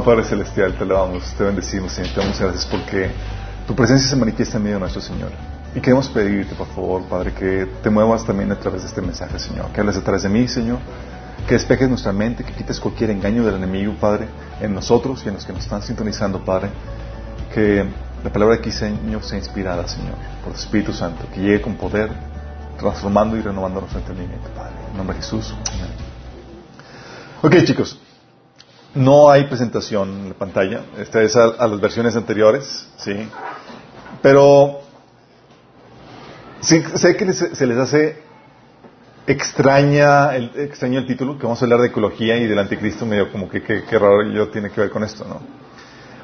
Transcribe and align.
Amado 0.00 0.16
Padre 0.16 0.30
Celestial, 0.30 0.72
te 0.78 0.84
alabamos, 0.84 1.34
te 1.36 1.44
bendecimos, 1.44 1.92
Señor, 1.92 2.14
te 2.14 2.20
damos 2.20 2.40
gracias 2.40 2.64
porque 2.64 3.10
tu 3.66 3.74
presencia 3.74 4.08
se 4.08 4.16
manifiesta 4.16 4.56
en 4.56 4.62
medio 4.62 4.76
de 4.76 4.80
nuestro 4.80 5.02
Señor. 5.02 5.30
Y 5.74 5.80
queremos 5.80 6.08
pedirte, 6.08 6.54
por 6.54 6.68
favor, 6.68 7.02
Padre, 7.02 7.34
que 7.34 7.68
te 7.82 7.90
muevas 7.90 8.24
también 8.24 8.50
a 8.50 8.58
través 8.58 8.80
de 8.80 8.88
este 8.88 9.02
mensaje, 9.02 9.38
Señor. 9.38 9.66
Que 9.72 9.80
hables 9.80 9.98
a 9.98 10.00
través 10.00 10.22
de 10.22 10.30
mí, 10.30 10.48
Señor. 10.48 10.78
Que 11.46 11.52
despejes 11.52 11.86
nuestra 11.86 12.14
mente, 12.14 12.44
que 12.44 12.52
quites 12.54 12.80
cualquier 12.80 13.10
engaño 13.10 13.44
del 13.44 13.56
enemigo, 13.56 13.92
Padre, 14.00 14.26
en 14.62 14.72
nosotros 14.72 15.20
y 15.26 15.28
en 15.28 15.34
los 15.34 15.44
que 15.44 15.52
nos 15.52 15.64
están 15.64 15.82
sintonizando, 15.82 16.42
Padre. 16.42 16.70
Que 17.52 17.84
la 18.24 18.32
palabra 18.32 18.54
de 18.54 18.60
aquí, 18.60 18.70
Señor, 18.70 19.22
sea 19.22 19.36
inspirada, 19.36 19.86
Señor, 19.86 20.14
por 20.42 20.54
el 20.54 20.58
Espíritu 20.58 20.94
Santo. 20.94 21.26
Que 21.34 21.40
llegue 21.40 21.60
con 21.60 21.74
poder, 21.74 22.10
transformando 22.78 23.36
y 23.36 23.42
renovando 23.42 23.80
nuestro 23.80 24.00
entendimiento, 24.00 24.48
Padre. 24.56 24.76
En 24.92 24.96
nombre 24.96 25.16
de 25.16 25.22
Jesús. 25.22 25.54
Amén. 25.74 25.90
Ok, 27.42 27.66
chicos. 27.66 27.99
No 28.94 29.30
hay 29.30 29.44
presentación 29.44 30.08
en 30.10 30.28
la 30.30 30.34
pantalla. 30.34 30.82
Esta 30.98 31.22
es 31.22 31.36
a, 31.36 31.66
las 31.66 31.80
versiones 31.80 32.16
anteriores, 32.16 32.88
¿sí? 32.96 33.28
Pero 34.20 34.80
sí, 36.60 36.82
sé 36.94 37.16
que 37.16 37.32
se 37.32 37.66
les 37.66 37.78
hace 37.78 38.30
extraña 39.26 40.34
el, 40.34 40.50
extraño 40.56 40.98
el 40.98 41.06
título, 41.06 41.38
que 41.38 41.44
vamos 41.44 41.60
a 41.62 41.64
hablar 41.64 41.80
de 41.80 41.88
ecología 41.88 42.36
y 42.36 42.46
del 42.46 42.58
anticristo, 42.58 43.06
medio 43.06 43.30
como 43.30 43.48
que 43.48 43.62
qué 43.62 43.82
yo 44.34 44.48
tiene 44.48 44.70
que 44.70 44.80
ver 44.80 44.90
con 44.90 45.04
esto, 45.04 45.24
¿no? 45.24 45.40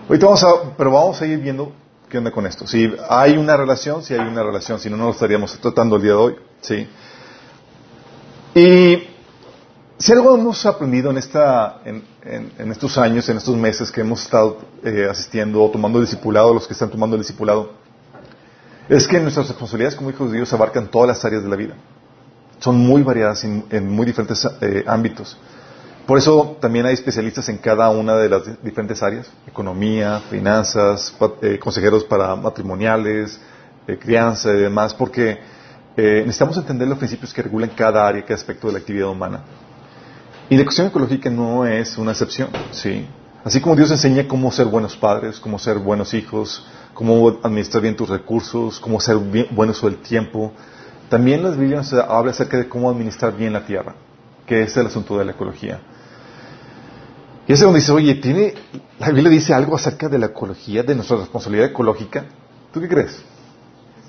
Ahorita 0.08 0.26
vamos 0.26 0.44
a, 0.44 0.76
pero 0.76 0.90
vamos 0.90 1.20
a 1.20 1.26
ir 1.26 1.38
viendo 1.38 1.72
qué 2.08 2.18
onda 2.18 2.30
con 2.30 2.46
esto. 2.46 2.66
Si 2.66 2.92
hay 3.08 3.36
una 3.36 3.56
relación, 3.56 4.02
si 4.02 4.14
hay 4.14 4.20
una 4.20 4.42
relación, 4.42 4.78
si 4.78 4.90
no, 4.90 4.96
no 4.96 5.06
lo 5.06 5.10
estaríamos 5.12 5.58
tratando 5.58 5.96
el 5.96 6.02
día 6.02 6.12
de 6.12 6.16
hoy, 6.16 6.36
¿sí? 6.60 6.88
Y 8.54 9.05
si 10.06 10.12
algo 10.12 10.36
hemos 10.36 10.64
aprendido 10.66 11.10
en, 11.10 11.18
esta, 11.18 11.80
en, 11.84 12.70
estos 12.70 12.96
años, 12.96 13.28
en 13.28 13.38
estos 13.38 13.56
meses 13.56 13.90
que 13.90 14.02
hemos 14.02 14.22
estado 14.22 14.58
eh, 14.84 15.08
asistiendo 15.10 15.60
o 15.64 15.68
tomando 15.68 15.98
el 15.98 16.04
discipulado, 16.04 16.54
los 16.54 16.64
que 16.64 16.74
están 16.74 16.90
tomando 16.90 17.16
el 17.16 17.22
discipulado, 17.22 17.72
es 18.88 19.08
que 19.08 19.18
nuestras 19.18 19.48
responsabilidades 19.48 19.96
como 19.96 20.10
hijos 20.10 20.30
de 20.30 20.36
Dios 20.36 20.52
abarcan 20.52 20.86
todas 20.86 21.08
las 21.08 21.24
áreas 21.24 21.42
de 21.42 21.48
la 21.48 21.56
vida. 21.56 21.74
Son 22.60 22.76
muy 22.76 23.02
variadas 23.02 23.42
en, 23.42 23.90
muy 23.90 24.06
diferentes 24.06 24.46
eh, 24.60 24.84
ámbitos. 24.86 25.36
Por 26.06 26.18
eso 26.18 26.56
también 26.60 26.86
hay 26.86 26.94
especialistas 26.94 27.48
en 27.48 27.58
cada 27.58 27.90
una 27.90 28.16
de 28.16 28.28
las 28.28 28.46
di- 28.46 28.54
diferentes 28.62 29.02
áreas. 29.02 29.28
Economía, 29.48 30.20
finanzas, 30.30 31.12
eh, 31.42 31.58
consejeros 31.58 32.04
para 32.04 32.36
matrimoniales, 32.36 33.40
crianza 33.98 34.52
y 34.52 34.58
demás, 34.58 34.94
porque 34.94 35.38
necesitamos 35.96 36.56
entender 36.58 36.86
los 36.86 36.98
principios 36.98 37.34
que 37.34 37.42
regulan 37.42 37.70
cada 37.70 38.06
área, 38.06 38.22
cada 38.22 38.34
aspecto 38.36 38.68
de 38.68 38.74
la 38.74 38.78
actividad 38.78 39.08
humana. 39.08 39.40
Y 40.48 40.56
la 40.56 40.64
cuestión 40.64 40.86
ecológica 40.86 41.28
no 41.30 41.66
es 41.66 41.98
una 41.98 42.12
excepción, 42.12 42.50
¿sí? 42.70 43.06
Así 43.44 43.60
como 43.60 43.76
Dios 43.76 43.90
enseña 43.90 44.26
cómo 44.28 44.50
ser 44.52 44.66
buenos 44.66 44.96
padres, 44.96 45.40
cómo 45.40 45.58
ser 45.58 45.78
buenos 45.78 46.14
hijos, 46.14 46.66
cómo 46.94 47.38
administrar 47.42 47.82
bien 47.82 47.96
tus 47.96 48.08
recursos, 48.08 48.80
cómo 48.80 49.00
ser 49.00 49.18
bien, 49.18 49.48
buen 49.50 49.70
uso 49.70 49.88
del 49.88 49.98
tiempo, 49.98 50.52
también 51.08 51.42
la 51.42 51.50
Biblia 51.50 51.76
nos 51.76 51.92
habla 51.92 52.32
acerca 52.32 52.56
de 52.56 52.68
cómo 52.68 52.90
administrar 52.90 53.36
bien 53.36 53.52
la 53.52 53.64
tierra, 53.64 53.94
que 54.46 54.62
es 54.62 54.76
el 54.76 54.86
asunto 54.86 55.16
de 55.18 55.24
la 55.24 55.32
ecología. 55.32 55.80
Y 57.46 57.52
es 57.52 57.60
donde 57.60 57.78
dice, 57.78 57.92
oye, 57.92 58.16
¿tiene, 58.16 58.54
la 58.98 59.10
Biblia 59.10 59.30
dice 59.30 59.54
algo 59.54 59.76
acerca 59.76 60.08
de 60.08 60.18
la 60.18 60.26
ecología, 60.26 60.82
de 60.82 60.96
nuestra 60.96 61.16
responsabilidad 61.16 61.68
ecológica. 61.68 62.24
¿Tú 62.72 62.80
qué 62.80 62.88
crees? 62.88 63.22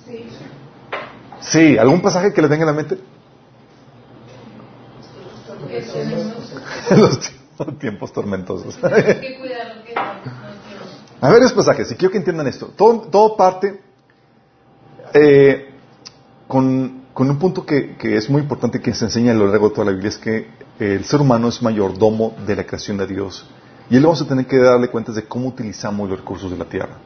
Sí. 0.06 0.26
Sí, 1.40 1.78
¿algún 1.78 2.02
pasaje 2.02 2.34
que 2.34 2.42
le 2.42 2.50
tenga 2.50 2.64
en 2.64 2.68
la 2.68 2.74
mente? 2.74 2.98
Que 5.68 5.82
tenemos 5.82 6.54
Los 6.98 7.20
tie- 7.20 7.78
tiempos 7.80 8.12
tormentosos. 8.14 8.78
A 11.20 11.30
ver, 11.32 11.42
los 11.42 11.54
pasajes, 11.54 11.92
y 11.92 11.96
quiero 11.96 12.12
que 12.12 12.20
entiendan 12.20 12.48
esto. 12.48 12.68
Todo, 12.76 13.02
todo 13.10 13.36
parte 13.36 13.82
eh, 15.14 15.70
con, 16.48 17.06
con 17.14 17.30
un 17.30 17.40
punto 17.40 17.66
que, 17.66 17.96
que 17.98 18.16
es 18.18 18.30
muy 18.30 18.42
importante 18.42 18.80
que 18.80 18.94
se 18.94 19.06
enseña 19.06 19.32
a 19.32 19.36
lo 19.36 19.48
largo 19.48 19.70
de 19.70 19.76
toda 19.76 19.86
la 19.86 19.92
Biblia, 19.92 20.10
es 20.10 20.18
que 20.18 20.48
el 20.80 21.04
ser 21.06 21.22
humano 21.22 21.48
es 21.48 21.62
mayordomo 21.64 22.36
de 22.46 22.56
la 22.56 22.64
creación 22.66 22.98
de 22.98 23.08
Dios. 23.08 23.48
Y 23.90 23.96
él 23.96 24.04
vamos 24.04 24.22
a 24.22 24.28
tener 24.28 24.46
que 24.46 24.58
darle 24.58 24.90
cuentas 24.90 25.16
de 25.16 25.24
cómo 25.24 25.48
utilizamos 25.48 26.08
los 26.10 26.20
recursos 26.20 26.52
de 26.52 26.58
la 26.58 26.66
tierra. 26.66 26.98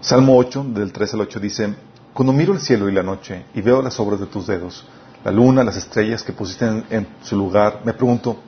Salmo 0.00 0.36
8, 0.38 0.64
del 0.68 0.92
3 0.92 1.14
al 1.14 1.20
8, 1.22 1.40
dice, 1.40 1.74
Cuando 2.14 2.32
miro 2.32 2.54
el 2.54 2.60
cielo 2.60 2.88
y 2.88 2.92
la 2.92 3.02
noche 3.02 3.44
y 3.54 3.60
veo 3.60 3.82
las 3.82 3.98
obras 4.00 4.20
de 4.20 4.26
tus 4.26 4.46
dedos, 4.46 4.86
la 5.24 5.32
luna, 5.32 5.64
las 5.64 5.76
estrellas 5.76 6.22
que 6.22 6.32
pusiste 6.32 6.64
en, 6.66 6.84
en 6.90 7.06
su 7.22 7.36
lugar, 7.36 7.80
me 7.84 7.92
pregunto, 7.92 8.38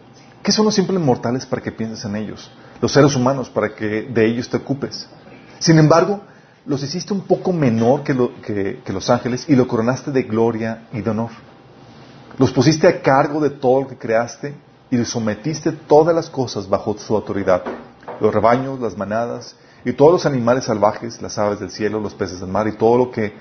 ¿qué 0.48 0.52
son 0.52 0.64
los 0.64 0.74
simples 0.74 0.98
mortales 0.98 1.44
para 1.44 1.60
que 1.60 1.70
pienses 1.70 2.02
en 2.06 2.16
ellos? 2.16 2.50
Los 2.80 2.90
seres 2.92 3.14
humanos 3.14 3.50
para 3.50 3.74
que 3.74 4.08
de 4.16 4.26
ellos 4.26 4.48
te 4.48 4.56
ocupes. 4.56 5.06
Sin 5.58 5.78
embargo, 5.78 6.22
los 6.64 6.82
hiciste 6.82 7.12
un 7.12 7.20
poco 7.20 7.52
menor 7.52 8.02
que, 8.02 8.14
lo- 8.14 8.32
que- 8.40 8.80
que 8.82 8.92
los 8.94 9.10
ángeles 9.10 9.44
y 9.46 9.54
lo 9.54 9.68
coronaste 9.68 10.10
de 10.10 10.22
gloria 10.22 10.84
y 10.90 11.02
de 11.02 11.10
honor. 11.10 11.32
Los 12.38 12.50
pusiste 12.50 12.88
a 12.88 13.02
cargo 13.02 13.40
de 13.42 13.50
todo 13.50 13.82
lo 13.82 13.88
que 13.88 13.98
creaste 13.98 14.54
y 14.90 15.04
sometiste 15.04 15.70
todas 15.70 16.14
las 16.16 16.30
cosas 16.30 16.66
bajo 16.66 16.96
su 16.96 17.14
autoridad. 17.14 17.62
Los 18.18 18.32
rebaños, 18.32 18.80
las 18.80 18.96
manadas 18.96 19.54
y 19.84 19.92
todos 19.92 20.12
los 20.12 20.24
animales 20.24 20.64
salvajes, 20.64 21.20
las 21.20 21.36
aves 21.36 21.60
del 21.60 21.70
cielo, 21.70 22.00
los 22.00 22.14
peces 22.14 22.40
del 22.40 22.48
mar 22.48 22.66
y 22.68 22.72
todo 22.72 22.96
lo 22.96 23.10
que, 23.10 23.34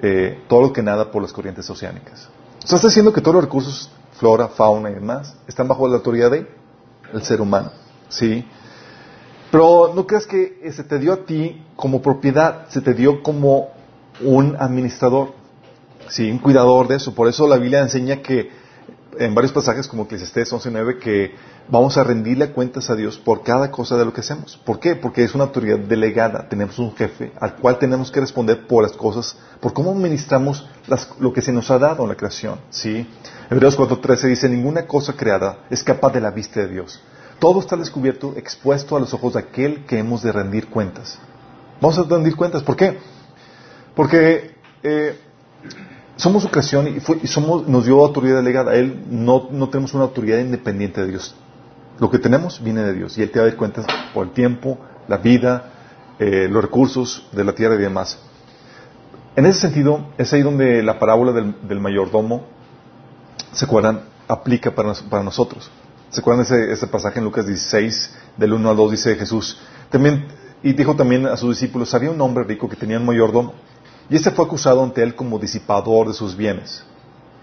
eh, 0.00 0.42
todo 0.48 0.62
lo 0.62 0.72
que 0.72 0.82
nada 0.82 1.10
por 1.12 1.20
las 1.20 1.34
corrientes 1.34 1.68
oceánicas. 1.68 2.30
O 2.64 2.78
sea, 2.78 3.12
que 3.12 3.20
todos 3.20 3.34
los 3.34 3.44
recursos, 3.44 3.90
flora, 4.18 4.48
fauna 4.48 4.90
y 4.90 4.94
demás, 4.94 5.36
están 5.46 5.68
bajo 5.68 5.86
la 5.88 5.96
autoridad 5.96 6.30
de 6.30 6.46
el 7.12 7.22
ser 7.22 7.40
humano. 7.40 7.70
¿Sí? 8.08 8.44
Pero 9.50 9.92
no 9.94 10.06
creas 10.06 10.26
que 10.26 10.70
se 10.72 10.84
te 10.84 10.98
dio 10.98 11.12
a 11.12 11.24
ti 11.24 11.64
como 11.76 12.02
propiedad, 12.02 12.68
se 12.68 12.80
te 12.80 12.94
dio 12.94 13.22
como 13.22 13.70
un 14.20 14.56
administrador, 14.58 15.32
sí, 16.08 16.30
un 16.30 16.38
cuidador 16.38 16.88
de 16.88 16.96
eso. 16.96 17.14
Por 17.14 17.28
eso 17.28 17.46
la 17.46 17.56
Biblia 17.56 17.80
enseña 17.80 18.22
que 18.22 18.50
en 19.18 19.34
varios 19.34 19.52
pasajes 19.52 19.88
como 19.88 20.04
Eclesiastés 20.04 20.52
11.9 20.52 20.98
que 20.98 21.34
vamos 21.68 21.96
a 21.96 22.04
rendirle 22.04 22.52
cuentas 22.52 22.90
a 22.90 22.94
Dios 22.94 23.18
por 23.18 23.42
cada 23.42 23.70
cosa 23.70 23.96
de 23.96 24.04
lo 24.04 24.12
que 24.12 24.20
hacemos. 24.20 24.56
¿Por 24.64 24.80
qué? 24.80 24.94
Porque 24.94 25.24
es 25.24 25.34
una 25.34 25.44
autoridad 25.44 25.78
delegada. 25.78 26.48
Tenemos 26.48 26.78
un 26.78 26.94
jefe 26.94 27.32
al 27.40 27.56
cual 27.56 27.78
tenemos 27.78 28.10
que 28.10 28.20
responder 28.20 28.66
por 28.66 28.82
las 28.82 28.92
cosas, 28.92 29.36
por 29.60 29.72
cómo 29.72 29.92
administramos 29.92 30.68
lo 31.18 31.32
que 31.32 31.42
se 31.42 31.52
nos 31.52 31.70
ha 31.70 31.78
dado 31.78 32.02
en 32.02 32.08
la 32.08 32.16
creación. 32.16 32.60
¿sí? 32.70 33.06
Hebreos 33.50 33.78
4.13 33.78 34.28
dice, 34.28 34.48
ninguna 34.48 34.86
cosa 34.86 35.14
creada 35.14 35.58
es 35.70 35.82
capaz 35.82 36.12
de 36.12 36.20
la 36.20 36.30
vista 36.30 36.60
de 36.60 36.68
Dios. 36.68 37.00
Todo 37.38 37.60
está 37.60 37.76
descubierto, 37.76 38.34
expuesto 38.36 38.96
a 38.96 39.00
los 39.00 39.12
ojos 39.12 39.34
de 39.34 39.40
aquel 39.40 39.84
que 39.84 39.98
hemos 39.98 40.22
de 40.22 40.32
rendir 40.32 40.68
cuentas. 40.68 41.18
Vamos 41.80 41.98
a 41.98 42.04
rendir 42.04 42.34
cuentas. 42.34 42.62
¿Por 42.62 42.76
qué? 42.76 42.98
Porque 43.94 44.56
eh, 44.82 45.18
somos 46.16 46.42
su 46.42 46.48
creación 46.50 46.88
y, 46.96 47.00
fue- 47.00 47.18
y 47.22 47.26
somos, 47.26 47.66
nos 47.68 47.84
dio 47.84 48.00
autoridad 48.04 48.36
delegada. 48.36 48.74
Él 48.74 49.04
no, 49.10 49.48
no 49.50 49.68
tenemos 49.68 49.94
una 49.94 50.04
autoridad 50.04 50.38
independiente 50.38 51.00
de 51.02 51.08
Dios. 51.08 51.34
Lo 51.98 52.10
que 52.10 52.18
tenemos 52.18 52.62
viene 52.62 52.82
de 52.82 52.92
Dios 52.94 53.16
y 53.18 53.22
Él 53.22 53.30
te 53.30 53.38
va 53.38 53.46
a 53.46 53.48
dar 53.48 53.56
cuentas 53.56 53.86
por 54.12 54.26
el 54.26 54.32
tiempo, 54.32 54.78
la 55.08 55.18
vida, 55.18 55.72
eh, 56.18 56.48
los 56.50 56.62
recursos 56.62 57.26
de 57.32 57.44
la 57.44 57.54
tierra 57.54 57.74
y 57.74 57.78
demás. 57.78 58.18
En 59.34 59.44
ese 59.46 59.60
sentido, 59.60 60.06
es 60.18 60.32
ahí 60.32 60.42
donde 60.42 60.82
la 60.82 60.98
parábola 60.98 61.32
del, 61.32 61.54
del 61.68 61.80
mayordomo, 61.80 62.44
¿se 63.52 63.64
acuerdan? 63.66 64.00
Aplica 64.28 64.74
para, 64.74 64.88
nos- 64.88 65.02
para 65.02 65.22
nosotros. 65.22 65.70
¿Se 66.10 66.20
acuerdan 66.20 66.44
ese, 66.44 66.72
ese 66.72 66.86
pasaje 66.86 67.18
en 67.18 67.24
Lucas 67.24 67.46
16, 67.46 68.14
del 68.36 68.52
1 68.54 68.70
al 68.70 68.76
2, 68.76 68.90
dice 68.92 69.14
Jesús? 69.16 69.58
También, 69.90 70.26
y 70.62 70.72
dijo 70.72 70.96
también 70.96 71.26
a 71.26 71.36
sus 71.36 71.50
discípulos, 71.50 71.92
había 71.94 72.10
un 72.10 72.20
hombre 72.20 72.44
rico 72.44 72.68
que 72.68 72.76
tenía 72.76 72.98
un 72.98 73.04
mayordomo, 73.06 73.52
y 74.08 74.16
este 74.16 74.30
fue 74.30 74.44
acusado 74.44 74.82
ante 74.82 75.02
él 75.02 75.14
como 75.14 75.38
disipador 75.38 76.08
de 76.08 76.14
sus 76.14 76.36
bienes. 76.36 76.84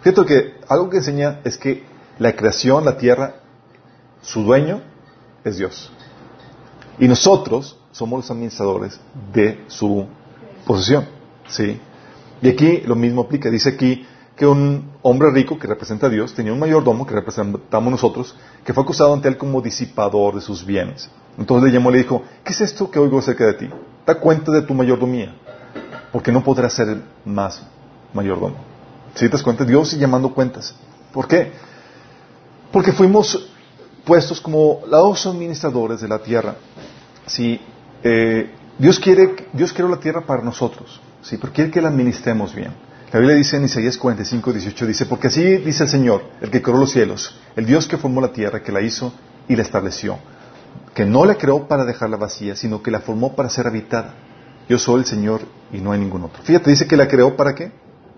Fíjate 0.01 0.25
que 0.25 0.54
algo 0.68 0.89
que 0.89 0.98
enseña 0.98 1.42
es 1.44 1.57
que 1.57 1.83
la 2.19 2.36
creación, 2.36 2.86
la 2.86 2.98
tierra, 2.98 3.36
su 4.21 4.44
dueño 4.44 4.81
es 5.44 5.57
Dios. 5.57 5.92
Y 7.00 7.07
nosotros 7.07 7.77
somos 7.92 8.19
los 8.19 8.31
administradores 8.31 9.00
de 9.33 9.63
su 9.68 10.06
posesión. 10.65 11.06
¿sí? 11.48 11.80
Y 12.42 12.50
aquí 12.50 12.81
lo 12.81 12.95
mismo 12.95 13.21
aplica. 13.21 13.50
Dice 13.50 13.69
aquí 13.69 14.06
que 14.36 14.45
un 14.45 14.92
hombre 15.01 15.31
rico 15.31 15.60
que 15.60 15.68
representa 15.68 16.07
a 16.07 16.10
Dios 16.10 16.33
tenía 16.33 16.54
un 16.54 16.60
mayordomo 16.60 17.06
que 17.06 17.13
representamos 17.13 17.92
nosotros, 17.92 18.36
que 18.65 18.74
fue 18.74 18.83
acusado 18.83 19.13
ante 19.13 19.27
él 19.27 19.38
como 19.38 19.62
disipador 19.62 20.36
de 20.36 20.42
sus 20.42 20.65
bienes. 20.65 21.10
Entonces 21.38 21.68
le 21.68 21.74
llamó 21.74 21.89
y 21.89 21.94
le 21.94 22.00
dijo, 22.00 22.24
¿qué 22.44 22.54
es 22.54 22.62
esto 22.62 22.89
que 22.89 23.00
oigo 23.00 23.19
acerca 23.19 23.45
de 23.45 23.54
ti? 23.54 23.69
Da 24.06 24.15
cuenta 24.15 24.51
de 24.51 24.62
tu 24.63 24.74
mayordomía, 24.74 25.36
porque 26.13 26.31
no 26.31 26.44
podrás 26.44 26.74
ser 26.74 27.01
más 27.25 27.62
mayordomo. 28.13 28.56
Si 29.15 29.25
te 29.25 29.30
das 29.30 29.42
cuenta, 29.42 29.65
Dios 29.65 29.89
sigue 29.89 30.01
llamando 30.01 30.31
cuentas. 30.31 30.75
¿Por 31.12 31.27
qué? 31.27 31.51
Porque 32.71 32.92
fuimos 32.92 33.50
puestos 34.06 34.39
como 34.39 34.81
los 34.88 35.25
administradores 35.25 36.01
de 36.01 36.07
la 36.07 36.19
tierra. 36.19 36.56
Sí, 37.25 37.60
eh, 38.04 38.51
Dios 38.77 39.00
quiere, 39.00 39.48
Dios 39.54 39.74
creó 39.74 39.89
la 39.89 40.00
tierra 40.00 40.21
para 40.21 40.44
nosotros, 40.44 41.01
sí, 41.24 41.38
pero 41.38 41.51
quiere 41.51 41.71
que 41.71 41.81
la 41.81 41.89
administremos 41.89 42.54
bien. 42.54 42.74
La 43.12 43.19
Biblia 43.19 43.38
dice 43.38 43.57
en 43.57 43.65
Isaías 43.65 43.98
45, 43.98 44.54
18, 44.54 44.86
dice, 44.88 45.06
porque 45.07 45.27
así 45.27 45.57
dice 45.57 45.83
el 45.83 45.89
Señor, 45.89 46.24
el 46.42 46.51
que 46.51 46.62
creó 46.62 46.77
los 46.77 46.92
cielos, 46.92 47.39
el 47.56 47.65
Dios 47.65 47.88
que 47.88 47.98
formó 47.98 48.21
la 48.21 48.33
tierra, 48.33 48.62
que 48.62 48.71
la 48.71 48.81
hizo 48.81 49.13
y 49.48 49.56
la 49.56 49.63
estableció. 49.63 50.18
que 50.94 51.06
no 51.06 51.25
la 51.25 51.36
creó 51.36 51.68
para 51.68 51.86
dejarla 51.86 52.18
vacía, 52.18 52.56
sino 52.56 52.83
que 52.83 52.92
la 52.92 53.00
formó 53.00 53.36
para 53.36 53.50
ser 53.50 53.65
habitada. 53.65 54.13
Yo 54.69 54.77
soy 54.77 55.00
el 55.00 55.06
Señor 55.06 55.42
y 55.71 55.80
no 55.80 55.92
hay 55.92 56.00
ningún 56.00 56.24
otro. 56.24 56.42
Fíjate, 56.44 56.69
dice 56.69 56.88
que 56.88 56.98
la 56.98 57.07
creó 57.07 57.36
para 57.36 57.54
qué? 57.56 57.71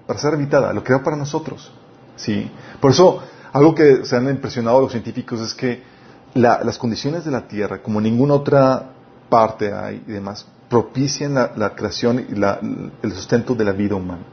Para 0.06 0.20
ser 0.20 0.34
habitada, 0.34 0.74
lo 0.74 0.84
creó 0.84 1.04
para 1.04 1.16
nosotros. 1.16 1.72
¿Sí? 2.16 2.50
Por 2.80 2.92
eso, 2.92 3.22
algo 3.52 3.76
que 3.76 4.06
se 4.06 4.16
han 4.16 4.30
impresionado 4.30 4.82
los 4.82 4.92
científicos 4.92 5.42
es 5.42 5.54
que 5.54 5.84
las 6.34 6.78
condiciones 6.78 7.24
de 7.26 7.32
la 7.32 7.48
Tierra, 7.48 7.82
como 7.82 8.02
ninguna 8.02 8.34
otra 8.36 8.92
parte 9.30 9.74
hay 9.74 10.04
y 10.08 10.12
demás, 10.12 10.46
propician 10.70 11.34
la, 11.34 11.76
creación 11.76 12.26
y 12.30 13.06
el 13.06 13.12
sustento 13.14 13.56
de 13.56 13.64
la 13.64 13.72
vida 13.72 13.96
humana. 13.96 14.24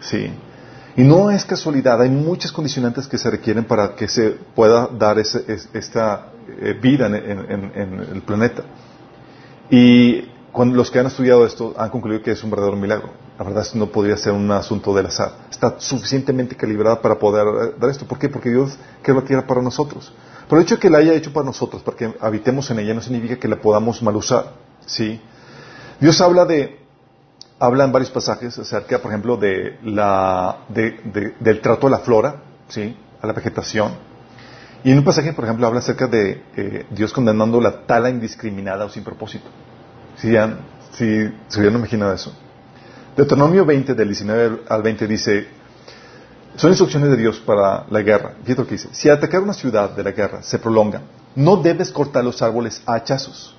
Sí. 0.00 0.30
Y 0.96 1.02
no 1.02 1.30
es 1.30 1.44
casualidad, 1.44 2.00
hay 2.00 2.10
muchas 2.10 2.52
condicionantes 2.52 3.06
que 3.06 3.18
se 3.18 3.30
requieren 3.30 3.64
para 3.64 3.94
que 3.94 4.08
se 4.08 4.30
pueda 4.30 4.86
dar 4.86 5.18
esta 5.18 6.28
eh, 6.60 6.78
vida 6.80 7.06
en, 7.06 8.00
el 8.14 8.22
planeta. 8.22 8.62
Y 9.70 10.24
los 10.64 10.90
que 10.90 10.98
han 10.98 11.06
estudiado 11.06 11.44
esto 11.44 11.74
han 11.76 11.90
concluido 11.90 12.22
que 12.22 12.30
es 12.30 12.42
un 12.42 12.50
verdadero 12.50 12.76
milagro. 12.76 13.10
La 13.38 13.44
verdad 13.44 13.62
es 13.62 13.70
que 13.70 13.78
no 13.78 13.86
podría 13.88 14.16
ser 14.16 14.32
un 14.32 14.50
asunto 14.50 14.94
del 14.94 15.06
azar. 15.06 15.32
Está 15.50 15.74
suficientemente 15.78 16.56
calibrada 16.56 17.02
para 17.02 17.18
poder 17.18 17.78
dar 17.78 17.90
esto. 17.90 18.06
¿Por 18.06 18.18
qué? 18.18 18.28
Porque 18.28 18.50
Dios 18.50 18.78
creó 19.02 19.20
la 19.20 19.26
tierra 19.26 19.46
para 19.46 19.60
nosotros. 19.60 20.12
Pero 20.48 20.60
el 20.60 20.64
hecho 20.64 20.76
de 20.76 20.80
que 20.80 20.88
la 20.88 20.98
haya 20.98 21.12
hecho 21.12 21.32
para 21.32 21.44
nosotros, 21.44 21.82
para 21.82 21.96
que 21.96 22.14
habitemos 22.20 22.70
en 22.70 22.78
ella, 22.78 22.94
no 22.94 23.02
significa 23.02 23.36
que 23.36 23.48
la 23.48 23.56
podamos 23.56 24.02
mal 24.02 24.16
usar. 24.16 24.52
¿sí? 24.86 25.20
Dios 26.00 26.20
habla 26.20 26.44
de 26.44 26.80
habla 27.58 27.84
en 27.84 27.92
varios 27.92 28.10
pasajes 28.10 28.58
acerca, 28.58 28.98
por 28.98 29.10
ejemplo, 29.10 29.36
de 29.36 29.78
la, 29.82 30.58
del 30.68 31.60
trato 31.60 31.86
a 31.86 31.90
la 31.90 31.98
flora, 31.98 32.42
¿sí? 32.68 32.96
a 33.20 33.26
la 33.26 33.32
vegetación. 33.32 33.92
Y 34.84 34.92
en 34.92 34.98
un 34.98 35.04
pasaje, 35.04 35.32
por 35.32 35.44
ejemplo, 35.44 35.66
habla 35.66 35.80
acerca 35.80 36.06
de 36.06 36.42
eh, 36.56 36.86
Dios 36.90 37.12
condenando 37.12 37.60
la 37.60 37.86
tala 37.86 38.08
indiscriminada 38.08 38.84
o 38.84 38.88
sin 38.88 39.02
propósito. 39.02 39.48
Si, 40.16 40.32
ya, 40.32 40.58
si 40.92 41.28
se 41.48 41.58
hubieran 41.58 41.78
imaginado 41.78 42.12
eso. 42.12 42.32
Deuteronomio 43.16 43.64
20, 43.64 43.94
del 43.94 44.08
19 44.08 44.62
al 44.68 44.82
20, 44.82 45.06
dice, 45.06 45.48
son 46.56 46.70
instrucciones 46.70 47.10
de 47.10 47.16
Dios 47.16 47.38
para 47.38 47.86
la 47.90 48.02
guerra. 48.02 48.34
Fíjate 48.42 48.62
lo 48.62 48.66
que 48.66 48.74
dice. 48.74 48.88
Si 48.92 49.08
atacar 49.08 49.42
una 49.42 49.52
ciudad 49.52 49.90
de 49.90 50.04
la 50.04 50.12
guerra 50.12 50.42
se 50.42 50.58
prolonga, 50.58 51.02
no 51.34 51.56
debes 51.56 51.90
cortar 51.90 52.24
los 52.24 52.40
árboles 52.42 52.82
a 52.86 52.94
hachazos 52.94 53.56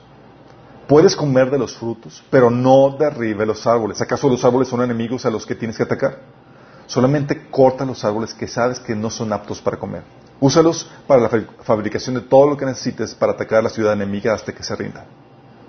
Puedes 0.87 1.17
comer 1.17 1.51
de 1.51 1.57
los 1.57 1.75
frutos, 1.75 2.23
pero 2.29 2.49
no 2.49 2.95
derribe 2.97 3.45
los 3.45 3.67
árboles. 3.67 3.99
¿Acaso 3.99 4.29
los 4.29 4.43
árboles 4.45 4.69
son 4.69 4.81
enemigos 4.81 5.25
a 5.25 5.29
los 5.29 5.45
que 5.45 5.53
tienes 5.53 5.75
que 5.75 5.83
atacar? 5.83 6.19
Solamente 6.85 7.49
corta 7.49 7.83
los 7.83 8.05
árboles 8.05 8.33
que 8.33 8.47
sabes 8.47 8.79
que 8.79 8.95
no 8.95 9.09
son 9.09 9.33
aptos 9.33 9.59
para 9.59 9.75
comer. 9.75 10.03
Úsalos 10.39 10.89
para 11.05 11.23
la 11.23 11.29
fabricación 11.63 12.15
de 12.15 12.21
todo 12.21 12.49
lo 12.49 12.55
que 12.55 12.65
necesites 12.65 13.13
para 13.13 13.33
atacar 13.33 13.59
a 13.59 13.63
la 13.63 13.69
ciudad 13.69 13.93
enemiga 13.93 14.33
hasta 14.33 14.53
que 14.53 14.63
se 14.63 14.73
rinda. 14.77 15.05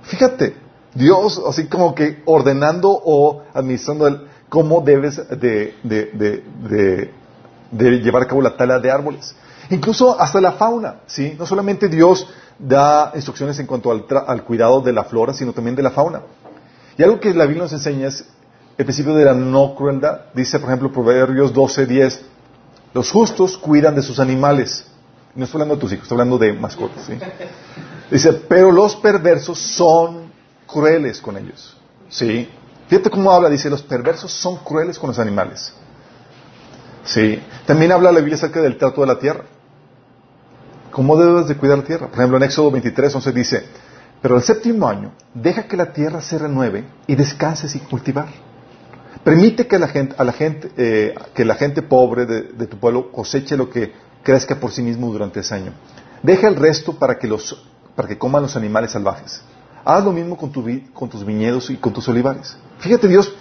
Fíjate, 0.02 0.54
Dios 0.94 1.40
así 1.46 1.66
como 1.66 1.94
que 1.94 2.22
ordenando 2.24 2.90
o 2.90 3.42
administrando 3.54 4.24
cómo 4.48 4.80
debes 4.80 5.16
de, 5.28 5.74
de, 5.82 8.00
llevar 8.00 8.22
a 8.22 8.26
cabo 8.26 8.40
la 8.40 8.56
tala 8.56 8.78
de 8.78 8.90
árboles. 8.90 9.34
Incluso 9.70 10.18
hasta 10.18 10.40
la 10.40 10.52
fauna, 10.52 11.00
¿sí? 11.06 11.34
No 11.38 11.44
solamente 11.44 11.88
Dios 11.88 12.26
da 12.58 13.12
instrucciones 13.14 13.58
en 13.58 13.66
cuanto 13.66 13.90
al, 13.90 14.44
cuidado 14.44 14.80
de 14.80 14.92
la 14.92 15.04
flora, 15.04 15.34
sino 15.34 15.52
también 15.52 15.76
de 15.76 15.82
la 15.82 15.90
fauna. 15.90 16.22
Y 16.96 17.02
algo 17.02 17.20
que 17.20 17.32
la 17.34 17.44
Biblia 17.44 17.64
nos 17.64 17.72
enseña 17.72 18.08
es 18.08 18.24
el 18.78 18.84
principio 18.84 19.14
de 19.14 19.26
la 19.26 19.34
no 19.34 19.74
crueldad. 19.74 20.20
Dice, 20.34 20.58
por 20.58 20.70
ejemplo, 20.70 20.90
Proverbios 20.90 21.52
12:10, 21.52 22.20
los 22.94 23.10
justos 23.10 23.58
cuidan 23.58 23.94
de 23.94 24.02
sus 24.02 24.18
animales. 24.18 24.86
No 25.34 25.44
estoy 25.44 25.60
hablando 25.60 25.76
de 25.76 25.80
tus 25.80 25.92
hijos, 25.92 26.04
estoy 26.04 26.16
hablando 26.16 26.38
de 26.38 26.54
mascotas. 26.54 27.06
Dice, 28.10 28.32
pero 28.32 28.72
los 28.72 28.96
perversos 28.96 29.58
son 29.58 30.27
crueles 30.68 31.20
con 31.20 31.36
ellos. 31.36 31.76
¿Sí? 32.08 32.48
Fíjate 32.86 33.10
cómo 33.10 33.32
habla, 33.32 33.50
dice, 33.50 33.68
los 33.68 33.82
perversos 33.82 34.30
son 34.32 34.58
crueles 34.58 34.98
con 34.98 35.08
los 35.08 35.18
animales. 35.18 35.72
Sí. 37.04 37.42
También 37.66 37.90
habla 37.90 38.12
la 38.12 38.20
Biblia 38.20 38.36
acerca 38.36 38.62
del 38.62 38.78
trato 38.78 39.00
de 39.00 39.06
la 39.08 39.18
tierra. 39.18 39.44
¿Cómo 40.92 41.16
debes 41.16 41.48
de 41.48 41.56
cuidar 41.56 41.78
la 41.78 41.84
tierra? 41.84 42.06
Por 42.06 42.16
ejemplo, 42.18 42.36
en 42.36 42.44
Éxodo 42.44 42.70
23, 42.70 43.14
11 43.14 43.32
dice, 43.32 43.64
pero 44.20 44.36
el 44.36 44.42
séptimo 44.42 44.88
año, 44.88 45.12
deja 45.34 45.64
que 45.64 45.76
la 45.76 45.92
tierra 45.92 46.20
se 46.20 46.38
renueve 46.38 46.84
y 47.06 47.14
descanse 47.14 47.68
sin 47.68 47.82
cultivar. 47.82 48.28
Permite 49.22 49.66
que 49.66 49.78
la 49.78 49.88
gente, 49.88 50.14
a 50.18 50.24
la 50.24 50.32
gente, 50.32 50.70
eh, 50.76 51.14
que 51.34 51.44
la 51.44 51.54
gente 51.54 51.82
pobre 51.82 52.26
de, 52.26 52.66
tu 52.66 52.78
pueblo 52.78 53.12
coseche 53.12 53.56
lo 53.56 53.68
que 53.68 53.92
crezca 54.22 54.56
por 54.56 54.70
sí 54.70 54.82
mismo 54.82 55.12
durante 55.12 55.40
ese 55.40 55.54
año. 55.54 55.72
Deja 56.22 56.48
el 56.48 56.56
resto 56.56 56.94
para 56.94 57.18
que, 57.18 57.26
los, 57.26 57.64
para 57.94 58.08
que 58.08 58.18
coman 58.18 58.42
los 58.42 58.56
animales 58.56 58.92
salvajes. 58.92 59.42
Haz 59.88 60.04
lo 60.04 60.12
mismo 60.12 60.36
con, 60.36 60.52
tu, 60.52 60.62
con 60.92 61.08
tus 61.08 61.24
viñedos 61.24 61.70
y 61.70 61.78
con 61.78 61.94
tus 61.94 62.06
olivares. 62.08 62.58
Fíjate 62.78 63.08
Dios 63.08 63.34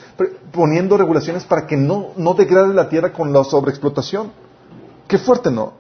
poniendo 0.54 0.96
regulaciones 0.96 1.44
para 1.44 1.68
que 1.68 1.75
no, 1.75 2.12
no 2.16 2.36
degrade 2.36 2.74
la 2.74 2.88
tierra 2.88 3.12
con 3.12 3.34
la 3.34 3.44
sobreexplotación. 3.44 4.32
Qué 5.10 5.18
fuerte, 5.18 5.51
¿no? 5.51 5.74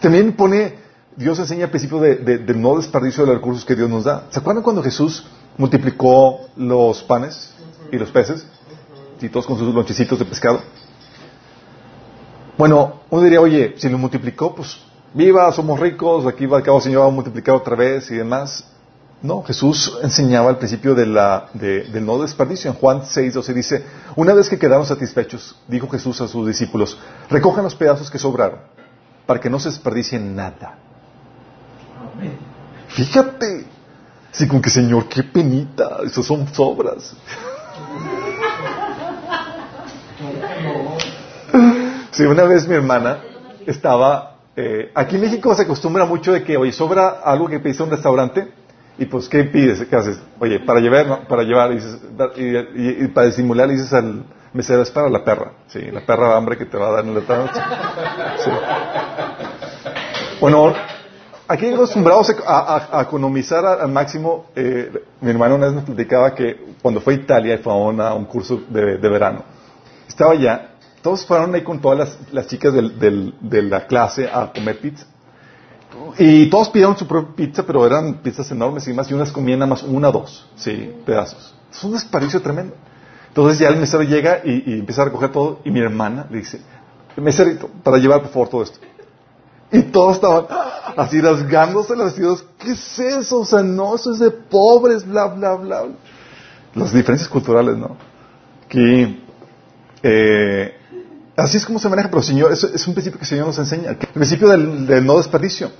También 0.00 0.32
pone, 0.32 0.74
Dios 1.14 1.38
enseña 1.38 1.66
el 1.66 1.70
principio 1.70 2.00
de, 2.00 2.16
del 2.16 2.60
no 2.60 2.78
desperdicio 2.78 3.22
de 3.22 3.28
los 3.28 3.36
recursos 3.36 3.64
que 3.64 3.76
Dios 3.76 3.88
nos 3.88 4.02
da. 4.02 4.26
¿Se 4.30 4.40
acuerdan 4.40 4.64
cuando 4.64 4.82
Jesús 4.82 5.24
multiplicó 5.56 6.40
los 6.56 7.04
panes 7.04 7.54
y 7.92 7.96
los 7.96 8.10
peces? 8.10 8.44
Y 9.20 9.28
todos 9.28 9.46
con 9.46 9.56
sus 9.56 9.72
lonchecitos 9.72 10.18
de 10.18 10.24
pescado. 10.24 10.62
Bueno, 12.58 13.02
uno 13.08 13.22
diría, 13.22 13.40
oye, 13.40 13.74
si 13.76 13.88
lo 13.88 13.98
multiplicó, 13.98 14.52
pues 14.52 14.80
viva, 15.14 15.52
somos 15.52 15.78
ricos, 15.78 16.26
aquí 16.26 16.44
va 16.46 16.56
al 16.56 16.64
cabo 16.64 16.78
el 16.78 16.82
Señor 16.82 17.02
va 17.02 17.06
a 17.06 17.10
multiplicar 17.10 17.54
otra 17.54 17.76
vez 17.76 18.10
y 18.10 18.16
demás. 18.16 18.64
No, 19.22 19.42
Jesús 19.42 19.98
enseñaba 20.02 20.50
el 20.50 20.56
principio 20.56 20.94
de 20.94 21.04
la, 21.04 21.48
del 21.52 22.06
no 22.06 22.18
desperdicio. 22.18 22.70
En 22.70 22.76
Juan 22.76 23.02
6, 23.04 23.34
12 23.34 23.54
dice, 23.54 23.84
una 24.16 24.32
vez 24.32 24.48
que 24.48 24.58
quedaron 24.58 24.86
satisfechos, 24.86 25.56
dijo 25.68 25.88
Jesús 25.90 26.20
a 26.22 26.28
sus 26.28 26.46
discípulos, 26.46 26.98
recojan 27.28 27.64
los 27.64 27.74
pedazos 27.74 28.10
que 28.10 28.18
sobraron 28.18 28.60
para 29.26 29.38
que 29.38 29.50
no 29.50 29.60
se 29.60 29.68
desperdicie 29.68 30.18
nada. 30.18 30.78
Fíjate, 32.88 33.66
así 34.32 34.48
como 34.48 34.62
que 34.62 34.70
Señor, 34.70 35.06
qué 35.08 35.22
penita, 35.22 35.98
eso 36.04 36.22
son 36.22 36.52
sobras. 36.52 37.14
Sí, 42.12 42.24
una 42.24 42.42
vez 42.42 42.66
mi 42.68 42.74
hermana 42.74 43.20
estaba, 43.66 44.36
eh, 44.56 44.90
aquí 44.94 45.14
en 45.14 45.22
México 45.22 45.54
se 45.54 45.62
acostumbra 45.62 46.04
mucho 46.04 46.32
de 46.32 46.42
que, 46.42 46.56
oye, 46.56 46.72
sobra 46.72 47.20
algo 47.24 47.48
que 47.48 47.60
pides 47.60 47.80
a 47.80 47.84
un 47.84 47.90
restaurante, 47.90 48.52
y 49.00 49.06
pues, 49.06 49.30
¿qué 49.30 49.44
pides? 49.44 49.82
¿Qué 49.88 49.96
haces? 49.96 50.20
Oye, 50.38 50.60
para 50.60 50.78
llevar, 50.78 51.26
para 51.26 51.42
llevar, 51.42 51.72
y, 51.72 53.08
para 53.08 53.28
disimular, 53.28 53.66
dices 53.66 53.90
al, 53.94 54.26
mesero 54.52 54.82
es 54.82 54.90
para 54.90 55.08
la 55.08 55.24
perra, 55.24 55.52
sí, 55.68 55.80
la 55.90 56.04
perra 56.04 56.36
hambre 56.36 56.58
que 56.58 56.66
te 56.66 56.76
va 56.76 56.88
a 56.88 56.92
dar 56.92 57.04
en 57.06 57.14
la 57.14 57.20
tarde. 57.22 57.50
Bueno, 60.38 60.74
aquí 61.48 61.72
acostumbrados 61.72 62.34
a, 62.46 63.00
economizar 63.02 63.64
al 63.64 63.90
máximo. 63.90 64.46
Eh, 64.54 64.92
mi 65.22 65.30
hermano 65.30 65.54
una 65.54 65.66
vez 65.66 65.76
me 65.76 65.82
platicaba 65.82 66.34
que 66.34 66.74
cuando 66.82 67.00
fue 67.00 67.14
a 67.14 67.16
Italia 67.16 67.54
y 67.54 67.58
fue 67.58 67.72
a, 67.72 68.14
un 68.14 68.26
curso 68.26 68.60
de, 68.68 68.98
verano, 68.98 69.44
estaba 70.06 70.32
allá, 70.32 70.72
todos 71.00 71.24
fueron 71.24 71.54
ahí 71.54 71.62
con 71.62 71.80
todas 71.80 72.18
las, 72.32 72.46
chicas 72.48 72.74
de 72.74 73.62
la 73.62 73.86
clase 73.86 74.28
a 74.30 74.52
comer 74.52 74.78
pizza. 74.78 75.06
Y 76.18 76.48
todos 76.50 76.68
pidieron 76.70 76.96
su 76.96 77.06
propia 77.06 77.34
pizza, 77.34 77.62
pero 77.64 77.86
eran 77.86 78.14
pizzas 78.14 78.50
enormes 78.50 78.86
y 78.88 78.92
más, 78.92 79.10
y 79.10 79.14
unas 79.14 79.32
comían 79.32 79.60
nada 79.60 79.70
más 79.70 79.82
una 79.82 80.08
o 80.08 80.12
dos, 80.12 80.46
sí, 80.56 80.92
pedazos. 81.04 81.54
Es 81.70 81.82
un 81.84 81.92
desperdicio 81.92 82.40
tremendo. 82.40 82.74
Entonces 83.28 83.58
ya 83.58 83.68
el 83.68 83.76
mesero 83.76 84.02
llega 84.02 84.40
y, 84.44 84.78
empieza 84.78 85.02
a 85.02 85.04
recoger 85.06 85.30
todo 85.30 85.60
y 85.64 85.70
mi 85.70 85.80
hermana 85.80 86.26
le 86.30 86.38
dice, 86.38 86.60
meserito, 87.16 87.70
para 87.82 87.98
llevar 87.98 88.22
por 88.22 88.30
favor 88.30 88.48
todo 88.48 88.62
esto. 88.62 88.78
Y 89.72 89.82
todos 89.82 90.16
estaban 90.16 90.46
así 90.96 91.20
rasgándose 91.20 91.94
las 91.94 92.06
vestidos. 92.06 92.44
¿Qué 92.58 92.72
es 92.72 92.98
eso? 92.98 93.40
O 93.40 93.44
sea, 93.44 93.62
no, 93.62 93.94
eso 93.94 94.12
es 94.12 94.18
de 94.18 94.30
pobres, 94.30 95.06
bla, 95.06 95.26
bla, 95.26 95.54
bla. 95.54 95.84
Las 96.74 96.92
diferencias 96.92 97.28
culturales, 97.28 97.76
¿no? 97.76 97.96
Que 98.68 99.20
eh, 100.02 100.79
así 101.40 101.56
es 101.56 101.64
como 101.64 101.78
se 101.78 101.88
maneja, 101.88 102.08
pero 102.08 102.22
Señor, 102.22 102.52
es, 102.52 102.64
es 102.64 102.86
un 102.86 102.94
principio 102.94 103.18
que 103.18 103.24
el 103.24 103.28
Señor 103.28 103.46
nos 103.46 103.58
enseña, 103.58 103.90
el 103.90 103.96
principio 103.96 104.48
del, 104.48 105.04
no 105.06 105.16
desperdicio. 105.16 105.70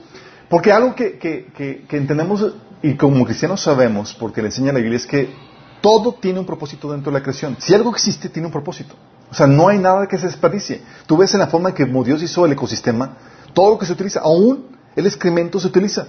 Porque 0.48 0.72
algo 0.72 0.94
que, 0.94 1.18
que, 1.18 1.84
que 1.88 1.96
entendemos 1.96 2.44
y 2.82 2.94
como 2.94 3.24
cristianos 3.24 3.60
sabemos, 3.60 4.14
porque 4.14 4.40
le 4.42 4.48
enseña 4.48 4.72
la 4.72 4.80
Biblia, 4.80 4.96
es 4.96 5.06
que 5.06 5.32
todo 5.80 6.14
tiene 6.20 6.40
un 6.40 6.46
propósito 6.46 6.90
dentro 6.90 7.12
de 7.12 7.18
la 7.18 7.22
creación. 7.22 7.56
Si 7.58 7.74
algo 7.74 7.90
existe, 7.90 8.28
tiene 8.28 8.46
un 8.46 8.52
propósito. 8.52 8.94
O 9.30 9.34
sea, 9.34 9.46
no 9.46 9.68
hay 9.68 9.78
nada 9.78 10.06
que 10.06 10.18
se 10.18 10.26
desperdicie. 10.26 10.82
Tú 11.06 11.16
ves 11.16 11.32
en 11.34 11.40
la 11.40 11.46
forma 11.46 11.70
en 11.70 11.74
que 11.74 11.84
Dios 11.84 12.22
hizo 12.22 12.44
el 12.44 12.52
ecosistema, 12.52 13.16
todo 13.54 13.70
lo 13.70 13.78
que 13.78 13.86
se 13.86 13.92
utiliza, 13.92 14.20
aún 14.20 14.66
el 14.96 15.06
excremento 15.06 15.60
se 15.60 15.68
utiliza. 15.68 16.08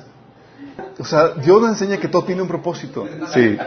O 0.98 1.06
sea, 1.06 1.30
Dios 1.30 1.62
nos 1.62 1.72
enseña 1.72 1.98
que 1.98 2.08
todo 2.08 2.24
tiene 2.24 2.42
un 2.42 2.48
propósito. 2.48 3.08
Sí. 3.34 3.58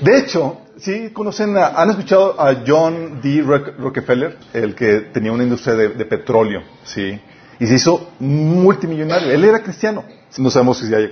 De 0.00 0.18
hecho, 0.18 0.58
sí 0.78 1.10
conocen, 1.12 1.56
han 1.56 1.90
escuchado 1.90 2.40
a 2.40 2.62
John 2.66 3.20
D. 3.22 3.42
Rockefeller, 3.42 4.36
el 4.52 4.74
que 4.74 5.00
tenía 5.12 5.32
una 5.32 5.44
industria 5.44 5.74
de, 5.74 6.04
petróleo, 6.04 6.62
sí. 6.84 7.20
Y 7.60 7.66
se 7.66 7.74
hizo 7.74 8.10
multimillonario. 8.18 9.30
Él 9.30 9.44
era 9.44 9.62
cristiano. 9.62 10.04
No 10.38 10.50
sabemos 10.50 10.78
si 10.78 10.92
haya 10.92 11.08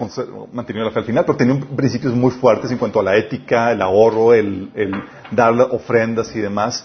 mantenido 0.53 0.85
la 0.85 0.91
fe 0.91 0.99
al 0.99 1.05
final, 1.05 1.25
pero 1.25 1.37
tenía 1.37 1.61
principios 1.77 2.13
muy 2.15 2.33
fuertes 2.33 2.71
en 2.73 2.79
cuanto 2.79 2.99
a 2.99 3.03
la 3.05 3.17
ética, 3.17 3.71
el 3.71 3.81
ahorro, 3.81 4.35
el, 4.35 4.71
el 4.75 4.93
dar 5.31 5.53
ofrendas 5.71 6.35
y 6.35 6.41
demás, 6.41 6.85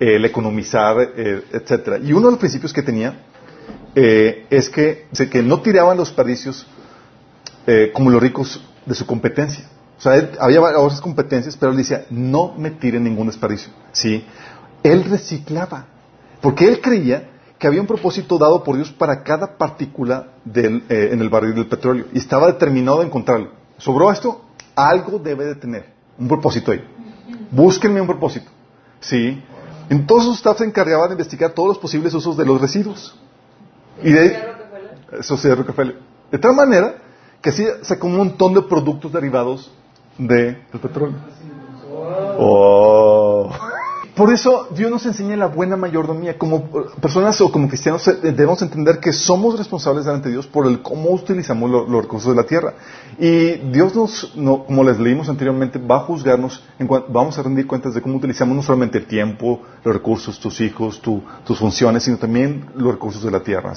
el 0.00 0.24
economizar, 0.24 0.96
eh, 1.16 1.42
etcétera. 1.52 1.98
Y 1.98 2.12
uno 2.12 2.28
de 2.28 2.32
los 2.32 2.40
principios 2.40 2.72
que 2.72 2.82
tenía 2.82 3.14
eh, 3.94 4.46
es 4.48 4.70
que, 4.70 5.06
que 5.30 5.42
no 5.42 5.60
tiraban 5.60 5.98
los 5.98 6.10
perdicios 6.10 6.66
eh, 7.66 7.90
como 7.92 8.10
los 8.10 8.22
ricos 8.22 8.64
de 8.86 8.94
su 8.94 9.06
competencia. 9.06 9.68
O 9.98 10.00
sea, 10.00 10.16
él, 10.16 10.30
había 10.40 10.60
otras 10.60 11.00
competencias, 11.00 11.56
pero 11.56 11.72
él 11.72 11.78
decía, 11.78 12.06
no 12.10 12.54
me 12.56 12.70
tiren 12.70 13.04
ningún 13.04 13.26
desperdicio. 13.26 13.72
¿Sí? 13.92 14.24
Él 14.82 15.04
reciclaba. 15.04 15.86
Porque 16.40 16.68
él 16.68 16.80
creía 16.80 17.30
que 17.58 17.66
había 17.66 17.80
un 17.80 17.86
propósito 17.86 18.36
dado 18.36 18.62
por 18.62 18.76
Dios 18.76 18.90
para 18.90 19.22
cada 19.22 19.56
partícula 19.56 20.28
del, 20.44 20.84
eh, 20.88 21.10
en 21.12 21.20
el 21.20 21.28
barril 21.28 21.54
del 21.54 21.66
petróleo. 21.66 22.06
Y 22.12 22.18
estaba 22.18 22.46
determinado 22.48 23.00
a 23.00 23.04
encontrarlo. 23.04 23.52
¿Sobró 23.78 24.10
esto? 24.10 24.44
Algo 24.74 25.18
debe 25.18 25.46
de 25.46 25.54
tener. 25.54 25.92
Un 26.18 26.28
propósito 26.28 26.72
ahí. 26.72 26.84
Búsquenme 27.50 28.00
un 28.00 28.06
propósito. 28.06 28.50
¿Sí? 29.00 29.42
Entonces 29.88 30.28
su 30.28 30.34
staff 30.34 30.58
se 30.58 30.64
encargaba 30.64 31.06
de 31.06 31.12
investigar 31.12 31.52
todos 31.52 31.68
los 31.68 31.78
posibles 31.78 32.12
usos 32.14 32.36
de 32.36 32.44
los 32.44 32.60
residuos. 32.60 33.18
Y 34.02 34.12
de 34.12 34.36
Eso 35.18 35.36
sí, 35.36 35.48
Rockefeller. 35.48 35.98
De 36.30 36.38
tal 36.38 36.54
manera 36.54 36.96
que 37.40 37.50
así 37.50 37.64
sacó 37.82 38.06
un 38.06 38.16
montón 38.16 38.54
de 38.54 38.62
productos 38.62 39.12
derivados 39.12 39.70
del 40.18 40.56
petróleo. 40.80 41.16
Oh. 42.38 43.50
Por 44.14 44.32
eso 44.32 44.68
Dios 44.70 44.92
nos 44.92 45.04
enseña 45.06 45.36
la 45.36 45.46
buena 45.46 45.76
mayordomía. 45.76 46.38
Como 46.38 46.70
personas 47.00 47.40
o 47.40 47.50
como 47.50 47.66
cristianos 47.66 48.06
eh, 48.06 48.14
debemos 48.22 48.62
entender 48.62 49.00
que 49.00 49.12
somos 49.12 49.58
responsables 49.58 50.04
delante 50.04 50.28
de 50.28 50.34
Dios 50.34 50.46
por 50.46 50.68
el 50.68 50.82
cómo 50.82 51.10
utilizamos 51.10 51.68
los 51.68 52.02
recursos 52.02 52.30
de 52.30 52.40
la 52.40 52.46
tierra. 52.46 52.74
Y 53.18 53.54
Dios 53.72 53.96
nos, 53.96 54.32
como 54.66 54.84
les 54.84 55.00
leímos 55.00 55.28
anteriormente, 55.28 55.80
va 55.80 55.96
a 55.96 56.00
juzgarnos, 56.00 56.62
en 56.78 56.88
vamos 57.08 57.36
a 57.38 57.42
rendir 57.42 57.66
cuentas 57.66 57.92
de 57.94 58.02
cómo 58.02 58.16
utilizamos 58.16 58.54
no 58.54 58.62
solamente 58.62 58.98
el 58.98 59.06
tiempo, 59.06 59.62
los 59.82 59.92
recursos, 59.92 60.38
tus 60.38 60.60
hijos, 60.60 61.00
tus 61.00 61.58
funciones, 61.58 62.04
sino 62.04 62.16
también 62.16 62.66
los 62.76 62.92
recursos 62.92 63.24
de 63.24 63.32
la 63.32 63.40
tierra, 63.40 63.72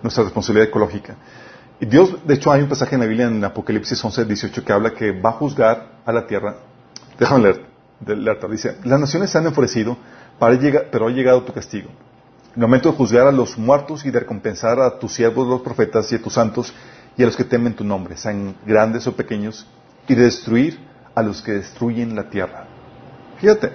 nuestra 0.00 0.22
responsabilidad 0.22 0.68
ecológica. 0.68 1.16
Y 1.82 1.86
Dios, 1.86 2.14
de 2.24 2.34
hecho, 2.34 2.52
hay 2.52 2.62
un 2.62 2.68
pasaje 2.68 2.94
en 2.94 3.00
la 3.00 3.08
Biblia 3.08 3.26
en 3.26 3.44
Apocalipsis 3.44 4.04
11, 4.04 4.24
18 4.24 4.64
que 4.64 4.72
habla 4.72 4.92
que 4.92 5.10
va 5.10 5.30
a 5.30 5.32
juzgar 5.32 5.98
a 6.06 6.12
la 6.12 6.28
tierra. 6.28 6.54
Déjame 7.18 7.42
leer, 7.42 7.66
leer 8.06 8.38
dice, 8.48 8.76
las 8.84 9.00
naciones 9.00 9.30
se 9.30 9.38
han 9.38 9.46
enfurecido, 9.48 9.96
pero 10.38 11.08
ha 11.08 11.10
llegado 11.10 11.42
tu 11.42 11.52
castigo. 11.52 11.90
El 12.54 12.62
momento 12.62 12.88
de 12.88 12.96
juzgar 12.96 13.26
a 13.26 13.32
los 13.32 13.58
muertos 13.58 14.06
y 14.06 14.12
de 14.12 14.20
recompensar 14.20 14.78
a 14.78 14.96
tus 15.00 15.14
siervos, 15.14 15.48
los 15.48 15.62
profetas 15.62 16.12
y 16.12 16.14
a 16.14 16.22
tus 16.22 16.34
santos 16.34 16.72
y 17.16 17.24
a 17.24 17.26
los 17.26 17.34
que 17.34 17.42
temen 17.42 17.74
tu 17.74 17.82
nombre, 17.82 18.16
sean 18.16 18.54
grandes 18.64 19.08
o 19.08 19.16
pequeños, 19.16 19.66
y 20.06 20.14
de 20.14 20.22
destruir 20.22 20.78
a 21.16 21.22
los 21.24 21.42
que 21.42 21.50
destruyen 21.50 22.14
la 22.14 22.30
tierra. 22.30 22.64
Fíjate, 23.40 23.72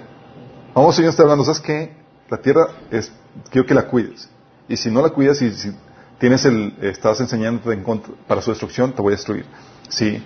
vamos, 0.74 0.96
Señor, 0.96 1.10
está 1.10 1.24
hablando, 1.24 1.44
¿sabes 1.44 1.60
qué? 1.60 1.92
La 2.30 2.38
tierra 2.38 2.68
es, 2.90 3.12
quiero 3.50 3.66
que 3.66 3.74
la 3.74 3.82
cuides. 3.86 4.30
Y 4.66 4.78
si 4.78 4.90
no 4.90 5.02
la 5.02 5.10
cuidas 5.10 5.42
y 5.42 5.50
si 5.50 5.72
tienes 6.18 6.44
el, 6.44 6.74
estás 6.82 7.20
enseñando 7.20 7.60
para 8.26 8.42
su 8.42 8.50
destrucción, 8.50 8.92
te 8.92 9.02
voy 9.02 9.12
a 9.12 9.16
destruir. 9.16 9.46
¿Sí? 9.88 10.22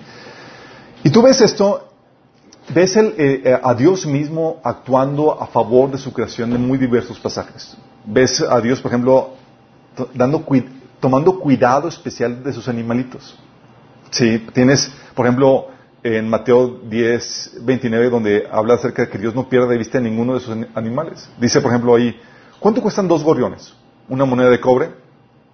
Y 1.05 1.11
tú 1.11 1.23
ves 1.23 1.41
esto, 1.41 1.89
ves 2.75 2.97
el, 2.97 3.07
eh, 3.19 3.43
eh, 3.45 3.61
a 3.63 3.75
Dios 3.75 4.07
mismo 4.07 4.61
actuando 4.65 5.41
a 5.41 5.47
favor 5.47 5.91
de 5.91 5.99
su 5.99 6.13
creación 6.13 6.53
en 6.53 6.67
muy 6.67 6.79
diversos 6.79 7.19
pasajes. 7.19 7.77
Ves 8.05 8.41
a 8.41 8.61
Dios, 8.61 8.81
por 8.81 8.91
ejemplo, 8.91 9.35
dando, 10.15 10.45
tomando 11.01 11.39
cuidado 11.39 11.89
especial 11.89 12.43
de 12.43 12.53
sus 12.53 12.69
animalitos. 12.69 13.39
Sí, 14.11 14.47
tienes, 14.53 14.93
por 15.15 15.27
ejemplo, 15.27 15.69
en 16.03 16.29
Mateo 16.29 16.81
10, 16.89 17.61
29, 17.63 18.11
donde 18.11 18.49
habla 18.51 18.75
acerca 18.75 19.03
de 19.03 19.09
que 19.09 19.19
Dios 19.19 19.35
no 19.35 19.49
pierde 19.49 19.69
de 19.69 19.79
vista 19.79 19.99
a 19.99 20.01
ninguno 20.01 20.35
de 20.35 20.41
sus 20.41 20.57
animales. 20.75 21.29
Dice, 21.39 21.61
por 21.61 21.71
ejemplo, 21.71 21.95
ahí, 21.95 22.19
¿cuánto 22.59 22.83
cuestan 22.83 23.07
dos 23.07 23.23
gorriones? 23.23 23.73
Una 24.09 24.25
moneda 24.25 24.51
de 24.51 24.61
cobre 24.61 25.02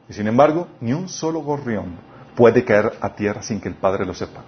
y 0.09 0.13
sin 0.13 0.27
embargo, 0.27 0.69
ni 0.81 0.93
un 0.93 1.09
solo 1.09 1.41
gorrión 1.41 1.97
puede 2.35 2.65
caer 2.65 2.93
a 3.01 3.15
tierra 3.15 3.43
sin 3.43 3.61
que 3.61 3.69
el 3.69 3.75
Padre 3.75 4.07
lo 4.07 4.15
sepa. 4.15 4.43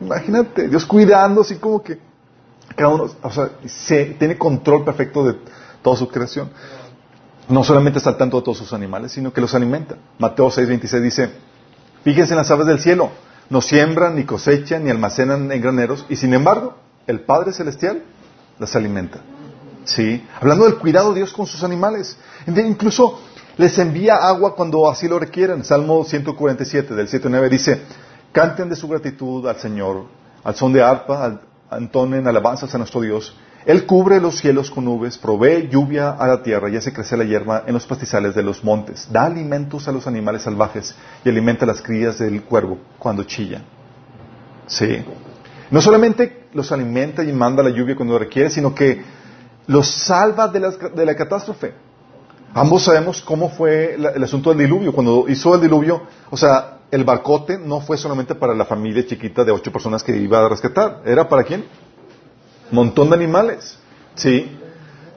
Imagínate, 0.00 0.68
Dios 0.68 0.86
cuidando 0.86 1.40
así 1.40 1.56
como 1.56 1.82
que 1.82 1.98
cada 2.76 2.90
uno, 2.90 3.10
o 3.22 3.30
sea, 3.30 3.50
se, 3.66 4.16
tiene 4.18 4.38
control 4.38 4.84
perfecto 4.84 5.24
de 5.24 5.36
toda 5.82 5.96
su 5.96 6.08
creación. 6.08 6.50
No 7.48 7.64
solamente 7.64 7.98
está 7.98 8.10
al 8.10 8.16
tanto 8.16 8.36
de 8.36 8.44
todos 8.44 8.58
sus 8.58 8.72
animales, 8.72 9.12
sino 9.12 9.32
que 9.32 9.40
los 9.40 9.54
alimenta. 9.54 9.96
Mateo 10.18 10.48
6:26 10.50 11.00
dice, 11.00 11.30
fíjense 12.04 12.32
en 12.32 12.38
las 12.38 12.50
aves 12.50 12.66
del 12.66 12.78
cielo, 12.78 13.10
no 13.48 13.60
siembran, 13.60 14.14
ni 14.14 14.24
cosechan, 14.24 14.84
ni 14.84 14.90
almacenan 14.90 15.50
en 15.50 15.60
graneros, 15.60 16.06
y 16.08 16.16
sin 16.16 16.32
embargo, 16.32 16.76
el 17.06 17.20
Padre 17.20 17.52
Celestial 17.52 18.04
las 18.58 18.76
alimenta. 18.76 19.20
¿Sí? 19.84 20.24
Hablando 20.40 20.66
del 20.66 20.76
cuidado 20.76 21.10
de 21.10 21.16
Dios 21.16 21.32
con 21.32 21.46
sus 21.46 21.64
animales. 21.64 22.16
Incluso 22.46 23.20
les 23.56 23.78
envía 23.78 24.16
agua 24.16 24.54
cuando 24.54 24.88
así 24.90 25.08
lo 25.08 25.18
requieren. 25.18 25.64
Salmo 25.64 26.04
147 26.04 26.94
del 26.94 27.08
7 27.08 27.28
9 27.30 27.48
dice, 27.48 27.82
canten 28.32 28.68
de 28.68 28.76
su 28.76 28.88
gratitud 28.88 29.46
al 29.46 29.56
Señor, 29.56 30.06
al 30.44 30.54
son 30.54 30.72
de 30.72 30.82
arpa, 30.82 31.40
antonen 31.70 32.26
alabanzas 32.26 32.74
a 32.74 32.78
nuestro 32.78 33.00
Dios. 33.00 33.36
Él 33.66 33.84
cubre 33.84 34.20
los 34.20 34.38
cielos 34.38 34.70
con 34.70 34.86
nubes, 34.86 35.18
provee 35.18 35.68
lluvia 35.68 36.10
a 36.10 36.26
la 36.26 36.42
tierra 36.42 36.70
y 36.70 36.76
hace 36.76 36.92
crecer 36.92 37.18
la 37.18 37.24
hierba 37.24 37.64
en 37.66 37.74
los 37.74 37.86
pastizales 37.86 38.34
de 38.34 38.42
los 38.42 38.64
montes. 38.64 39.08
Da 39.12 39.24
alimentos 39.26 39.86
a 39.86 39.92
los 39.92 40.06
animales 40.06 40.42
salvajes 40.42 40.94
y 41.24 41.28
alimenta 41.28 41.66
a 41.66 41.68
las 41.68 41.82
crías 41.82 42.18
del 42.18 42.42
cuervo 42.42 42.78
cuando 42.98 43.24
chilla. 43.24 43.62
Sí. 44.66 45.04
No 45.70 45.82
solamente 45.82 46.46
los 46.54 46.72
alimenta 46.72 47.22
y 47.22 47.32
manda 47.32 47.62
la 47.62 47.70
lluvia 47.70 47.94
cuando 47.94 48.18
requiere, 48.18 48.48
sino 48.48 48.74
que 48.74 49.02
los 49.66 49.88
salva 49.88 50.48
de, 50.48 50.60
de 50.94 51.04
la 51.06 51.14
catástrofe. 51.14 51.74
Ambos 52.52 52.82
sabemos 52.82 53.22
cómo 53.22 53.48
fue 53.48 53.94
el 53.94 54.24
asunto 54.24 54.50
del 54.50 54.58
diluvio. 54.58 54.92
Cuando 54.92 55.28
hizo 55.28 55.54
el 55.54 55.60
diluvio, 55.60 56.02
o 56.30 56.36
sea, 56.36 56.78
el 56.90 57.04
barcote 57.04 57.58
no 57.58 57.80
fue 57.80 57.96
solamente 57.96 58.34
para 58.34 58.54
la 58.54 58.64
familia 58.64 59.06
chiquita 59.06 59.44
de 59.44 59.52
ocho 59.52 59.70
personas 59.70 60.02
que 60.02 60.16
iba 60.16 60.44
a 60.44 60.48
rescatar. 60.48 61.02
¿Era 61.04 61.28
para 61.28 61.44
quién? 61.44 61.64
Montón 62.72 63.10
de 63.10 63.14
animales. 63.16 63.78
Sí. 64.16 64.58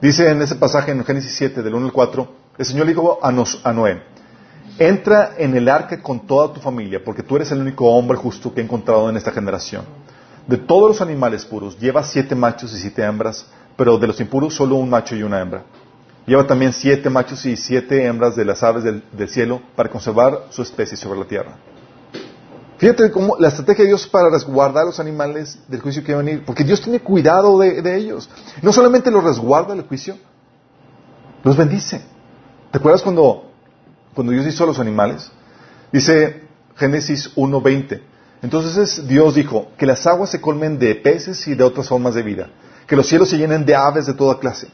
Dice 0.00 0.30
en 0.30 0.42
ese 0.42 0.54
pasaje 0.54 0.92
en 0.92 1.04
Génesis 1.04 1.34
7, 1.36 1.62
del 1.62 1.74
1 1.74 1.86
al 1.86 1.92
4, 1.92 2.28
el 2.58 2.64
Señor 2.64 2.86
dijo 2.86 3.18
a, 3.22 3.28
a 3.28 3.72
Noé, 3.72 4.02
entra 4.78 5.32
en 5.36 5.56
el 5.56 5.68
arca 5.68 6.00
con 6.02 6.26
toda 6.26 6.52
tu 6.52 6.60
familia, 6.60 7.02
porque 7.04 7.22
tú 7.22 7.36
eres 7.36 7.50
el 7.50 7.60
único 7.60 7.86
hombre 7.86 8.16
justo 8.16 8.52
que 8.52 8.60
he 8.60 8.64
encontrado 8.64 9.08
en 9.08 9.16
esta 9.16 9.32
generación. 9.32 9.84
De 10.46 10.58
todos 10.58 10.88
los 10.88 11.00
animales 11.00 11.44
puros, 11.44 11.78
lleva 11.78 12.02
siete 12.02 12.34
machos 12.34 12.72
y 12.74 12.78
siete 12.78 13.02
hembras, 13.02 13.46
pero 13.76 13.98
de 13.98 14.06
los 14.06 14.20
impuros 14.20 14.54
solo 14.54 14.76
un 14.76 14.90
macho 14.90 15.16
y 15.16 15.22
una 15.22 15.40
hembra. 15.40 15.64
Lleva 16.26 16.46
también 16.46 16.72
siete 16.72 17.10
machos 17.10 17.44
y 17.44 17.56
siete 17.56 18.06
hembras 18.06 18.34
de 18.34 18.44
las 18.44 18.62
aves 18.62 18.82
del, 18.84 19.28
cielo 19.28 19.60
para 19.76 19.90
conservar 19.90 20.46
su 20.50 20.62
especie 20.62 20.96
sobre 20.96 21.18
la 21.18 21.26
tierra. 21.26 21.56
Fíjate 22.78 23.10
cómo 23.10 23.36
la 23.38 23.48
estrategia 23.48 23.84
de 23.84 23.88
Dios 23.88 24.06
para 24.06 24.30
resguardar 24.30 24.84
a 24.84 24.86
los 24.86 25.00
animales 25.00 25.58
del 25.68 25.80
juicio 25.80 26.02
que 26.02 26.14
va 26.14 26.20
a 26.20 26.22
venir, 26.22 26.44
porque 26.44 26.64
Dios 26.64 26.80
tiene 26.80 27.00
cuidado 27.00 27.58
de, 27.58 27.96
ellos. 27.96 28.28
No 28.62 28.72
solamente 28.72 29.10
los 29.10 29.22
resguarda 29.22 29.74
del 29.74 29.84
juicio, 29.84 30.16
los 31.42 31.56
bendice. 31.56 32.02
¿Te 32.70 32.78
acuerdas 32.78 33.02
cuando, 33.02 33.50
cuando 34.14 34.32
Dios 34.32 34.46
hizo 34.46 34.64
a 34.64 34.66
los 34.66 34.80
animales? 34.80 35.30
Dice 35.92 36.42
Génesis 36.76 37.34
1.20. 37.36 38.00
Entonces 38.42 39.06
Dios 39.06 39.34
dijo, 39.34 39.68
que 39.76 39.86
las 39.86 40.06
aguas 40.06 40.30
se 40.30 40.40
colmen 40.40 40.78
de 40.78 40.94
peces 40.94 41.46
y 41.46 41.54
de 41.54 41.64
otras 41.64 41.88
formas 41.88 42.14
de 42.14 42.22
vida, 42.22 42.48
que 42.86 42.96
los 42.96 43.06
cielos 43.06 43.28
se 43.28 43.36
llenen 43.36 43.64
de 43.64 43.76
aves 43.76 44.06
de 44.06 44.14
toda 44.14 44.38
clase 44.38 44.68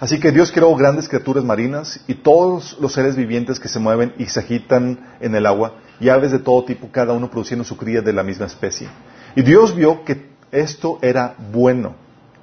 Así 0.00 0.18
que 0.18 0.32
Dios 0.32 0.50
creó 0.50 0.74
grandes 0.74 1.08
criaturas 1.08 1.44
marinas 1.44 2.00
y 2.08 2.14
todos 2.14 2.78
los 2.80 2.94
seres 2.94 3.16
vivientes 3.16 3.60
que 3.60 3.68
se 3.68 3.78
mueven 3.78 4.14
y 4.16 4.26
se 4.26 4.40
agitan 4.40 4.98
en 5.20 5.34
el 5.34 5.44
agua 5.44 5.74
y 6.00 6.08
aves 6.08 6.32
de 6.32 6.38
todo 6.38 6.64
tipo, 6.64 6.90
cada 6.90 7.12
uno 7.12 7.30
produciendo 7.30 7.64
su 7.64 7.76
cría 7.76 8.00
de 8.00 8.14
la 8.14 8.22
misma 8.22 8.46
especie. 8.46 8.88
Y 9.36 9.42
Dios 9.42 9.76
vio 9.76 10.02
que 10.04 10.30
esto 10.50 10.98
era 11.02 11.36
bueno. 11.52 11.96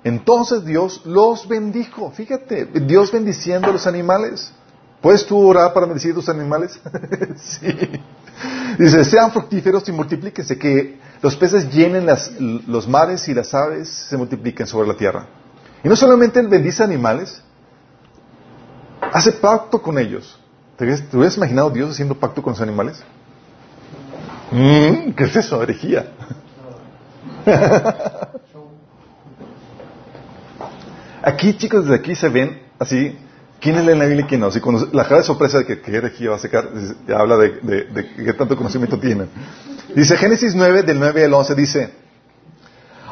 Entonces 0.04 0.66
Dios 0.66 1.02
los 1.04 1.48
bendijo. 1.48 2.12
Fíjate, 2.12 2.66
Dios 2.66 3.12
bendiciendo 3.12 3.70
a 3.70 3.72
los 3.72 3.88
animales. 3.88 4.52
¿Puedes 5.02 5.26
tú 5.26 5.40
orar 5.40 5.74
para 5.74 5.88
bendecir 5.88 6.12
a 6.12 6.16
tus 6.16 6.30
animales? 6.30 6.80
sí. 7.38 7.68
Dice, 8.78 9.04
sean 9.04 9.32
fructíferos 9.32 9.88
y 9.90 9.92
multiplíquense, 9.92 10.60
que 10.60 11.00
los 11.24 11.36
peces 11.36 11.72
llenen 11.74 12.06
los 12.68 12.88
mares 12.88 13.28
y 13.28 13.34
las 13.34 13.52
aves 13.56 13.90
se 13.90 14.16
multipliquen 14.16 14.68
sobre 14.68 14.88
la 14.88 14.94
tierra. 14.96 15.26
Y 15.84 15.90
no 15.90 15.96
solamente 15.96 16.42
bendice 16.44 16.84
animales, 16.84 17.42
hace 19.02 19.32
pacto 19.34 19.82
con 19.82 19.98
ellos. 19.98 20.40
¿Te 20.78 20.84
hubieras, 20.86 21.38
imaginado 21.38 21.70
Dios 21.70 21.92
haciendo 21.92 22.16
pacto 22.16 22.42
con 22.42 22.54
los 22.54 22.62
animales? 22.62 23.04
Mm, 24.52 25.12
¿Qué 25.12 25.24
es 25.24 25.36
eso? 25.36 25.62
Herejía. 25.64 26.12
aquí, 31.24 31.58
chicos, 31.58 31.86
desde 31.86 31.96
aquí 31.96 32.16
se 32.16 32.30
ven 32.30 32.62
así 32.80 33.18
¿Quién 33.60 33.86
lee 33.86 33.96
la 33.96 34.06
Biblia 34.06 34.26
y 34.26 34.28
quién 34.28 34.42
no? 34.42 34.52
Si 34.52 34.60
cuando 34.60 34.88
la 34.94 35.04
cara 35.04 35.18
de 35.18 35.24
sorpresa 35.24 35.60
de 35.60 35.66
que 35.66 35.92
herejía 35.92 36.30
va 36.30 36.36
a 36.36 36.40
sacar, 36.40 36.70
habla 37.16 37.38
de, 37.38 37.60
de, 37.62 37.84
de 37.86 38.14
qué 38.14 38.34
tanto 38.34 38.56
conocimiento 38.56 39.00
tienen. 39.00 39.30
Dice 39.96 40.16
Génesis 40.16 40.54
9, 40.54 40.84
del 40.84 41.00
9 41.00 41.26
al 41.26 41.34
11, 41.34 41.56
dice, 41.56 41.90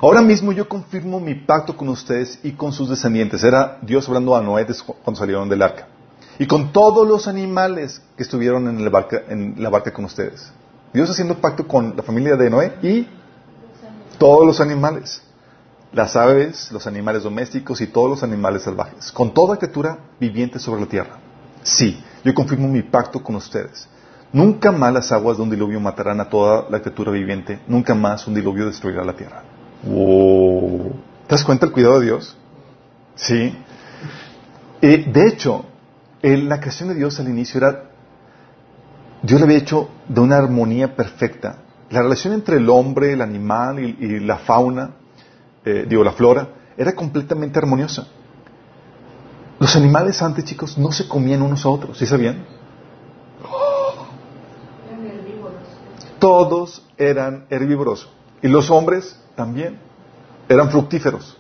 Ahora 0.02 0.22
mismo 0.22 0.52
yo 0.52 0.68
confirmo 0.68 1.20
mi 1.20 1.36
pacto 1.36 1.76
con 1.78 1.88
ustedes 1.90 2.40
y 2.44 2.52
con 2.52 2.74
sus 2.74 2.90
descendientes. 2.90 3.44
Era 3.44 3.78
Dios 3.82 4.08
hablando 4.08 4.36
a 4.36 4.42
Noé 4.42 4.68
cuando 5.04 5.20
salieron 5.20 5.48
del 5.48 5.62
arca. 5.62 5.88
Y 6.38 6.48
con 6.48 6.74
todos 6.74 7.08
los 7.08 7.28
animales 7.28 8.02
que 8.18 8.24
estuvieron 8.24 8.68
en 8.68 8.84
la 8.84 8.90
barca, 8.90 9.22
en 9.30 9.56
la 9.58 9.70
barca 9.70 9.94
con 9.94 10.06
ustedes. 10.06 10.52
Dios 10.94 11.10
haciendo 11.10 11.36
pacto 11.36 11.68
con 11.68 11.96
la 11.96 12.04
familia 12.04 12.36
de 12.36 12.50
Noé 12.50 12.74
y 12.82 13.08
todos 14.18 14.46
los 14.46 14.60
animales. 14.60 15.22
Las 15.94 16.18
aves, 16.18 16.74
los 16.74 16.88
animales 16.88 17.24
domésticos 17.24 17.80
y 17.80 17.88
todos 17.88 18.10
los 18.10 18.24
animales 18.24 18.64
salvajes. 18.64 19.14
Con 19.14 19.34
toda 19.34 19.56
criatura 19.58 19.98
viviente 20.20 20.60
sobre 20.60 20.82
la 20.82 20.88
tierra. 20.88 21.18
Sí, 21.64 22.04
yo 22.24 22.34
confirmo 22.34 22.68
mi 22.68 22.84
pacto 22.84 23.24
con 23.24 23.36
ustedes. 23.36 23.88
Nunca 24.34 24.74
más 24.74 24.94
las 24.94 25.12
aguas 25.14 25.38
de 25.38 25.44
un 25.44 25.50
diluvio 25.50 25.80
matarán 25.80 26.20
a 26.20 26.30
toda 26.30 26.66
la 26.70 26.82
criatura 26.82 27.12
viviente. 27.12 27.62
Nunca 27.68 27.96
más 27.96 28.28
un 28.28 28.34
diluvio 28.34 28.66
destruirá 28.66 29.06
la 29.06 29.16
tierra. 29.16 29.55
Wow. 29.86 30.94
¿Te 31.28 31.36
das 31.36 31.44
cuenta 31.44 31.66
el 31.66 31.72
cuidado 31.72 32.00
de 32.00 32.06
Dios? 32.06 32.36
Sí. 33.16 33.56
Eh, 34.82 35.06
de 35.12 35.28
hecho, 35.28 35.66
la 36.22 36.60
creación 36.60 36.90
de 36.90 36.96
Dios 36.96 37.20
al 37.20 37.30
inicio 37.30 37.60
era, 37.60 37.92
Dios 39.22 39.40
lo 39.40 39.46
había 39.46 39.58
hecho 39.58 39.90
de 40.08 40.22
una 40.22 40.38
armonía 40.38 40.96
perfecta. 40.96 41.58
La 41.90 42.02
relación 42.02 42.34
entre 42.34 42.58
el 42.58 42.70
hombre, 42.70 43.14
el 43.14 43.22
animal 43.22 43.80
y, 43.80 44.20
la 44.20 44.38
fauna, 44.38 44.92
eh, 45.64 45.86
digo, 45.88 46.04
la 46.04 46.12
flora, 46.14 46.50
era 46.78 46.94
completamente 46.94 47.60
armoniosa. 47.60 48.08
Los 49.60 49.76
animales 49.76 50.22
antes, 50.22 50.46
chicos, 50.46 50.78
no 50.78 50.92
se 50.92 51.08
comían 51.08 51.42
unos 51.42 51.66
a 51.66 51.70
otros, 51.70 51.98
¿sí 51.98 52.06
sabían? 52.06 52.46
Todos 56.20 56.86
eran 56.98 57.46
herbívoros. 57.50 58.10
Y 58.42 58.48
los 58.48 58.70
hombres 58.70 59.20
también 59.36 59.80
eran 60.48 60.70
fructíferos. 60.70 61.38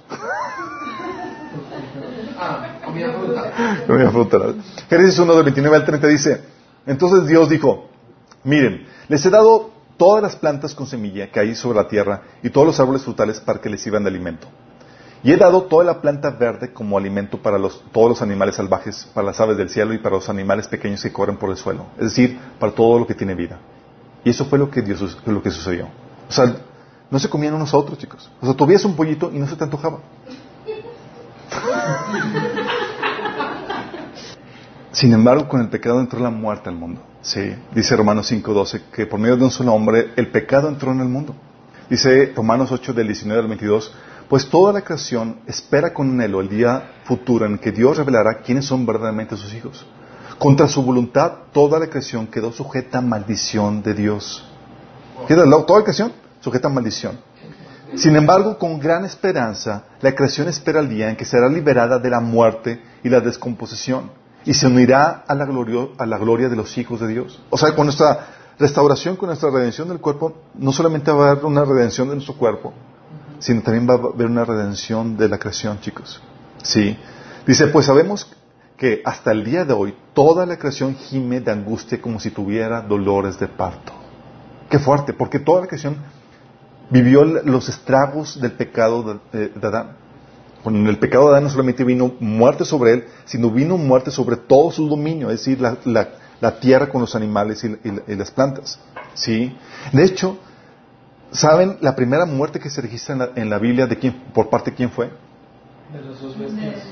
Ah, 2.37 2.79
comía 2.83 3.11
fruta. 3.11 3.51
Comía 3.87 4.11
fruta. 4.11 4.37
Génesis 4.89 5.19
1, 5.19 5.35
del 5.35 5.43
29 5.43 5.75
al 5.77 5.85
30 5.85 6.07
dice, 6.07 6.41
entonces 6.85 7.27
Dios 7.27 7.49
dijo, 7.49 7.89
miren, 8.43 8.87
les 9.07 9.25
he 9.25 9.29
dado 9.29 9.71
todas 9.97 10.21
las 10.21 10.35
plantas 10.35 10.75
con 10.75 10.87
semilla 10.87 11.31
que 11.31 11.39
hay 11.39 11.55
sobre 11.55 11.77
la 11.77 11.87
tierra 11.87 12.23
y 12.43 12.49
todos 12.49 12.67
los 12.67 12.79
árboles 12.79 13.03
frutales 13.03 13.39
para 13.39 13.59
que 13.59 13.69
les 13.69 13.81
sirvan 13.81 14.03
de 14.03 14.09
alimento. 14.09 14.47
Y 15.23 15.31
he 15.31 15.37
dado 15.37 15.63
toda 15.63 15.83
la 15.83 16.01
planta 16.01 16.29
verde 16.29 16.71
como 16.71 16.97
alimento 16.97 17.41
para 17.41 17.57
los, 17.57 17.83
todos 17.91 18.09
los 18.09 18.21
animales 18.21 18.55
salvajes, 18.55 19.09
para 19.13 19.25
las 19.25 19.39
aves 19.39 19.57
del 19.57 19.69
cielo 19.69 19.93
y 19.93 19.97
para 19.97 20.15
los 20.15 20.29
animales 20.29 20.67
pequeños 20.67 21.01
que 21.01 21.11
corren 21.11 21.37
por 21.37 21.49
el 21.49 21.57
suelo. 21.57 21.87
Es 21.97 22.09
decir, 22.09 22.39
para 22.59 22.73
todo 22.73 22.99
lo 22.99 23.07
que 23.07 23.15
tiene 23.15 23.33
vida. 23.33 23.57
Y 24.23 24.29
eso 24.29 24.45
fue 24.45 24.59
lo 24.59 24.69
que, 24.69 24.83
Dios, 24.83 25.17
lo 25.25 25.41
que 25.41 25.49
sucedió. 25.49 25.87
O 26.29 26.31
sea, 26.31 26.55
no 27.09 27.19
se 27.19 27.29
comían 27.29 27.53
unos 27.53 27.73
a 27.73 27.77
otros, 27.77 27.97
chicos. 27.97 28.29
O 28.41 28.45
sea, 28.45 28.55
tú 28.55 28.65
veías 28.65 28.85
un 28.85 28.95
pollito 28.95 29.31
y 29.33 29.37
no 29.37 29.47
se 29.47 29.55
te 29.55 29.63
antojaba. 29.63 29.99
Sin 34.91 35.13
embargo, 35.13 35.47
con 35.47 35.61
el 35.61 35.69
pecado 35.69 35.99
entró 35.99 36.19
la 36.19 36.29
muerte 36.29 36.69
al 36.69 36.75
mundo. 36.75 37.01
Sí, 37.21 37.53
dice 37.73 37.95
Romanos 37.95 38.31
5:12 38.31 38.83
que 38.93 39.05
por 39.05 39.19
medio 39.19 39.35
de 39.35 39.43
un 39.43 39.51
solo 39.51 39.73
hombre 39.73 40.13
el 40.15 40.29
pecado 40.29 40.69
entró 40.69 40.91
en 40.91 41.01
el 41.01 41.09
mundo. 41.09 41.35
Dice 41.89 42.31
Romanos 42.35 42.71
8 42.71 42.93
del 42.93 43.07
19 43.07 43.41
al 43.41 43.47
22, 43.47 43.93
pues 44.29 44.49
toda 44.49 44.71
la 44.73 44.81
creación 44.81 45.41
espera 45.47 45.93
con 45.93 46.11
anhelo 46.11 46.39
el 46.39 46.49
día 46.49 46.93
futuro 47.03 47.45
en 47.45 47.57
que 47.57 47.71
Dios 47.71 47.97
revelará 47.97 48.39
quiénes 48.39 48.65
son 48.65 48.85
verdaderamente 48.85 49.35
sus 49.35 49.53
hijos. 49.53 49.85
Contra 50.39 50.67
su 50.67 50.81
voluntad, 50.81 51.31
toda 51.51 51.79
la 51.79 51.87
creación 51.87 52.27
quedó 52.27 52.51
sujeta 52.51 52.99
a 52.99 53.01
maldición 53.01 53.83
de 53.83 53.93
Dios. 53.93 54.47
¿Qué 55.27 55.35
Toda 55.35 55.45
la 55.45 55.83
creación 55.83 56.13
sujeta 56.45 56.67
a 56.67 56.71
maldición. 56.71 57.17
Sin 57.95 58.15
embargo, 58.15 58.59
con 58.59 58.79
gran 58.79 59.03
esperanza, 59.03 59.85
la 59.99 60.13
creación 60.13 60.47
espera 60.47 60.79
el 60.79 60.87
día 60.87 61.09
en 61.09 61.15
que 61.15 61.25
será 61.25 61.49
liberada 61.49 61.97
de 61.97 62.09
la 62.11 62.19
muerte 62.19 62.79
y 63.03 63.09
la 63.09 63.19
descomposición 63.19 64.11
y 64.45 64.53
se 64.53 64.67
unirá 64.67 65.23
a 65.27 65.33
la, 65.33 65.45
gloria, 65.45 65.87
a 65.97 66.05
la 66.05 66.19
gloria 66.19 66.47
de 66.47 66.55
los 66.55 66.77
hijos 66.77 66.99
de 66.99 67.07
Dios. 67.07 67.41
O 67.49 67.57
sea, 67.57 67.73
con 67.73 67.87
nuestra 67.87 68.27
restauración, 68.59 69.15
con 69.15 69.27
nuestra 69.27 69.49
redención 69.49 69.89
del 69.89 69.99
cuerpo, 69.99 70.35
no 70.53 70.71
solamente 70.71 71.11
va 71.11 71.29
a 71.29 71.31
haber 71.31 71.45
una 71.45 71.65
redención 71.65 72.09
de 72.09 72.13
nuestro 72.15 72.35
cuerpo, 72.35 72.73
sino 73.39 73.63
también 73.63 73.89
va 73.89 73.95
a 73.95 74.13
haber 74.13 74.27
una 74.27 74.45
redención 74.45 75.17
de 75.17 75.27
la 75.27 75.39
creación, 75.39 75.79
chicos. 75.79 76.21
Sí. 76.61 76.95
Dice, 77.47 77.67
pues 77.67 77.87
sabemos 77.87 78.29
que 78.77 79.01
hasta 79.03 79.31
el 79.31 79.43
día 79.43 79.65
de 79.65 79.73
hoy 79.73 79.95
toda 80.13 80.45
la 80.45 80.59
creación 80.59 80.93
gime 80.93 81.39
de 81.39 81.51
angustia 81.51 81.99
como 81.99 82.19
si 82.19 82.29
tuviera 82.29 82.81
dolores 82.81 83.39
de 83.39 83.47
parto. 83.47 83.93
Qué 84.69 84.77
fuerte, 84.77 85.13
porque 85.13 85.39
toda 85.39 85.61
la 85.61 85.67
creación 85.67 85.97
vivió 86.89 87.23
los 87.23 87.69
estragos 87.69 88.39
del 88.39 88.53
pecado 88.53 89.21
de, 89.31 89.51
Adán. 89.61 89.97
Con 90.63 90.87
el 90.87 90.97
pecado 90.97 91.25
de 91.25 91.31
Adán 91.31 91.43
no 91.43 91.49
solamente 91.49 91.83
vino 91.83 92.13
muerte 92.19 92.65
sobre 92.65 92.93
él, 92.93 93.05
sino 93.25 93.51
vino 93.51 93.77
muerte 93.77 94.11
sobre 94.11 94.37
todo 94.37 94.71
su 94.71 94.87
dominio, 94.87 95.29
es 95.29 95.39
decir, 95.39 95.59
la, 95.61 96.59
tierra 96.59 96.89
con 96.89 97.01
los 97.01 97.15
animales 97.15 97.63
y, 97.63 98.15
las 98.15 98.31
plantas. 98.31 98.79
¿Sí? 99.13 99.55
De 99.93 100.03
hecho, 100.03 100.37
¿saben 101.31 101.77
la 101.81 101.95
primera 101.95 102.25
muerte 102.25 102.59
que 102.59 102.69
se 102.69 102.81
registra 102.81 103.31
en 103.35 103.49
la, 103.49 103.59
Biblia 103.59 103.87
de 103.87 103.97
quién, 103.97 104.13
por 104.33 104.49
parte 104.49 104.71
de 104.71 104.77
quién 104.77 104.89
fue? 104.89 105.11
De 105.93 106.01
los 106.01 106.21
dos 106.21 106.37
bestias. 106.37 106.83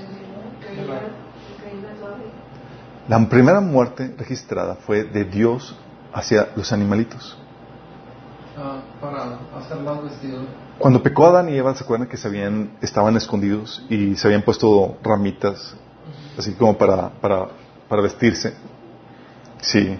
La 3.07 3.27
primera 3.27 3.59
muerte 3.59 4.15
registrada 4.17 4.75
fue 4.75 5.03
de 5.03 5.25
Dios 5.25 5.75
hacia 6.13 6.49
los 6.55 6.71
animalitos. 6.71 7.37
Ah. 8.57 8.81
Cuando 10.77 11.01
pecó 11.01 11.27
Adán 11.27 11.49
y 11.49 11.57
Eva, 11.57 11.73
¿se 11.75 11.83
acuerdan 11.83 12.07
que 12.07 12.17
se 12.17 12.27
habían, 12.27 12.77
estaban 12.81 13.15
escondidos 13.17 13.83
y 13.89 14.15
se 14.15 14.27
habían 14.27 14.43
puesto 14.43 14.97
ramitas, 15.03 15.75
así 16.37 16.53
como 16.53 16.77
para, 16.77 17.09
para, 17.09 17.47
para 17.87 18.01
vestirse? 18.01 18.53
Sí. 19.61 19.97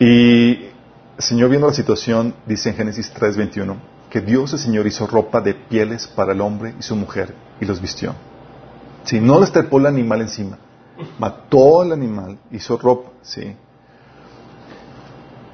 Y 0.00 0.50
el 0.64 0.72
Señor 1.18 1.50
viendo 1.50 1.68
la 1.68 1.74
situación, 1.74 2.34
dice 2.46 2.70
en 2.70 2.76
Génesis 2.76 3.12
3:21, 3.14 3.76
que 4.10 4.20
Dios 4.20 4.52
el 4.52 4.58
Señor 4.58 4.86
hizo 4.86 5.06
ropa 5.06 5.40
de 5.40 5.54
pieles 5.54 6.06
para 6.06 6.32
el 6.32 6.40
hombre 6.40 6.74
y 6.78 6.82
su 6.82 6.96
mujer 6.96 7.34
y 7.60 7.64
los 7.64 7.80
vistió. 7.80 8.14
Si 9.04 9.20
no 9.20 9.40
les 9.40 9.52
trepó 9.52 9.78
el 9.78 9.86
animal 9.86 10.20
encima, 10.22 10.58
mató 11.18 11.82
al 11.82 11.92
animal, 11.92 12.38
hizo 12.50 12.76
ropa, 12.76 13.10
sí. 13.22 13.56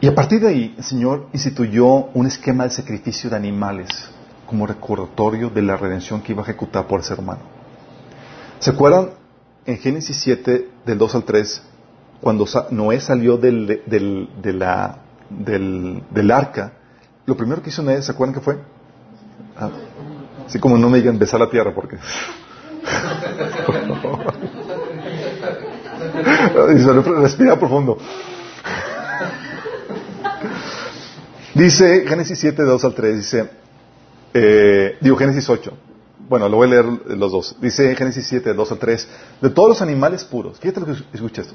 Y 0.00 0.06
a 0.06 0.14
partir 0.14 0.40
de 0.40 0.48
ahí, 0.48 0.74
el 0.76 0.84
Señor 0.84 1.28
instituyó 1.32 1.86
un 1.86 2.26
esquema 2.26 2.64
de 2.64 2.70
sacrificio 2.70 3.30
de 3.30 3.36
animales 3.36 3.88
como 4.46 4.66
recordatorio 4.66 5.50
de 5.50 5.62
la 5.62 5.76
redención 5.76 6.20
que 6.20 6.32
iba 6.32 6.42
a 6.42 6.44
ejecutar 6.44 6.86
por 6.86 7.00
el 7.00 7.04
ser 7.04 7.18
humano. 7.18 7.40
¿Se 8.58 8.70
acuerdan 8.70 9.10
en 9.64 9.78
Génesis 9.78 10.16
7, 10.20 10.68
del 10.84 10.98
2 10.98 11.14
al 11.14 11.24
3, 11.24 11.62
cuando 12.20 12.46
Noé 12.70 13.00
salió 13.00 13.36
del, 13.36 13.82
del, 13.86 14.28
de 14.42 14.52
la, 14.52 14.98
del, 15.30 16.02
del, 16.10 16.30
arca? 16.30 16.72
Lo 17.26 17.36
primero 17.36 17.62
que 17.62 17.70
hizo 17.70 17.82
Noé, 17.82 18.02
¿se 18.02 18.12
acuerdan 18.12 18.34
qué 18.34 18.40
fue? 18.40 18.58
Ah, 19.56 19.70
así 20.46 20.58
como 20.58 20.76
no 20.76 20.90
me 20.90 20.98
digan 20.98 21.18
besar 21.18 21.40
la 21.40 21.48
tierra, 21.48 21.74
porque. 21.74 21.96
Respira 27.22 27.58
profundo. 27.58 27.98
Dice 31.54 32.04
Génesis 32.06 32.38
7, 32.40 32.62
2 32.62 32.84
al 32.84 32.94
3, 32.94 33.16
dice, 33.16 33.50
eh, 34.34 34.98
digo 35.00 35.16
Génesis 35.16 35.48
8, 35.48 35.72
bueno, 36.28 36.48
lo 36.48 36.56
voy 36.56 36.66
a 36.66 36.70
leer 36.70 36.84
los 37.16 37.30
dos. 37.30 37.56
Dice 37.60 37.94
Génesis 37.94 38.26
7, 38.26 38.54
2 38.54 38.72
al 38.72 38.78
3, 38.78 39.08
de 39.40 39.50
todos 39.50 39.68
los 39.68 39.82
animales 39.82 40.24
puros, 40.24 40.58
fíjate 40.58 40.80
lo 40.80 40.86
que 40.86 40.96
escucha 41.12 41.42
esto. 41.42 41.54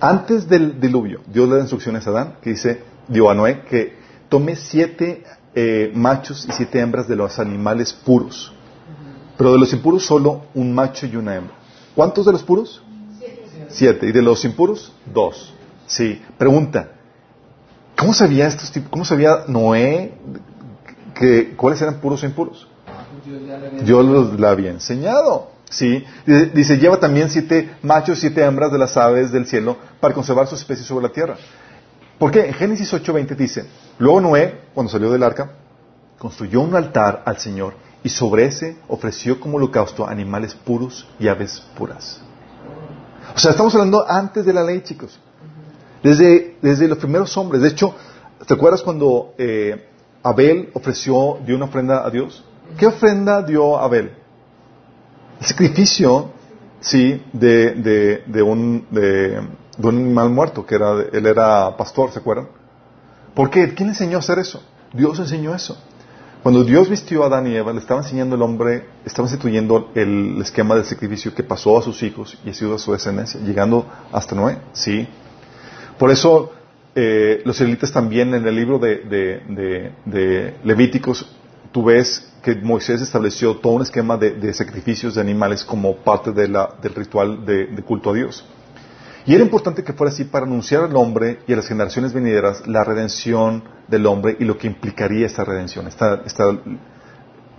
Antes 0.00 0.48
del 0.48 0.80
diluvio, 0.80 1.22
Dios 1.26 1.48
le 1.48 1.56
da 1.56 1.60
instrucciones 1.62 2.06
a 2.06 2.10
Adán, 2.10 2.36
que 2.40 2.50
dice, 2.50 2.82
dio 3.08 3.28
a 3.28 3.34
Noé, 3.34 3.62
que 3.62 3.98
tome 4.28 4.54
siete 4.54 5.24
eh, 5.54 5.90
machos 5.92 6.46
y 6.48 6.52
siete 6.52 6.78
hembras 6.78 7.08
de 7.08 7.16
los 7.16 7.38
animales 7.40 7.92
puros. 7.92 8.52
Pero 9.36 9.52
de 9.52 9.58
los 9.58 9.72
impuros 9.72 10.04
solo 10.04 10.46
un 10.54 10.72
macho 10.72 11.06
y 11.06 11.16
una 11.16 11.34
hembra. 11.34 11.54
¿Cuántos 11.94 12.26
de 12.26 12.32
los 12.32 12.42
puros? 12.42 12.82
Siete. 13.18 13.66
Siete. 13.68 14.06
¿Y 14.06 14.12
de 14.12 14.22
los 14.22 14.44
impuros? 14.44 14.92
Dos. 15.12 15.52
Sí. 15.86 16.22
Pregunta, 16.38 16.92
¿Cómo 18.00 18.14
sabía 18.14 18.46
estos 18.46 18.72
tipos? 18.72 18.88
¿Cómo 18.90 19.04
sabía 19.04 19.44
Noé 19.46 20.14
cuáles 21.54 21.82
eran 21.82 22.00
puros 22.00 22.22
e 22.22 22.26
impuros? 22.28 22.66
Dios 23.84 24.06
los 24.06 24.40
la 24.40 24.52
había 24.52 24.70
enseñado. 24.70 25.50
Sí, 25.68 26.02
dice, 26.54 26.78
lleva 26.78 26.98
también 26.98 27.28
siete 27.28 27.74
machos, 27.82 28.18
siete 28.18 28.42
hembras 28.42 28.72
de 28.72 28.78
las 28.78 28.96
aves 28.96 29.30
del 29.30 29.46
cielo 29.46 29.76
para 30.00 30.14
conservar 30.14 30.46
sus 30.46 30.60
especies 30.60 30.86
sobre 30.86 31.08
la 31.08 31.12
tierra. 31.12 31.36
¿Por 32.18 32.30
qué? 32.30 32.46
En 32.46 32.54
Génesis 32.54 32.90
8:20 32.90 33.36
dice, 33.36 33.66
luego 33.98 34.22
Noé, 34.22 34.62
cuando 34.72 34.90
salió 34.90 35.10
del 35.10 35.22
arca, 35.22 35.50
construyó 36.18 36.62
un 36.62 36.74
altar 36.74 37.22
al 37.26 37.36
Señor 37.36 37.74
y 38.02 38.08
sobre 38.08 38.46
ese 38.46 38.78
ofreció 38.88 39.38
como 39.38 39.58
holocausto 39.58 40.08
animales 40.08 40.54
puros 40.54 41.06
y 41.18 41.28
aves 41.28 41.62
puras. 41.76 42.22
O 43.36 43.38
sea, 43.38 43.50
estamos 43.50 43.74
hablando 43.74 44.08
antes 44.08 44.46
de 44.46 44.54
la 44.54 44.62
ley, 44.62 44.80
chicos. 44.80 45.20
Desde, 46.02 46.56
desde 46.62 46.88
los 46.88 46.98
primeros 46.98 47.36
hombres. 47.36 47.62
De 47.62 47.68
hecho, 47.68 47.94
¿te 48.46 48.54
acuerdas 48.54 48.82
cuando 48.82 49.34
eh, 49.38 49.86
Abel 50.22 50.70
ofreció, 50.74 51.38
dio 51.44 51.56
una 51.56 51.66
ofrenda 51.66 52.04
a 52.06 52.10
Dios? 52.10 52.44
¿Qué 52.78 52.86
ofrenda 52.86 53.42
dio 53.42 53.78
Abel? 53.78 54.12
El 55.40 55.46
sacrificio, 55.46 56.30
sí, 56.80 57.22
de, 57.32 58.22
de, 58.26 58.42
un, 58.42 58.86
de, 58.90 59.40
un 59.78 59.96
animal 59.96 60.30
muerto, 60.30 60.64
que 60.64 60.74
era, 60.74 60.92
él 61.12 61.26
era 61.26 61.76
pastor, 61.76 62.10
¿se 62.12 62.18
acuerdan? 62.18 62.48
¿Por 63.34 63.50
qué? 63.50 63.74
¿Quién 63.74 63.88
enseñó 63.88 64.16
a 64.16 64.20
hacer 64.20 64.38
eso? 64.38 64.62
Dios 64.92 65.18
enseñó 65.18 65.54
eso. 65.54 65.76
Cuando 66.42 66.64
Dios 66.64 66.88
vistió 66.88 67.22
a 67.22 67.26
Adán 67.26 67.46
y 67.46 67.54
Eva, 67.54 67.72
le 67.72 67.80
estaba 67.80 68.00
enseñando 68.00 68.34
al 68.34 68.42
hombre, 68.42 68.86
estaba 69.04 69.28
instituyendo 69.28 69.90
el 69.94 70.40
esquema 70.40 70.74
del 70.74 70.86
sacrificio 70.86 71.34
que 71.34 71.42
pasó 71.42 71.78
a 71.78 71.82
sus 71.82 72.02
hijos 72.02 72.38
y 72.44 72.50
ha 72.50 72.54
sido 72.54 72.74
a 72.74 72.78
su 72.78 72.92
descendencia, 72.92 73.38
llegando 73.40 73.86
hasta 74.10 74.34
Noé, 74.34 74.58
¿sí? 74.72 75.06
Por 76.00 76.10
eso, 76.10 76.50
eh, 76.94 77.42
los 77.44 77.56
israelitas 77.56 77.92
también 77.92 78.32
en 78.32 78.46
el 78.46 78.56
libro 78.56 78.78
de, 78.78 79.04
de, 80.06 80.54
Levíticos, 80.64 81.36
tú 81.72 81.84
ves 81.84 82.32
que 82.42 82.54
Moisés 82.54 83.02
estableció 83.02 83.58
todo 83.58 83.74
un 83.74 83.82
esquema 83.82 84.16
de, 84.16 84.54
sacrificios 84.54 85.16
de 85.16 85.20
animales 85.20 85.62
como 85.62 85.96
parte 85.96 86.32
del 86.32 86.56
ritual 86.96 87.44
de, 87.44 87.82
culto 87.86 88.12
a 88.12 88.14
Dios. 88.14 88.46
Y 89.26 89.34
era 89.34 89.44
importante 89.44 89.84
que 89.84 89.92
fuera 89.92 90.10
así 90.10 90.24
para 90.24 90.46
anunciar 90.46 90.84
al 90.84 90.96
hombre 90.96 91.40
y 91.46 91.52
a 91.52 91.56
las 91.56 91.68
generaciones 91.68 92.14
venideras 92.14 92.66
la 92.66 92.82
redención 92.82 93.62
del 93.86 94.06
hombre 94.06 94.38
y 94.40 94.46
lo 94.46 94.56
que 94.56 94.68
implicaría 94.68 95.26
esta 95.26 95.44
redención, 95.44 95.86
esta, 95.86 96.22
esta, 96.24 96.58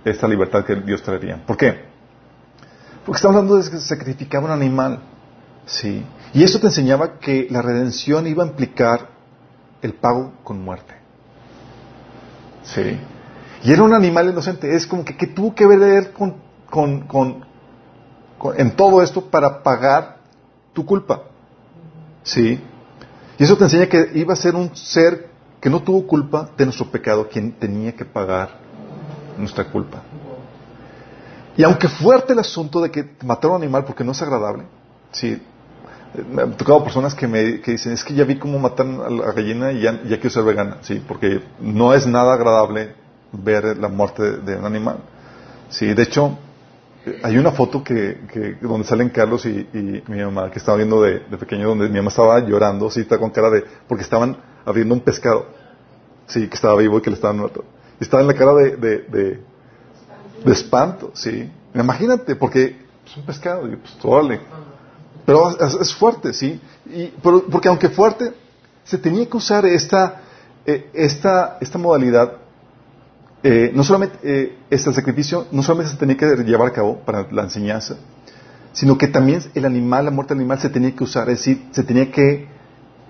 esta 0.04 0.26
libertad 0.26 0.64
que 0.64 0.74
Dios 0.74 1.00
traería. 1.00 1.40
¿Por 1.46 1.56
qué? 1.56 1.76
Porque 3.06 3.18
estamos 3.18 3.36
hablando 3.36 3.56
de 3.56 3.70
que 3.70 3.76
sacrificaba 3.78 4.46
un 4.46 4.50
animal. 4.50 4.98
Sí. 5.64 6.04
Y 6.34 6.42
eso 6.42 6.58
te 6.60 6.66
enseñaba 6.66 7.18
que 7.18 7.46
la 7.50 7.60
redención 7.60 8.26
iba 8.26 8.42
a 8.44 8.46
implicar 8.46 9.08
el 9.82 9.94
pago 9.94 10.32
con 10.42 10.62
muerte. 10.62 10.94
Sí. 12.64 12.98
Y 13.64 13.72
era 13.72 13.82
un 13.82 13.92
animal 13.92 14.30
inocente. 14.30 14.74
Es 14.74 14.86
como 14.86 15.04
que, 15.04 15.16
que 15.16 15.26
tuvo 15.26 15.54
que 15.54 15.66
ver 15.66 16.12
con, 16.12 16.36
con, 16.70 17.00
con, 17.02 17.44
con, 18.38 18.58
en 18.58 18.74
todo 18.74 19.02
esto 19.02 19.26
para 19.26 19.62
pagar 19.62 20.18
tu 20.72 20.86
culpa. 20.86 21.22
Sí. 22.22 22.60
Y 23.38 23.44
eso 23.44 23.56
te 23.56 23.64
enseña 23.64 23.86
que 23.86 24.10
iba 24.14 24.32
a 24.32 24.36
ser 24.36 24.54
un 24.54 24.74
ser 24.74 25.28
que 25.60 25.70
no 25.70 25.82
tuvo 25.82 26.06
culpa 26.06 26.48
de 26.56 26.64
nuestro 26.64 26.90
pecado, 26.90 27.28
quien 27.28 27.52
tenía 27.52 27.94
que 27.94 28.04
pagar 28.04 28.58
nuestra 29.38 29.64
culpa. 29.64 30.02
Y 31.56 31.62
aunque 31.62 31.88
fuerte 31.88 32.32
el 32.32 32.38
asunto 32.38 32.80
de 32.80 32.90
que 32.90 33.16
matar 33.24 33.50
a 33.50 33.54
un 33.54 33.62
animal 33.62 33.84
porque 33.84 34.02
no 34.02 34.12
es 34.12 34.22
agradable, 34.22 34.64
sí, 35.12 35.40
me 36.30 36.42
han 36.42 36.56
tocado 36.56 36.84
personas 36.84 37.14
que 37.14 37.26
me 37.26 37.60
que 37.60 37.72
dicen, 37.72 37.92
es 37.92 38.04
que 38.04 38.14
ya 38.14 38.24
vi 38.24 38.38
cómo 38.38 38.58
matan 38.58 39.00
a 39.00 39.08
la 39.08 39.32
gallina 39.32 39.72
y 39.72 39.80
ya, 39.80 40.02
ya 40.02 40.16
quiero 40.16 40.30
ser 40.30 40.44
vegana, 40.44 40.78
sí, 40.82 41.02
porque 41.06 41.42
no 41.60 41.94
es 41.94 42.06
nada 42.06 42.34
agradable 42.34 42.94
ver 43.32 43.76
la 43.78 43.88
muerte 43.88 44.38
de, 44.38 44.56
un 44.56 44.64
animal. 44.64 44.98
Sí, 45.70 45.92
de 45.94 46.02
hecho, 46.02 46.38
hay 47.22 47.38
una 47.38 47.52
foto 47.52 47.82
que, 47.82 48.20
que 48.30 48.58
donde 48.60 48.86
salen 48.86 49.08
Carlos 49.08 49.46
y, 49.46 49.66
mi 50.06 50.22
mamá 50.22 50.50
que 50.50 50.58
estaba 50.58 50.76
viendo 50.76 51.02
de, 51.02 51.20
de, 51.20 51.36
pequeño 51.38 51.68
donde 51.68 51.88
mi 51.88 51.96
mamá 51.96 52.08
estaba 52.08 52.40
llorando, 52.40 52.90
sí, 52.90 53.00
está 53.00 53.18
con 53.18 53.30
cara 53.30 53.50
de 53.50 53.64
porque 53.88 54.04
estaban 54.04 54.36
abriendo 54.66 54.94
un 54.94 55.00
pescado, 55.00 55.46
sí, 56.26 56.46
que 56.46 56.54
estaba 56.54 56.76
vivo 56.76 56.98
y 56.98 57.00
que 57.00 57.10
le 57.10 57.16
estaban 57.16 57.38
matando. 57.38 57.64
Y 57.98 58.04
estaba 58.04 58.20
en 58.20 58.28
la 58.28 58.34
cara 58.34 58.54
de, 58.54 58.76
de, 58.76 58.98
de, 59.02 59.40
de 60.44 60.52
espanto, 60.52 61.10
sí. 61.14 61.50
Imagínate, 61.74 62.36
porque 62.36 62.76
es 63.06 63.16
un 63.16 63.24
pescado, 63.24 63.66
y 63.66 63.76
pues 63.76 63.96
órale. 64.02 64.40
Pero 65.24 65.50
es, 65.80 65.94
fuerte, 65.94 66.32
sí. 66.32 66.60
Y, 66.86 67.06
pero, 67.22 67.44
porque 67.46 67.68
aunque 67.68 67.88
fuerte, 67.88 68.32
se 68.84 68.98
tenía 68.98 69.26
que 69.26 69.36
usar 69.36 69.64
esta, 69.66 70.22
eh, 70.66 70.90
esta, 70.92 71.58
esta 71.60 71.78
modalidad 71.78 72.38
eh, 73.44 73.72
no 73.74 73.82
solamente 73.82 74.18
eh, 74.22 74.56
este 74.70 74.92
sacrificio 74.92 75.48
no 75.50 75.64
solamente 75.64 75.90
se 75.90 75.98
tenía 75.98 76.16
que 76.16 76.26
llevar 76.44 76.68
a 76.68 76.72
cabo 76.72 76.98
para 76.98 77.26
la 77.32 77.42
enseñanza, 77.42 77.96
sino 78.72 78.96
que 78.96 79.08
también 79.08 79.42
el 79.54 79.64
animal, 79.64 80.04
la 80.04 80.10
muerte 80.12 80.32
animal 80.32 80.60
se 80.60 80.70
tenía 80.70 80.94
que 80.94 81.02
usar, 81.02 81.28
es 81.28 81.38
decir, 81.38 81.66
se 81.72 81.82
tenía 81.82 82.10
que 82.10 82.46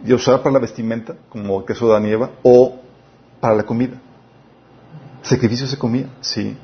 usar 0.09 0.43
para 0.43 0.55
la 0.55 0.59
vestimenta, 0.59 1.17
como 1.29 1.61
el 1.61 1.67
queso 1.67 1.89
de 1.89 1.97
Anieva, 1.97 2.31
o 2.43 2.81
para 3.41 3.55
la 3.55 3.65
comida. 3.65 4.01
Sacrificio 5.23 5.67
se 5.67 5.79
comía, 5.79 6.09
sí. 6.21 6.57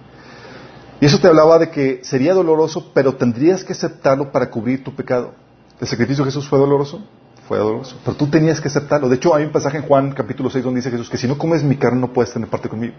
Y 1.00 1.06
eso 1.06 1.20
te 1.20 1.28
hablaba 1.28 1.58
de 1.58 1.70
que 1.70 2.00
sería 2.02 2.34
doloroso, 2.34 2.90
pero 2.92 3.14
tendrías 3.14 3.62
que 3.62 3.72
aceptarlo 3.72 4.32
para 4.32 4.50
cubrir 4.50 4.82
tu 4.82 4.94
pecado. 4.94 5.32
¿El 5.80 5.86
sacrificio 5.86 6.24
de 6.24 6.30
Jesús 6.30 6.48
fue 6.48 6.58
doloroso? 6.58 7.04
Fue 7.46 7.58
doloroso. 7.58 7.96
Pero 8.04 8.16
tú 8.16 8.26
tenías 8.26 8.60
que 8.60 8.68
aceptarlo. 8.68 9.08
De 9.08 9.16
hecho, 9.16 9.34
hay 9.34 9.44
un 9.44 9.52
pasaje 9.52 9.78
en 9.78 9.84
Juan 9.84 10.12
capítulo 10.12 10.50
6 10.50 10.64
donde 10.64 10.78
dice 10.78 10.90
Jesús 10.90 11.08
que 11.08 11.16
si 11.16 11.28
no 11.28 11.38
comes 11.38 11.62
mi 11.62 11.76
carne 11.76 12.00
no 12.00 12.12
puedes 12.12 12.32
tener 12.32 12.48
parte 12.48 12.68
conmigo. 12.68 12.94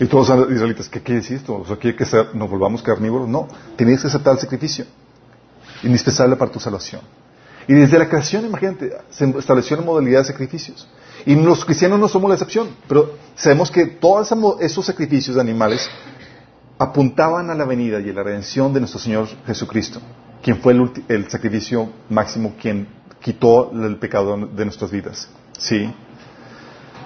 Y 0.00 0.06
todos 0.06 0.30
los 0.30 0.50
israelitas, 0.50 0.88
¿qué 0.88 1.02
quiere 1.02 1.20
decir 1.20 1.36
esto? 1.36 1.62
Sea, 1.66 1.76
¿quiere 1.76 1.94
que 1.94 2.06
nos 2.32 2.48
volvamos 2.48 2.82
carnívoros? 2.82 3.28
No, 3.28 3.48
tenías 3.76 4.00
que 4.00 4.06
aceptar 4.06 4.32
el 4.32 4.40
sacrificio. 4.40 4.86
Indispensable 5.82 6.36
para 6.36 6.50
tu 6.50 6.58
salvación. 6.58 7.02
Y 7.68 7.74
desde 7.74 7.98
la 7.98 8.08
creación, 8.08 8.46
imagínate, 8.46 8.92
se 9.10 9.28
estableció 9.38 9.76
la 9.76 9.82
modalidad 9.82 10.20
de 10.20 10.24
sacrificios. 10.24 10.88
Y 11.26 11.34
los 11.34 11.66
cristianos 11.66 12.00
no 12.00 12.08
somos 12.08 12.30
la 12.30 12.34
excepción, 12.34 12.70
pero 12.88 13.14
sabemos 13.34 13.70
que 13.70 13.86
todos 13.86 14.32
esos 14.60 14.86
sacrificios 14.86 15.36
de 15.36 15.42
animales 15.42 15.86
apuntaban 16.80 17.50
a 17.50 17.54
la 17.54 17.66
venida 17.66 18.00
y 18.00 18.08
a 18.08 18.12
la 18.14 18.22
redención 18.22 18.72
de 18.72 18.80
nuestro 18.80 18.98
Señor 18.98 19.28
Jesucristo, 19.46 20.00
quien 20.42 20.56
fue 20.62 20.72
el, 20.72 20.90
el 21.08 21.28
sacrificio 21.28 21.90
máximo, 22.08 22.54
quien 22.58 22.88
quitó 23.20 23.70
el 23.70 23.98
pecado 23.98 24.34
de 24.46 24.64
nuestras 24.64 24.90
vidas. 24.90 25.28
¿Sí? 25.58 25.92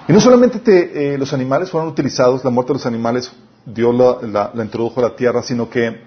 Y 0.07 0.13
no 0.13 0.21
solamente 0.21 0.59
te, 0.59 1.15
eh, 1.15 1.17
los 1.17 1.33
animales 1.33 1.69
fueron 1.69 1.89
utilizados, 1.89 2.41
la 2.45 2.51
muerte 2.51 2.71
de 2.71 2.79
los 2.79 2.85
animales 2.85 3.33
Dios 3.65 3.93
la, 3.93 4.51
la, 4.53 4.63
introdujo 4.63 5.01
a 5.01 5.09
la 5.09 5.15
tierra, 5.15 5.43
sino 5.43 5.69
que 5.69 5.99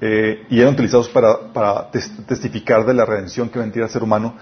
eh, 0.00 0.46
y 0.48 0.58
eran 0.58 0.72
utilizados 0.72 1.10
para, 1.10 1.52
para 1.52 1.90
testificar 1.90 2.86
de 2.86 2.94
la 2.94 3.04
redención 3.04 3.50
que 3.50 3.58
vendría 3.58 3.84
al 3.84 3.90
ser 3.90 4.02
humano, 4.02 4.34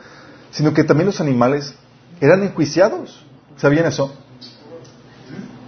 sino 0.52 0.72
que 0.72 0.84
también 0.84 1.06
los 1.06 1.20
animales 1.20 1.74
eran 2.20 2.44
enjuiciados. 2.44 3.24
¿Sabían 3.56 3.86
eso? 3.86 4.14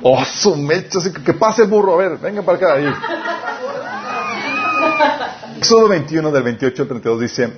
¡Oh, 0.02 0.24
su 0.24 0.56
mecha! 0.56 0.98
¡Que 1.24 1.34
pase 1.34 1.62
el 1.62 1.68
burro! 1.68 1.94
A 1.94 1.96
ver, 1.96 2.18
vengan 2.18 2.44
para 2.44 2.58
acá. 2.58 2.74
Ahí. 2.74 2.86
Éxodo 5.58 5.88
21, 5.88 6.30
del 6.30 6.42
28 6.42 6.82
al 6.82 6.88
32 6.88 7.20
dice, 7.20 7.52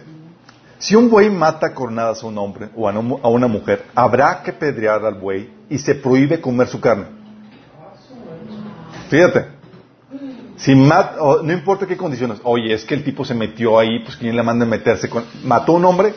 si 0.78 0.96
un 0.96 1.10
buey 1.10 1.28
mata 1.28 1.74
cornadas 1.74 2.22
a 2.22 2.26
un 2.26 2.38
hombre 2.38 2.70
o 2.74 2.88
a 2.88 3.28
una 3.28 3.46
mujer, 3.46 3.84
habrá 3.94 4.42
que 4.42 4.54
pedrear 4.54 5.04
al 5.04 5.14
buey 5.14 5.52
y 5.68 5.78
se 5.78 5.94
prohíbe 5.94 6.40
comer 6.40 6.68
su 6.68 6.80
carne. 6.80 7.06
Fíjate. 9.10 9.60
Si 10.56 10.74
mat, 10.74 11.16
no 11.42 11.52
importa 11.52 11.86
qué 11.86 11.96
condiciones. 11.96 12.38
Oye, 12.42 12.72
es 12.72 12.84
que 12.84 12.94
el 12.94 13.04
tipo 13.04 13.24
se 13.24 13.34
metió 13.34 13.78
ahí, 13.78 14.00
pues 14.00 14.16
quién 14.16 14.36
le 14.36 14.42
manda 14.42 14.64
a 14.64 14.68
meterse 14.68 15.10
con... 15.10 15.24
Mató 15.44 15.72
a 15.72 15.76
un 15.76 15.84
hombre, 15.84 16.14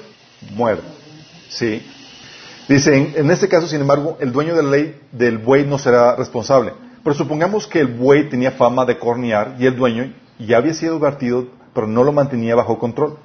muere. 0.51 0.81
Sí. 1.49 1.85
Dice, 2.67 2.95
en, 2.95 3.13
en, 3.15 3.31
este 3.31 3.49
caso, 3.49 3.67
sin 3.67 3.81
embargo, 3.81 4.17
el 4.19 4.31
dueño 4.31 4.55
de 4.55 4.63
la 4.63 4.69
ley 4.69 5.01
del 5.11 5.37
buey 5.37 5.65
no 5.65 5.77
será 5.77 6.15
responsable. 6.15 6.73
Pero 7.03 7.13
supongamos 7.13 7.67
que 7.67 7.79
el 7.79 7.87
buey 7.87 8.29
tenía 8.29 8.51
fama 8.51 8.85
de 8.85 8.97
cornear 8.97 9.55
y 9.59 9.65
el 9.65 9.75
dueño 9.75 10.13
ya 10.39 10.57
había 10.57 10.73
sido 10.73 10.97
advertido, 10.97 11.47
pero 11.73 11.87
no 11.87 12.03
lo 12.03 12.13
mantenía 12.13 12.55
bajo 12.55 12.79
control. 12.79 13.17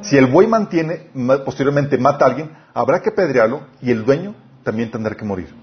Si 0.00 0.16
el 0.16 0.26
buey 0.26 0.46
mantiene, 0.46 1.10
posteriormente 1.44 1.98
mata 1.98 2.24
a 2.24 2.28
alguien, 2.28 2.50
habrá 2.72 3.02
que 3.02 3.10
pedrearlo 3.10 3.62
y 3.82 3.90
el 3.90 4.04
dueño 4.04 4.34
también 4.62 4.90
tendrá 4.90 5.14
que 5.14 5.24
morir. 5.24 5.54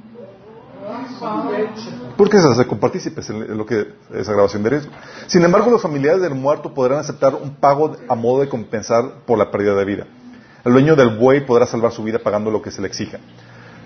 Porque 2.17 2.39
se 2.39 2.47
hace 2.47 2.67
compartícipes 2.67 3.29
en 3.29 3.57
lo 3.57 3.65
que 3.65 3.87
es 4.13 4.29
agravación 4.29 4.63
de 4.63 4.69
riesgo. 4.69 4.91
Sin 5.27 5.43
embargo, 5.43 5.71
los 5.71 5.81
familiares 5.81 6.21
del 6.21 6.35
muerto 6.35 6.73
podrán 6.73 6.99
aceptar 6.99 7.33
un 7.35 7.55
pago 7.55 7.95
a 8.07 8.15
modo 8.15 8.41
de 8.41 8.49
compensar 8.49 9.23
por 9.25 9.37
la 9.37 9.49
pérdida 9.49 9.75
de 9.75 9.85
vida. 9.85 10.07
El 10.65 10.71
dueño 10.71 10.95
del 10.95 11.17
buey 11.17 11.45
podrá 11.45 11.65
salvar 11.65 11.91
su 11.91 12.03
vida 12.03 12.19
pagando 12.19 12.49
lo 12.49 12.61
que 12.61 12.71
se 12.71 12.81
le 12.81 12.87
exija. 12.87 13.19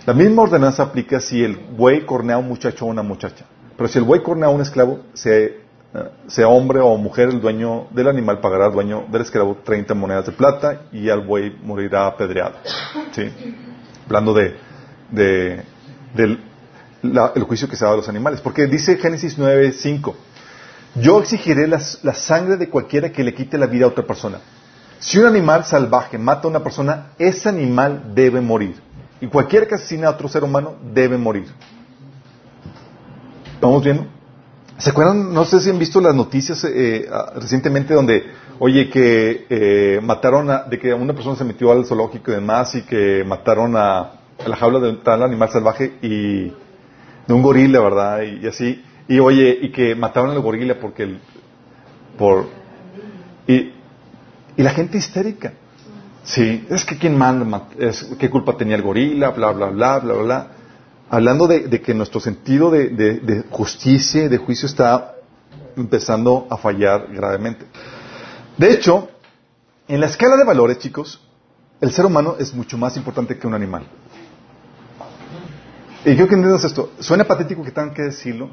La 0.06 0.14
misma 0.14 0.44
ordenanza 0.44 0.84
aplica 0.84 1.20
si 1.20 1.44
el 1.44 1.56
buey 1.56 2.06
cornea 2.06 2.36
a 2.36 2.40
un 2.40 2.48
muchacho 2.48 2.86
o 2.86 2.88
una 2.88 3.02
muchacha. 3.02 3.46
Pero 3.76 3.90
si 3.90 3.98
el 3.98 4.06
buey 4.06 4.22
cornea 4.22 4.48
a 4.48 4.52
un 4.52 4.62
esclavo, 4.62 5.00
sea 5.14 6.48
hombre 6.48 6.80
o 6.80 6.96
mujer, 6.98 7.30
el 7.30 7.42
dueño 7.42 7.88
del 7.92 8.08
animal 8.08 8.40
pagará 8.40 8.68
al 8.68 8.74
dueño 8.74 9.06
del 9.12 9.22
esclavo 9.22 9.58
30 9.64 9.94
monedas 9.96 10.28
de 10.28 10.32
plata 10.34 10.84
y 10.92 11.10
al 11.10 11.26
buey 11.26 11.58
morirá 11.64 12.08
apedreado. 12.08 12.56
¿Sí? 13.12 13.32
Hablando 14.06 14.34
de, 14.34 14.56
de 15.12 15.64
del 17.02 17.44
juicio 17.44 17.68
que 17.68 17.76
se 17.76 17.86
da 17.86 17.92
a 17.92 17.96
los 17.96 18.10
animales. 18.10 18.42
Porque 18.42 18.68
dice 18.68 18.98
Génesis 18.98 19.38
9:5, 19.38 20.14
yo 20.96 21.20
exigiré 21.20 21.68
la 21.68 21.80
sangre 21.80 22.58
de 22.58 22.70
cualquiera 22.70 23.12
que 23.12 23.24
le 23.24 23.34
quite 23.34 23.58
la 23.58 23.66
vida 23.66 23.86
a 23.86 23.90
otra 23.90 24.06
persona. 24.06 24.40
Si 25.00 25.20
un 25.20 25.26
animal 25.26 25.64
salvaje 25.66 26.18
mata 26.18 26.48
a 26.48 26.50
una 26.50 26.64
persona, 26.64 27.12
ese 27.20 27.50
animal 27.50 28.14
debe 28.16 28.42
morir. 28.42 28.76
Y 29.22 29.28
cualquiera 29.28 29.66
que 29.66 29.76
asesine 29.76 30.06
a 30.06 30.12
otro 30.12 30.28
ser 30.28 30.44
humano 30.44 30.76
debe 30.94 31.18
morir. 31.18 31.48
¿Estamos 33.54 33.84
viendo? 33.84 34.06
¿Se 34.78 34.92
acuerdan? 34.92 35.34
No 35.34 35.44
sé 35.46 35.60
si 35.60 35.72
han 35.72 35.80
visto 35.80 36.00
las 36.00 36.14
noticias 36.14 36.64
eh, 36.64 37.10
ah, 37.12 37.32
recientemente 37.36 37.96
donde, 37.96 38.24
oye, 38.60 38.90
que 38.92 39.48
eh, 39.50 40.00
mataron 40.04 40.52
a, 40.52 40.64
de 40.64 40.78
que 40.78 40.94
una 40.94 41.14
persona 41.14 41.36
se 41.36 41.44
metió 41.44 41.72
al 41.72 41.86
zoológico 41.86 42.32
y 42.32 42.36
demás 42.36 42.76
y 42.76 42.84
que 42.84 43.24
mataron 43.26 43.76
a, 43.76 44.12
la 44.46 44.56
jaula 44.56 44.80
de 44.80 44.94
tal 44.98 45.24
animal 45.24 45.50
salvaje 45.50 45.94
y 46.04 46.50
de 46.50 47.34
un 47.34 47.42
gorila, 47.42 47.80
¿verdad? 47.80 48.22
Y, 48.22 48.46
así. 48.46 48.84
Y 49.08 49.18
oye, 49.18 49.58
y 49.64 49.72
que 49.72 49.96
mataron 49.96 50.30
al 50.30 50.42
gorila 50.42 50.76
porque 50.80 51.04
el, 51.04 51.20
por, 52.20 52.46
y 54.58 54.64
la 54.64 54.72
gente 54.72 54.98
histérica. 54.98 55.54
Sí, 56.24 56.66
es 56.70 56.84
que 56.84 56.98
quién 56.98 57.18
manda, 57.18 57.46
ma- 57.46 57.70
es, 57.80 58.04
qué 58.20 58.30
culpa 58.30 58.58
tenía 58.58 58.76
el 58.76 58.82
gorila, 58.82 59.30
bla, 59.30 59.52
bla, 59.52 59.68
bla, 59.68 60.00
bla, 60.00 60.14
bla. 60.16 60.48
Hablando 61.10 61.48
de, 61.48 61.70
que 61.82 61.94
nuestro 61.94 62.20
sentido 62.20 62.70
de, 62.70 62.90
de- 62.90 63.44
justicia 63.50 64.24
y 64.26 64.28
de 64.28 64.38
juicio 64.38 64.66
está 64.66 65.14
empezando 65.78 66.48
a 66.50 66.58
fallar 66.58 67.08
gravemente. 67.14 67.66
De 68.58 68.74
hecho, 68.74 69.08
en 69.88 70.02
la 70.02 70.08
escala 70.08 70.36
de 70.36 70.44
valores, 70.44 70.80
chicos, 70.80 71.22
el 71.80 71.92
ser 71.92 72.06
humano 72.06 72.36
es 72.40 72.54
mucho 72.54 72.78
más 72.78 72.98
importante 72.98 73.38
que 73.38 73.48
un 73.48 73.54
animal. 73.54 73.84
Y 76.02 76.12
quiero 76.16 76.28
que 76.28 76.36
entiendas 76.36 76.64
esto. 76.66 76.92
Suena 77.00 77.24
patético 77.24 77.64
que 77.64 77.72
tengan 77.72 77.94
que 77.94 78.02
decirlo, 78.02 78.50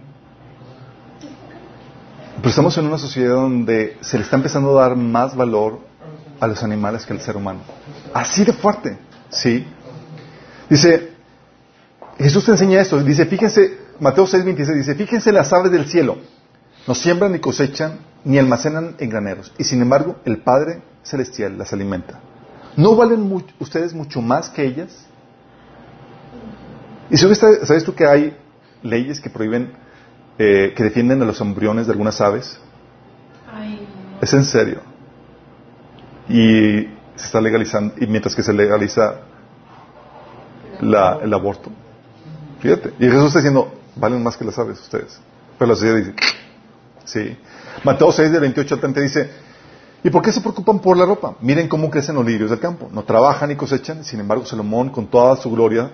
pero 2.37 2.49
estamos 2.51 2.77
en 2.79 2.87
una 2.87 2.99
sociedad 2.99 3.35
donde 3.35 3.97
se 4.01 4.19
le 4.19 4.25
está 4.25 4.37
empezando 4.37 4.79
a 4.79 4.83
dar 4.89 4.97
más 4.97 5.35
valor 5.35 5.81
a 6.45 6.49
los 6.49 6.63
animales 6.63 7.05
que 7.05 7.13
al 7.13 7.21
ser 7.21 7.37
humano. 7.37 7.61
Así 8.13 8.45
de 8.45 8.53
fuerte, 8.53 8.97
¿sí? 9.31 9.67
Dice, 10.69 11.13
Jesús 12.19 12.45
te 12.45 12.53
enseña 12.53 12.81
esto. 12.81 13.03
Dice, 13.03 13.27
fíjense, 13.27 13.79
Mateo 14.01 14.27
6, 14.27 14.45
26, 14.45 14.79
dice, 14.79 14.95
fíjense 14.95 15.33
las 15.33 15.53
aves 15.53 15.73
del 15.73 15.87
cielo. 15.87 16.19
No 16.87 16.95
siembran 16.95 17.33
ni 17.33 17.39
cosechan, 17.39 17.99
ni 18.25 18.39
almacenan 18.39 18.97
en 18.99 19.11
graneros. 19.11 19.53
Y 19.59 19.65
sin 19.65 19.83
embargo, 19.83 20.17
el 20.25 20.39
Padre 20.39 20.83
Celestial 21.03 21.59
las 21.59 21.73
alimenta. 21.73 22.21
¿No 22.77 22.97
valen 22.97 23.31
ustedes 23.59 23.95
mucho 23.95 24.21
más 24.21 24.49
que 24.51 24.65
ellas? 24.65 25.07
¿Y 27.11 27.17
sabes, 27.17 27.39
sabes 27.39 27.85
tú 27.85 27.95
que 27.95 28.07
hay 28.07 28.37
leyes 28.83 29.21
que 29.21 29.31
prohíben, 29.31 29.73
eh, 30.39 30.73
que 30.77 30.83
defienden 30.83 31.23
a 31.23 31.25
los 31.25 31.41
embriones 31.41 31.87
de 31.87 31.93
algunas 31.93 32.21
aves? 32.21 32.59
Ay. 33.53 33.87
Es 34.21 34.33
en 34.33 34.45
serio. 34.45 34.94
Y 36.29 36.89
se 37.17 37.27
está 37.27 37.41
legalizando, 37.41 37.95
y 38.01 38.07
mientras 38.07 38.35
que 38.35 38.43
se 38.43 38.53
legaliza 38.53 39.17
la- 40.81 41.19
el 41.23 41.33
aborto. 41.33 41.71
Fíjate. 42.61 42.95
Y 42.99 43.05
Jesús 43.07 43.27
está 43.27 43.39
diciendo, 43.41 43.73
valen 43.97 44.23
más 44.23 44.37
que 44.37 44.45
las 44.45 44.59
aves 44.59 44.81
ustedes. 44.81 45.21
Pero 45.59 45.69
la 45.71 45.75
sociedad 45.77 45.97
dice, 45.97 46.15
sí. 47.05 47.37
Mateo 47.85 48.11
6, 48.11 48.31
del 48.33 48.41
28 48.41 48.75
al 48.75 48.81
30 48.81 49.01
dice, 49.01 49.31
¿y 50.03 50.11
por 50.11 50.23
qué 50.23 50.33
se 50.33 50.41
preocupan 50.41 50.81
por 50.81 50.97
la 50.97 51.05
ropa? 51.05 51.37
Miren 51.41 51.69
cómo 51.69 51.91
crecen 51.91 52.15
los 52.17 52.25
lirios 52.25 52.51
del 52.51 52.59
campo. 52.61 52.89
No 52.93 53.05
trabajan 53.05 53.51
ni 53.51 53.57
cosechan, 53.57 54.03
sin 54.05 54.21
embargo 54.21 54.45
Salomón 54.47 54.91
con 54.91 55.07
toda 55.07 55.37
su 55.37 55.51
gloria, 55.51 55.91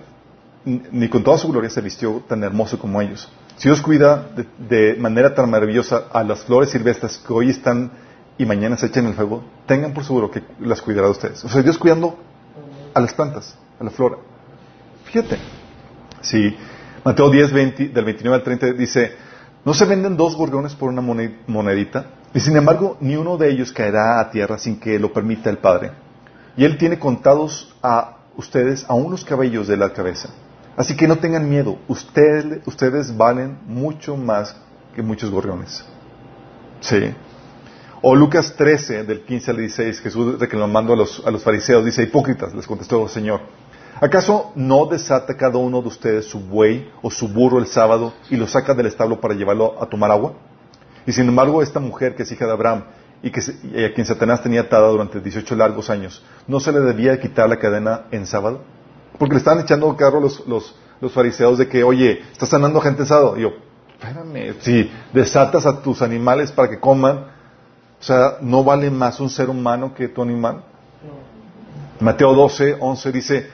ni 0.65 1.09
con 1.09 1.23
toda 1.23 1.37
su 1.37 1.49
gloria 1.49 1.69
se 1.69 1.81
vistió 1.81 2.23
tan 2.27 2.43
hermoso 2.43 2.77
como 2.79 3.01
ellos. 3.01 3.27
Si 3.57 3.67
Dios 3.67 3.81
cuida 3.81 4.29
de, 4.35 4.47
de 4.69 4.95
manera 4.99 5.33
tan 5.33 5.49
maravillosa 5.49 6.03
a 6.11 6.23
las 6.23 6.43
flores 6.45 6.69
silvestres 6.69 7.17
que 7.17 7.33
hoy 7.33 7.49
están 7.49 7.91
y 8.37 8.45
mañana 8.45 8.77
se 8.77 8.87
echan 8.87 9.03
en 9.05 9.11
el 9.11 9.15
fuego, 9.15 9.43
tengan 9.67 9.93
por 9.93 10.03
seguro 10.03 10.31
que 10.31 10.43
las 10.59 10.81
cuidará 10.81 11.07
de 11.07 11.11
ustedes. 11.11 11.43
O 11.45 11.49
sea, 11.49 11.61
Dios 11.61 11.77
cuidando 11.77 12.17
a 12.93 12.99
las 12.99 13.13
plantas, 13.13 13.55
a 13.79 13.83
la 13.83 13.91
flora. 13.91 14.17
Fíjate. 15.05 15.37
Sí. 16.21 16.55
Mateo 17.03 17.29
10, 17.29 17.51
20, 17.51 17.87
del 17.89 18.05
29 18.05 18.35
al 18.37 18.43
30 18.43 18.73
dice, 18.73 19.11
no 19.65 19.73
se 19.73 19.85
venden 19.85 20.17
dos 20.17 20.35
gorgones 20.35 20.73
por 20.75 20.89
una 20.89 21.01
mone- 21.01 21.39
monedita, 21.47 22.05
y 22.33 22.39
sin 22.39 22.55
embargo 22.55 22.97
ni 23.01 23.15
uno 23.15 23.37
de 23.37 23.49
ellos 23.51 23.71
caerá 23.71 24.19
a 24.19 24.29
tierra 24.31 24.57
sin 24.57 24.79
que 24.79 24.97
lo 24.99 25.11
permita 25.11 25.49
el 25.49 25.57
Padre. 25.57 25.91
Y 26.57 26.63
Él 26.65 26.77
tiene 26.77 26.99
contados 26.99 27.75
a 27.81 28.17
ustedes 28.37 28.85
aún 28.87 29.11
los 29.11 29.25
cabellos 29.25 29.67
de 29.67 29.77
la 29.77 29.93
cabeza. 29.93 30.29
Así 30.77 30.95
que 30.95 31.07
no 31.07 31.17
tengan 31.17 31.49
miedo, 31.49 31.77
ustedes, 31.87 32.65
ustedes 32.65 33.15
valen 33.17 33.57
mucho 33.67 34.15
más 34.15 34.55
que 34.95 35.01
muchos 35.01 35.29
gorriones. 35.31 35.83
Sí. 36.81 37.13
O 38.03 38.15
Lucas 38.15 38.55
13, 38.57 39.03
del 39.03 39.21
15 39.21 39.51
al 39.51 39.57
16, 39.57 40.01
Jesús 40.01 40.39
reclamando 40.39 40.93
a 40.93 40.95
los, 40.95 41.21
a 41.23 41.29
los 41.29 41.43
fariseos, 41.43 41.85
dice, 41.85 42.01
hipócritas, 42.01 42.51
les 42.55 42.65
contestó, 42.65 43.07
Señor, 43.07 43.41
¿acaso 43.99 44.51
no 44.55 44.87
desata 44.87 45.37
cada 45.37 45.59
uno 45.59 45.83
de 45.83 45.89
ustedes 45.89 46.25
su 46.25 46.39
buey 46.39 46.89
o 47.03 47.11
su 47.11 47.27
burro 47.27 47.59
el 47.59 47.67
sábado 47.67 48.13
y 48.31 48.37
lo 48.37 48.47
saca 48.47 48.73
del 48.73 48.87
establo 48.87 49.21
para 49.21 49.35
llevarlo 49.35 49.79
a 49.79 49.85
tomar 49.85 50.09
agua? 50.09 50.33
Y 51.05 51.11
sin 51.11 51.27
embargo, 51.27 51.61
esta 51.61 51.79
mujer 51.79 52.15
que 52.15 52.23
es 52.23 52.31
hija 52.31 52.47
de 52.47 52.53
Abraham 52.53 52.85
y, 53.21 53.29
que 53.29 53.39
y 53.71 53.83
a 53.83 53.93
quien 53.93 54.07
Satanás 54.07 54.41
tenía 54.41 54.61
atada 54.61 54.87
durante 54.87 55.19
18 55.19 55.55
largos 55.55 55.91
años, 55.91 56.23
¿no 56.47 56.59
se 56.59 56.71
le 56.71 56.79
debía 56.79 57.19
quitar 57.19 57.47
la 57.49 57.59
cadena 57.59 58.05
en 58.09 58.25
sábado? 58.25 58.63
Porque 59.19 59.35
le 59.35 59.39
estaban 59.39 59.59
echando 59.59 59.95
carro 59.95 60.19
los, 60.19 60.47
los, 60.47 60.75
los 61.01 61.11
fariseos 61.11 61.59
de 61.59 61.67
que, 61.67 61.83
oye, 61.83 62.23
estás 62.31 62.49
sanando 62.49 62.81
gente 62.81 63.03
en 63.03 63.07
sábado. 63.07 63.37
Y 63.37 63.41
yo, 63.41 63.51
espérame, 63.93 64.55
si 64.61 64.91
desatas 65.13 65.67
a 65.67 65.83
tus 65.83 66.01
animales 66.01 66.51
para 66.51 66.67
que 66.67 66.79
coman, 66.79 67.30
o 68.01 68.03
sea, 68.03 68.37
¿no 68.41 68.63
vale 68.63 68.89
más 68.89 69.19
un 69.19 69.29
ser 69.29 69.49
humano 69.49 69.93
que 69.93 70.07
tu 70.09 70.21
animal? 70.23 70.63
Mateo 71.99 72.33
12, 72.33 72.77
11 72.79 73.11
dice, 73.11 73.49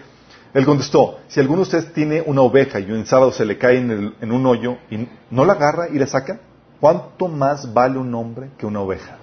él 0.53 0.65
contestó, 0.65 1.19
si 1.27 1.39
alguno 1.41 1.57
de 1.59 1.63
ustedes 1.63 1.93
tiene 1.93 2.23
una 2.25 2.41
oveja 2.41 2.79
y 2.79 2.85
en 2.85 3.05
sábado 3.05 3.31
se 3.33 3.45
le 3.45 3.57
cae 3.57 3.77
en, 3.79 3.91
el- 3.91 4.15
en 4.21 4.31
un 4.31 4.45
hoyo 4.45 4.77
y 4.89 5.07
no 5.29 5.43
la 5.43 5.53
agarra 5.53 5.89
y 5.89 5.99
la 5.99 6.07
saca, 6.07 6.39
¿cuánto 6.79 7.27
más 7.27 7.73
vale 7.73 7.97
un 7.99 8.15
hombre 8.15 8.49
que 8.57 8.65
una 8.65 8.79
oveja? 8.79 9.17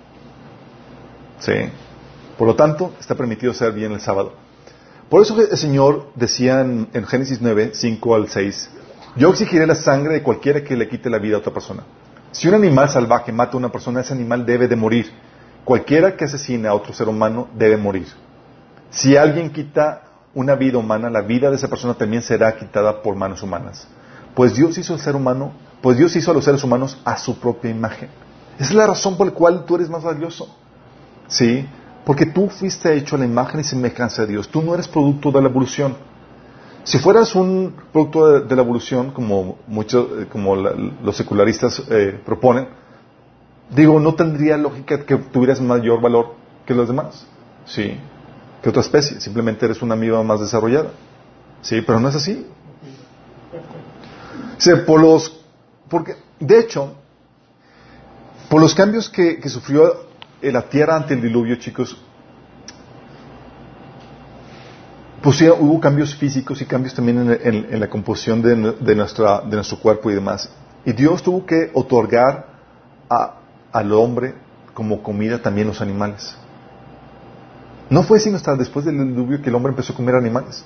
Sí. 1.40 1.52
Por 2.37 2.46
lo 2.48 2.54
tanto, 2.54 2.92
está 3.00 3.14
permitido 3.14 3.52
hacer 3.52 3.72
bien 3.72 3.92
el 3.92 4.00
sábado. 4.00 4.34
Por 5.08 5.22
eso 5.22 5.40
el 5.40 5.56
Señor 5.56 6.08
decía 6.14 6.60
en, 6.60 6.88
en 6.92 7.06
Génesis 7.06 7.40
9, 7.40 7.70
5 7.74 8.14
al 8.14 8.28
6, 8.28 8.70
yo 9.16 9.30
exigiré 9.30 9.66
la 9.66 9.74
sangre 9.74 10.14
de 10.14 10.22
cualquiera 10.22 10.62
que 10.64 10.76
le 10.76 10.88
quite 10.88 11.08
la 11.08 11.18
vida 11.18 11.37
a 11.37 11.38
otra 11.38 11.52
persona. 11.54 11.84
Si 12.35 12.49
un 12.49 12.55
animal 12.55 12.90
salvaje 12.90 13.31
mata 13.31 13.53
a 13.53 13.59
una 13.59 13.70
persona, 13.70 14.01
ese 14.01 14.12
animal 14.12 14.44
debe 14.44 14.66
de 14.66 14.75
morir. 14.75 15.09
Cualquiera 15.64 16.16
que 16.16 16.25
asesine 16.25 16.66
a 16.66 16.75
otro 16.75 16.92
ser 16.92 17.09
humano 17.09 17.47
debe 17.55 17.77
morir. 17.77 18.09
Si 18.90 19.16
alguien 19.16 19.51
quita 19.51 20.03
una 20.35 20.57
vida 20.57 20.79
humana, 20.79 21.09
la 21.09 21.20
vida 21.20 21.49
de 21.49 21.55
esa 21.55 21.68
persona 21.68 21.94
también 21.94 22.23
será 22.23 22.57
quitada 22.57 23.03
por 23.03 23.14
manos 23.14 23.40
humanas. 23.44 23.87
Pues 24.35 24.57
Dios 24.57 24.77
hizo 24.77 24.94
al 24.94 24.99
ser 24.99 25.14
humano, 25.14 25.53
pues 25.81 25.97
Dios 25.97 26.16
hizo 26.16 26.33
a 26.33 26.35
los 26.35 26.44
seres 26.44 26.64
humanos 26.64 27.01
a 27.05 27.16
su 27.18 27.38
propia 27.38 27.70
imagen. 27.70 28.09
Esa 28.59 28.70
es 28.70 28.75
la 28.75 28.88
razón 28.88 29.16
por 29.16 29.29
la 29.29 29.33
cual 29.33 29.64
tú 29.64 29.77
eres 29.77 29.88
más 29.88 30.03
valioso. 30.03 30.53
¿Sí? 31.29 31.64
Porque 32.05 32.27
tú 32.27 32.49
fuiste 32.49 32.97
hecho 32.97 33.14
a 33.14 33.20
la 33.20 33.27
imagen 33.27 33.61
y 33.61 33.64
semejanza 33.64 34.23
de 34.23 34.33
Dios. 34.33 34.49
Tú 34.49 34.61
no 34.61 34.75
eres 34.75 34.88
producto 34.88 35.31
de 35.31 35.40
la 35.40 35.49
evolución. 35.49 35.97
Si 36.85 36.99
fueras 36.99 37.35
un 37.35 37.75
producto 37.92 38.40
de, 38.40 38.57
la 38.57 38.62
evolución, 38.62 39.11
como 39.11 39.59
muchos, 39.66 40.07
eh, 40.23 40.27
como 40.31 40.55
la- 40.55 40.73
los 41.03 41.16
secularistas 41.16 41.83
eh, 41.90 42.20
proponen, 42.25 42.68
digo, 43.70 43.99
no 44.01 44.14
tendría 44.14 44.57
lógica 44.59 45.05
que 45.05 45.16
tuvieras 45.16 45.61
mayor 45.61 46.01
valor 46.03 46.35
que 46.66 46.75
los 46.75 46.87
demás. 46.88 47.27
Sí. 47.64 47.97
Que 48.62 48.68
otra 48.68 48.83
especie. 48.83 49.20
Simplemente 49.20 49.64
eres 49.64 49.81
una 49.83 49.94
amiba 49.94 50.23
más 50.23 50.40
desarrollada. 50.40 50.90
Sí, 51.62 51.81
pero 51.81 52.01
no 52.01 52.09
es 52.11 52.16
así. 52.16 52.47
Sí, 54.59 54.70
por 54.87 55.01
los, 55.01 55.40
porque, 55.88 56.16
de 56.38 56.59
hecho, 56.61 56.94
por 58.51 58.61
los 58.61 58.75
cambios 58.75 59.09
que, 59.09 59.40
que 59.40 59.49
sufrió 59.49 60.05
la 60.42 60.68
tierra 60.68 60.97
ante 60.97 61.14
el 61.14 61.23
diluvio, 61.23 61.57
chicos, 61.57 61.97
pues 65.24 65.38
sí, 65.38 65.48
hubo 65.48 65.80
cambios 65.80 66.14
físicos 66.14 66.60
y 66.60 66.66
cambios 66.66 66.92
también 66.92 67.38
en, 67.42 67.80
la 67.80 67.88
composición 67.88 68.42
de, 68.42 68.94
nuestro 68.94 69.78
cuerpo 69.80 70.10
y 70.10 70.14
demás. 70.14 70.50
Y 70.84 70.92
Dios 70.92 71.22
tuvo 71.22 71.46
que 71.46 71.70
otorgar 71.72 72.46
al 73.72 73.92
hombre 73.94 74.34
como 74.74 75.02
comida 75.02 75.40
también 75.40 75.66
los 75.66 75.80
animales. 75.80 76.37
No 77.88 78.02
fue 78.02 78.20
sino 78.20 78.37
hasta 78.37 78.54
después 78.54 78.84
del 78.84 78.98
diluvio 78.98 79.40
que 79.40 79.48
el 79.48 79.54
hombre 79.54 79.70
empezó 79.70 79.94
a 79.94 79.96
comer 79.96 80.14
animales. 80.14 80.62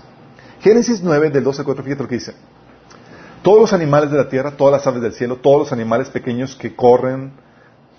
Génesis 0.59 1.05
9, 1.05 1.31
del 1.31 1.44
12 1.44 1.61
al 1.61 1.64
4, 1.64 1.85
fíjate 1.85 2.03
lo 2.03 2.09
que 2.09 2.16
dice. 2.16 2.35
Todos 3.42 3.61
los 3.61 3.73
animales 3.73 4.11
de 4.11 4.16
la 4.16 4.29
tierra, 4.29 4.57
todas 4.57 4.73
las 4.73 4.87
aves 4.88 5.03
del 5.03 5.12
cielo, 5.12 5.37
todos 5.37 5.61
los 5.61 5.73
animales 5.73 6.11
pequeños 6.11 6.57
que 6.57 6.75
corren 6.75 7.31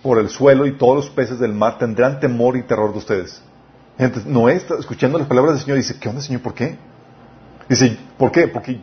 por 0.04 0.20
el 0.20 0.28
suelo 0.28 0.66
y 0.66 0.78
todos 0.78 0.98
los 0.98 1.10
peces 1.10 1.40
del 1.40 1.54
mar 1.54 1.78
tendrán 1.78 2.20
temor 2.20 2.58
y 2.58 2.64
terror 2.64 2.92
de 2.92 2.98
ustedes. 2.98 3.42
Entonces, 4.00 4.32
Noé 4.32 4.56
está 4.56 4.76
escuchando 4.76 5.20
las 5.20 5.28
palabras 5.28 5.56
del 5.56 5.64
Señor 5.64 5.78
y 5.78 5.82
dice, 5.82 6.00
¿qué 6.00 6.08
onda, 6.08 6.22
Señor? 6.22 6.42
¿Por 6.42 6.54
qué? 6.54 6.78
Dice, 7.68 7.98
¿por 8.18 8.32
qué? 8.32 8.48
Porque 8.48 8.80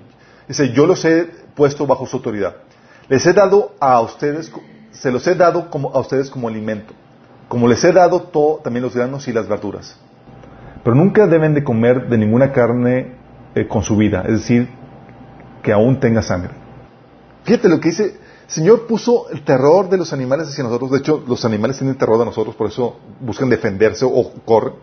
dice, 0.47 0.73
yo 0.73 0.87
los 0.87 1.03
he 1.07 1.25
puesto 1.55 1.87
bajo 1.87 2.07
su 2.07 2.19
autoridad. 2.19 2.57
Les 3.09 3.25
he 3.25 3.33
dado 3.33 3.73
a 3.81 3.99
ustedes, 4.03 4.53
se 4.91 5.11
los 5.11 5.27
he 5.27 5.35
dado 5.35 5.71
como, 5.71 5.91
a 5.95 6.01
ustedes 6.01 6.29
como 6.29 6.49
alimento. 6.49 6.93
Como 7.49 7.67
les 7.67 7.83
he 7.83 7.93
dado 7.93 8.21
todo, 8.21 8.57
también 8.59 8.83
los 8.83 8.95
granos 8.95 9.27
y 9.27 9.33
las 9.33 9.49
verduras. 9.49 9.99
Pero 10.85 10.95
nunca 10.95 11.27
deben 11.27 11.55
de 11.55 11.65
comer 11.65 12.09
de 12.09 12.19
ninguna 12.19 12.53
carne 12.53 13.15
eh, 13.55 13.67
con 13.67 13.83
su 13.83 13.97
vida, 13.97 14.23
es 14.27 14.33
decir, 14.33 14.69
que 15.63 15.73
aún 15.73 15.99
tenga 15.99 16.21
sangre. 16.21 16.51
Fíjate 17.45 17.71
lo 17.71 17.81
que 17.81 17.89
dice, 17.89 18.19
Señor 18.49 18.87
puso 18.87 19.31
el 19.31 19.43
terror 19.45 19.89
de 19.89 19.97
los 19.97 20.13
animales 20.13 20.49
hacia 20.49 20.63
nosotros. 20.63 20.91
De 20.91 20.99
hecho, 20.99 21.25
los 21.27 21.43
animales 21.47 21.79
tienen 21.79 21.97
terror 21.97 22.19
de 22.19 22.27
nosotros, 22.27 22.55
por 22.55 22.67
eso 22.67 22.99
buscan 23.21 23.49
defenderse 23.49 24.05
o 24.05 24.31
corren. 24.45 24.75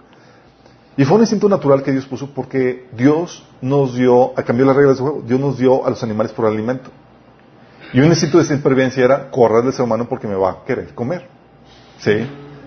Y 0.95 1.05
fue 1.05 1.15
un 1.15 1.21
instinto 1.21 1.49
natural 1.49 1.81
que 1.81 1.91
Dios 1.91 2.05
puso 2.05 2.29
porque 2.33 2.87
Dios 2.95 3.43
nos 3.61 3.95
dio, 3.95 4.37
a 4.37 4.43
cambiar 4.43 4.67
las 4.67 4.75
reglas 4.75 4.97
del 4.97 5.07
juego, 5.07 5.23
Dios 5.25 5.39
nos 5.39 5.57
dio 5.57 5.85
a 5.85 5.89
los 5.89 6.03
animales 6.03 6.31
por 6.31 6.45
alimento. 6.45 6.91
Y 7.93 7.99
un 7.99 8.07
instinto 8.07 8.37
de 8.37 8.45
supervivencia 8.45 9.03
era 9.03 9.31
correr 9.31 9.63
del 9.63 9.73
ser 9.73 9.85
humano 9.85 10.07
porque 10.07 10.27
me 10.27 10.35
va 10.35 10.51
a 10.51 10.63
querer 10.65 10.93
comer. 10.93 11.27
¿Sí? 11.99 12.11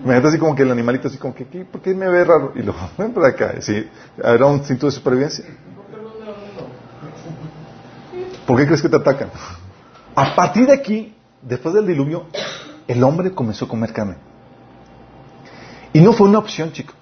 Imagínate 0.03 0.27
así 0.29 0.37
como 0.37 0.55
que 0.55 0.63
el 0.63 0.71
animalito 0.71 1.07
así 1.07 1.17
como 1.17 1.33
que, 1.33 1.45
¿por 1.45 1.81
qué 1.81 1.93
me 1.93 2.07
ve 2.07 2.23
raro? 2.23 2.51
Y 2.55 2.63
lo 2.63 2.73
ven 2.97 3.13
por 3.13 3.25
acá. 3.25 3.55
¿sí? 3.61 3.87
Era 4.17 4.45
un 4.45 4.57
instinto 4.57 4.87
de 4.87 4.91
supervivencia. 4.91 5.45
¿Por 8.45 8.57
qué 8.57 8.65
crees 8.65 8.81
que 8.81 8.89
te 8.89 8.95
atacan? 8.95 9.29
A 10.15 10.35
partir 10.35 10.65
de 10.65 10.73
aquí, 10.73 11.15
después 11.41 11.75
del 11.75 11.85
diluvio, 11.85 12.25
el 12.87 13.03
hombre 13.03 13.31
comenzó 13.31 13.65
a 13.65 13.67
comer 13.67 13.93
carne. 13.93 14.15
Y 15.93 16.01
no 16.01 16.13
fue 16.13 16.27
una 16.27 16.39
opción, 16.39 16.71
chicos. 16.71 16.96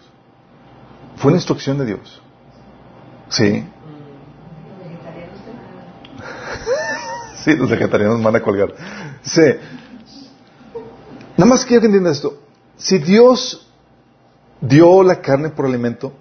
Fue 1.15 1.29
una 1.29 1.37
instrucción 1.37 1.77
de 1.77 1.85
Dios. 1.85 2.21
Sí. 3.29 3.65
Sí, 7.43 7.55
los 7.55 7.69
vegetarianos 7.69 8.21
van 8.23 8.35
a 8.35 8.41
colgar. 8.41 8.73
Sí. 9.21 9.41
Nada 11.37 11.49
más 11.49 11.65
quiero 11.65 11.81
que 11.81 11.87
entiendan 11.87 12.13
esto. 12.13 12.39
Si 12.77 12.97
Dios 12.97 13.67
dio 14.61 15.03
la 15.03 15.21
carne 15.21 15.49
por 15.49 15.65
alimento, 15.65 16.13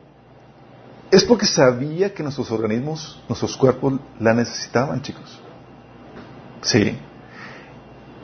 es 1.11 1.25
porque 1.25 1.47
sabía 1.47 2.13
que 2.13 2.23
nuestros 2.23 2.51
organismos, 2.51 3.23
nuestros 3.29 3.57
cuerpos 3.57 3.95
la 4.19 4.35
necesitaban, 4.35 5.01
chicos. 5.01 5.41
Sí. 6.63 6.99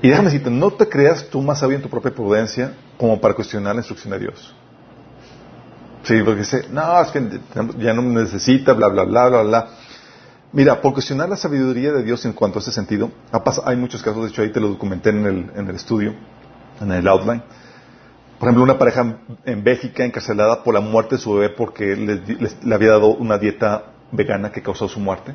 Y 0.03 0.09
déjame 0.09 0.31
decirte, 0.31 0.51
no 0.51 0.71
te 0.71 0.89
creas 0.89 1.29
tú 1.29 1.41
más 1.43 1.61
sabio 1.61 1.77
en 1.77 1.83
tu 1.83 1.89
propia 1.89 2.13
prudencia 2.13 2.75
como 2.97 3.21
para 3.21 3.35
cuestionar 3.35 3.75
la 3.75 3.81
instrucción 3.81 4.13
de 4.13 4.19
Dios. 4.21 4.55
Sí, 6.03 6.23
porque 6.25 6.41
dice, 6.41 6.65
no, 6.71 7.01
es 7.03 7.11
que 7.11 7.23
ya 7.79 7.93
no 7.93 8.03
necesita, 8.03 8.73
bla, 8.73 8.89
bla, 8.89 9.05
bla, 9.05 9.29
bla, 9.29 9.43
bla. 9.43 9.69
Mira, 10.53 10.81
por 10.81 10.95
cuestionar 10.95 11.29
la 11.29 11.37
sabiduría 11.37 11.93
de 11.93 12.03
Dios 12.03 12.25
en 12.25 12.33
cuanto 12.33 12.59
a 12.59 12.63
ese 12.63 12.73
sentido, 12.73 13.11
hay 13.65 13.77
muchos 13.77 14.03
casos, 14.03 14.25
de 14.25 14.31
hecho 14.31 14.43
ahí 14.43 14.51
te 14.51 14.61
lo 14.61 14.69
documenté 14.69 15.11
en 15.11 15.27
el, 15.27 15.51
en 15.55 15.69
el 15.69 15.77
estudio, 15.77 16.15
en 16.81 16.91
el 16.91 17.07
outline. 17.07 17.43
Por 18.41 18.49
ejemplo, 18.49 18.65
una 18.65 18.79
pareja 18.79 19.19
en 19.45 19.63
Bélgica 19.63 20.03
encarcelada 20.03 20.65
por 20.65 20.73
la 20.73 20.81
muerte 20.81 21.17
de 21.17 21.21
su 21.21 21.35
bebé 21.35 21.51
porque 21.51 21.95
le, 21.95 22.75
había 22.75 22.93
dado 22.93 23.09
una 23.09 23.37
dieta 23.37 23.93
vegana 24.13 24.51
que 24.51 24.63
causó 24.63 24.89
su 24.89 24.99
muerte. 24.99 25.35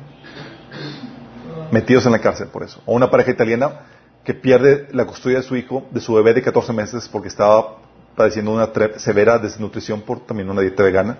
Metidos 1.70 2.04
en 2.04 2.12
la 2.12 2.18
cárcel 2.18 2.48
por 2.48 2.64
eso. 2.64 2.82
O 2.84 2.94
una 2.94 3.08
pareja 3.08 3.30
italiana 3.30 3.86
que 4.24 4.34
pierde 4.34 4.88
la 4.90 5.04
custodia 5.06 5.38
de 5.38 5.44
su 5.44 5.54
hijo, 5.54 5.86
de 5.92 6.00
su 6.00 6.14
bebé 6.14 6.34
de 6.34 6.42
14 6.42 6.72
meses 6.72 7.08
porque 7.08 7.28
estaba 7.28 7.76
padeciendo 8.16 8.52
una 8.52 8.70
severa 8.96 9.38
desnutrición 9.38 10.00
por 10.00 10.20
también 10.20 10.48
una 10.48 10.62
dieta 10.62 10.82
vegana. 10.82 11.18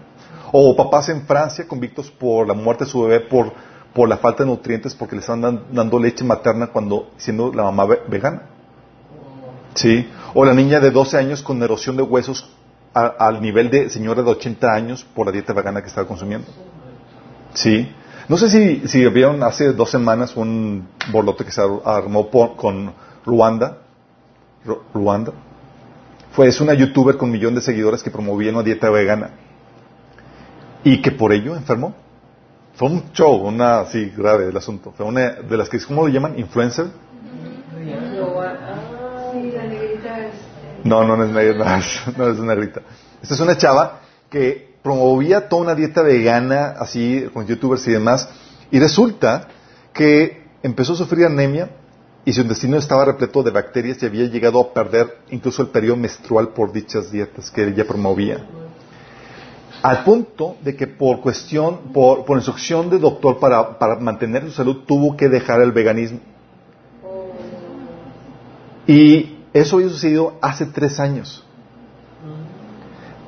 O 0.51 0.75
papás 0.75 1.11
en 1.11 1.27
Francia 1.27 1.69
convictos 1.69 2.11
por 2.11 2.49
la 2.49 2.55
muerte 2.55 2.85
de 2.85 2.91
su 2.91 3.03
bebé 3.03 3.21
por, 3.21 3.53
por 3.93 4.09
la 4.09 4.17
falta 4.17 4.43
de 4.43 4.51
nutrientes 4.51 4.95
porque 4.95 5.15
le 5.17 5.21
están 5.21 5.41
dando 5.71 5.99
leche 5.99 6.25
materna 6.25 6.69
cuando 6.69 7.11
siendo 7.19 7.53
la 7.53 7.65
mamá 7.65 7.87
vegana. 8.09 8.43
¿Sí? 9.75 10.09
O 10.35 10.45
la 10.45 10.55
niña 10.55 10.81
de 10.81 10.91
12 10.91 11.19
años 11.19 11.43
con 11.43 11.63
erosión 11.63 11.97
de 11.97 12.03
huesos 12.03 12.51
al 12.95 13.43
nivel 13.43 13.69
de 13.69 13.91
señora 13.91 14.23
de 14.23 14.31
80 14.31 14.73
años 14.73 15.05
por 15.15 15.27
la 15.27 15.33
dieta 15.33 15.53
vegana 15.53 15.83
que 15.83 15.89
estaba 15.89 16.09
consumiendo. 16.09 16.49
¿Sí? 17.53 17.93
No 18.29 18.39
sé 18.39 18.49
si, 18.49 18.89
si 18.89 19.07
vieron 19.09 19.43
hace 19.43 19.73
dos 19.75 19.91
semanas 19.91 20.35
un 20.35 20.89
borlote 21.13 21.45
que 21.45 21.53
se 21.53 21.61
armó 21.85 22.31
con 22.57 22.95
Ruanda. 23.25 23.79
Ruanda 24.95 25.33
fue, 26.37 26.49
es 26.49 26.61
una 26.61 26.75
youtuber 26.75 27.17
con 27.17 27.31
un 27.31 27.33
millón 27.33 27.55
de 27.55 27.63
seguidores 27.63 28.03
que 28.03 28.11
promovía 28.11 28.53
una 28.53 28.63
dieta 28.63 28.91
vegana 28.91 29.31
y 30.85 31.01
que 31.01 31.11
por 31.11 31.33
ello 31.33 31.57
enfermó. 31.57 31.95
Fue 32.75 32.91
un 32.91 33.11
show, 33.15 33.37
una 33.37 33.81
así 33.81 34.13
grave 34.15 34.51
el 34.51 34.57
asunto. 34.57 34.93
Fue 34.95 35.07
una 35.07 35.31
de 35.31 35.57
las 35.57 35.71
que, 35.71 35.81
¿cómo 35.81 36.07
lo 36.07 36.09
llaman? 36.09 36.39
¿Influencer? 36.39 36.89
No, 40.85 41.05
no, 41.05 41.17
no 41.17 41.25
es 41.25 41.31
negra, 41.31 41.81
no, 42.19 42.29
es 42.29 42.39
negrita. 42.39 42.83
Esta 43.23 43.35
es 43.35 43.41
una 43.41 43.57
chava 43.57 44.01
que 44.29 44.75
promovía 44.83 45.49
toda 45.49 45.63
una 45.63 45.75
dieta 45.75 46.03
vegana, 46.03 46.75
así, 46.79 47.31
con 47.33 47.47
youtubers 47.47 47.89
y 47.89 47.93
demás, 47.93 48.29
y 48.71 48.79
resulta 48.79 49.49
que 49.95 50.45
empezó 50.63 50.93
a 50.93 50.97
sufrir 50.97 51.25
anemia 51.25 51.71
y 52.27 52.33
su 52.33 52.41
intestino 52.41 52.77
estaba 52.77 53.05
repleto 53.05 53.45
de 53.45 53.53
bacterias 53.53 54.03
y 54.03 54.07
había 54.07 54.25
llegado 54.25 54.61
a 54.61 54.75
perder 54.75 55.19
incluso 55.31 55.63
el 55.63 55.69
periodo 55.69 55.97
menstrual 55.97 56.49
por 56.49 56.73
dichas 56.73 57.13
dietas 57.13 57.53
que 57.53 57.69
ella 57.69 57.87
promovía. 57.87 58.45
Al 59.81 60.03
punto 60.03 60.57
de 60.61 60.75
que 60.75 60.89
por 60.89 61.21
cuestión, 61.21 61.93
por, 61.95 62.25
instrucción 62.31 62.91
del 62.91 63.01
doctor 63.01 63.39
para, 63.39 63.79
para 63.79 64.01
mantener 64.01 64.43
su 64.43 64.51
salud, 64.51 64.79
tuvo 64.89 65.17
que 65.17 65.29
dejar 65.29 65.61
el 65.63 65.71
veganismo. 65.71 66.19
Y 68.89 69.37
eso 69.53 69.77
había 69.77 69.89
sucedido 69.89 70.37
hace 70.43 70.67
tres 70.67 70.99
años. 70.99 71.45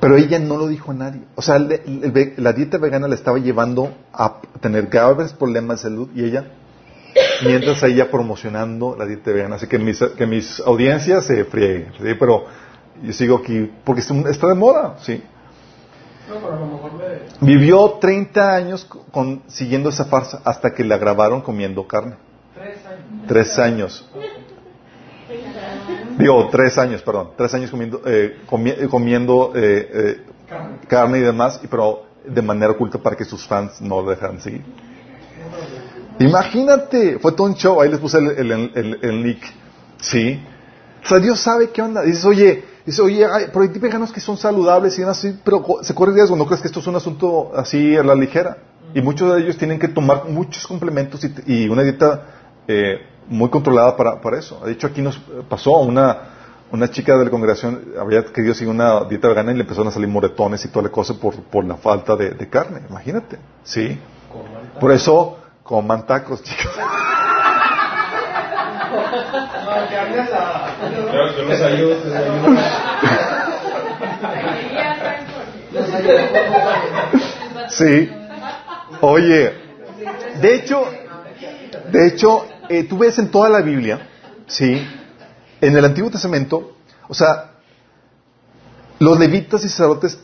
Pero 0.01 0.17
ella 0.17 0.39
no 0.39 0.57
lo 0.57 0.67
dijo 0.67 0.91
a 0.91 0.95
nadie. 0.95 1.21
O 1.35 1.41
sea, 1.41 1.57
la 1.57 2.51
dieta 2.51 2.77
vegana 2.77 3.07
le 3.07 3.15
estaba 3.15 3.37
llevando 3.37 3.93
a 4.11 4.41
tener 4.59 4.87
graves 4.87 5.31
problemas 5.31 5.77
de 5.77 5.83
salud 5.83 6.09
y 6.13 6.25
ella 6.25 6.51
mientras 7.45 7.81
ella 7.83 8.09
promocionando 8.09 8.95
la 8.97 9.05
dieta 9.05 9.31
vegana. 9.31 9.55
Así 9.55 9.67
que 9.67 9.79
mis, 9.79 9.99
que 9.99 10.25
mis 10.25 10.59
audiencias 10.59 11.25
se 11.25 11.45
frieguen, 11.45 11.93
¿sí? 11.97 12.15
pero 12.19 12.45
yo 13.01 13.13
sigo 13.13 13.37
aquí 13.37 13.71
porque 13.83 14.01
está 14.01 14.47
de 14.47 14.55
moda, 14.55 14.97
¿sí? 14.99 15.23
Vivió 17.41 17.97
30 17.99 18.55
años 18.55 18.85
con, 18.85 19.41
siguiendo 19.47 19.89
esa 19.89 20.05
farsa 20.05 20.41
hasta 20.43 20.73
que 20.73 20.83
la 20.83 20.97
grabaron 20.97 21.41
comiendo 21.41 21.87
carne. 21.87 22.15
Tres 23.27 23.57
años. 23.57 24.07
Digo, 26.17 26.49
tres 26.51 26.77
años, 26.77 27.01
perdón. 27.01 27.31
Tres 27.37 27.53
años 27.53 27.71
comiendo, 27.71 28.01
eh, 28.05 28.41
comiendo 28.89 29.53
eh, 29.55 29.89
eh, 29.93 30.21
carne. 30.87 31.19
y 31.19 31.21
demás, 31.21 31.61
pero 31.69 32.05
de 32.25 32.41
manera 32.41 32.73
oculta 32.73 32.97
para 32.97 33.15
que 33.15 33.25
sus 33.25 33.47
fans 33.47 33.81
no 33.81 34.01
lo 34.01 34.09
dejaran 34.09 34.39
seguir. 34.39 34.63
Imagínate, 36.19 37.17
fue 37.19 37.31
todo 37.31 37.47
un 37.47 37.55
show, 37.55 37.81
ahí 37.81 37.89
les 37.89 37.99
puse 37.99 38.17
el, 38.17 38.51
el, 39.01 39.23
link. 39.23 39.41
¿Sí? 40.01 40.39
O 41.03 41.07
sea, 41.07 41.19
Dios 41.19 41.39
sabe 41.39 41.69
qué 41.69 41.81
onda. 41.81 42.01
Dices, 42.01 42.25
oye, 42.25 42.63
dice, 42.85 43.01
oye, 43.01 43.25
pero 43.53 43.61
hay 43.61 43.69
veganos 43.69 44.11
que 44.11 44.19
son 44.19 44.37
saludables 44.37 44.99
y 44.99 45.03
así, 45.03 45.39
pero 45.43 45.63
se 45.81 45.95
corre 45.95 46.13
riesgo. 46.13 46.35
¿No 46.35 46.45
crees 46.45 46.61
que 46.61 46.67
esto 46.67 46.81
es 46.81 46.87
un 46.87 46.95
asunto 46.95 47.51
así 47.55 47.95
a 47.95 48.03
la 48.03 48.15
ligera? 48.15 48.57
Y 48.93 49.01
muchos 49.01 49.33
de 49.33 49.41
ellos 49.41 49.57
tienen 49.57 49.79
que 49.79 49.87
tomar 49.87 50.25
muchos 50.25 50.67
complementos 50.67 51.21
y, 51.45 51.69
una 51.69 51.83
dieta 51.83 52.23
eh, 52.67 52.97
muy 53.27 53.49
controlada 53.49 53.95
para, 53.95 54.19
para, 54.19 54.39
eso. 54.39 54.59
De 54.65 54.73
hecho, 54.73 54.87
aquí 54.87 55.01
nos 55.01 55.17
pasó 55.47 55.77
una, 55.77 56.17
una 56.71 56.89
chica 56.89 57.17
de 57.17 57.25
la 57.25 57.31
congregación, 57.31 57.93
había 57.99 58.25
querido 58.25 58.53
seguir 58.53 58.73
una 58.73 59.05
dieta 59.05 59.29
vegana 59.29 59.51
y 59.51 59.55
le 59.55 59.61
empezaron 59.61 59.87
a 59.87 59.91
salir 59.91 60.09
moretones 60.09 60.65
y 60.65 60.67
toda 60.67 60.83
la 60.83 60.89
cosa 60.89 61.13
por, 61.13 61.35
por 61.43 61.63
la 61.63 61.75
falta 61.75 62.15
de, 62.15 62.31
de 62.31 62.49
carne. 62.49 62.81
Imagínate. 62.89 63.37
¿Sí? 63.63 63.97
Por 64.79 64.91
eso 64.91 65.37
coman 65.69 66.03
tacos, 66.03 66.41
chicos. 66.41 66.65
Sí. 77.69 78.09
Oye, 79.01 79.53
de 80.41 80.55
hecho, 80.55 80.87
de 81.91 82.07
hecho, 82.07 82.47
eh, 82.67 82.85
tú 82.85 82.97
ves 82.97 83.19
en 83.19 83.29
toda 83.29 83.47
la 83.47 83.61
Biblia, 83.61 84.09
sí, 84.47 84.83
en 85.61 85.77
el 85.77 85.85
Antiguo 85.85 86.09
Testamento, 86.09 86.77
o 87.07 87.13
sea, 87.13 87.51
los 88.97 89.19
levitas 89.19 89.63
y 89.63 89.69
sacerdotes 89.69 90.19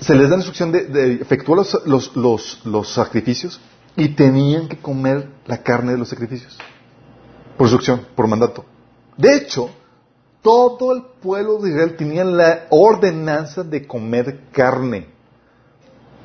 se 0.00 0.14
les 0.14 0.30
da 0.30 0.36
la 0.36 0.44
instrucción 0.44 0.70
de, 0.70 1.14
efectuar 1.14 1.58
los, 1.58 1.86
los, 1.86 2.16
los, 2.16 2.60
los 2.64 2.88
sacrificios 2.88 3.60
y 3.96 4.10
tenían 4.10 4.68
que 4.68 4.78
comer 4.78 5.28
la 5.46 5.62
carne 5.62 5.92
de 5.92 5.98
los 5.98 6.08
sacrificios. 6.08 6.56
Por 7.56 7.66
instrucción, 7.66 8.06
por 8.14 8.28
mandato. 8.28 8.64
De 9.16 9.36
hecho, 9.36 9.70
todo 10.42 10.92
el 10.92 11.02
pueblo 11.20 11.58
de 11.58 11.70
Israel 11.70 11.96
tenía 11.96 12.24
la 12.24 12.66
ordenanza 12.70 13.64
de 13.64 13.86
comer 13.86 14.44
carne. 14.52 15.08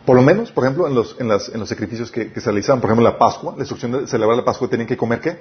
Por 0.05 0.15
lo 0.15 0.21
menos, 0.21 0.51
por 0.51 0.65
ejemplo, 0.65 0.87
en 0.87 0.95
los, 0.95 1.15
en 1.19 1.31
en 1.31 1.59
los 1.59 1.69
sacrificios 1.69 2.11
que, 2.11 2.29
se 2.29 2.41
realizaban, 2.41 2.81
por 2.81 2.89
ejemplo, 2.89 3.09
la 3.09 3.17
Pascua, 3.17 3.53
la 3.55 3.61
instrucción 3.61 3.91
de 3.91 4.07
celebrar 4.07 4.37
la 4.37 4.45
Pascua, 4.45 4.67
tenían 4.69 4.87
que 4.87 4.97
comer 4.97 5.19
qué? 5.21 5.39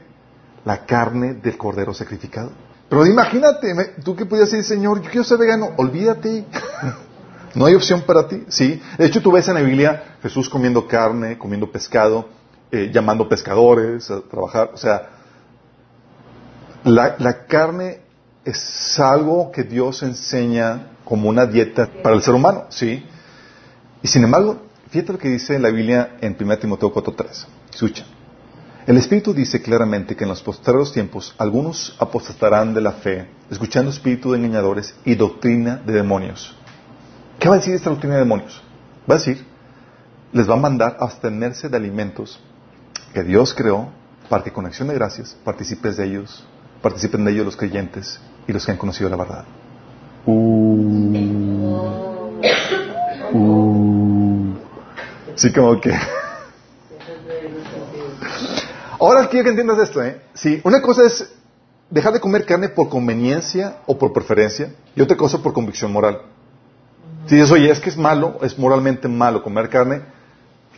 La 0.64 0.87
carne 0.87 1.35
del 1.35 1.59
cordero 1.59 1.93
sacrificado. 1.93 2.53
Pero 2.89 3.07
imagínate, 3.07 3.75
tú 4.05 4.14
que 4.14 4.25
podías 4.25 4.51
decir, 4.51 4.64
Señor, 4.64 5.03
yo 5.03 5.11
quiero 5.11 5.25
ser 5.25 5.39
vegano, 5.39 5.70
olvídate. 5.77 6.45
No 7.55 7.67
hay 7.67 7.75
opción 7.75 8.03
para 8.03 8.27
ti, 8.29 8.45
¿sí? 8.49 8.81
De 8.99 9.07
hecho, 9.07 9.21
tú 9.21 9.33
ves 9.33 9.47
en 9.49 9.55
la 9.55 9.61
Biblia 9.61 10.17
Jesús 10.23 10.49
comiendo 10.49 10.87
carne, 10.87 11.37
comiendo 11.37 11.71
pescado, 11.71 12.29
eh, 12.71 12.91
llamando 12.93 13.29
pescadores 13.29 14.11
a 14.11 14.21
trabajar. 14.23 14.71
O 14.73 14.77
sea, 14.77 15.11
La, 16.85 17.47
carne 17.47 18.01
es 18.45 18.99
algo 18.99 19.53
que 19.53 19.63
Dios 19.63 20.03
enseña 20.03 20.89
como 21.05 21.29
una 21.29 21.47
dieta 21.47 21.89
para 22.03 22.17
el 22.17 22.23
ser 22.23 22.35
humano, 22.35 22.65
¿sí? 22.71 23.05
Y 24.03 24.09
sin 24.09 24.25
embargo, 24.25 24.63
fíjate 24.91 25.13
lo 25.13 25.19
que 25.19 25.29
dice 25.29 25.59
la 25.59 25.71
Biblia 25.71 26.17
en 26.21 26.37
1 26.39 26.59
Timoteo 26.59 26.93
4.3. 26.93 27.47
Escucha. 27.73 28.05
El 28.85 28.97
Espíritu 28.97 29.33
dice 29.33 29.63
claramente 29.63 30.17
que 30.17 30.25
en 30.25 30.31
los 30.31 30.43
posteriores 30.43 30.93
tiempos 30.93 31.35
algunos 31.39 31.95
apostatarán 32.01 32.75
de 32.75 32.81
la 32.81 32.93
fe, 32.93 33.29
escuchando 33.49 33.93
espíritu 33.93 34.33
de 34.33 34.39
engañadores 34.39 34.95
y 35.05 35.15
doctrina 35.15 35.77
de 35.77 35.93
demonios. 35.93 36.57
¿Qué 37.43 37.49
va 37.49 37.57
a 37.57 37.59
decir 37.59 37.74
esta 37.74 37.90
doctrina 37.90 38.14
de 38.14 38.20
demonios? 38.20 38.62
Va 39.11 39.16
a 39.16 39.18
decir, 39.18 39.45
les 40.32 40.49
va 40.49 40.55
a 40.55 40.59
mandar 40.59 40.97
a 41.01 41.07
abstenerse 41.07 41.68
de 41.68 41.76
alimentos 41.76 42.38
que 43.12 43.24
Dios 43.24 43.53
creó 43.53 43.88
para 44.28 44.45
que 44.45 44.53
con 44.53 44.64
acción 44.64 44.86
de 44.86 44.95
gracias 44.95 45.36
participes 45.45 45.97
de 45.97 46.05
ellos, 46.05 46.47
participen 46.80 47.24
de 47.24 47.32
ellos 47.32 47.45
los 47.45 47.57
creyentes 47.57 48.20
y 48.47 48.53
los 48.53 48.64
que 48.64 48.70
han 48.70 48.78
conocido 48.78 49.11
la 49.11 49.16
verdad. 49.16 49.45
Uh, 50.24 51.11
uh. 53.32 54.55
sí, 55.34 55.53
como 55.53 55.80
que... 55.80 55.93
Ahora 59.01 59.26
quiero 59.28 59.47
que 59.47 59.51
entiendas 59.51 59.80
esto, 59.80 60.01
¿eh? 60.01 60.22
Sí, 60.32 60.61
una 60.62 60.80
cosa 60.80 61.03
es 61.07 61.28
dejar 61.90 62.12
de 62.12 62.20
comer 62.20 62.47
carne 62.47 62.68
por 62.68 62.88
conveniencia 62.88 63.78
o 63.86 63.99
por 63.99 64.12
preferencia 64.12 64.72
y 64.95 65.03
otra 65.03 65.16
cosa 65.16 65.43
por 65.43 65.53
convicción 65.53 65.90
moral. 65.90 66.20
Si 67.27 67.37
dices, 67.37 67.51
oye, 67.53 67.70
es 67.70 67.81
que 67.81 67.91
es 67.91 67.97
malo, 67.97 68.39
es 68.43 68.59
moralmente 68.59 69.09
malo 69.09 69.43
comer 69.43 69.68
carne, 69.68 70.03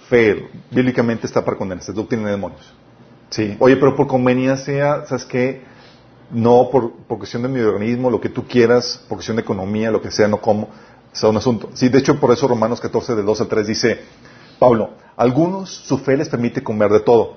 feo, 0.09 0.49
bíblicamente 0.71 1.27
está 1.27 1.45
para 1.45 1.57
condenarse, 1.57 1.93
es 1.93 1.97
doctrina 1.97 2.27
de 2.27 2.33
demonios. 2.33 2.73
Sí, 3.31 3.57
oye, 3.59 3.77
pero 3.77 3.97
por 3.97 4.07
conveniencia, 4.07 5.07
¿sabes 5.07 5.25
qué? 5.25 5.63
No, 6.31 6.69
por, 6.71 6.93
por 6.93 7.19
cuestión 7.19 7.43
de 7.43 7.49
mi 7.49 7.61
organismo, 7.61 8.11
lo 8.11 8.21
que 8.21 8.29
tú 8.29 8.47
quieras, 8.47 9.03
por 9.09 9.19
cuestión 9.19 9.37
de 9.37 9.43
economía, 9.43 9.91
lo 9.91 10.03
que 10.03 10.11
sea, 10.11 10.29
no 10.29 10.41
como, 10.41 10.69
es 11.13 11.23
un 11.23 11.37
asunto. 11.37 11.71
Sí, 11.75 11.89
de 11.89 11.99
hecho, 11.99 12.21
por 12.21 12.31
eso 12.33 12.47
Romanos 12.47 12.81
14, 12.81 13.15
de 13.15 13.23
2 13.23 13.41
al 13.41 13.49
3 13.49 13.67
dice, 13.67 14.01
Pablo, 14.59 14.91
algunos 15.17 15.71
su 15.71 15.99
fe 15.99 16.17
les 16.17 16.29
permite 16.29 16.63
comer 16.63 16.91
de 16.91 17.01
todo, 17.01 17.37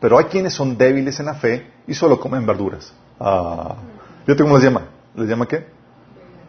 pero 0.00 0.18
hay 0.18 0.24
quienes 0.26 0.54
son 0.54 0.76
débiles 0.76 1.18
en 1.20 1.26
la 1.26 1.34
fe 1.34 1.70
y 1.86 1.94
solo 1.94 2.18
comen 2.18 2.44
verduras. 2.46 2.92
Ah, 3.20 3.76
¿Yo 4.26 4.36
cómo 4.36 4.56
les 4.56 4.64
llama? 4.64 4.88
¿Les 5.14 5.28
llama 5.28 5.46
qué? 5.46 5.66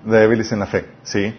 Débiles 0.07 0.51
en 0.51 0.59
la 0.59 0.67
fe, 0.67 0.85
¿sí? 1.03 1.33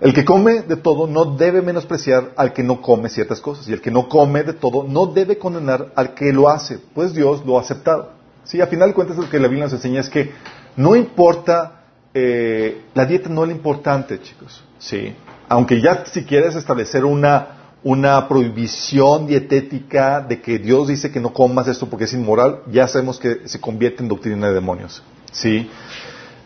El 0.00 0.14
que 0.14 0.24
come 0.24 0.62
de 0.62 0.76
todo 0.76 1.06
no 1.06 1.24
debe 1.24 1.60
menospreciar 1.60 2.32
al 2.36 2.52
que 2.52 2.62
no 2.62 2.80
come 2.80 3.08
ciertas 3.08 3.40
cosas. 3.40 3.68
Y 3.68 3.72
el 3.72 3.80
que 3.80 3.90
no 3.90 4.08
come 4.08 4.44
de 4.44 4.52
todo 4.52 4.84
no 4.84 5.06
debe 5.06 5.38
condenar 5.38 5.92
al 5.96 6.14
que 6.14 6.32
lo 6.32 6.48
hace, 6.48 6.78
pues 6.94 7.14
Dios 7.14 7.44
lo 7.44 7.58
ha 7.58 7.62
aceptado. 7.62 8.12
Sí, 8.44 8.60
al 8.60 8.68
final 8.68 8.90
de 8.90 8.94
cuentas 8.94 9.16
lo 9.16 9.28
que 9.28 9.40
la 9.40 9.48
Biblia 9.48 9.64
nos 9.64 9.72
enseña 9.72 10.00
es 10.00 10.08
que 10.08 10.30
no 10.76 10.94
importa, 10.94 11.82
eh, 12.14 12.82
la 12.94 13.04
dieta 13.04 13.28
no 13.28 13.42
es 13.42 13.48
lo 13.48 13.54
importante, 13.54 14.20
chicos. 14.20 14.62
Sí. 14.78 15.14
Aunque 15.48 15.80
ya 15.80 16.04
si 16.06 16.24
quieres 16.24 16.54
establecer 16.54 17.04
una, 17.04 17.72
una 17.82 18.28
prohibición 18.28 19.26
dietética 19.26 20.20
de 20.20 20.40
que 20.40 20.58
Dios 20.58 20.88
dice 20.88 21.10
que 21.10 21.20
no 21.20 21.32
comas 21.32 21.66
esto 21.66 21.88
porque 21.90 22.04
es 22.04 22.12
inmoral, 22.12 22.60
ya 22.70 22.86
sabemos 22.86 23.18
que 23.18 23.48
se 23.48 23.60
convierte 23.60 24.02
en 24.02 24.08
doctrina 24.08 24.46
de 24.46 24.54
demonios. 24.54 25.02
Sí. 25.32 25.68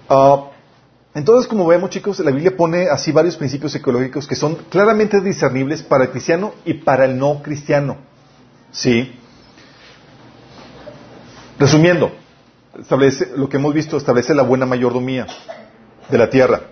Ah, 0.08 0.51
entonces, 1.14 1.46
como 1.46 1.66
vemos, 1.66 1.90
chicos, 1.90 2.20
la 2.20 2.30
Biblia 2.30 2.56
pone 2.56 2.88
así 2.88 3.12
varios 3.12 3.36
principios 3.36 3.74
ecológicos 3.74 4.26
que 4.26 4.34
son 4.34 4.54
claramente 4.70 5.20
discernibles 5.20 5.82
para 5.82 6.04
el 6.04 6.10
cristiano 6.10 6.54
y 6.64 6.74
para 6.74 7.04
el 7.04 7.18
no 7.18 7.42
cristiano. 7.42 7.98
¿Sí? 8.70 9.12
Resumiendo, 11.58 12.12
establece, 12.80 13.32
lo 13.36 13.46
que 13.48 13.58
hemos 13.58 13.74
visto 13.74 13.98
establece 13.98 14.34
la 14.34 14.42
buena 14.42 14.64
mayordomía 14.64 15.26
de 16.08 16.18
la 16.18 16.30
tierra. 16.30 16.62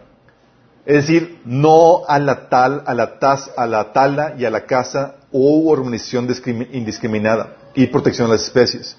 Es 0.86 1.06
decir, 1.06 1.42
no 1.44 2.04
a 2.08 2.18
la 2.18 2.48
tal, 2.48 2.82
a 2.86 2.94
la 2.94 3.18
tas, 3.18 3.50
a 3.54 3.66
la 3.66 3.92
tala 3.92 4.34
y 4.38 4.46
a 4.46 4.50
la 4.50 4.64
caza 4.64 5.16
o 5.32 5.70
organización 5.70 6.26
indiscriminada 6.72 7.56
y 7.74 7.86
protección 7.88 8.28
de 8.28 8.36
las 8.36 8.44
especies. 8.44 8.96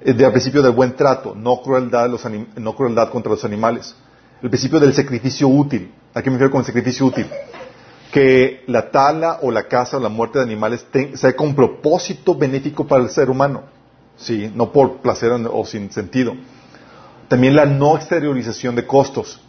Del 0.00 0.30
principio 0.30 0.62
del 0.62 0.72
buen 0.72 0.94
trato, 0.94 1.34
no 1.34 1.60
crueldad, 1.62 2.08
los 2.08 2.24
no 2.56 2.76
crueldad 2.76 3.10
contra 3.10 3.32
los 3.32 3.44
animales 3.44 3.96
el 4.42 4.50
principio 4.50 4.80
del 4.80 4.92
sacrificio 4.92 5.48
útil. 5.48 5.92
¿A 6.14 6.20
qué 6.20 6.28
me 6.28 6.34
refiero 6.34 6.50
con 6.50 6.60
el 6.60 6.66
sacrificio 6.66 7.06
útil? 7.06 7.26
Que 8.12 8.64
la 8.66 8.90
tala 8.90 9.38
o 9.42 9.50
la 9.50 9.68
caza 9.68 9.96
o 9.96 10.00
la 10.00 10.08
muerte 10.08 10.38
de 10.38 10.44
animales 10.44 10.84
sea 11.14 11.34
con 11.34 11.54
propósito 11.54 12.34
benéfico 12.34 12.86
para 12.86 13.04
el 13.04 13.10
ser 13.10 13.30
humano, 13.30 13.62
¿sí? 14.16 14.50
no 14.54 14.72
por 14.72 14.96
placer 14.96 15.30
o 15.30 15.64
sin 15.64 15.90
sentido. 15.92 16.34
También 17.28 17.54
la 17.54 17.64
no 17.64 17.96
exteriorización 17.96 18.74
de 18.74 18.84
costos. 18.84 19.40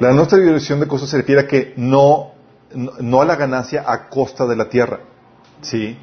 La 0.00 0.12
no 0.12 0.22
exteriorización 0.22 0.80
de 0.80 0.88
costos 0.88 1.10
se 1.10 1.18
refiere 1.18 1.42
a 1.42 1.46
que 1.46 1.74
no, 1.76 2.32
no, 2.74 3.20
a 3.20 3.24
la 3.24 3.36
ganancia 3.36 3.84
a 3.86 4.08
costa 4.08 4.46
de 4.46 4.56
la 4.56 4.68
tierra. 4.68 5.00
¿sí? 5.60 5.96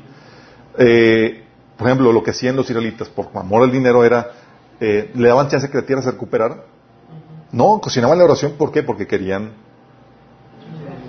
Eh, 0.78 1.44
por 1.76 1.88
ejemplo, 1.88 2.14
lo 2.14 2.22
que 2.22 2.32
hacían 2.32 2.56
los 2.56 2.70
israelitas 2.70 3.10
por 3.10 3.30
amor 3.34 3.64
al 3.64 3.72
dinero 3.72 4.06
era, 4.06 4.30
eh, 4.80 5.12
le 5.16 5.28
daban 5.28 5.48
chance 5.50 5.70
que 5.70 5.78
la 5.78 5.86
tierra 5.86 6.04
se 6.04 6.12
recuperara 6.12 6.75
no, 7.56 7.80
cocinaban 7.80 8.18
la 8.18 8.26
oración, 8.26 8.56
¿por 8.58 8.70
qué? 8.70 8.84
Porque 8.84 9.08
querían. 9.08 9.54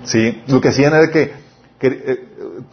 Sí, 0.05 0.41
lo 0.47 0.61
que 0.61 0.69
hacían 0.69 0.93
era 0.93 1.11
que, 1.11 1.33
eh, 1.81 2.27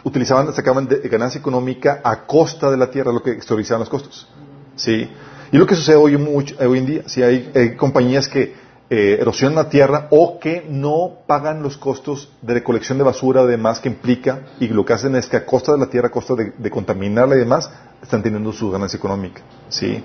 utilizaban, 0.05 0.55
sacaban 0.55 0.87
de, 0.87 1.01
ganancia 1.09 1.41
económica 1.41 2.01
a 2.05 2.25
costa 2.25 2.71
de 2.71 2.77
la 2.77 2.89
tierra, 2.89 3.11
lo 3.11 3.21
que 3.21 3.33
exteriorizaban 3.33 3.81
los 3.81 3.89
costos. 3.89 4.29
Sí, 4.77 5.11
y 5.51 5.57
lo 5.59 5.67
que 5.67 5.75
sucede 5.75 5.97
hoy, 5.97 6.17
mucho, 6.17 6.55
hoy 6.61 6.79
en 6.79 6.87
día, 6.87 7.03
si 7.07 7.25
hay, 7.25 7.75
compañías 7.77 8.29
que 8.29 8.55
eh, 8.91 9.19
erosionan 9.21 9.57
la 9.57 9.69
tierra 9.69 10.07
o 10.13 10.39
que 10.39 10.65
no 10.69 11.25
pagan 11.27 11.61
los 11.61 11.77
costos 11.77 12.31
de 12.43 12.55
recolección 12.55 12.97
de 12.97 13.03
basura, 13.03 13.41
además 13.41 13.81
que 13.81 13.89
implica, 13.89 14.43
y 14.61 14.69
lo 14.69 14.85
que 14.85 14.93
hacen 14.93 15.17
es 15.17 15.27
que 15.27 15.37
a 15.37 15.45
costa 15.45 15.73
de 15.73 15.79
la 15.79 15.87
tierra, 15.87 16.09
a 16.09 16.13
costa 16.13 16.37
de, 16.37 16.53
de 16.57 16.71
contaminarla 16.71 17.35
y 17.35 17.39
demás, 17.41 17.69
están 18.01 18.23
teniendo 18.23 18.53
su 18.53 18.71
ganancia 18.71 18.99
económica. 18.99 19.43
Sí. 19.69 20.01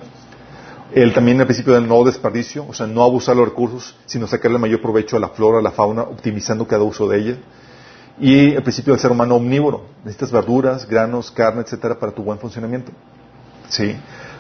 El, 0.92 1.14
también 1.14 1.40
el 1.40 1.46
principio 1.46 1.74
del 1.74 1.88
no 1.88 2.04
desperdicio, 2.04 2.66
o 2.68 2.74
sea, 2.74 2.88
no 2.88 3.04
abusar 3.04 3.36
los 3.36 3.48
recursos, 3.48 3.96
sino 4.08 4.26
sacarle 4.26 4.58
mayor 4.58 4.82
provecho 4.82 5.18
a 5.18 5.20
la 5.20 5.30
flora, 5.30 5.60
a 5.60 5.62
la 5.62 5.72
fauna, 5.72 6.02
optimizando 6.02 6.68
cada 6.68 6.84
uso 6.84 7.08
de 7.08 7.20
ella. 7.20 7.38
Y 8.20 8.54
el 8.54 8.64
principio 8.64 8.94
del 8.94 9.00
ser 9.00 9.12
humano 9.12 9.36
omnívoro. 9.36 9.86
Necesitas 10.04 10.32
verduras, 10.32 10.88
granos, 10.88 11.32
carne, 11.32 11.62
etcétera, 11.62 12.00
para 12.00 12.12
tu 12.12 12.24
buen 12.24 12.40
funcionamiento. 12.40 12.92
¿Sí? 13.70 13.96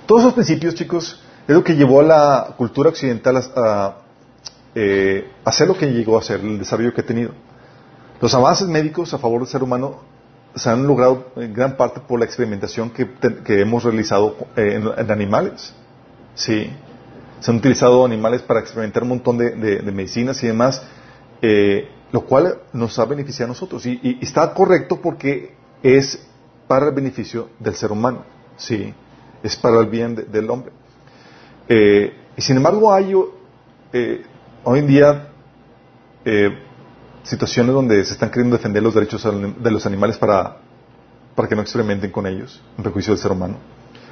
Todos 0.07 0.21
esos 0.21 0.33
principios, 0.33 0.73
chicos, 0.73 1.21
es 1.47 1.55
lo 1.55 1.63
que 1.63 1.75
llevó 1.75 1.99
a 1.99 2.03
la 2.03 2.55
cultura 2.57 2.89
occidental 2.89 3.37
a, 3.55 3.97
eh, 4.73 5.31
hacer 5.45 5.67
lo 5.67 5.77
que 5.77 5.85
llegó 5.85 6.15
a 6.15 6.19
hacer, 6.19 6.39
el 6.39 6.57
desarrollo 6.57 6.93
que 6.93 7.01
ha 7.01 7.05
tenido. 7.05 7.31
Los 8.19 8.33
avances 8.33 8.67
médicos 8.67 9.13
a 9.13 9.19
favor 9.19 9.41
del 9.41 9.49
ser 9.49 9.61
humano 9.61 9.99
se 10.55 10.69
han 10.69 10.85
logrado 10.85 11.27
en 11.35 11.53
gran 11.53 11.77
parte 11.77 12.01
por 12.01 12.19
la 12.19 12.25
experimentación 12.25 12.89
que, 12.89 13.07
hemos 13.61 13.83
realizado 13.83 14.35
eh, 14.55 14.81
en 14.97 15.11
animales. 15.11 15.73
Sí. 16.39 16.71
Se 17.41 17.51
han 17.51 17.57
utilizado 17.57 18.05
animales 18.05 18.41
para 18.41 18.61
experimentar 18.61 19.03
un 19.03 19.09
montón 19.09 19.37
de, 19.37 19.81
medicinas 19.93 20.41
y 20.41 20.47
demás, 20.47 20.81
eh, 21.41 21.89
lo 22.11 22.21
cual 22.21 22.59
nos 22.73 22.97
ha 22.97 23.05
beneficiado 23.05 23.47
a 23.47 23.53
nosotros. 23.53 23.85
Y, 23.85 24.17
está 24.21 24.53
correcto 24.53 25.01
porque 25.01 25.53
es 25.83 26.25
para 26.67 26.87
el 26.87 26.95
beneficio 26.95 27.49
del 27.59 27.75
ser 27.75 27.91
humano. 27.91 28.23
Sí. 28.55 28.93
Es 29.43 29.55
para 29.57 29.79
el 29.79 29.87
bien 29.87 30.15
del 30.15 30.49
hombre. 30.49 30.71
Eh, 31.67 32.13
y 32.35 32.41
sin 32.41 32.57
embargo, 32.57 32.93
hay 32.93 33.13
eh, 33.93 34.23
hoy 34.63 34.79
en 34.79 34.87
día 34.87 35.25
situaciones 37.23 37.73
donde 37.73 38.03
se 38.05 38.13
están 38.13 38.29
queriendo 38.29 38.55
defender 38.55 38.83
los 38.83 38.93
derechos 38.93 39.23
de 39.23 39.71
los 39.71 39.85
animales 39.85 40.17
para, 40.17 40.57
para 41.35 41.49
que 41.49 41.55
no 41.55 41.61
experimenten 41.61 42.11
con 42.11 42.27
ellos, 42.27 42.61
en 42.77 42.83
prejuicio 42.83 43.13
del 43.13 43.21
ser 43.21 43.31
humano. 43.31 43.57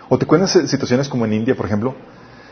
O 0.10 0.18
te 0.18 0.26
cuentas 0.26 0.52
situaciones 0.52 1.10
como 1.10 1.26
en 1.26 1.34
India, 1.34 1.56
por 1.56 1.66
ejemplo, 1.66 1.96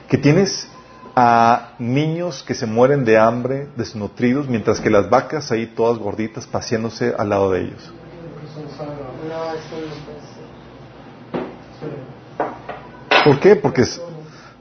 que 0.08 0.18
tienes 0.18 0.68
a 1.16 1.76
niños 1.80 2.44
que 2.44 2.54
se 2.54 2.66
mueren 2.66 3.06
de 3.06 3.18
hambre, 3.18 3.70
desnutridos, 3.78 4.50
mientras 4.50 4.82
que 4.82 4.90
las 4.90 5.10
vacas 5.10 5.52
ahí 5.52 5.68
todas 5.68 5.98
gorditas 5.98 6.46
paseándose 6.46 7.14
al 7.18 7.30
lado 7.30 7.52
de 7.52 7.62
ellos. 7.62 7.94
¿Por 13.24 13.40
qué? 13.40 13.56
Porque 13.56 13.82
es, 13.82 14.02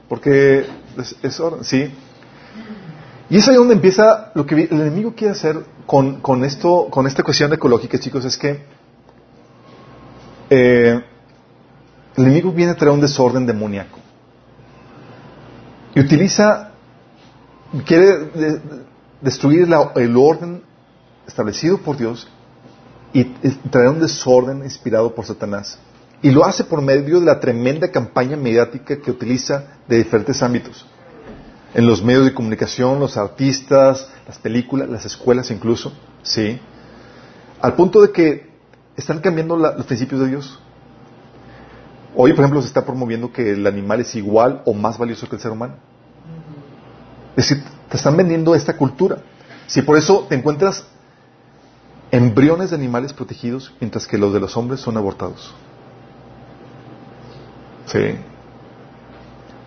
porque 0.07 0.65
es, 0.97 1.41
sí. 1.61 1.93
Y 3.29 3.37
es 3.37 3.47
ahí 3.47 3.55
donde 3.55 3.73
empieza 3.73 4.31
lo 4.33 4.45
que 4.45 4.55
el 4.55 4.81
enemigo 4.81 5.13
quiere 5.13 5.33
hacer 5.33 5.57
con, 5.85 6.21
con 6.21 6.45
esto, 6.45 6.87
con 6.89 7.05
esta 7.05 7.21
cuestión 7.21 7.51
ecológica, 7.53 7.99
chicos, 7.99 8.23
es 8.23 8.37
que 8.37 8.63
eh, 10.49 11.01
el 12.15 12.23
enemigo 12.23 12.51
viene 12.51 12.71
a 12.71 12.75
traer 12.75 12.93
un 12.93 13.01
desorden 13.01 13.45
demoníaco. 13.45 14.04
Y 15.95 16.01
utiliza, 16.01 16.71
quiere 17.85 18.29
destruir 19.21 19.67
el 19.95 20.17
orden 20.17 20.61
establecido 21.25 21.77
por 21.77 21.97
Dios 21.97 22.27
y 23.13 23.23
traer 23.71 23.89
un 23.89 24.01
desorden 24.01 24.63
inspirado 24.63 25.15
por 25.15 25.25
Satanás. 25.25 25.79
Y 26.21 26.31
lo 26.31 26.45
hace 26.45 26.65
por 26.65 26.81
medio 26.81 27.21
de 27.21 27.25
la 27.25 27.39
tremenda 27.39 27.89
campaña 27.91 28.35
mediática 28.35 28.97
que 28.97 29.11
utiliza 29.11 29.67
de 29.87 29.97
diferentes 29.97 30.43
ámbitos. 30.43 30.85
En 31.73 31.87
los 31.87 32.03
medios 32.03 32.25
de 32.25 32.33
comunicación, 32.33 32.99
los 32.99 33.15
artistas, 33.15 34.09
las 34.27 34.37
películas, 34.37 34.89
las 34.89 35.05
escuelas 35.05 35.49
incluso, 35.49 35.93
¿sí? 36.23 36.59
Al 37.61 37.73
punto 37.73 38.01
de 38.01 38.11
que 38.11 38.49
están 38.97 39.19
cambiando 39.19 39.55
los 39.55 39.85
principios 39.85 40.21
de 40.21 40.27
Dios. 40.27 40.59
Hoy, 42.15 42.31
por 42.33 42.41
ejemplo, 42.45 42.61
se 42.61 42.67
está 42.67 42.85
promoviendo 42.85 43.31
que 43.31 43.51
el 43.51 43.67
animal 43.67 43.99
es 44.01 44.15
igual 44.15 44.61
o 44.65 44.73
más 44.73 44.97
valioso 44.97 45.27
que 45.27 45.35
el 45.35 45.41
ser 45.41 45.51
humano. 45.51 45.75
Es 47.35 47.49
decir, 47.49 47.63
te 47.89 47.97
están 47.97 48.15
vendiendo 48.15 48.55
esta 48.55 48.77
cultura. 48.77 49.17
Si 49.67 49.81
por 49.81 49.97
eso 49.97 50.25
te 50.29 50.35
encuentras 50.35 50.85
embriones 52.11 52.69
de 52.69 52.77
animales 52.77 53.11
protegidos, 53.11 53.73
mientras 53.81 54.07
que 54.07 54.17
los 54.17 54.33
de 54.33 54.39
los 54.39 54.55
hombres 54.55 54.79
son 54.79 54.95
abortados. 54.95 55.53
Sí. 57.87 58.15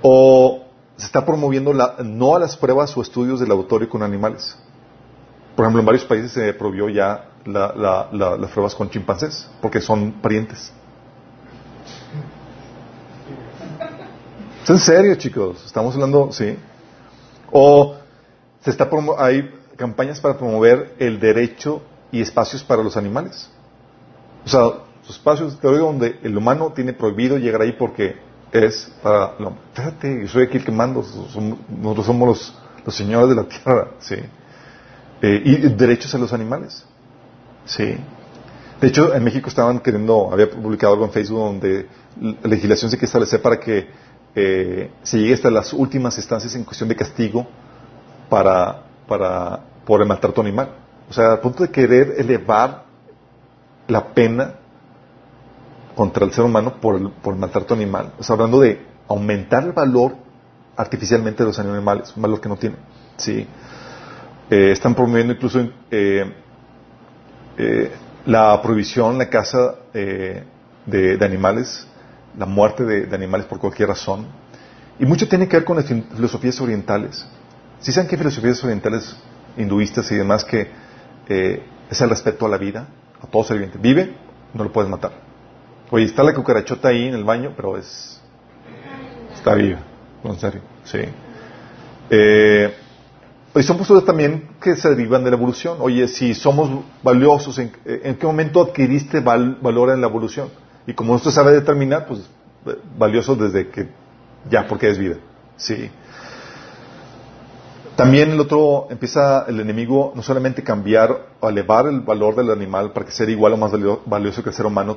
O 0.01 0.65
se 0.97 1.05
está 1.07 1.27
promoviendo 1.27 1.73
la- 1.75 1.97
no 2.03 2.35
a 2.35 2.39
las 2.39 2.57
pruebas 2.57 2.97
o 2.97 3.03
estudios 3.03 3.41
de 3.41 3.47
laboratorio 3.47 3.89
con 3.91 4.03
animales. 4.03 4.57
Por 5.55 5.65
ejemplo, 5.65 5.81
en 5.81 5.87
varios 5.87 6.05
países 6.05 6.33
se 6.33 6.55
prohibió 6.55 6.89
ya 6.89 7.27
la- 7.45 7.75
la- 7.77 8.09
la- 8.13 8.37
las 8.37 8.51
pruebas 8.51 8.75
con 8.75 8.89
chimpancés, 8.89 9.49
porque 9.61 9.81
son 9.81 10.13
parientes. 10.13 10.73
En 14.69 14.79
serio, 14.79 15.15
chicos. 15.17 15.65
Estamos 15.65 15.95
hablando, 15.95 16.31
sí. 16.33 16.57
O 17.51 17.97
se 18.63 18.71
está 18.71 18.91
promo- 18.91 19.17
hay 19.19 19.51
campañas 19.77 20.21
para 20.21 20.37
promover 20.37 20.95
el 20.99 21.19
derecho 21.19 21.83
y 22.13 22.21
espacios 22.21 22.63
para 22.63 22.83
los 22.83 22.97
animales. 22.97 23.49
O 24.45 24.49
sea, 24.49 24.71
espacios 25.09 25.59
donde 25.61 26.19
el 26.23 26.37
humano 26.37 26.73
tiene 26.75 26.93
prohibido 26.93 27.39
llegar 27.39 27.63
ahí 27.63 27.73
porque 27.73 28.17
es 28.53 28.93
para 29.03 29.35
el 29.39 29.47
hombre. 29.47 29.63
Fíjate, 29.73 30.21
yo 30.23 30.29
soy 30.29 30.45
aquí 30.45 30.59
el 30.59 30.65
que 30.65 30.73
mando, 30.73 31.03
nosotros 31.69 32.07
somos 32.07 32.29
los, 32.85 32.95
señores 32.95 33.29
de 33.31 33.35
la 33.35 33.45
tierra, 33.45 33.89
sí. 34.01 34.17
Eh, 35.21 35.43
y 35.45 35.57
derechos 35.75 36.15
a 36.15 36.19
los 36.19 36.33
animales, 36.33 36.85
sí. 37.65 37.97
De 38.81 38.87
hecho, 38.89 39.15
en 39.15 39.25
México 39.25 39.49
estaban 39.49 39.81
queriendo, 39.81 40.31
había 40.33 40.49
publicado 40.51 40.93
algo 40.95 41.05
en 41.07 41.11
Facebook 41.13 41.39
donde 41.41 41.87
la 42.21 42.49
legislación 42.49 42.91
se 42.91 42.97
quiere 42.97 43.07
establecer 43.07 43.43
para 43.43 43.59
que 43.59 43.89
eh, 44.41 44.91
se 45.03 45.19
llegue 45.19 45.35
hasta 45.35 45.51
las 45.51 45.73
últimas 45.73 46.17
instancias 46.17 46.55
en 46.55 46.63
cuestión 46.63 46.89
de 46.89 46.95
castigo 46.95 47.45
para, 48.29 48.85
para, 49.09 49.61
por 49.85 50.01
el 50.01 50.07
maltrato 50.07 50.41
animal. 50.41 50.69
O 51.11 51.13
sea, 51.13 51.33
al 51.33 51.41
punto 51.41 51.65
de 51.65 51.71
querer 51.71 52.15
elevar 52.19 52.85
la 53.89 54.07
pena 54.15 54.55
contra 55.97 56.25
el 56.25 56.33
ser 56.33 56.45
humano 56.45 56.81
por 56.81 56.95
el, 56.95 57.11
por 57.11 57.35
el 57.35 57.41
maltrato 57.41 57.75
animal. 57.75 58.13
O 58.17 58.23
sea, 58.23 58.35
hablando 58.35 58.61
de 58.61 58.81
aumentar 59.09 59.65
el 59.65 59.73
valor 59.73 60.15
artificialmente 60.77 61.43
de 61.43 61.49
los 61.49 61.59
animales, 61.59 62.13
un 62.15 62.23
valor 62.23 62.41
que 62.41 62.49
no 62.49 62.57
tienen. 62.57 62.79
Sí. 63.17 63.45
Eh, 64.51 64.71
están 64.71 64.95
promoviendo 64.95 65.33
incluso 65.33 65.69
eh, 65.91 66.33
eh, 67.57 67.91
la 68.25 68.63
prohibición, 68.63 69.19
la 69.19 69.29
caza 69.29 69.75
de 69.93 71.19
animales, 71.21 71.88
la 72.39 72.47
muerte 72.47 72.85
de, 72.85 73.15
animales 73.15 73.47
por 73.47 73.59
cualquier 73.59 73.89
razón. 73.89 74.27
Y 74.99 75.07
mucho 75.07 75.29
tiene 75.29 75.49
que 75.49 75.57
ver 75.57 75.65
con 75.65 75.77
las 75.77 75.87
filosofías 75.87 76.61
orientales. 76.61 77.27
¿Sí 77.81 77.93
saben 77.93 78.09
hay 78.11 78.17
filosofías 78.17 78.63
orientales 78.65 79.17
hinduistas 79.57 80.11
y 80.11 80.15
demás 80.17 80.45
que 80.45 80.71
eh, 81.29 81.63
es 81.91 82.01
el 82.01 82.11
respeto 82.11 82.47
a 82.47 82.49
la 82.49 82.59
vida, 82.59 82.87
a 83.23 83.27
todo 83.27 83.45
ser 83.45 83.57
viviente? 83.57 83.79
Vive, 83.79 84.15
no 84.55 84.65
lo 84.65 84.73
puedes 84.73 84.91
matar. 84.91 85.13
Oye, 85.91 86.05
está 86.05 86.23
la 86.23 86.35
cucarachota 86.35 86.89
ahí 86.89 87.07
en 87.09 87.15
el 87.15 87.25
baño, 87.25 87.53
pero 87.57 87.77
es 87.77 88.21
está 89.35 89.55
viva, 89.55 89.79
en 90.25 90.39
serio, 90.39 90.61
sí. 90.85 90.99
Eh, 92.11 92.75
y 93.55 93.63
son 93.63 93.79
posturas 93.79 94.05
también 94.05 94.51
que 94.61 94.77
se 94.77 94.89
derivan 94.91 95.25
de 95.25 95.31
la 95.31 95.37
evolución. 95.37 95.79
Oye, 95.81 96.07
si 96.09 96.35
somos 96.35 96.85
valiosos, 97.03 97.59
¿en, 97.59 97.73
en 97.85 98.17
qué 98.17 98.27
momento 98.27 98.61
adquiriste 98.61 99.21
val- 99.21 99.59
valor 99.63 99.91
en 99.91 100.01
la 100.01 100.09
evolución? 100.09 100.49
Y 100.89 100.95
como 100.95 101.15
esto 101.15 101.31
sabe 101.31 101.53
determinar, 101.53 102.07
pues 102.07 102.23
valioso 102.99 103.37
desde 103.37 103.69
que 103.69 103.89
ya, 104.51 104.67
porque 104.67 104.89
es 104.89 104.97
vida. 104.99 105.17
Sí. 105.57 105.91
También 107.95 108.31
el 108.31 108.41
otro 108.41 108.87
empieza 108.91 109.45
el 109.49 109.61
enemigo 109.61 110.13
no 110.17 110.23
solamente 110.23 110.63
cambiar 110.63 111.27
o 111.41 111.49
elevar 111.51 111.87
el 111.89 112.01
valor 112.01 112.37
del 112.37 112.51
animal 112.51 112.93
para 112.93 113.05
que 113.05 113.13
sea 113.13 113.29
igual 113.29 113.53
o 113.53 113.57
más 113.59 113.71
valio- 113.71 114.01
valioso 114.07 114.43
que 114.43 114.49
el 114.49 114.55
ser 114.55 114.65
humano, 114.65 114.97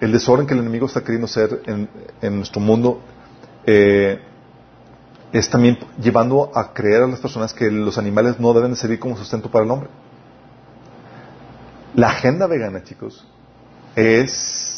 el 0.00 0.12
desorden 0.12 0.46
que 0.46 0.54
el 0.54 0.60
enemigo 0.60 0.86
está 0.86 1.00
queriendo 1.00 1.24
hacer 1.24 1.62
en, 1.66 1.88
en 2.22 2.36
nuestro 2.36 2.60
mundo 2.60 3.00
eh, 3.66 4.20
es 5.32 5.50
también 5.50 5.78
llevando 6.00 6.52
a 6.54 6.72
creer 6.72 7.02
a 7.02 7.06
las 7.08 7.18
personas 7.18 7.52
que 7.52 7.70
los 7.72 7.98
animales 7.98 8.38
no 8.38 8.52
deben 8.52 8.70
de 8.70 8.76
servir 8.76 9.00
como 9.00 9.16
sustento 9.16 9.50
para 9.50 9.64
el 9.64 9.70
hombre. 9.72 9.88
La 11.94 12.08
agenda 12.10 12.46
vegana, 12.46 12.84
chicos, 12.84 13.26
es 13.96 14.77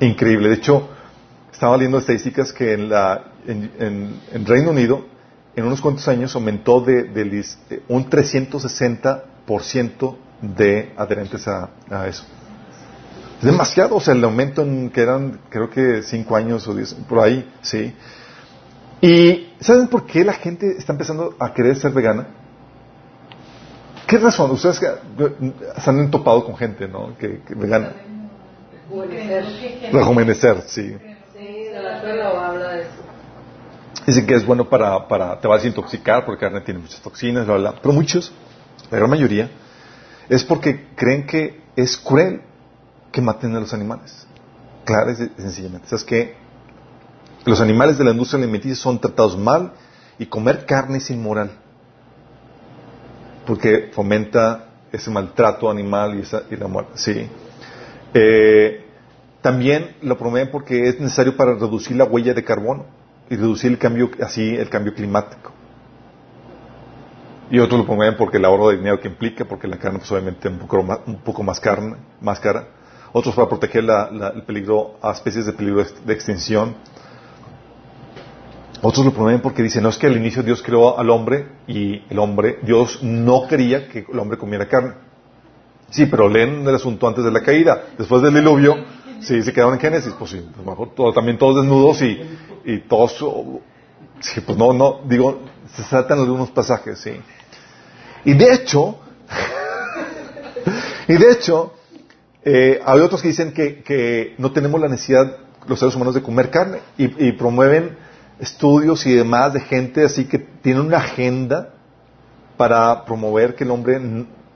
increíble. 0.00 0.48
De 0.48 0.56
hecho, 0.56 0.88
estaba 1.52 1.76
leyendo 1.76 1.98
estadísticas 1.98 2.52
que 2.52 2.72
en, 2.74 2.88
la, 2.88 3.26
en, 3.46 4.46
Reino 4.46 4.70
Unido, 4.70 5.06
en 5.54 5.64
unos 5.64 5.80
cuantos 5.80 6.08
años, 6.08 6.34
aumentó 6.34 6.80
de, 6.80 7.04
de 7.04 7.82
un 7.88 8.10
360% 8.10 10.16
de 10.40 10.92
adherentes 10.96 11.46
a, 11.48 11.70
eso. 12.08 12.24
Es 13.38 13.44
demasiado, 13.44 13.96
o 13.96 14.00
sea, 14.00 14.14
el 14.14 14.24
aumento 14.24 14.62
en 14.62 14.90
que 14.90 15.02
eran, 15.02 15.40
creo 15.48 15.70
que 15.70 16.02
5 16.02 16.36
años 16.36 16.66
o 16.66 16.74
10, 16.74 16.94
por 17.08 17.20
ahí, 17.20 17.48
sí. 17.62 17.94
¿Y 19.00 19.52
saben 19.60 19.86
por 19.88 20.06
qué 20.06 20.24
la 20.24 20.32
gente 20.32 20.76
está 20.78 20.92
empezando 20.92 21.36
a 21.38 21.52
querer 21.52 21.76
ser 21.76 21.92
vegana? 21.92 22.26
¿Qué 24.06 24.18
razón? 24.18 24.50
Ustedes 24.50 24.78
se 24.78 25.90
han 25.90 26.10
topado 26.10 26.44
con 26.44 26.56
gente, 26.56 26.88
¿no? 26.88 27.16
Que 27.16 27.40
vegana. 27.50 27.92
Rejuvenecer, 29.92 30.62
sí. 30.66 30.96
Sí, 31.36 31.66
la 31.72 32.46
habla 32.46 32.68
de 32.74 32.82
eso. 32.82 32.90
Dicen 34.06 34.26
que 34.26 34.34
es 34.34 34.44
bueno 34.44 34.68
para, 34.68 35.08
para 35.08 35.40
te 35.40 35.48
vas 35.48 35.60
a 35.60 35.62
desintoxicar 35.62 36.24
porque 36.26 36.44
la 36.44 36.50
carne 36.50 36.64
tiene 36.64 36.80
muchas 36.80 37.00
toxinas, 37.00 37.46
bla, 37.46 37.56
bla. 37.56 37.74
Pero 37.80 37.94
muchos, 37.94 38.32
la 38.90 38.98
gran 38.98 39.10
mayoría, 39.10 39.50
es 40.28 40.44
porque 40.44 40.88
creen 40.94 41.26
que 41.26 41.62
es 41.76 41.96
cruel 41.96 42.42
que 43.10 43.20
maten 43.20 43.56
a 43.56 43.60
los 43.60 43.72
animales. 43.72 44.26
Claro 44.84 45.12
y 45.12 45.16
sencillamente. 45.16 45.88
¿Sabes 45.88 46.04
que 46.04 46.36
Los 47.46 47.60
animales 47.60 47.98
de 47.98 48.04
la 48.04 48.10
industria 48.10 48.38
alimenticia 48.42 48.76
son 48.76 49.00
tratados 49.00 49.36
mal 49.36 49.72
y 50.18 50.26
comer 50.26 50.66
carne 50.66 50.98
es 50.98 51.10
inmoral. 51.10 51.50
Porque 53.46 53.90
fomenta 53.92 54.66
ese 54.92 55.10
maltrato 55.10 55.70
animal 55.70 56.18
y, 56.18 56.22
esa, 56.22 56.42
y 56.50 56.56
la 56.56 56.66
muerte. 56.66 56.92
Sí. 56.94 57.28
Eh, 58.14 58.84
también 59.42 59.96
lo 60.02 60.16
promueven 60.16 60.50
porque 60.50 60.88
es 60.88 60.98
necesario 61.00 61.36
para 61.36 61.54
reducir 61.54 61.96
la 61.96 62.04
huella 62.04 62.32
de 62.32 62.44
carbono 62.44 62.86
y 63.28 63.36
reducir 63.36 63.72
el 63.72 63.78
cambio, 63.78 64.10
así 64.22 64.54
el 64.54 64.68
cambio 64.70 64.94
climático. 64.94 65.52
Y 67.50 67.58
otros 67.58 67.80
lo 67.80 67.86
promueven 67.86 68.16
porque 68.16 68.38
el 68.38 68.44
ahorro 68.46 68.70
de 68.70 68.78
dinero 68.78 68.98
que 69.00 69.08
implica, 69.08 69.44
porque 69.44 69.68
la 69.68 69.76
carne 69.78 69.98
pues 69.98 70.10
obviamente 70.12 70.48
un 70.48 70.58
poco 70.58 70.82
más, 70.82 71.00
un 71.06 71.16
poco 71.16 71.42
más, 71.42 71.60
carne, 71.60 71.96
más 72.20 72.40
cara. 72.40 72.68
Otros 73.12 73.34
para 73.34 73.48
proteger 73.48 73.84
la- 73.84 74.10
la- 74.10 74.28
el 74.28 74.42
peligro 74.42 74.96
a 75.02 75.12
especies 75.12 75.46
de 75.46 75.52
peligro 75.52 75.84
de 76.04 76.12
extinción. 76.14 76.74
Otros 78.82 79.04
lo 79.04 79.12
promueven 79.12 79.40
porque 79.40 79.62
dicen, 79.62 79.82
no 79.82 79.88
es 79.90 79.98
que 79.98 80.06
al 80.06 80.16
inicio 80.16 80.42
Dios 80.42 80.62
creó 80.62 80.98
al 80.98 81.10
hombre 81.10 81.46
y 81.66 82.02
el 82.10 82.18
hombre, 82.18 82.58
Dios 82.62 83.02
no 83.02 83.46
quería 83.46 83.88
que 83.88 84.04
el 84.10 84.18
hombre 84.18 84.36
comiera 84.38 84.66
carne. 84.68 84.94
Sí, 85.94 86.06
pero 86.06 86.28
leen 86.28 86.66
el 86.66 86.74
asunto 86.74 87.06
antes 87.06 87.22
de 87.22 87.30
la 87.30 87.40
caída. 87.40 87.84
Después 87.96 88.20
del 88.20 88.34
diluvio, 88.34 88.84
sí, 89.20 89.40
se 89.44 89.52
quedaron 89.52 89.74
en 89.74 89.80
Génesis. 89.80 90.12
Pues 90.18 90.32
sí, 90.32 90.38
a 90.38 90.58
lo 90.58 90.70
mejor 90.72 91.14
también 91.14 91.38
todos 91.38 91.62
desnudos 91.62 92.02
y, 92.02 92.20
y 92.64 92.78
todos... 92.80 93.24
Sí, 94.18 94.40
pues 94.40 94.58
no, 94.58 94.72
no, 94.72 95.02
digo, 95.04 95.42
se 95.72 95.84
saltan 95.84 96.18
algunos 96.18 96.50
pasajes, 96.50 96.98
sí. 96.98 97.12
Y 98.24 98.34
de 98.34 98.54
hecho, 98.54 98.98
y 101.06 101.12
de 101.12 101.30
hecho, 101.30 101.74
eh, 102.42 102.80
hay 102.84 103.00
otros 103.00 103.22
que 103.22 103.28
dicen 103.28 103.52
que, 103.52 103.84
que 103.84 104.34
no 104.38 104.50
tenemos 104.50 104.80
la 104.80 104.88
necesidad, 104.88 105.36
los 105.68 105.78
seres 105.78 105.94
humanos, 105.94 106.16
de 106.16 106.22
comer 106.22 106.50
carne 106.50 106.80
y, 106.98 107.28
y 107.28 107.32
promueven 107.34 107.96
estudios 108.40 109.06
y 109.06 109.14
demás 109.14 109.52
de 109.52 109.60
gente 109.60 110.04
así 110.04 110.24
que 110.24 110.40
tiene 110.40 110.80
una 110.80 110.96
agenda 110.96 111.72
para 112.56 113.04
promover 113.04 113.54
que 113.54 113.62
el 113.62 113.70
hombre 113.70 114.00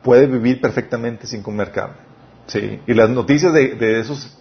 puede 0.09 0.27
vivir 0.27 0.59
perfectamente 0.59 1.27
sin 1.27 1.43
comer 1.43 1.71
carne. 1.71 1.97
Sí. 2.47 2.81
Y 2.87 2.95
las 2.95 3.11
noticias 3.11 3.53
de, 3.53 3.75
de 3.75 4.01
esas 4.01 4.39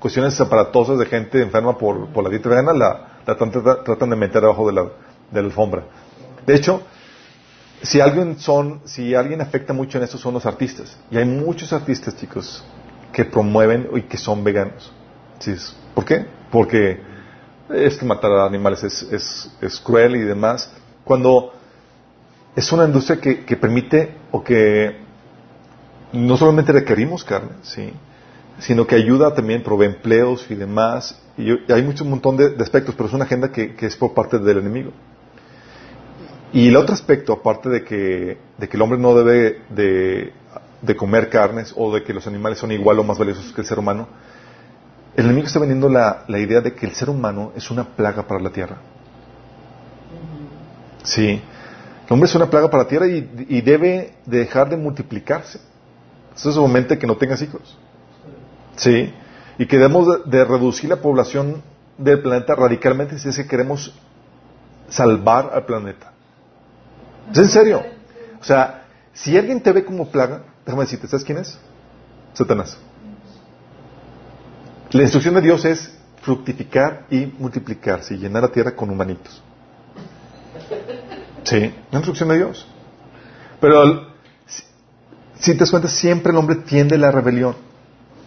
cuestiones 0.00 0.40
aparatosas 0.40 0.98
de 0.98 1.04
gente 1.04 1.42
enferma 1.42 1.76
por, 1.76 2.08
por 2.14 2.24
la 2.24 2.30
dieta 2.30 2.48
vegana 2.48 2.72
la, 2.72 3.18
la 3.26 3.36
tan- 3.36 3.50
trata- 3.50 3.84
tratan 3.84 4.08
de 4.08 4.16
meter 4.16 4.42
abajo 4.42 4.66
de 4.68 4.72
la, 4.72 4.82
de 5.30 5.40
la 5.42 5.48
alfombra. 5.48 5.82
De 6.46 6.54
hecho, 6.54 6.80
si 7.82 8.00
alguien 8.00 8.38
son, 8.38 8.80
si 8.86 9.14
alguien 9.14 9.42
afecta 9.42 9.74
mucho 9.74 9.98
en 9.98 10.04
esto 10.04 10.16
son 10.16 10.32
los 10.32 10.46
artistas. 10.46 10.96
Y 11.10 11.18
hay 11.18 11.26
muchos 11.26 11.74
artistas, 11.74 12.16
chicos, 12.16 12.64
que 13.12 13.26
promueven 13.26 13.90
y 13.94 14.02
que 14.04 14.16
son 14.16 14.42
veganos. 14.42 14.90
¿Sí? 15.40 15.54
¿Por 15.94 16.06
qué? 16.06 16.24
Porque 16.50 17.02
es 17.68 17.98
que 17.98 18.06
matar 18.06 18.30
a 18.32 18.46
animales 18.46 18.82
es, 18.82 19.02
es, 19.12 19.50
es 19.60 19.78
cruel 19.78 20.16
y 20.16 20.20
demás. 20.20 20.72
Cuando 21.04 21.52
es 22.56 22.72
una 22.72 22.86
industria 22.86 23.20
que, 23.20 23.44
que, 23.44 23.56
permite 23.58 24.14
o 24.30 24.42
que 24.42 25.01
no 26.12 26.36
solamente 26.36 26.72
requerimos 26.72 27.24
carne, 27.24 27.52
¿sí? 27.62 27.92
sino 28.58 28.86
que 28.86 28.94
ayuda 28.94 29.34
también, 29.34 29.62
provee 29.62 29.86
empleos 29.86 30.46
y 30.50 30.54
demás. 30.54 31.18
Y, 31.36 31.50
hay 31.72 31.82
mucho, 31.82 32.04
un 32.04 32.10
montón 32.10 32.36
de, 32.36 32.50
de 32.50 32.62
aspectos, 32.62 32.94
pero 32.94 33.08
es 33.08 33.14
una 33.14 33.24
agenda 33.24 33.50
que, 33.50 33.74
que, 33.74 33.86
es 33.86 33.96
por 33.96 34.14
parte 34.14 34.38
del 34.38 34.58
enemigo. 34.58 34.92
Y 36.52 36.68
el 36.68 36.76
otro 36.76 36.94
aspecto, 36.94 37.32
aparte 37.32 37.68
de 37.68 37.84
que, 37.84 38.38
de 38.58 38.68
que 38.68 38.76
el 38.76 38.82
hombre 38.82 38.98
no 38.98 39.14
debe 39.14 39.62
de, 39.70 40.32
de, 40.82 40.96
comer 40.96 41.30
carnes 41.30 41.72
o 41.76 41.94
de 41.94 42.02
que 42.02 42.12
los 42.12 42.26
animales 42.26 42.58
son 42.58 42.70
igual 42.72 42.98
o 42.98 43.04
más 43.04 43.18
valiosos 43.18 43.52
que 43.52 43.62
el 43.62 43.66
ser 43.66 43.78
humano, 43.78 44.06
el 45.16 45.24
enemigo 45.24 45.46
está 45.46 45.58
vendiendo 45.58 45.88
la, 45.88 46.24
la 46.28 46.38
idea 46.38 46.60
de 46.60 46.74
que 46.74 46.86
el 46.86 46.92
ser 46.92 47.10
humano 47.10 47.52
es 47.56 47.70
una 47.70 47.84
plaga 47.84 48.26
para 48.26 48.40
la 48.40 48.50
tierra. 48.50 48.76
Sí. 51.02 51.40
El 52.06 52.12
hombre 52.12 52.28
es 52.28 52.34
una 52.34 52.50
plaga 52.50 52.70
para 52.70 52.82
la 52.84 52.88
tierra 52.88 53.08
y, 53.08 53.46
y 53.48 53.60
debe 53.62 54.14
de 54.26 54.38
dejar 54.38 54.68
de 54.68 54.76
multiplicarse. 54.76 55.71
Eso 56.34 56.50
es 56.50 56.56
el 56.56 56.62
momento 56.62 56.98
que 56.98 57.06
no 57.06 57.16
tengas 57.16 57.42
hijos. 57.42 57.76
Sí. 58.76 59.12
Y 59.58 59.66
que 59.66 59.76
debemos 59.76 60.24
de, 60.24 60.44
reducir 60.44 60.88
la 60.90 60.96
población 60.96 61.62
del 61.98 62.22
planeta 62.22 62.54
radicalmente 62.54 63.18
si 63.18 63.28
es 63.28 63.36
que 63.36 63.46
queremos 63.46 63.94
salvar 64.88 65.50
al 65.52 65.64
planeta. 65.66 66.12
¿Es 67.30 67.38
en 67.38 67.48
serio? 67.48 67.82
O 68.40 68.44
sea, 68.44 68.84
si 69.12 69.36
alguien 69.36 69.62
te 69.62 69.72
ve 69.72 69.84
como 69.84 70.10
plaga, 70.10 70.42
déjame 70.64 70.84
decirte, 70.84 71.06
¿sabes 71.06 71.24
quién 71.24 71.38
es? 71.38 71.58
Satanás. 72.32 72.76
La 74.90 75.02
instrucción 75.02 75.34
de 75.34 75.42
Dios 75.42 75.64
es 75.64 75.92
fructificar 76.22 77.06
y 77.10 77.26
multiplicarse 77.38 78.14
y 78.14 78.18
llenar 78.18 78.42
la 78.42 78.48
tierra 78.48 78.74
con 78.74 78.90
humanitos. 78.90 79.42
Sí, 81.44 81.74
la 81.90 81.98
instrucción 81.98 82.28
de 82.30 82.36
Dios. 82.36 82.66
Pero 83.60 84.11
si 85.42 85.52
te 85.52 85.58
das 85.58 85.70
cuenta, 85.70 85.88
siempre 85.88 86.32
el 86.32 86.38
hombre 86.38 86.56
tiende 86.56 86.96
la 86.96 87.10
rebelión. 87.10 87.56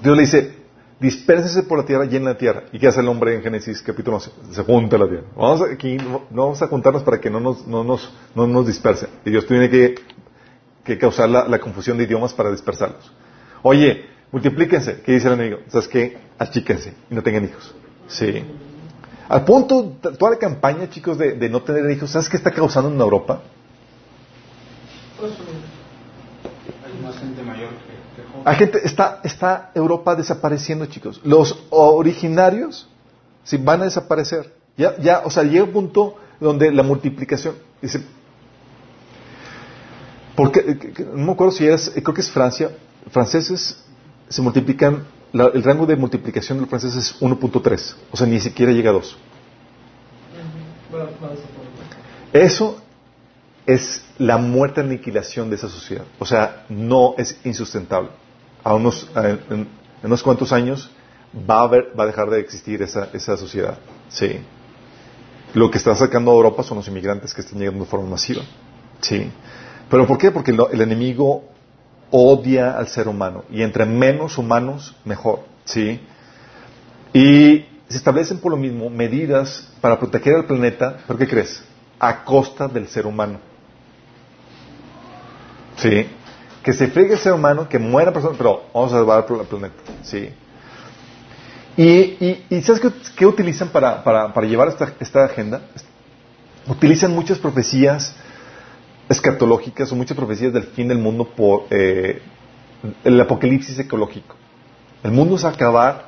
Dios 0.02 0.16
le 0.16 0.24
dice, 0.24 0.56
dispérsese 1.00 1.64
por 1.64 1.78
la 1.78 1.86
tierra, 1.86 2.06
llena 2.06 2.32
la 2.32 2.38
tierra. 2.38 2.64
¿Y 2.72 2.80
qué 2.80 2.88
hace 2.88 3.00
el 3.00 3.08
hombre 3.08 3.36
en 3.36 3.42
Génesis 3.42 3.82
capítulo 3.82 4.18
11? 4.18 4.32
Se 4.52 4.64
junta 4.64 4.98
la 4.98 5.08
tierra. 5.08 5.24
Vamos 5.36 5.62
aquí, 5.62 5.98
no 5.98 6.26
vamos 6.30 6.62
a 6.62 6.68
juntarnos 6.68 7.04
para 7.04 7.20
que 7.20 7.30
no 7.30 7.40
nos, 7.40 7.66
no 7.68 7.84
nos, 7.84 8.12
no 8.36 8.48
nos 8.48 8.68
disperse. 8.68 9.08
Y 9.26 9.30
Dios 9.30 9.46
tiene 9.48 9.70
que, 9.70 9.96
que 10.84 10.98
causar 10.98 11.30
la, 11.30 11.60
confusión 11.60 11.98
de 11.98 12.04
idiomas 12.04 12.34
para 12.34 12.52
dispersarlos. 12.52 13.12
Oye, 13.64 14.06
multiplíquense. 14.32 15.02
¿Qué 15.02 15.14
dice 15.14 15.28
el 15.28 15.36
enemigo? 15.36 15.60
¿Sabes 15.70 15.88
qué? 15.88 16.18
Achíquense 16.38 16.94
y 17.10 17.16
no 17.16 17.24
tengan 17.24 17.46
hijos. 17.46 17.74
Sí. 18.08 18.44
Al 19.28 19.44
punto, 19.44 19.98
toda 20.20 20.32
la 20.32 20.38
campaña, 20.38 20.90
chicos, 20.90 21.18
de, 21.18 21.34
de 21.34 21.50
no 21.50 21.64
tener 21.64 21.90
hijos, 21.90 22.12
¿sabes 22.12 22.30
qué 22.30 22.38
está 22.38 22.52
causando 22.52 22.92
en 22.92 23.00
Europa? 23.00 23.42
Hay 25.20 27.04
más 27.04 27.18
gente 27.18 27.42
mayor 27.42 27.70
Hay 28.46 28.58
gente, 28.58 28.80
está, 28.86 29.22
está 29.24 29.72
Europa 29.74 30.16
desapareciendo, 30.16 30.86
chicos. 30.86 31.20
Los 31.24 31.66
originarios, 31.72 32.88
sí, 33.44 33.58
van 33.58 33.82
a 33.82 33.86
desaparecer. 33.86 34.54
Ya, 34.78 34.96
ya, 34.98 35.24
o 35.26 35.32
sea, 35.32 35.42
llega 35.42 35.64
un 35.64 35.72
punto 35.72 36.18
donde 36.40 36.72
la 36.72 36.84
multiplicación, 36.84 37.56
dice, 37.82 38.04
porque, 40.36 40.94
no 41.16 41.26
me 41.26 41.32
acuerdo 41.32 41.54
si 41.54 41.66
es, 41.66 41.90
creo 41.90 42.14
que 42.14 42.22
es 42.22 42.30
Francia, 42.30 42.70
franceses 43.10 43.84
se 44.30 44.42
multiplican, 44.44 45.08
la, 45.34 45.46
el 45.48 45.64
rango 45.64 45.88
de 45.88 45.96
multiplicación 45.96 46.60
de 46.60 46.62
los 46.62 46.70
franceses 46.70 47.16
es 47.16 47.22
1.3, 47.22 47.96
o 48.12 48.18
sea, 48.18 48.28
ni 48.28 48.40
siquiera 48.40 48.72
llega 48.72 48.92
a 48.92 48.94
2. 48.94 49.18
Eso 52.32 52.80
es 53.66 54.06
la 54.20 54.38
muerte 54.38 54.82
aniquilación 54.82 55.50
de 55.50 55.56
esa 55.56 55.68
sociedad. 55.68 56.06
O 56.20 56.26
sea, 56.26 56.66
no 56.70 57.16
es 57.18 57.40
insustentable. 57.44 58.10
A 58.66 58.74
unos, 58.74 59.10
en, 59.16 59.70
unos 60.04 60.22
cuantos 60.22 60.52
años 60.52 60.92
va 61.50 61.60
a, 61.60 61.64
haber, 61.64 61.94
va 61.98 62.04
a 62.04 62.08
dejar 62.08 62.30
de 62.30 62.42
existir 62.42 62.82
esa, 62.82 63.08
esa 63.14 63.38
sociedad. 63.38 63.78
Sí. 64.10 64.42
Lo 65.54 65.72
que 65.72 65.78
está 65.78 65.96
sacando 65.96 66.32
a 66.32 66.34
Europa 66.34 66.64
son 66.64 66.78
los 66.78 66.88
inmigrantes 66.90 67.34
que 67.34 67.40
están 67.40 67.60
llegando 67.60 67.86
de 67.86 67.90
forma 67.90 68.10
masiva. 68.10 68.42
Sí. 69.00 69.32
¿Pero 69.90 70.06
por 70.06 70.18
qué? 70.18 70.32
Porque 70.32 70.52
el, 70.52 70.60
el 70.74 70.82
enemigo 70.82 71.44
odia 72.12 72.78
al 72.78 72.88
ser 72.88 73.08
humano. 73.08 73.46
Y 73.50 73.62
entre 73.62 73.86
menos 73.86 74.38
humanos, 74.38 74.96
mejor. 75.06 75.42
¿Sí? 75.64 76.02
Y 77.14 77.66
se 77.88 77.98
establecen 77.98 78.40
por 78.40 78.52
lo 78.52 78.58
mismo 78.58 78.90
medidas 78.90 79.72
para 79.80 80.00
proteger 80.00 80.36
al 80.36 80.46
planeta, 80.46 80.98
¿pero 81.08 81.20
qué 81.20 81.28
crees? 81.28 81.64
A 82.00 82.24
costa 82.24 82.68
del 82.68 82.88
ser 82.88 83.06
humano. 83.06 83.40
¿Sí? 85.78 86.08
Que 86.66 86.74
se 86.74 86.88
friegue 86.88 87.14
el 87.14 87.20
ser 87.20 87.32
humano, 87.32 87.70
que 87.70 87.78
muera 87.78 88.12
personas, 88.12 88.38
pero 88.40 88.64
vamos 88.74 88.92
a 88.92 88.96
salvar 88.96 89.24
al 89.30 89.46
planeta. 89.46 89.76
¿Sí? 90.02 90.32
Y, 91.78 91.84
y, 91.84 92.46
y 92.50 92.62
¿sabes 92.64 92.82
qué, 93.16 93.26
utilizan 93.28 93.70
para, 93.70 94.04
para, 94.04 94.34
para 94.34 94.48
llevar 94.48 94.70
esta, 94.70 94.92
esta, 95.00 95.26
agenda? 95.26 95.62
Utilizan 96.68 97.14
muchas 97.14 97.38
profecías 97.38 98.16
escatológicas 99.08 99.92
o 99.92 99.96
muchas 99.96 100.18
profecías 100.18 100.54
del 100.54 100.64
fin 100.64 100.88
del 100.88 100.98
mundo 100.98 101.26
por 101.26 101.68
eh, 101.70 102.24
el 103.04 103.22
apocalipsis 103.22 103.78
ecológico. 103.78 104.36
El 105.04 105.12
mundo 105.12 105.38
se 105.38 105.44
va 105.44 105.52
a 105.52 105.54
acabar 105.54 106.06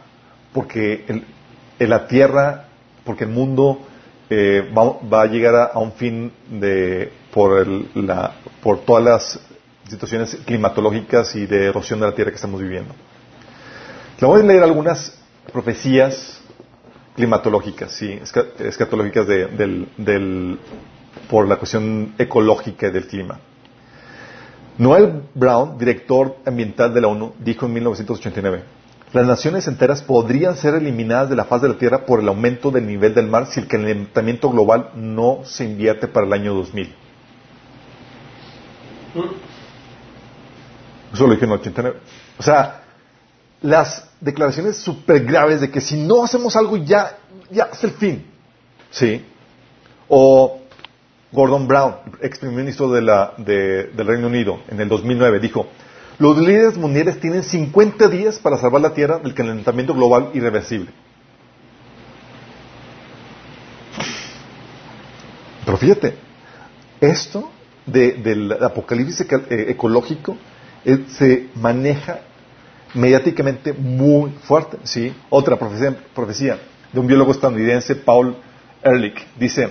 porque 0.54 1.06
el, 1.08 1.88
la 1.88 2.08
tierra, 2.08 2.70
porque 3.06 3.26
el 3.26 3.30
mundo 3.30 3.82
eh, 4.32 4.68
va, 4.76 4.98
va, 5.08 5.22
a 5.22 5.28
llegar 5.28 5.54
a, 5.54 5.66
a, 5.66 5.78
un 5.78 5.92
fin 5.92 6.32
de, 6.50 7.12
por, 7.32 7.60
el, 7.60 7.90
la, 7.94 8.32
por 8.64 8.80
todas 8.80 9.04
las 9.04 9.40
situaciones 9.90 10.38
climatológicas 10.46 11.36
y 11.36 11.46
de 11.46 11.68
erosión 11.68 12.00
de 12.00 12.06
la 12.08 12.16
tierra 12.16 12.32
que 12.32 12.36
estamos 12.36 12.62
viviendo. 12.62 12.94
Le 14.20 14.28
voy 14.28 14.42
a 14.42 14.44
leer 14.44 14.64
algunas 14.64 15.18
profecías 15.52 16.42
climatológicas, 17.16 17.92
sí, 17.92 18.20
escatológicas 18.60 19.28
de, 19.28 19.48
del, 19.48 19.90
del, 19.98 20.60
por 21.30 21.48
la 21.48 21.58
cuestión 21.58 22.14
ecológica 22.18 22.90
del 22.90 23.08
clima. 23.08 23.40
Noel 24.78 25.24
Brown, 25.34 25.78
director 25.78 26.38
ambiental 26.46 26.94
de 26.94 27.02
la 27.02 27.08
ONU, 27.08 27.34
dijo 27.40 27.66
en 27.66 27.74
1989, 27.74 28.64
las 29.14 29.26
naciones 29.26 29.68
enteras 29.68 30.04
podrían 30.04 30.56
ser 30.58 30.76
eliminadas 30.76 31.30
de 31.30 31.36
la 31.36 31.46
faz 31.46 31.62
de 31.62 31.70
la 31.70 31.78
Tierra 31.78 32.06
por 32.06 32.20
el 32.20 32.28
aumento 32.28 32.72
del 32.72 32.86
nivel 32.86 33.14
del 33.16 33.28
mar 33.28 33.48
si 33.48 33.60
el 33.60 33.68
calentamiento 33.68 34.50
global 34.52 34.92
no 34.96 35.40
se 35.46 35.64
invierte 35.64 36.08
para 36.08 36.28
el 36.28 36.34
año 36.34 36.54
2000. 36.54 36.94
Eso 41.14 41.26
lo 41.26 41.34
dije 41.34 41.46
en 41.46 41.52
el 41.52 41.60
89. 41.60 42.00
O 42.38 42.44
sea, 42.44 42.84
las 43.62 44.10
declaraciones 44.20 44.78
súper 44.78 45.24
graves 45.26 45.62
de 45.62 45.72
que 45.72 45.82
si 45.82 45.98
no 45.98 46.24
hacemos 46.24 46.56
algo 46.56 46.78
ya, 46.78 47.18
ya 47.50 47.70
es 47.72 47.84
el 47.84 47.92
fin. 47.92 48.26
¿Sí? 48.92 49.26
O 50.08 50.60
Gordon 51.32 51.68
Brown, 51.68 51.96
ex 52.22 52.40
primer 52.40 52.58
ministro 52.58 52.92
de 52.92 53.02
la, 53.02 53.34
de, 53.38 53.86
del 53.86 54.08
Reino 54.08 54.28
Unido, 54.28 54.60
en 54.70 54.80
el 54.80 54.88
2009, 54.88 55.40
dijo, 55.40 55.68
los 56.20 56.38
líderes 56.38 56.78
mundiales 56.78 57.20
tienen 57.20 57.44
50 57.44 58.08
días 58.08 58.40
para 58.40 58.58
salvar 58.58 58.82
la 58.82 58.94
Tierra 58.94 59.20
del 59.20 59.34
calentamiento 59.34 59.94
global 59.94 60.32
irreversible. 60.34 60.92
Pero 65.66 65.78
fíjate, 65.78 66.16
esto 67.02 67.52
de, 67.86 68.14
del 68.14 68.52
apocalipsis 68.54 69.28
ecológico 69.50 70.32
eh, 70.32 70.57
se 71.10 71.50
maneja 71.56 72.22
mediáticamente 72.94 73.74
muy 73.74 74.32
fuerte. 74.44 74.78
¿sí? 74.84 75.14
Otra 75.30 75.58
profecía, 75.58 76.60
de 76.92 77.00
un 77.00 77.08
biólogo 77.08 77.32
estadounidense, 77.32 77.96
Paul 77.96 78.36
Ehrlich, 78.84 79.26
dice, 79.38 79.70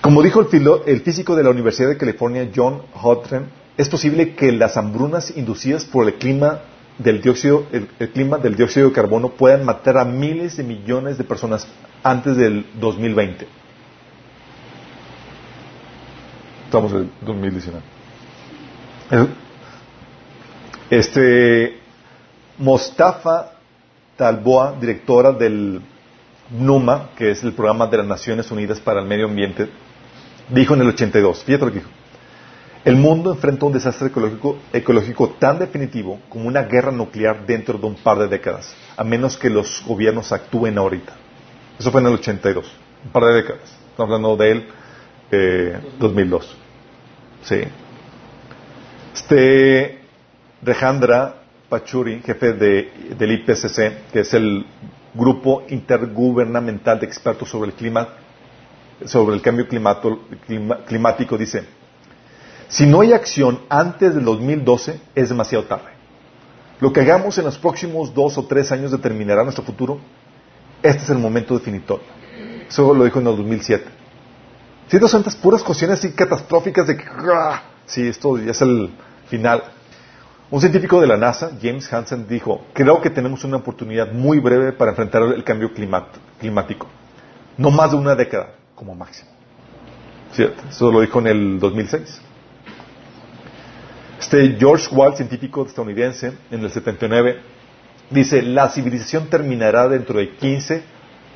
como 0.00 0.22
dijo 0.22 0.40
el, 0.40 0.46
filo, 0.46 0.84
el, 0.86 1.00
físico 1.00 1.36
de 1.36 1.42
la 1.42 1.50
Universidad 1.50 1.88
de 1.88 1.98
California, 1.98 2.48
John 2.54 2.82
Hotren, 2.94 3.46
es 3.76 3.88
posible 3.88 4.34
que 4.34 4.52
las 4.52 4.76
hambrunas 4.76 5.36
inducidas 5.36 5.84
por 5.84 6.06
el 6.06 6.14
clima 6.14 6.60
del 6.98 7.20
dióxido, 7.20 7.66
el, 7.72 7.86
clima 8.10 8.38
del 8.38 8.56
dióxido 8.56 8.88
de 8.88 8.92
carbono 8.92 9.30
puedan 9.30 9.64
matar 9.64 9.98
a 9.98 10.04
miles 10.04 10.56
de 10.56 10.64
millones 10.64 11.18
de 11.18 11.24
personas 11.24 11.66
antes 12.02 12.36
del 12.36 12.66
2020. 12.80 13.46
Estamos 16.66 16.92
en 16.92 17.10
2019. 17.22 17.82
Este 20.90 21.78
Mostafa 22.56 23.52
Talboa, 24.16 24.74
directora 24.80 25.32
del 25.32 25.82
NUMA, 26.50 27.10
que 27.14 27.30
es 27.30 27.44
el 27.44 27.52
programa 27.52 27.86
de 27.88 27.98
las 27.98 28.06
Naciones 28.06 28.50
Unidas 28.50 28.80
para 28.80 29.00
el 29.00 29.06
Medio 29.06 29.26
Ambiente, 29.26 29.68
dijo 30.48 30.74
en 30.74 30.80
el 30.80 30.88
82, 30.88 31.44
fíjate 31.44 31.66
lo 31.66 31.72
que 31.72 31.78
dijo, 31.80 31.90
El 32.86 32.96
mundo 32.96 33.32
enfrenta 33.32 33.66
un 33.66 33.74
desastre 33.74 34.10
ecológico, 34.72 35.28
tan 35.38 35.58
definitivo 35.58 36.20
como 36.30 36.48
una 36.48 36.62
guerra 36.62 36.90
nuclear 36.90 37.44
dentro 37.46 37.76
de 37.76 37.86
un 37.86 37.94
par 37.96 38.18
de 38.18 38.28
décadas, 38.28 38.74
a 38.96 39.04
menos 39.04 39.36
que 39.36 39.50
los 39.50 39.84
gobiernos 39.86 40.32
actúen 40.32 40.78
ahorita. 40.78 41.12
Eso 41.78 41.92
fue 41.92 42.00
en 42.00 42.06
el 42.06 42.14
82, 42.14 42.64
un 43.04 43.12
par 43.12 43.24
de 43.24 43.34
décadas. 43.34 43.76
Estamos 43.90 44.10
hablando 44.10 44.36
del 44.36 44.66
eh, 45.30 45.78
2002. 45.98 46.56
Sí. 47.42 47.60
Este 49.14 49.97
Rejandra 50.62 51.42
Pachuri, 51.68 52.20
jefe 52.24 52.52
de, 52.52 53.14
del 53.18 53.32
IPCC, 53.32 54.10
que 54.12 54.20
es 54.20 54.34
el 54.34 54.66
Grupo 55.14 55.64
Intergubernamental 55.68 57.00
de 57.00 57.06
Expertos 57.06 57.48
sobre 57.48 57.70
el 57.70 57.76
Clima, 57.76 58.08
sobre 59.04 59.36
el 59.36 59.42
Cambio 59.42 59.66
Climático, 59.68 61.38
dice, 61.38 61.64
si 62.68 62.86
no 62.86 63.00
hay 63.00 63.12
acción 63.12 63.60
antes 63.68 64.14
del 64.14 64.24
2012, 64.24 65.00
es 65.14 65.28
demasiado 65.28 65.64
tarde. 65.64 65.90
Lo 66.80 66.92
que 66.92 67.00
hagamos 67.00 67.38
en 67.38 67.44
los 67.44 67.58
próximos 67.58 68.14
dos 68.14 68.38
o 68.38 68.46
tres 68.46 68.70
años 68.70 68.92
determinará 68.92 69.42
nuestro 69.42 69.64
futuro. 69.64 69.98
Este 70.82 71.02
es 71.02 71.10
el 71.10 71.18
momento 71.18 71.54
definitorio. 71.58 72.04
Eso 72.68 72.94
lo 72.94 73.04
dijo 73.04 73.18
en 73.20 73.26
el 73.26 73.36
2007. 73.36 73.84
Si 74.88 74.98
son 75.00 75.20
estas 75.20 75.36
puras 75.36 75.62
cuestiones 75.62 75.98
así 75.98 76.12
catastróficas 76.12 76.86
de 76.86 76.96
que, 76.96 77.04
sí, 77.86 78.06
esto 78.06 78.38
ya 78.38 78.52
es 78.52 78.62
el 78.62 78.90
final. 79.28 79.62
Un 80.50 80.60
científico 80.60 81.00
de 81.00 81.06
la 81.06 81.18
NASA, 81.18 81.50
James 81.60 81.92
Hansen, 81.92 82.26
dijo, 82.26 82.64
creo 82.72 83.02
que 83.02 83.10
tenemos 83.10 83.44
una 83.44 83.58
oportunidad 83.58 84.10
muy 84.12 84.38
breve 84.40 84.72
para 84.72 84.92
enfrentar 84.92 85.22
el 85.22 85.44
cambio 85.44 85.72
climático. 85.74 86.86
No 87.58 87.70
más 87.70 87.90
de 87.90 87.98
una 87.98 88.14
década, 88.14 88.54
como 88.74 88.94
máximo. 88.94 89.28
¿Cierto? 90.32 90.62
Eso 90.70 90.90
lo 90.90 91.02
dijo 91.02 91.18
en 91.18 91.26
el 91.26 91.60
2006. 91.60 92.22
Este 94.20 94.56
George 94.58 94.88
Wall, 94.94 95.16
científico 95.16 95.66
estadounidense, 95.66 96.32
en 96.50 96.64
el 96.64 96.70
79, 96.70 97.40
dice, 98.08 98.40
la 98.40 98.70
civilización 98.70 99.28
terminará 99.28 99.86
dentro 99.86 100.18
de 100.18 100.30
15 100.30 100.82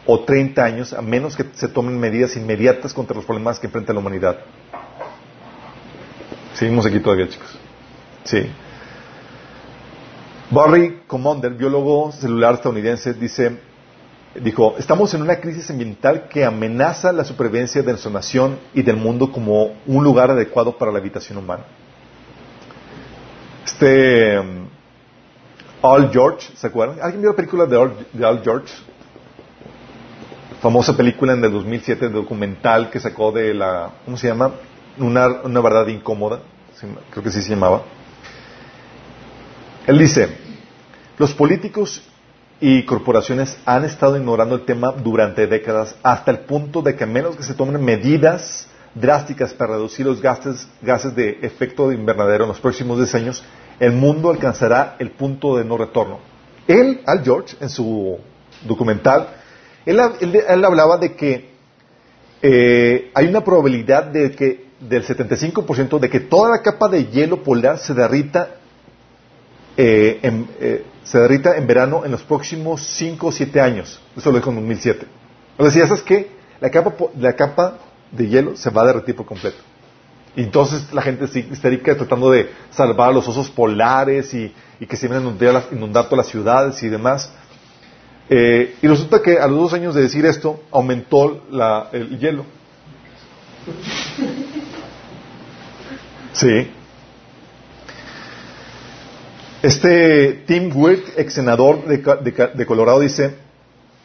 o 0.07 0.21
30 0.21 0.65
años 0.65 0.93
a 0.95 1.03
menos 1.03 1.37
que 1.37 1.45
se 1.53 1.69
tomen 1.69 2.01
medidas 2.01 2.35
inmediatas 2.37 2.95
contra 2.95 3.15
los 3.15 3.27
problemas 3.27 3.59
que 3.59 3.67
enfrenta 3.67 3.93
la 3.93 3.99
humanidad. 3.99 4.39
Seguimos 6.55 6.87
aquí 6.87 6.99
todavía, 7.01 7.29
chicos. 7.29 7.59
Sí. 8.25 8.47
Barry 10.53 11.01
Commander, 11.07 11.55
biólogo 11.55 12.13
celular 12.13 12.53
estadounidense, 12.55 13.15
dice, 13.15 13.57
dijo, 14.35 14.75
estamos 14.79 15.15
en 15.15 15.23
una 15.23 15.37
crisis 15.37 15.71
ambiental 15.71 16.29
que 16.29 16.45
amenaza 16.45 17.11
la 17.11 17.25
supervivencia 17.25 17.81
de 17.81 17.93
nuestra 17.93 18.13
nación 18.13 18.59
y 18.75 18.83
del 18.83 18.97
mundo 18.97 19.33
como 19.33 19.73
un 19.87 20.05
lugar 20.05 20.31
adecuado 20.31 20.77
para 20.77 20.93
la 20.93 20.99
habitación 20.99 21.39
humana. 21.39 21.65
Este 23.65 24.39
um, 24.39 24.67
Al 25.83 26.13
George, 26.13 26.53
¿se 26.55 26.67
acuerdan? 26.67 26.99
¿Alguien 27.01 27.23
vio 27.23 27.31
la 27.31 27.37
película 27.37 27.65
de 27.65 27.81
Al, 27.81 27.97
de 28.13 28.41
George? 28.45 28.75
Famosa 30.61 30.95
película 30.95 31.33
en 31.33 31.43
el 31.43 31.51
2007, 31.51 32.11
documental 32.11 32.91
que 32.91 33.01
sacó 33.01 33.33
de 33.33 33.55
la, 33.55 33.91
¿cómo 34.05 34.19
se 34.19 34.29
llama? 34.29 34.53
Una, 34.99 35.29
una 35.45 35.61
verdad 35.63 35.87
incómoda, 35.87 36.41
creo 37.11 37.25
que 37.25 37.31
sí 37.31 37.41
se 37.41 37.49
llamaba. 37.49 37.85
Él 39.87 39.99
dice, 39.99 40.42
los 41.19 41.35
políticos 41.35 42.03
y 42.61 42.85
corporaciones 42.85 43.57
han 43.65 43.85
estado 43.85 44.17
ignorando 44.17 44.55
el 44.55 44.65
tema 44.65 44.93
durante 44.93 45.47
décadas 45.47 45.95
hasta 46.03 46.31
el 46.31 46.41
punto 46.41 46.81
de 46.83 46.95
que 46.95 47.05
a 47.05 47.07
menos 47.07 47.37
que 47.37 47.43
se 47.43 47.55
tomen 47.55 47.83
medidas 47.85 48.69
drásticas 48.95 49.53
para 49.55 49.73
reducir 49.75 50.07
los 50.07 50.21
gases, 50.21 50.69
gases 50.81 51.15
de 51.17 51.39
efecto 51.43 51.89
de 51.89 51.95
invernadero 51.97 52.45
en 52.45 52.49
los 52.49 52.61
próximos 52.61 52.99
10 52.99 53.15
años, 53.17 53.45
el 53.81 53.93
mundo 53.93 54.31
alcanzará 54.31 54.97
el 54.99 55.11
punto 55.11 55.57
de 55.57 55.65
no 55.65 55.77
retorno. 55.77 56.21
Él, 56.69 57.01
Al 57.07 57.25
George, 57.25 57.57
en 57.61 57.69
su 57.69 58.19
documental, 58.65 59.29
él, 59.85 59.99
él- 60.21 60.43
él 60.47 60.65
hablaba 60.65 60.99
de 60.99 61.15
que 61.15 61.51
eh, 62.43 63.11
hay 63.15 63.27
una 63.29 63.43
probabilidad 63.43 64.05
de 64.05 64.33
que 64.33 64.67
del 64.81 65.05
75% 65.05 65.99
de 66.01 66.11
que 66.11 66.21
toda 66.21 66.51
la 66.51 66.61
capa 66.63 66.89
de 66.89 67.07
hielo 67.07 67.43
polar 67.43 67.79
se 67.79 67.95
derrita 67.95 68.57
eh, 69.77 70.19
en, 70.23 70.49
eh, 70.61 70.85
se 71.05 71.19
derrita 71.19 71.57
en 71.57 71.67
verano 71.67 72.05
en 72.05 72.11
los 72.13 72.23
próximos 72.23 72.81
5 72.83 73.27
o 73.27 73.33
7 73.33 73.61
años. 73.61 74.01
Eso 74.17 74.31
lo 74.31 74.39
dijo 74.39 74.51
en 74.51 74.57
2007. 74.57 75.07
O 75.59 75.69
sea, 75.71 75.87
¿sabes 75.87 76.03
qué? 76.03 76.31
La 76.61 76.71
capa, 76.71 76.95
la 77.19 77.33
capa 77.35 77.79
de 78.11 78.29
hielo 78.29 78.57
se 78.57 78.71
va 78.71 78.83
a 78.83 78.87
derretir 78.87 79.17
por 79.17 79.27
completo. 79.27 79.59
Y 80.37 80.43
entonces 80.45 80.93
la 80.93 81.03
gente 81.03 81.27
sí- 81.29 81.47
histérica 81.51 81.95
tratando 81.97 82.31
de 82.31 82.51
salvar 82.71 83.11
a 83.11 83.13
los 83.13 83.29
osos 83.29 83.51
polares 83.51 84.33
y, 84.33 84.55
que 84.89 84.97
se 84.97 85.07
iban 85.07 85.19
a 85.19 85.21
inundar, 85.23 85.65
inundar 85.73 86.05
todas 86.05 86.25
las 86.25 86.29
ciudades 86.29 86.83
y 86.83 86.89
demás. 86.89 87.31
Eh, 88.31 88.77
y 88.81 88.87
resulta 88.87 89.21
que 89.21 89.39
a 89.39 89.47
los 89.47 89.59
dos 89.59 89.73
años 89.75 89.95
de 89.95 90.03
decir 90.03 90.25
esto, 90.25 90.63
aumentó 90.71 91.43
la- 91.51 91.89
el 91.93 92.19
hielo. 92.19 92.45
Sí. 96.33 96.71
Este 99.63 100.43
Tim 100.47 100.73
Wirt, 100.75 101.05
ex 101.17 101.35
senador 101.35 101.85
de, 101.87 101.99
de 101.99 102.51
de 102.53 102.67
Colorado, 102.67 102.99
dice, 102.99 103.37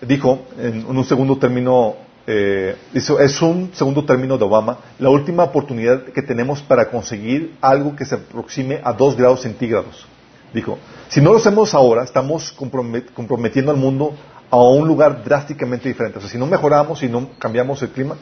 dijo 0.02 0.46
en, 0.60 0.86
un 0.86 1.04
segundo 1.04 1.38
término, 1.40 1.96
eh, 2.28 2.76
es 2.94 3.42
un 3.42 3.72
segundo 3.74 4.06
término 4.06 4.38
de 4.38 4.46
Obama, 4.46 4.78
la 5.00 5.10
última 5.10 5.44
oportunidad 5.44 6.04
que 6.04 6.22
tenemos 6.22 6.62
para 6.62 6.90
conseguir 6.92 7.56
algo 7.60 7.96
que 7.96 8.06
se 8.06 8.14
aproxime 8.16 8.80
a 8.84 8.94
dos 8.94 9.18
grados 9.18 9.42
centígrados. 9.42 10.06
Dijo, 10.54 10.78
si 11.10 11.22
no 11.22 11.32
lo 11.32 11.38
hacemos 11.40 11.74
ahora, 11.74 12.04
estamos 12.04 12.56
compromet- 12.56 13.12
comprometiendo 13.14 13.72
al 13.72 13.78
mundo 13.78 14.14
a 14.52 14.58
un 14.58 14.88
lugar 14.88 15.24
drásticamente 15.24 15.90
diferente. 15.90 16.20
O 16.20 16.22
sea, 16.22 16.30
si 16.30 16.38
no 16.38 16.46
mejoramos, 16.46 17.00
si 17.00 17.10
no 17.10 17.32
cambiamos 17.40 17.82
el 17.82 17.90
clima, 17.90 18.16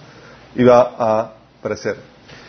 iba 0.56 0.96
a 0.98 1.34
parecer. 1.62 1.98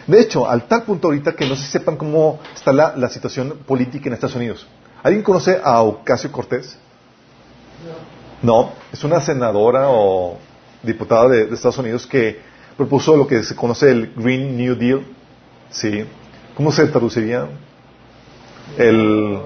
De 0.07 0.21
hecho, 0.21 0.49
al 0.49 0.69
tal 0.69 0.85
punto 0.85 1.09
ahorita 1.09 1.33
que 1.33 1.49
no 1.49 1.57
se 1.57 1.67
sepan 1.67 1.97
cómo 1.97 2.39
está 2.55 2.73
la 2.73 3.09
situación 3.09 3.59
política 3.67 4.09
en 4.09 4.15
Estados 4.15 4.37
Unidos. 4.37 4.65
¿Alguien 5.03 5.23
conoce 5.23 5.61
a 5.63 5.83
Ocasio 5.83 6.33
Cortés? 6.33 6.79
No, 8.43 8.73
es 8.93 9.03
una 9.05 9.21
senadora 9.21 9.89
o 9.89 10.39
diputada 10.83 11.29
de, 11.29 11.55
Estados 11.55 11.79
Unidos 11.79 12.07
que 12.07 12.41
propuso 12.77 13.17
lo 13.17 13.27
que 13.27 13.43
se 13.43 13.57
conoce 13.57 13.91
el 13.91 14.13
Green 14.15 14.57
New 14.57 14.75
Deal. 14.75 15.07
Sí. 15.71 16.05
¿Cómo 16.55 16.73
se 16.73 16.87
traduciría? 16.87 17.47
El 18.77 19.41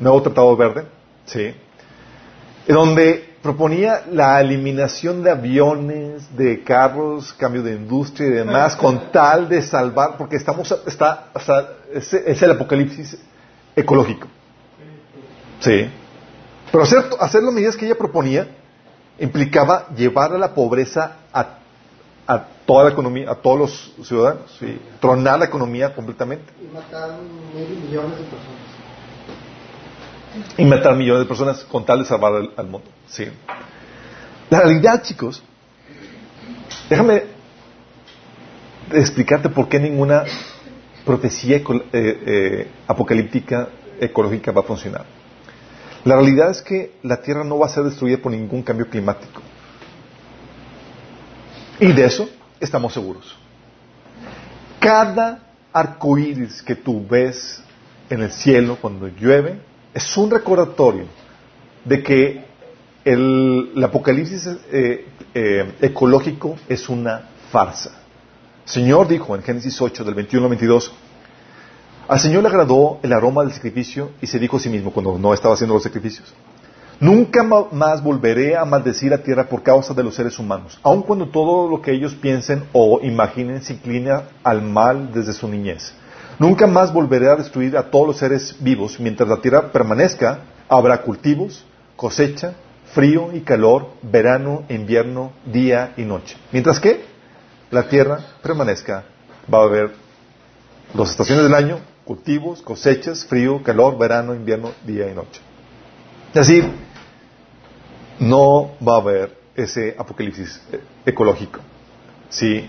nuevo 0.00 0.22
Tratado 0.22 0.56
Verde. 0.56 0.84
Sí. 1.26 1.54
Donde 2.66 3.32
proponía 3.42 4.04
la 4.10 4.40
eliminación 4.40 5.22
de 5.22 5.30
aviones, 5.30 6.36
de 6.36 6.62
carros, 6.62 7.32
cambio 7.32 7.62
de 7.62 7.74
industria 7.74 8.28
y 8.28 8.32
demás, 8.32 8.76
con 8.76 9.10
tal 9.10 9.48
de 9.48 9.62
salvar, 9.62 10.16
porque 10.16 10.36
estamos, 10.36 10.70
está, 10.86 11.30
sea, 11.44 11.68
es, 11.92 12.12
es 12.14 12.42
el 12.42 12.52
apocalipsis 12.52 13.18
ecológico. 13.74 14.28
Sí. 15.62 15.88
Pero 16.70 16.84
hacer, 16.84 17.04
hacer 17.20 17.42
las 17.42 17.52
medidas 17.52 17.76
que 17.76 17.86
ella 17.86 17.94
proponía 17.96 18.48
implicaba 19.18 19.88
llevar 19.94 20.32
a 20.32 20.38
la 20.38 20.54
pobreza 20.54 21.16
a, 21.32 21.58
a 22.26 22.44
toda 22.66 22.84
la 22.84 22.90
economía, 22.90 23.30
a 23.30 23.34
todos 23.36 23.58
los 23.58 24.06
ciudadanos, 24.08 24.56
¿sí? 24.58 24.80
tronar 25.00 25.38
la 25.38 25.44
economía 25.46 25.94
completamente 25.94 26.50
y 26.62 26.66
matar 26.74 27.10
mil 27.54 27.68
millones 27.78 28.18
de 28.18 28.24
personas. 28.24 28.58
y 30.56 30.64
matar 30.64 30.96
millones 30.96 31.22
de 31.24 31.28
personas 31.28 31.64
con 31.64 31.84
tal 31.84 31.98
de 32.00 32.04
salvar 32.06 32.34
al, 32.34 32.50
al 32.56 32.66
mundo. 32.66 32.88
Sí. 33.08 33.26
La 34.50 34.60
realidad, 34.60 35.02
chicos, 35.02 35.42
déjame 36.88 37.24
explicarte 38.92 39.48
por 39.50 39.68
qué 39.68 39.78
ninguna 39.78 40.24
profecía 41.04 41.56
eco- 41.58 41.74
eh, 41.92 42.22
eh, 42.26 42.70
apocalíptica 42.86 43.68
ecológica 44.00 44.52
va 44.52 44.60
a 44.60 44.64
funcionar. 44.64 45.04
La 46.04 46.16
realidad 46.16 46.50
es 46.50 46.62
que 46.62 46.94
la 47.02 47.22
Tierra 47.22 47.44
no 47.44 47.58
va 47.58 47.66
a 47.66 47.68
ser 47.68 47.84
destruida 47.84 48.18
por 48.18 48.32
ningún 48.32 48.62
cambio 48.62 48.88
climático. 48.88 49.40
Y 51.78 51.92
de 51.92 52.04
eso 52.04 52.28
estamos 52.60 52.92
seguros. 52.92 53.36
Cada 54.80 55.40
arco 55.72 56.18
iris 56.18 56.62
que 56.62 56.74
tú 56.74 57.06
ves 57.08 57.62
en 58.10 58.22
el 58.22 58.32
cielo 58.32 58.78
cuando 58.80 59.08
llueve 59.08 59.60
es 59.94 60.16
un 60.16 60.30
recordatorio 60.30 61.06
de 61.84 62.02
que 62.02 62.44
el, 63.04 63.72
apocalipsis 63.82 64.48
eh, 64.70 65.06
eh, 65.34 65.72
ecológico 65.80 66.56
es 66.68 66.88
una 66.88 67.30
farsa. 67.50 68.00
Señor 68.64 69.08
dijo 69.08 69.34
en 69.34 69.42
Génesis 69.42 69.80
8, 69.80 70.04
del 70.04 70.14
21 70.14 70.46
al 70.46 70.50
22, 70.50 70.92
al 72.12 72.20
Señor 72.20 72.42
le 72.42 72.50
agradó 72.50 72.98
el 73.02 73.10
aroma 73.14 73.42
del 73.42 73.54
sacrificio 73.54 74.10
y 74.20 74.26
se 74.26 74.38
dijo 74.38 74.58
a 74.58 74.60
sí 74.60 74.68
mismo 74.68 74.92
cuando 74.92 75.16
no 75.16 75.32
estaba 75.32 75.54
haciendo 75.54 75.72
los 75.72 75.82
sacrificios, 75.82 76.34
nunca 77.00 77.42
más 77.42 78.04
volveré 78.04 78.54
a 78.54 78.66
maldecir 78.66 79.10
la 79.10 79.22
tierra 79.22 79.48
por 79.48 79.62
causa 79.62 79.94
de 79.94 80.02
los 80.02 80.14
seres 80.14 80.38
humanos, 80.38 80.78
aun 80.82 81.00
cuando 81.00 81.30
todo 81.30 81.70
lo 81.70 81.80
que 81.80 81.90
ellos 81.90 82.14
piensen 82.14 82.64
o 82.74 83.00
imaginen 83.02 83.62
se 83.62 83.72
inclina 83.72 84.24
al 84.44 84.60
mal 84.60 85.10
desde 85.10 85.32
su 85.32 85.48
niñez. 85.48 85.94
Nunca 86.38 86.66
más 86.66 86.92
volveré 86.92 87.30
a 87.30 87.36
destruir 87.36 87.78
a 87.78 87.90
todos 87.90 88.08
los 88.08 88.18
seres 88.18 88.56
vivos. 88.60 89.00
Mientras 89.00 89.26
la 89.26 89.40
tierra 89.40 89.72
permanezca, 89.72 90.40
habrá 90.68 91.00
cultivos, 91.00 91.64
cosecha, 91.96 92.52
frío 92.92 93.30
y 93.32 93.40
calor, 93.40 93.88
verano, 94.02 94.64
invierno, 94.68 95.32
día 95.46 95.94
y 95.96 96.02
noche. 96.02 96.36
Mientras 96.50 96.78
que 96.78 97.06
la 97.70 97.84
tierra 97.84 98.18
permanezca, 98.42 99.04
va 99.52 99.60
a 99.60 99.64
haber 99.64 99.92
dos 100.92 101.08
estaciones 101.08 101.44
del 101.44 101.54
año, 101.54 101.78
cultivos, 102.04 102.62
cosechas, 102.62 103.24
frío, 103.24 103.62
calor, 103.62 103.96
verano, 103.98 104.34
invierno, 104.34 104.72
día 104.86 105.08
y 105.10 105.14
noche. 105.14 105.40
Es 106.34 106.46
decir, 106.46 106.64
no 108.18 108.72
va 108.86 108.94
a 108.96 109.00
haber 109.00 109.38
ese 109.54 109.94
apocalipsis 109.98 110.60
eh, 110.72 110.80
ecológico. 111.06 111.60
Sí. 112.30 112.68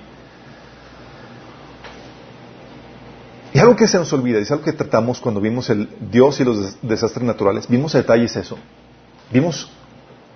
Y 3.53 3.59
algo 3.59 3.75
que 3.75 3.87
se 3.87 3.97
nos 3.97 4.11
olvida, 4.13 4.39
es 4.39 4.51
algo 4.51 4.63
que 4.63 4.73
tratamos 4.73 5.19
cuando 5.19 5.39
vimos 5.39 5.69
el 5.69 5.87
Dios 6.11 6.39
y 6.39 6.43
los 6.43 6.59
des- 6.59 6.77
desastres 6.81 7.23
naturales, 7.25 7.67
vimos 7.67 7.93
a 7.95 7.99
detalles 7.99 8.35
eso. 8.35 8.57
Vimos 9.31 9.71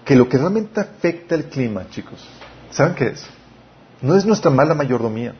que 0.05 0.15
lo 0.15 0.29
que 0.29 0.37
realmente 0.37 0.79
afecta 0.79 1.35
el 1.35 1.45
clima, 1.45 1.87
chicos, 1.89 2.23
¿saben 2.71 2.93
qué 2.95 3.07
es? 3.07 3.25
No 4.01 4.15
es 4.15 4.23
nuestra 4.25 4.51
mala 4.51 4.73
mayordomía 4.75 5.33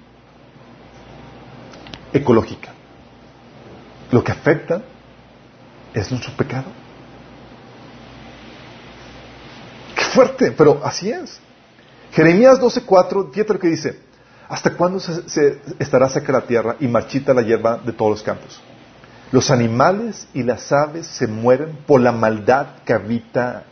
ecológica. 2.14 2.74
Lo 4.12 4.24
que 4.24 4.32
afecta 4.32 4.82
es 5.94 6.10
nuestro 6.12 6.34
pecado. 6.34 6.66
Qué 9.96 10.04
fuerte, 10.04 10.52
pero 10.52 10.82
así 10.84 11.10
es. 11.10 11.40
Jeremías 12.12 12.60
12:4, 12.60 13.32
fíjate 13.32 13.54
lo 13.54 13.60
que 13.60 13.68
dice. 13.68 14.00
¿Hasta 14.50 14.72
cuándo 14.76 15.00
se, 15.00 15.60
estará 15.78 16.08
seca 16.08 16.32
la 16.32 16.42
tierra 16.42 16.78
y 16.80 16.88
marchita 16.88 17.34
la 17.34 17.42
hierba 17.42 17.78
de 17.78 17.92
todos 17.92 18.12
los 18.12 18.24
campos? 18.24 18.62
Los 19.32 19.52
animales 19.52 20.26
y 20.34 20.44
las 20.44 20.72
aves 20.72 21.06
se 21.06 21.28
mueren 21.28 21.80
por 21.86 22.00
la 22.00 22.14
maldad 22.14 22.68
que 22.86 22.94
habita 22.94 23.66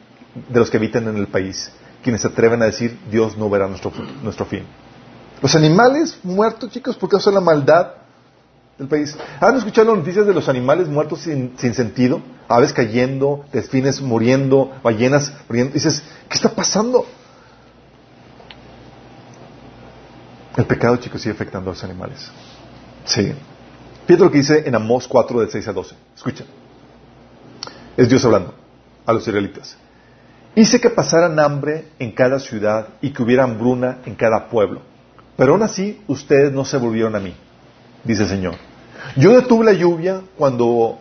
de 0.50 0.60
los 0.60 0.70
que 0.70 0.76
habitan 0.76 1.08
en 1.08 1.16
el 1.16 1.28
país, 1.28 1.72
quienes 2.04 2.22
se 2.22 2.28
atreven 2.28 2.62
a 2.62 2.66
decir 2.66 3.00
Dios 3.10 3.38
no 3.38 3.50
verá 3.50 3.68
nuestro, 3.68 3.92
nuestro 4.22 4.46
fin. 4.46 4.64
Los 5.42 5.56
animales 5.56 6.20
muertos, 6.24 6.72
chicos, 6.72 6.98
por 6.98 7.08
causa 7.08 7.32
la 7.32 7.40
maldad 7.40 7.94
del 8.78 8.88
país. 8.88 9.18
¿Han 9.40 9.56
escuchado 9.56 9.90
las 9.90 10.00
noticias 10.00 10.26
de 10.28 10.34
los 10.34 10.50
animales 10.50 10.88
muertos 10.88 11.22
sin, 11.22 11.58
sin 11.58 11.74
sentido? 11.74 12.22
Aves 12.48 12.74
cayendo, 12.74 13.46
delfines 13.52 14.02
muriendo, 14.02 14.74
ballenas 14.84 15.34
muriendo. 15.48 15.74
Dices, 15.74 16.04
¿qué 16.30 16.36
está 16.36 16.50
pasando? 16.50 17.06
El 20.58 20.66
pecado, 20.66 20.98
chicos, 20.98 21.22
sigue 21.22 21.34
afectando 21.34 21.70
a 21.70 21.74
los 21.74 21.84
animales. 21.84 22.30
Sí. 23.06 23.34
Fíjate 24.06 24.24
lo 24.24 24.32
que 24.32 24.38
dice 24.38 24.64
en 24.66 24.76
Amós 24.76 25.08
4, 25.08 25.40
del 25.40 25.50
6 25.50 25.68
a 25.68 25.74
12. 25.74 25.96
Escucha. 26.16 26.46
Es 27.98 28.10
Dios 28.10 28.24
hablando 28.26 28.54
a 29.06 29.14
los 29.14 29.28
israelitas. 29.28 29.78
Hice 30.56 30.80
que 30.80 30.90
pasaran 30.90 31.40
hambre 31.40 31.90
en 32.00 32.12
cada 32.12 32.40
ciudad 32.40 32.90
y 33.02 33.12
que 33.12 33.24
hubiera 33.24 33.44
hambruna 33.44 34.00
en 34.06 34.16
cada 34.16 34.48
pueblo. 34.48 34.82
Pero 35.36 35.54
aún 35.54 35.64
así, 35.64 36.02
ustedes 36.08 36.54
no 36.54 36.64
se 36.64 36.78
volvieron 36.78 37.16
a 37.16 37.20
mí, 37.20 37.36
dice 38.06 38.28
Señor. 38.28 38.56
Yo 39.16 39.32
detuve 39.32 39.66
la 39.66 39.74
lluvia 39.74 40.22
cuando, 40.38 40.98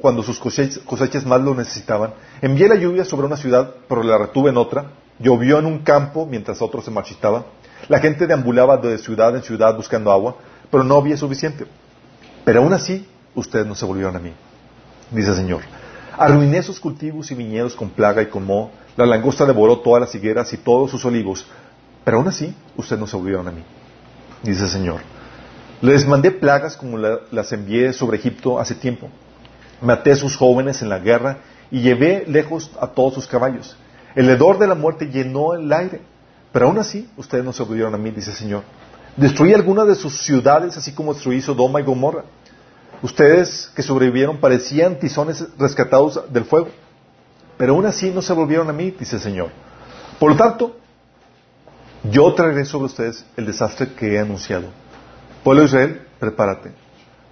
cuando 0.00 0.22
sus 0.22 0.38
cosechas, 0.38 1.24
más 1.26 1.40
lo 1.40 1.54
necesitaban. 1.54 2.14
Envié 2.42 2.68
la 2.68 2.76
lluvia 2.76 3.04
sobre 3.04 3.26
una 3.26 3.36
ciudad, 3.36 3.74
pero 3.88 4.02
la 4.02 4.18
retuve 4.18 4.50
en 4.50 4.56
otra. 4.56 4.90
Llovió 5.18 5.58
en 5.58 5.66
un 5.66 5.78
campo 5.80 6.26
mientras 6.26 6.62
otro 6.62 6.82
se 6.82 6.90
marchitaba. 6.90 7.46
La 7.88 7.98
gente 7.98 8.26
deambulaba 8.26 8.76
de 8.76 8.98
ciudad 8.98 9.34
en 9.34 9.42
ciudad 9.42 9.76
buscando 9.76 10.12
agua, 10.12 10.36
pero 10.70 10.84
no 10.84 10.96
había 10.96 11.16
suficiente. 11.16 11.66
Pero 12.44 12.62
aún 12.62 12.72
así, 12.72 13.06
ustedes 13.34 13.66
no 13.66 13.74
se 13.74 13.84
volvieron 13.84 14.16
a 14.16 14.18
mí, 14.18 14.32
dice 15.10 15.34
Señor. 15.34 15.62
Arruiné 16.16 16.62
sus 16.62 16.80
cultivos 16.80 17.30
y 17.30 17.34
viñedos 17.34 17.76
con 17.76 17.90
plaga 17.90 18.22
y 18.22 18.26
con 18.26 18.44
moho. 18.44 18.70
La 18.96 19.06
langosta 19.06 19.46
devoró 19.46 19.78
todas 19.78 20.00
las 20.00 20.14
higueras 20.14 20.52
y 20.52 20.56
todos 20.56 20.90
sus 20.90 21.04
olivos. 21.04 21.46
Pero 22.04 22.18
aún 22.18 22.28
así, 22.28 22.54
ustedes 22.76 22.98
no 22.98 23.06
se 23.06 23.16
volvieron 23.16 23.46
a 23.46 23.52
mí, 23.52 23.62
dice 24.42 24.66
Señor. 24.68 25.00
Les 25.80 26.06
mandé 26.06 26.30
plagas 26.30 26.76
como 26.76 26.98
la- 26.98 27.20
las 27.30 27.52
envié 27.52 27.92
sobre 27.92 28.18
Egipto 28.18 28.58
hace 28.58 28.74
tiempo. 28.74 29.08
Maté 29.80 30.12
a 30.12 30.16
sus 30.16 30.36
jóvenes 30.36 30.82
en 30.82 30.88
la 30.88 30.98
guerra 30.98 31.38
y 31.70 31.80
llevé 31.80 32.24
lejos 32.26 32.70
a 32.80 32.88
todos 32.88 33.14
sus 33.14 33.26
caballos. 33.26 33.76
El 34.16 34.28
hedor 34.28 34.58
de 34.58 34.66
la 34.66 34.74
muerte 34.74 35.06
llenó 35.08 35.54
el 35.54 35.72
aire. 35.72 36.00
Pero 36.50 36.66
aún 36.66 36.78
así, 36.78 37.08
ustedes 37.16 37.44
no 37.44 37.52
se 37.52 37.62
volvieron 37.62 37.94
a 37.94 37.98
mí, 37.98 38.10
dice 38.10 38.30
el 38.30 38.36
Señor. 38.36 38.62
Destruí 39.16 39.52
algunas 39.54 39.86
de 39.86 39.94
sus 39.94 40.18
ciudades, 40.22 40.76
así 40.76 40.92
como 40.92 41.12
destruí 41.12 41.40
Sodoma 41.42 41.80
y 41.80 41.84
Gomorra. 41.84 42.24
Ustedes 43.02 43.70
que 43.76 43.82
sobrevivieron 43.82 44.38
parecían 44.38 44.98
tizones 44.98 45.46
rescatados 45.58 46.20
del 46.32 46.44
fuego. 46.44 46.68
Pero 47.56 47.74
aún 47.74 47.86
así 47.86 48.10
no 48.10 48.22
se 48.22 48.32
volvieron 48.32 48.68
a 48.70 48.72
mí, 48.72 48.90
dice 48.98 49.16
el 49.16 49.22
Señor. 49.22 49.50
Por 50.18 50.30
lo 50.30 50.36
tanto, 50.36 50.76
yo 52.10 52.32
traeré 52.34 52.64
sobre 52.64 52.86
ustedes 52.86 53.24
el 53.36 53.46
desastre 53.46 53.92
que 53.92 54.14
he 54.14 54.18
anunciado. 54.18 54.66
Pueblo 55.44 55.62
de 55.62 55.68
Israel, 55.68 56.02
prepárate 56.18 56.72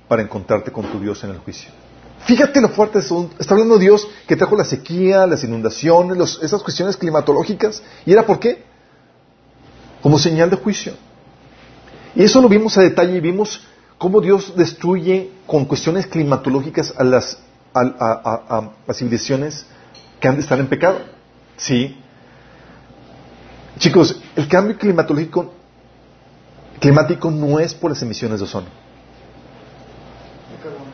para 0.09 0.23
encontrarte 0.23 0.71
con 0.71 0.85
tu 0.87 1.01
Dios 1.01 1.23
en 1.25 1.31
el 1.31 1.39
juicio. 1.39 1.71
Fíjate 2.25 2.61
lo 2.61 2.69
fuerte 2.69 2.99
es 3.01 3.11
un- 3.11 3.31
está 3.39 3.55
hablando 3.55 3.79
Dios 3.79 4.07
que 4.27 4.37
trajo 4.37 4.57
la 4.57 4.65
sequía, 4.65 5.27
las 5.27 5.45
inundaciones, 5.45 6.39
esas 6.43 6.63
cuestiones 6.63 6.97
climatológicas. 6.97 7.83
¿Y 8.05 8.13
era 8.13 8.25
por 8.25 8.41
qué? 8.41 8.65
Como 10.03 10.19
señal 10.19 10.51
de 10.51 10.57
juicio. 10.57 10.95
Y 12.15 12.23
eso 12.25 12.41
lo 12.41 12.49
vimos 12.49 12.77
a 12.79 12.83
detalle 12.83 13.17
y 13.17 13.21
vimos 13.21 13.63
cómo 13.99 14.21
Dios 14.21 14.55
destruye 14.57 15.31
con 15.47 15.65
cuestiones 15.67 16.07
climatológicas 16.07 16.95
a 16.97 17.05
las, 17.05 17.39
a, 17.75 17.81
a- 17.81 18.47
a- 18.57 18.59
a 18.59 18.95
que 20.21 20.29
han 20.29 20.35
de 20.37 20.41
estar 20.41 20.59
en 20.59 20.67
pecado. 20.67 20.99
Sí. 21.57 21.97
Chicos, 23.79 24.21
el 24.35 24.49
cambio 24.49 24.79
climatológico 24.79 25.53
climático 26.81 27.31
no 27.31 27.59
es 27.61 27.75
por 27.75 27.91
las 27.91 28.03
emisiones 28.03 28.39
de 28.41 28.45
ozono, 28.45 28.67
de 30.51 30.63
carbono. 30.63 30.91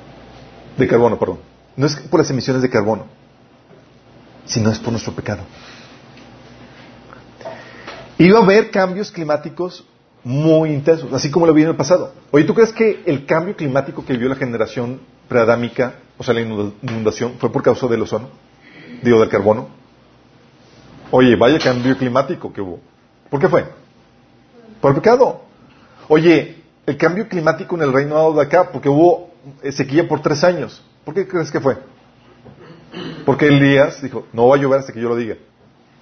de 0.78 0.88
carbono, 0.88 1.18
perdón. 1.18 1.38
No 1.76 1.86
es 1.86 1.96
por 1.96 2.20
las 2.20 2.30
emisiones 2.30 2.62
de 2.62 2.70
carbono, 2.70 3.06
sino 4.44 4.70
es 4.70 4.78
por 4.78 4.92
nuestro 4.92 5.12
pecado. 5.14 5.42
Va 8.20 8.38
a 8.38 8.42
haber 8.42 8.70
cambios 8.70 9.10
climáticos 9.10 9.84
muy 10.24 10.70
intensos, 10.70 11.12
así 11.12 11.30
como 11.30 11.46
lo 11.46 11.52
vi 11.54 11.62
en 11.62 11.68
el 11.70 11.76
pasado. 11.76 12.12
Oye, 12.30 12.44
¿tú 12.44 12.54
crees 12.54 12.72
que 12.72 13.02
el 13.06 13.26
cambio 13.26 13.56
climático 13.56 14.04
que 14.04 14.16
vio 14.16 14.28
la 14.28 14.36
generación 14.36 15.00
preadámica, 15.28 15.94
o 16.18 16.22
sea, 16.22 16.32
la 16.34 16.40
inunda- 16.40 16.72
inundación, 16.82 17.34
fue 17.38 17.50
por 17.50 17.62
causa 17.62 17.88
del 17.88 18.02
ozono? 18.02 18.28
Digo, 19.02 19.18
del 19.18 19.28
carbono. 19.28 19.68
Oye, 21.10 21.34
vaya 21.36 21.58
cambio 21.58 21.96
climático 21.98 22.52
que 22.52 22.60
hubo. 22.60 22.78
¿Por 23.28 23.40
qué 23.40 23.48
fue? 23.48 23.64
Por 24.80 24.92
el 24.92 24.96
pecado. 24.96 25.42
Oye, 26.14 26.56
el 26.84 26.98
cambio 26.98 27.26
climático 27.26 27.74
en 27.74 27.84
el 27.84 27.90
reino 27.90 28.34
de 28.34 28.42
acá, 28.42 28.70
porque 28.70 28.90
hubo 28.90 29.30
eh, 29.62 29.72
sequía 29.72 30.06
por 30.06 30.20
tres 30.20 30.44
años. 30.44 30.84
¿Por 31.06 31.14
qué 31.14 31.26
crees 31.26 31.50
que 31.50 31.58
fue? 31.58 31.78
Porque 33.24 33.46
Elías 33.46 34.02
dijo, 34.02 34.26
no 34.34 34.46
va 34.46 34.56
a 34.56 34.58
llover 34.58 34.80
hasta 34.80 34.92
que 34.92 35.00
yo 35.00 35.08
lo 35.08 35.16
diga. 35.16 35.36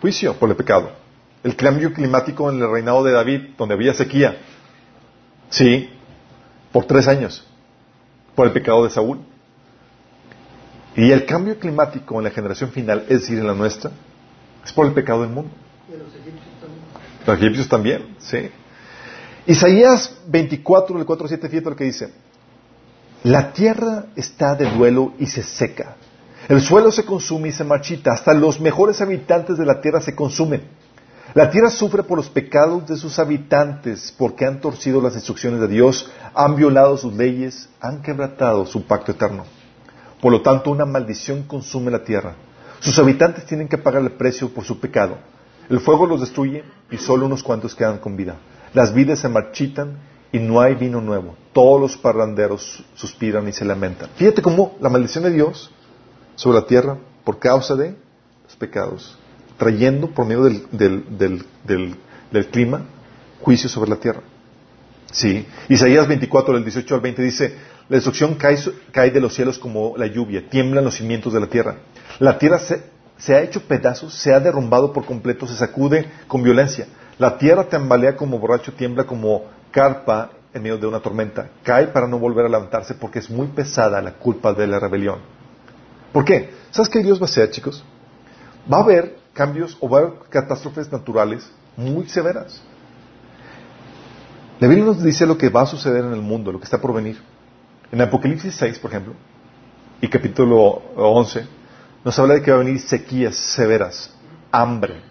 Juicio 0.01 0.35
por 0.35 0.51
el 0.51 0.57
pecado. 0.57 0.91
El 1.45 1.55
cambio 1.55 1.93
climático 1.93 2.51
en 2.51 2.61
el 2.61 2.69
reinado 2.69 3.05
de 3.05 3.13
David, 3.13 3.51
donde 3.57 3.77
había 3.77 3.95
sequía. 3.95 4.37
Sí, 5.49 5.89
por 6.73 6.87
tres 6.87 7.07
años. 7.07 7.47
Por 8.35 8.49
el 8.49 8.53
pecado 8.53 8.83
de 8.83 8.91
Saúl. 8.91 9.21
Y 10.97 11.13
el 11.13 11.25
cambio 11.25 11.57
climático 11.57 12.19
en 12.19 12.25
la 12.25 12.31
generación 12.31 12.73
final, 12.73 13.05
es 13.09 13.21
decir, 13.21 13.39
en 13.39 13.47
la 13.47 13.55
nuestra, 13.55 13.93
es 14.65 14.73
por 14.73 14.87
el 14.87 14.93
pecado 14.93 15.21
del 15.21 15.31
mundo. 15.31 15.53
Y 15.89 15.93
de 15.93 15.99
los 15.99 16.09
egipcios 16.09 16.59
también. 16.61 16.83
Los 17.25 17.39
egipcios 17.39 17.69
también, 17.69 18.17
sí. 18.19 18.51
Isaías 19.47 20.19
24, 20.27 20.97
del 20.97 21.07
4 21.07 21.25
al 21.25 21.29
7, 21.29 21.49
fíjate 21.49 21.71
lo 21.71 21.77
que 21.77 21.85
dice. 21.85 22.13
La 23.23 23.53
tierra 23.53 24.07
está 24.17 24.55
de 24.55 24.71
duelo 24.71 25.13
y 25.19 25.27
se 25.27 25.43
seca. 25.43 25.97
El 26.49 26.61
suelo 26.61 26.91
se 26.91 27.05
consume 27.05 27.49
y 27.49 27.53
se 27.53 27.65
marchita. 27.65 28.13
Hasta 28.13 28.33
los 28.35 28.61
mejores 28.61 29.01
habitantes 29.01 29.59
de 29.59 29.67
la 29.67 29.81
tierra 29.81 30.01
se 30.01 30.15
consumen. 30.15 30.63
La 31.35 31.51
tierra 31.51 31.71
sufre 31.71 32.03
por 32.03 32.17
los 32.19 32.29
pecados 32.29 32.89
de 32.89 32.97
sus 32.97 33.19
habitantes, 33.19 34.13
porque 34.17 34.47
han 34.47 34.61
torcido 34.61 35.01
las 35.01 35.15
instrucciones 35.15 35.61
de 35.61 35.69
Dios, 35.69 36.11
han 36.35 36.57
violado 36.57 36.97
sus 36.97 37.15
leyes, 37.15 37.69
han 37.81 38.03
quebrantado 38.03 38.67
su 38.67 38.85
pacto 38.85 39.13
eterno. 39.13 39.45
Por 40.21 40.33
lo 40.33 40.43
tanto, 40.43 40.71
una 40.71 40.87
maldición 40.87 41.45
consume 41.45 41.91
la 41.91 42.03
tierra. 42.03 42.35
Sus 42.81 42.99
habitantes 42.99 43.47
tienen 43.47 43.69
que 43.69 43.79
pagar 43.79 44.03
el 44.03 44.13
precio 44.13 44.53
por 44.53 44.65
su 44.65 44.81
pecado. 44.81 45.19
El 45.69 45.79
fuego 45.79 46.05
los 46.07 46.21
destruye 46.21 46.65
y 46.91 46.97
solo 46.97 47.27
unos 47.27 47.45
cuantos 47.45 47.77
quedan 47.77 47.99
con 47.99 48.17
vida. 48.17 48.37
Las 48.75 48.95
vidas 48.95 49.21
se 49.21 49.29
marchitan 49.29 49.99
y 50.33 50.39
no 50.39 50.61
hay 50.61 50.75
vino 50.75 51.01
nuevo. 51.01 51.37
Todos 51.53 51.81
los 51.81 51.97
parranderos 51.97 52.85
suspiran 52.95 53.49
y 53.49 53.53
se 53.53 53.65
lamentan. 53.65 54.11
Fíjate 54.17 54.43
cómo 54.43 54.77
la 54.81 54.89
maldición 54.89 55.25
de 55.25 55.33
Dios 55.33 55.71
sobre 56.37 56.61
la 56.61 56.67
tierra 56.67 56.97
por 57.25 57.39
causa 57.39 57.75
de 57.75 57.95
los 58.45 58.57
pecados, 58.57 59.19
trayendo 59.59 60.11
por 60.11 60.27
medio 60.27 60.45
del, 60.45 60.67
del, 60.71 61.19
del, 61.19 61.45
del, 61.65 61.97
del 62.31 62.47
clima 62.47 62.83
juicio 63.41 63.69
sobre 63.69 63.91
la 63.91 63.97
tierra. 63.97 64.21
Sí. 65.13 65.47
Isaías 65.69 66.07
24, 66.07 66.55
del 66.55 66.65
18 66.65 66.95
al 66.95 67.01
20 67.01 67.23
dice, 67.23 67.55
La 67.89 67.97
destrucción 67.97 68.35
cae, 68.37 68.57
cae 68.93 69.11
de 69.11 69.21
los 69.21 69.35
cielos 69.35 69.59
como 69.59 69.97
la 69.97 70.07
lluvia, 70.07 70.49
tiemblan 70.49 70.85
los 70.85 70.95
cimientos 70.95 71.33
de 71.33 71.41
la 71.41 71.47
tierra. 71.49 71.77
La 72.19 72.39
tierra 72.39 72.59
se, 72.59 72.83
se 73.19 73.35
ha 73.35 73.43
hecho 73.43 73.63
pedazos, 73.63 74.15
se 74.15 74.33
ha 74.33 74.41
derrumbado 74.41 74.93
por 74.93 75.05
completo, 75.05 75.47
se 75.47 75.57
sacude 75.57 76.09
con 76.29 76.43
violencia. 76.43 76.87
La 77.21 77.37
tierra 77.37 77.65
tambalea 77.65 78.17
como 78.17 78.39
borracho, 78.39 78.73
tiembla 78.73 79.05
como 79.05 79.45
carpa 79.71 80.31
en 80.55 80.63
medio 80.63 80.79
de 80.79 80.87
una 80.87 81.01
tormenta. 81.01 81.51
Cae 81.63 81.89
para 81.89 82.09
no 82.09 82.19
volver 82.19 82.47
a 82.47 82.49
levantarse 82.49 82.95
porque 82.95 83.19
es 83.19 83.29
muy 83.29 83.49
pesada 83.49 84.01
la 84.01 84.15
culpa 84.15 84.55
de 84.55 84.67
la 84.67 84.79
rebelión. 84.79 85.19
¿Por 86.15 86.25
qué? 86.25 86.55
¿Sabes 86.71 86.89
qué 86.89 87.03
Dios 87.03 87.21
va 87.21 87.27
a 87.27 87.29
hacer, 87.29 87.51
chicos? 87.51 87.85
Va 88.73 88.79
a 88.79 88.85
haber 88.85 89.19
cambios 89.35 89.77
o 89.81 89.89
va 89.91 89.99
a 89.99 90.01
haber 90.01 90.15
catástrofes 90.31 90.91
naturales 90.91 91.53
muy 91.77 92.09
severas. 92.09 92.63
La 94.59 94.67
Biblia 94.67 94.87
nos 94.87 95.03
dice 95.03 95.27
lo 95.27 95.37
que 95.37 95.51
va 95.51 95.61
a 95.61 95.67
suceder 95.67 96.07
en 96.07 96.15
el 96.15 96.23
mundo, 96.23 96.51
lo 96.51 96.59
que 96.59 96.65
está 96.65 96.81
por 96.81 96.95
venir. 96.95 97.21
En 97.93 98.01
Apocalipsis 98.01 98.55
6, 98.55 98.79
por 98.79 98.93
ejemplo, 98.93 99.13
y 100.01 100.09
capítulo 100.09 100.81
11, 100.97 101.47
nos 102.03 102.19
habla 102.19 102.33
de 102.33 102.43
que 102.43 102.51
va 102.51 102.57
a 102.57 102.61
venir 102.61 102.81
sequías 102.81 103.37
severas, 103.37 104.11
hambre, 104.51 105.10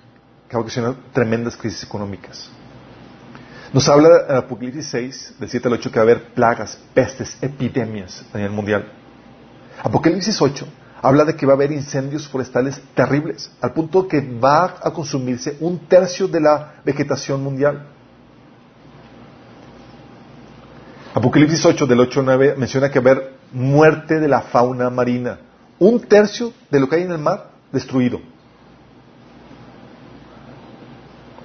que 0.49 0.55
va 0.55 0.61
a 0.61 0.63
ocasionar 0.63 0.95
tremendas 1.13 1.55
crisis 1.55 1.83
económicas. 1.83 2.49
Nos 3.71 3.87
habla 3.87 4.25
en 4.27 4.35
Apocalipsis 4.35 4.87
6, 4.87 5.35
del 5.39 5.49
7 5.49 5.67
al 5.67 5.73
8, 5.75 5.91
que 5.91 5.99
va 5.99 6.01
a 6.01 6.09
haber 6.09 6.33
plagas, 6.33 6.79
pestes, 6.93 7.37
epidemias 7.39 8.25
a 8.33 8.37
nivel 8.37 8.51
mundial. 8.51 8.91
Apocalipsis 9.83 10.41
8 10.41 10.65
habla 11.01 11.23
de 11.23 11.35
que 11.35 11.45
va 11.45 11.53
a 11.53 11.55
haber 11.55 11.71
incendios 11.71 12.27
forestales 12.27 12.81
terribles, 12.93 13.51
al 13.61 13.73
punto 13.73 14.07
que 14.07 14.21
va 14.21 14.75
a 14.81 14.91
consumirse 14.91 15.55
un 15.59 15.87
tercio 15.87 16.27
de 16.27 16.41
la 16.41 16.81
vegetación 16.83 17.43
mundial. 17.43 17.85
Apocalipsis 21.13 21.65
8, 21.65 21.85
del 21.85 21.99
8 22.01 22.19
al 22.19 22.25
9, 22.25 22.55
menciona 22.57 22.89
que 22.89 22.99
va 22.99 23.11
a 23.11 23.13
haber 23.13 23.33
muerte 23.51 24.19
de 24.19 24.27
la 24.27 24.41
fauna 24.41 24.89
marina. 24.89 25.39
Un 25.79 26.01
tercio 26.01 26.53
de 26.69 26.79
lo 26.79 26.89
que 26.89 26.97
hay 26.97 27.03
en 27.03 27.11
el 27.11 27.17
mar 27.19 27.51
destruido. 27.71 28.19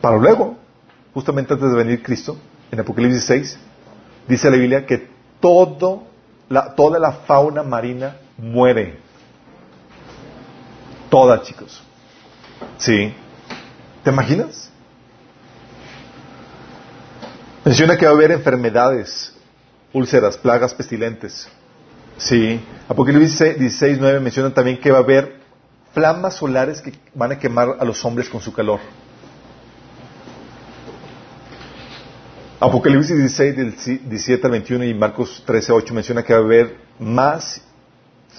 Para 0.04 0.18
luego, 0.18 0.58
justamente 1.14 1.54
antes 1.54 1.70
de 1.70 1.76
venir 1.78 2.02
Cristo, 2.02 2.36
en 2.70 2.78
Apocalipsis 2.78 3.24
6, 3.24 3.58
dice 4.28 4.50
la 4.50 4.58
Biblia 4.58 4.84
que 4.84 5.08
todo 5.40 6.02
la, 6.50 6.74
toda 6.74 6.98
la 6.98 7.10
fauna 7.10 7.62
marina 7.62 8.18
muere. 8.36 8.98
Toda, 11.08 11.40
chicos. 11.40 11.82
¿Sí? 12.76 13.14
¿Te 14.02 14.10
imaginas? 14.10 14.70
Menciona 17.64 17.96
que 17.96 18.04
va 18.04 18.10
a 18.10 18.14
haber 18.14 18.32
enfermedades, 18.32 19.34
úlceras, 19.94 20.36
plagas 20.36 20.74
pestilentes. 20.74 21.48
Sí. 22.18 22.60
Apocalipsis 22.90 23.58
16, 23.58 23.96
9 23.98 24.20
menciona 24.20 24.52
también 24.52 24.78
que 24.78 24.90
va 24.90 24.98
a 24.98 25.00
haber 25.00 25.40
flamas 25.94 26.34
solares 26.34 26.82
que 26.82 26.92
van 27.14 27.32
a 27.32 27.38
quemar 27.38 27.78
a 27.80 27.86
los 27.86 28.04
hombres 28.04 28.28
con 28.28 28.42
su 28.42 28.52
calor. 28.52 28.80
Apocalipsis 32.66 33.14
16, 33.14 33.56
del 33.56 33.74
17 34.08 34.46
al 34.46 34.52
21 34.52 34.84
y 34.84 34.94
Marcos 34.94 35.42
13, 35.44 35.70
8 35.70 35.92
menciona 35.92 36.22
que 36.22 36.32
va 36.32 36.38
a 36.38 36.42
haber 36.42 36.78
más 36.98 37.60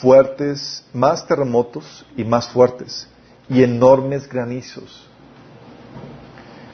fuertes, 0.02 0.84
más 0.94 1.28
terremotos 1.28 2.04
y 2.18 2.24
más 2.24 2.50
fuertes 2.50 3.08
y 3.48 3.62
enormes 3.62 4.28
granizos. 4.28 5.08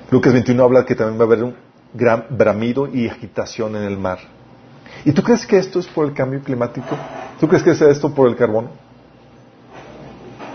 Lucas 0.10 0.32
21 0.32 0.64
habla 0.64 0.86
que 0.86 0.96
también 0.96 1.20
va 1.20 1.24
a 1.24 1.28
haber 1.28 1.44
un 1.44 1.56
gran 1.94 2.26
bramido 2.30 2.88
y 2.88 3.10
agitación 3.10 3.76
en 3.76 3.84
el 3.84 3.98
mar. 3.98 4.20
¿Y 5.04 5.12
tú 5.12 5.22
crees 5.22 5.46
que 5.46 5.58
esto 5.58 5.80
es 5.80 5.88
por 5.88 6.06
el 6.06 6.14
cambio 6.14 6.40
climático? 6.42 6.98
¿Tú 7.38 7.50
crees 7.50 7.64
que 7.64 7.72
es 7.72 7.82
esto 7.82 8.16
por 8.16 8.30
el 8.30 8.38
carbono? 8.38 8.70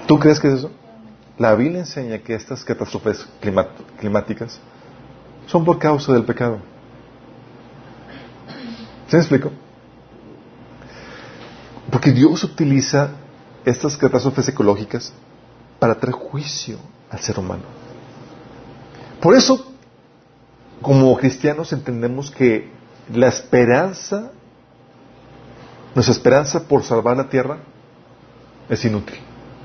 ¿Tú 0.07 0.18
crees 0.18 0.40
que 0.40 0.49
es 0.49 0.55
eso? 0.55 0.70
La 1.36 1.55
Biblia 1.55 1.80
enseña 1.80 2.16
que 2.20 2.34
estas 2.34 2.64
catástrofes 2.64 3.28
climáticas 4.01 4.59
son 5.44 5.62
por 5.62 5.78
causa 5.78 6.14
del 6.14 6.24
pecado. 6.24 6.59
¿Se 9.09 9.16
me 9.16 9.22
explico? 9.22 9.52
Porque 11.90 12.12
Dios 12.12 12.42
utiliza 12.44 13.11
estas 13.64 13.96
catástrofes 13.96 14.48
ecológicas 14.48 15.12
para 15.78 15.94
traer 15.94 16.14
juicio 16.14 16.78
al 17.11 17.20
ser 17.20 17.38
humano. 17.38 17.62
Por 19.20 19.34
eso, 19.34 19.72
como 20.82 21.16
cristianos 21.16 21.72
entendemos 21.72 22.30
que 22.30 22.70
la 23.12 23.28
esperanza, 23.28 24.32
nuestra 25.94 26.12
esperanza 26.12 26.66
por 26.66 26.82
salvar 26.82 27.16
la 27.16 27.28
tierra 27.28 27.59
es 28.68 28.84
inútil. 28.84 29.18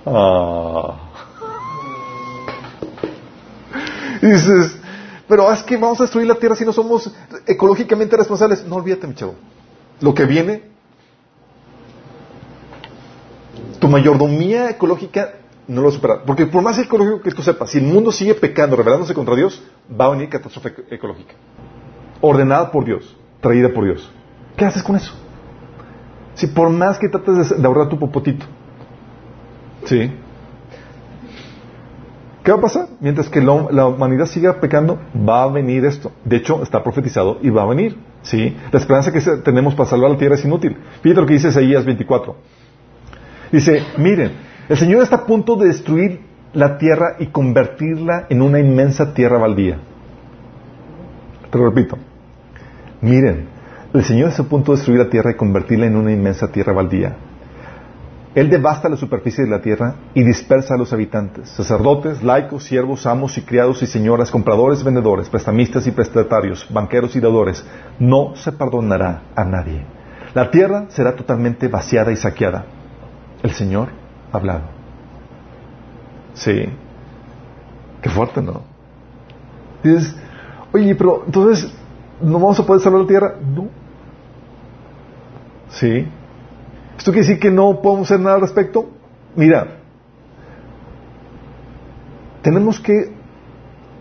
Ah. 0.06 0.98
Y 4.22 4.28
dices, 4.28 4.78
pero 5.32 5.50
es 5.50 5.64
que 5.64 5.78
vamos 5.78 5.98
a 6.02 6.04
destruir 6.04 6.28
la 6.28 6.36
tierra 6.36 6.58
si 6.58 6.66
no 6.66 6.74
somos 6.74 7.10
ecológicamente 7.48 8.18
responsables. 8.18 8.66
No 8.66 8.76
olvídate, 8.76 9.08
mi 9.08 9.16
chavo. 9.16 9.36
Lo 10.02 10.14
que 10.14 10.26
viene, 10.26 10.64
tu 13.80 13.88
mayordomía 13.88 14.72
ecológica 14.72 15.36
no 15.70 15.84
lo 15.84 15.90
supera. 15.90 16.24
Porque 16.26 16.48
por 16.48 16.62
más 16.62 16.78
ecológico 16.80 17.22
que 17.22 17.32
tú 17.32 17.42
sepas, 17.44 17.70
si 17.70 17.78
el 17.78 17.86
mundo 17.86 18.12
sigue 18.12 18.36
pecando, 18.36 18.76
rebelándose 18.76 19.14
contra 19.14 19.34
Dios, 19.34 19.64
va 19.90 20.08
a 20.08 20.10
venir 20.10 20.28
catástrofe 20.28 20.74
ecológica. 20.90 21.34
Ordenada 22.20 22.70
por 22.70 22.84
Dios, 22.84 23.16
traída 23.40 23.70
por 23.70 23.86
Dios. 23.86 24.12
¿Qué 24.58 24.66
haces 24.66 24.84
con 24.84 24.98
eso? 24.98 25.14
Si 26.36 26.48
por 26.48 26.70
más 26.70 27.00
que 27.00 27.08
trates 27.08 27.58
de 27.58 27.66
ahorrar 27.66 27.88
tu 27.88 27.98
popotito, 27.98 28.46
¿sí? 29.86 30.12
¿Qué 32.44 32.52
va 32.52 32.58
a 32.58 32.62
pasar? 32.62 32.88
Mientras 33.00 33.30
que 33.30 33.40
la 33.40 33.86
humanidad 33.86 34.26
siga 34.26 34.60
pecando, 34.60 35.00
va 35.16 35.44
a 35.44 35.48
venir 35.48 35.86
esto. 35.86 36.12
De 36.26 36.38
hecho, 36.38 36.64
está 36.64 36.84
profetizado 36.84 37.38
y 37.42 37.50
va 37.52 37.64
a 37.64 37.68
venir. 37.68 37.98
¿sí? 38.24 38.58
La 38.72 38.80
esperanza 38.80 39.12
que 39.12 39.22
tenemos 39.44 39.76
para 39.76 39.90
salvar 39.90 40.10
la 40.10 40.18
tierra 40.18 40.36
es 40.36 40.46
inútil. 40.46 40.76
Fíjate 41.02 41.22
lo 41.22 41.28
que 41.28 41.34
dice 41.34 41.50
Isaías 41.50 41.86
24. 41.86 42.36
Dice, 43.52 43.84
miren, 43.98 44.32
el 44.70 44.78
Señor 44.78 45.04
está 45.04 45.18
a 45.18 45.26
punto 45.26 45.56
de 45.56 45.68
destruir 45.68 46.22
la 46.54 46.78
tierra 46.78 47.18
y 47.20 47.28
convertirla 47.28 48.26
en 48.30 48.42
una 48.42 48.60
inmensa 48.60 49.14
tierra 49.14 49.38
baldía. 49.38 49.78
Te 51.52 51.58
lo 51.58 51.66
repito. 51.66 51.98
Miren, 53.02 53.48
el 53.94 54.04
Señor 54.04 54.30
está 54.30 54.44
a 54.44 54.46
punto 54.46 54.72
de 54.72 54.78
destruir 54.78 55.00
la 55.00 55.10
tierra 55.10 55.32
y 55.32 55.36
convertirla 55.36 55.86
en 55.86 55.96
una 55.96 56.12
inmensa 56.12 56.52
tierra 56.52 56.74
baldía. 56.74 57.16
Él 58.34 58.50
devasta 58.50 58.88
la 58.88 58.96
superficie 58.96 59.44
de 59.44 59.50
la 59.50 59.62
tierra 59.62 59.96
y 60.14 60.24
dispersa 60.24 60.76
a 60.76 60.78
los 60.78 60.94
habitantes, 60.94 61.50
sacerdotes, 61.50 62.24
laicos, 62.24 62.64
siervos, 62.64 63.06
amos 63.06 63.38
y 63.38 63.42
criados 63.42 63.84
y 63.84 63.88
señoras, 63.88 64.32
compradores, 64.32 64.84
vendedores, 64.86 65.28
prestamistas 65.28 65.86
y 65.86 65.92
prestatarios, 65.92 66.66
banqueros 66.70 67.14
y 67.18 67.20
dadores. 67.20 67.66
No 68.00 68.34
se 68.36 68.54
perdonará 68.54 69.24
a 69.36 69.44
nadie. 69.44 69.84
La 70.34 70.50
tierra 70.50 70.86
será 70.90 71.14
totalmente 71.14 71.68
vaciada 71.68 72.14
y 72.14 72.16
saqueada. 72.16 72.66
El 73.44 73.52
Señor 73.52 73.90
ha 74.32 74.38
hablado. 74.38 74.64
Sí. 76.34 76.70
Qué 78.02 78.10
fuerte, 78.10 78.42
¿no? 78.42 78.62
Dices, 79.84 80.16
oye, 80.72 80.96
pero 80.96 81.24
entonces, 81.26 81.70
¿no 82.22 82.34
vamos 82.40 82.58
a 82.62 82.66
poder 82.66 82.82
salvar 82.82 83.02
la 83.02 83.08
tierra? 83.08 83.36
No. 83.44 83.68
Sí. 85.70 86.08
¿Esto 87.02 87.14
quiere 87.14 87.28
decir 87.28 87.40
que 87.40 87.50
no 87.50 87.82
podemos 87.82 88.12
hacer 88.12 88.20
nada 88.20 88.36
al 88.36 88.42
respecto? 88.42 88.88
Mira, 89.36 89.80
tenemos 92.44 92.80
que 92.80 93.12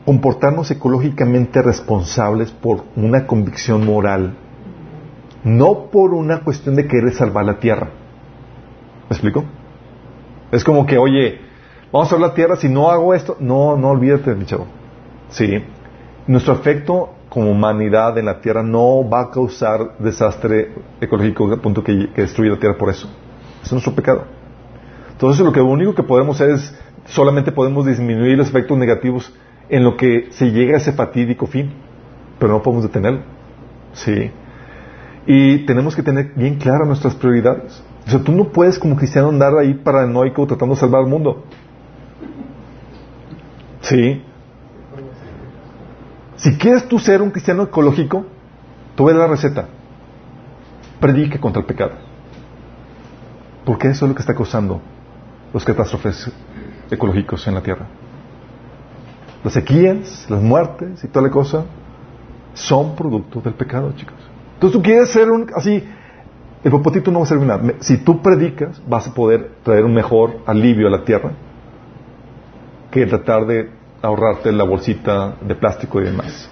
comportarnos 0.05 0.71
ecológicamente 0.71 1.63
responsables 1.63 2.51
por 2.51 2.85
una 2.97 3.27
convicción 3.27 3.87
moral, 3.87 4.35
no 5.45 5.87
por 5.87 6.13
una 6.13 6.41
cuestión 6.41 6.77
de 6.77 6.87
querer 6.87 7.15
salvar 7.15 7.47
la 7.47 7.59
tierra. 7.59 7.89
¿Me 9.09 9.17
explico? 9.17 9.47
Es 10.53 10.63
como 10.63 10.85
que, 10.85 10.99
oye, 10.99 11.41
vamos 11.91 12.09
a 12.09 12.11
salvar 12.11 12.29
la 12.29 12.35
tierra, 12.35 12.57
si 12.57 12.69
no 12.69 12.91
hago 12.91 13.15
esto, 13.15 13.39
no, 13.41 13.79
no 13.79 13.89
olvídate, 13.89 14.35
mi 14.35 14.45
chavo. 14.45 14.67
Sí. 15.31 15.65
Nuestro 16.27 16.53
efecto 16.53 17.15
como 17.31 17.51
humanidad 17.51 18.19
en 18.19 18.27
la 18.27 18.41
tierra 18.41 18.63
no 18.63 19.09
va 19.09 19.23
a 19.23 19.31
causar 19.31 19.97
desastre 19.99 20.75
ecológico 21.01 21.57
punto 21.59 21.83
que, 21.83 22.11
que 22.13 22.23
destruye 22.23 22.51
la 22.51 22.59
tierra 22.59 22.77
por 22.77 22.91
eso. 22.91 23.09
Es 23.63 23.73
nuestro 23.73 23.95
pecado. 23.95 24.25
Entonces 25.13 25.43
lo 25.45 25.53
que 25.53 25.61
único 25.61 25.95
que 25.95 26.03
podemos 26.03 26.41
hacer 26.41 26.57
es 26.57 26.75
solamente 27.07 27.53
podemos 27.53 27.87
disminuir 27.87 28.37
los 28.37 28.49
efectos 28.49 28.77
negativos 28.77 29.33
en 29.69 29.85
lo 29.85 29.97
que 29.97 30.29
se 30.33 30.51
llega 30.51 30.75
a 30.75 30.79
ese 30.79 30.93
fatídico 30.93 31.47
fin, 31.47 31.71
pero 32.39 32.53
no 32.53 32.63
podemos 32.63 32.83
detenerlo. 32.83 33.21
Sí. 33.93 34.31
Y 35.27 35.59
tenemos 35.67 35.95
que 35.95 36.03
tener 36.03 36.33
bien 36.35 36.57
claras 36.57 36.89
nuestras 36.89 37.15
prioridades. 37.15 37.83
O 38.07 38.11
sea, 38.11 38.21
tú 38.21 38.33
no 38.33 38.49
puedes 38.49 38.79
como 38.79 38.97
cristiano 38.97 39.29
andar 39.29 39.57
ahí 39.57 39.75
paranoico 39.75 40.47
tratando 40.47 40.75
de 40.75 40.81
salvar 40.81 41.03
al 41.03 41.09
mundo. 41.09 41.45
Sí. 43.83 44.23
Si 46.41 46.57
quieres 46.57 46.89
tú 46.89 46.99
ser 46.99 47.21
un 47.21 47.31
cristiano 47.31 47.65
ecológico, 47.65 48.25
tú 48.97 49.05
ves 49.05 49.17
la 49.17 49.27
receta. 49.27 49.69
predique 50.99 51.39
contra 51.39 51.61
el 51.61 51.67
pecado. 51.67 51.93
Porque 53.65 53.89
eso 53.89 54.05
es 54.05 54.09
lo 54.11 54.15
que 54.15 54.21
está 54.21 54.35
causando 54.35 54.81
los 55.53 55.65
catástrofes 55.65 56.31
ecológicos 56.91 57.47
en 57.47 57.55
la 57.55 57.63
Tierra. 57.63 57.87
Las 59.43 59.55
sequías, 59.55 60.27
las 60.29 60.43
muertes 60.43 61.03
y 61.03 61.09
toda 61.09 61.27
la 61.27 61.33
cosa 61.33 61.65
son 62.53 62.95
producto 62.95 63.41
del 63.41 63.55
pecado, 63.55 63.93
chicos. 63.93 64.17
Entonces 64.55 64.79
tú 64.79 64.83
quieres 64.83 65.11
ser 65.11 65.31
un, 65.31 65.51
así, 65.55 65.83
el 66.63 66.71
popotito 66.71 67.11
no 67.11 67.21
va 67.21 67.25
a 67.25 67.29
servir 67.29 67.47
nada. 67.47 67.63
Si 67.81 67.99
tú 67.99 68.21
predicas, 68.21 68.83
vas 68.87 69.09
a 69.09 69.15
poder 69.15 69.53
traer 69.63 69.85
un 69.85 69.95
mejor 69.95 70.41
alivio 70.47 70.89
a 70.89 70.91
la 70.91 71.05
tierra 71.05 71.33
que 72.91 73.07
tratar 73.07 73.47
de 73.47 73.80
ahorrarte 74.03 74.53
la 74.53 74.65
bolsita 74.65 75.37
de 75.41 75.55
plástico 75.55 76.01
y 76.01 76.05
demás. 76.05 76.49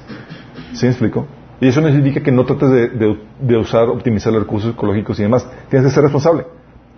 ¿Sí 0.73 0.87
me 0.87 0.91
explico? 0.91 1.27
Y 1.61 1.69
eso 1.69 1.81
no 1.81 1.89
significa 1.89 2.23
que 2.23 2.31
no 2.31 2.45
trates 2.45 2.71
de, 2.71 3.19
de 3.41 3.57
usar, 3.57 3.89
optimizar 3.89 4.33
los 4.33 4.43
recursos 4.43 4.75
ecológicos 4.75 5.19
y 5.19 5.23
demás. 5.23 5.49
Tienes 5.69 5.89
que 5.89 5.95
ser 5.95 6.05
responsable. 6.05 6.47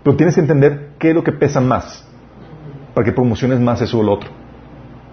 Pero 0.03 0.17
tienes 0.17 0.35
que 0.35 0.41
entender 0.41 0.91
qué 0.99 1.11
es 1.11 1.15
lo 1.15 1.25
que 1.25 1.33
pesa 1.33 1.61
más 1.61 2.07
para 2.95 3.05
que 3.05 3.13
promociones 3.13 3.61
más 3.61 3.81
eso 3.81 3.99
o 3.99 4.03
lo 4.03 4.13
otro. 4.13 4.31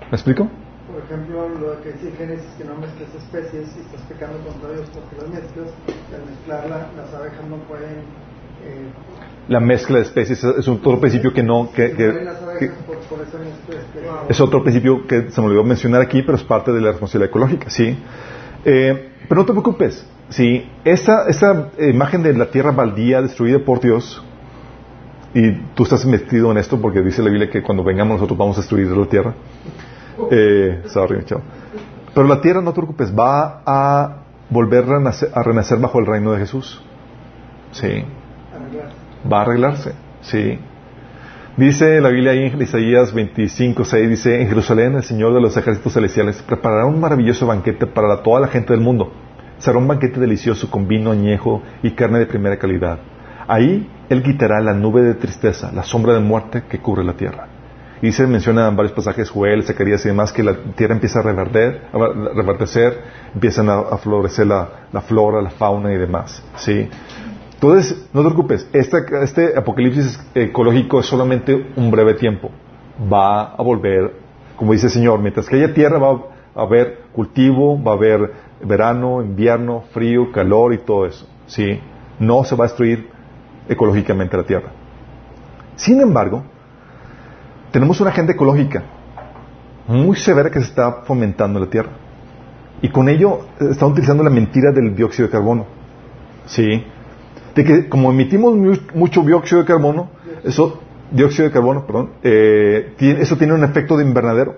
¿Me 0.10 0.16
explico? 0.16 0.48
Por 0.92 1.04
ejemplo, 1.04 1.50
lo 1.50 1.82
que 1.82 1.92
dice 1.94 2.12
Génesis, 2.18 2.50
que 2.58 2.64
no 2.64 2.76
mezcles 2.76 3.14
especies 3.16 3.76
y 3.78 3.82
estás 3.82 4.02
pecando 4.08 4.40
contra 4.40 4.72
Dios 4.72 4.90
porque 4.94 5.16
las 5.18 5.30
mezclas, 5.30 5.70
al 6.14 6.26
mezclarla, 6.26 6.90
las 6.96 7.14
abejas 7.14 7.46
no 7.50 7.58
pueden... 7.68 8.04
Eh, 8.64 8.90
La 9.48 9.60
mezcla 9.60 9.98
de 9.98 10.04
especies 10.04 10.44
es 10.44 10.68
otro 10.68 11.00
principio 11.00 11.34
que 11.34 11.44
no... 11.44 11.72
Que, 11.72 11.96
es 14.30 14.42
otro 14.42 14.62
principio 14.62 15.08
que 15.08 15.32
se 15.32 15.42
me 15.42 15.48
olvidó 15.48 15.64
mencionar 15.64 16.02
aquí, 16.02 16.22
pero 16.22 16.38
es 16.38 16.44
parte 16.44 16.72
de 16.72 16.82
la 16.82 16.92
responsabilidad 16.92 17.30
ecológica, 17.30 17.70
¿sí? 17.70 17.98
Eh, 18.66 19.10
pero 19.30 19.42
no 19.42 19.46
te 19.46 19.54
preocupes, 19.54 20.06
¿sí? 20.30 20.70
Esa, 20.84 21.28
esa 21.28 21.70
imagen 21.80 22.24
de 22.24 22.34
la 22.34 22.48
tierra 22.48 22.72
baldía 22.72 23.22
destruida 23.22 23.60
por 23.60 23.80
Dios, 23.80 24.22
y 25.34 25.52
tú 25.76 25.84
estás 25.84 26.06
metido 26.06 26.52
en 26.52 26.58
esto 26.58 26.82
porque 26.82 27.02
dice 27.02 27.22
la 27.22 27.30
Biblia 27.30 27.50
que 27.50 27.62
cuando 27.62 27.84
vengamos 27.84 28.16
nosotros 28.16 28.38
vamos 28.38 28.58
a 28.58 28.62
destruir 28.62 28.88
la 28.88 29.06
tierra. 29.06 29.36
Eh, 30.32 30.82
sorry, 30.88 31.24
chao. 31.26 31.42
Pero 32.14 32.28
la 32.28 32.42
tierra, 32.42 32.62
no 32.62 32.72
te 32.72 32.78
preocupes, 32.78 33.14
va 33.14 33.62
a 33.66 34.24
volver 34.50 34.84
a 34.86 34.88
renacer, 34.88 35.30
a 35.34 35.44
renacer 35.44 35.78
bajo 35.78 36.00
el 36.00 36.08
reino 36.08 36.32
de 36.32 36.40
Jesús. 36.40 36.82
Sí. 37.72 38.04
Va 39.32 39.40
a 39.40 39.42
arreglarse. 39.42 39.94
Sí. 40.22 40.60
Dice 41.58 42.00
la 42.02 42.10
Biblia 42.10 42.34
ahí 42.34 42.46
en 42.46 42.62
Isaías 42.62 43.12
25, 43.12 43.84
6, 43.84 44.10
dice, 44.10 44.42
en 44.42 44.48
Jerusalén 44.48 44.94
el 44.94 45.04
Señor 45.04 45.34
de 45.34 45.42
los 45.42 45.58
ejércitos 45.58 45.94
celestiales 45.94 46.42
preparará 46.44 46.86
un 46.86 47.00
maravilloso 47.00 47.48
banquete 47.48 47.88
para 47.88 48.22
toda 48.22 48.40
la 48.40 48.48
gente 48.48 48.74
del 48.74 48.82
mundo. 48.82 49.12
Será 49.58 49.80
un 49.80 49.88
banquete 49.88 50.20
delicioso 50.20 50.70
con 50.70 50.88
vino 50.88 51.12
añejo 51.12 51.64
y 51.82 51.92
carne 51.92 52.20
de 52.20 52.28
primera 52.28 52.58
calidad. 52.58 53.00
Ahí 53.48 53.90
Él 54.08 54.22
quitará 54.22 54.62
la 54.62 54.74
nube 54.74 55.02
de 55.02 55.16
tristeza, 55.16 55.72
la 55.72 55.82
sombra 55.82 56.14
de 56.14 56.20
muerte 56.20 56.64
que 56.70 56.78
cubre 56.78 57.04
la 57.04 57.14
tierra. 57.14 57.48
Y 58.04 58.12
se 58.12 58.28
menciona 58.28 58.68
en 58.68 58.76
varios 58.76 58.94
pasajes, 58.94 59.32
Joel, 59.32 59.64
Zacarías 59.64 60.06
y 60.06 60.10
demás, 60.10 60.32
que 60.32 60.44
la 60.44 60.54
tierra 60.76 60.94
empieza 60.94 61.22
a 61.22 61.24
reverdecer, 61.24 63.02
empiezan 63.34 63.70
a, 63.70 63.98
florecer 63.98 64.46
la 64.46 65.02
flora, 65.08 65.42
la 65.42 65.50
fauna 65.50 65.92
y 65.92 65.98
demás. 65.98 66.44
¿sí? 66.58 66.88
Entonces, 67.58 68.08
no 68.14 68.22
te 68.22 68.28
preocupes, 68.28 68.70
este, 68.72 68.98
este 69.24 69.58
apocalipsis 69.58 70.20
ecológico 70.36 71.00
es 71.00 71.08
solamente 71.08 71.72
un 71.76 71.90
breve 71.90 72.14
tiempo. 72.14 72.52
Va 73.12 73.56
a 73.56 73.64
volver, 73.64 74.14
como 74.56 74.74
dice 74.74 74.86
el 74.86 74.92
Señor, 74.92 75.20
mientras 75.20 75.50
que 75.50 75.56
haya 75.56 75.74
tierra 75.74 75.98
va 75.98 76.20
a 76.56 76.62
haber 76.62 77.00
cultivo, 77.14 77.82
va 77.82 77.94
a 77.94 77.96
haber 77.96 78.32
verano, 78.64 79.24
invierno, 79.24 79.86
frío, 79.92 80.32
calor 80.32 80.76
y 80.76 80.78
todo 80.78 81.08
eso. 81.08 81.28
¿sí? 81.48 81.80
No 82.20 82.44
se 82.44 82.56
va 82.56 82.66
a 82.66 82.68
destruir 82.68 83.10
ecológicamente 83.68 84.38
la 84.38 84.44
tierra. 84.44 84.70
Sin 85.78 86.00
embargo, 86.00 86.44
tenemos 87.72 88.00
una 88.00 88.12
agenda 88.12 88.34
ecológica 88.34 88.84
muy 89.88 90.16
severa 90.16 90.52
que 90.52 90.60
se 90.60 90.68
está 90.68 90.92
fomentando 91.06 91.58
en 91.58 91.66
la 91.66 91.72
tierra. 91.72 91.90
Y 92.84 92.90
con 92.90 93.10
ello 93.10 93.48
están 93.60 93.94
utilizando 93.94 94.24
la 94.24 94.30
mentira 94.30 94.72
del 94.72 94.96
dióxido 94.96 95.28
de 95.28 95.32
carbono. 95.32 95.66
¿Sí? 96.46 96.86
De 97.58 97.64
que 97.66 97.90
como 97.90 98.12
emitimos 98.12 98.56
mu- 98.56 98.78
mucho 98.94 99.22
dióxido 99.24 99.62
de 99.62 99.68
carbono, 99.68 100.10
eso, 100.44 100.80
dióxido 101.12 101.46
de 101.48 101.52
carbono, 101.52 101.86
perdón, 101.88 102.12
eh, 102.24 102.94
tiene- 102.98 103.22
eso 103.22 103.36
tiene 103.36 103.54
un 103.54 103.64
efecto 103.64 103.98
de 103.98 104.04
invernadero 104.06 104.58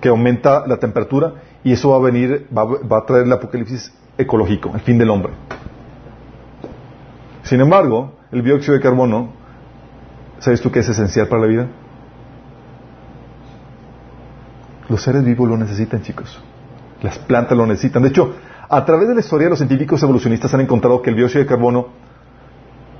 que 0.00 0.08
aumenta 0.08 0.66
la 0.66 0.78
temperatura 0.78 1.34
y 1.62 1.72
eso 1.72 1.90
va 1.90 1.96
a 1.96 2.00
venir, 2.00 2.46
va 2.56 2.98
a 2.98 3.04
traer 3.04 3.24
el 3.26 3.32
apocalipsis 3.32 3.92
ecológico, 4.16 4.70
el 4.74 4.80
fin 4.80 4.96
del 4.96 5.10
hombre. 5.10 5.32
Sin 7.42 7.60
embargo, 7.60 8.14
el 8.32 8.42
dióxido 8.42 8.74
de 8.74 8.80
carbono, 8.80 9.32
¿sabes 10.38 10.60
tú 10.62 10.70
que 10.70 10.78
es 10.78 10.88
esencial 10.88 11.28
para 11.28 11.42
la 11.42 11.48
vida? 11.48 11.66
Los 14.88 15.02
seres 15.02 15.24
vivos 15.24 15.48
lo 15.48 15.56
necesitan, 15.58 16.00
chicos. 16.02 16.42
Las 17.02 17.18
plantas 17.18 17.56
lo 17.56 17.66
necesitan. 17.66 18.02
De 18.02 18.08
hecho, 18.08 18.34
a 18.68 18.84
través 18.84 19.08
de 19.08 19.14
la 19.14 19.20
historia, 19.20 19.48
los 19.48 19.58
científicos 19.58 20.02
evolucionistas 20.02 20.52
han 20.54 20.60
encontrado 20.60 21.00
que 21.02 21.10
el 21.10 21.16
dióxido 21.16 21.42
de 21.42 21.48
carbono 21.48 21.88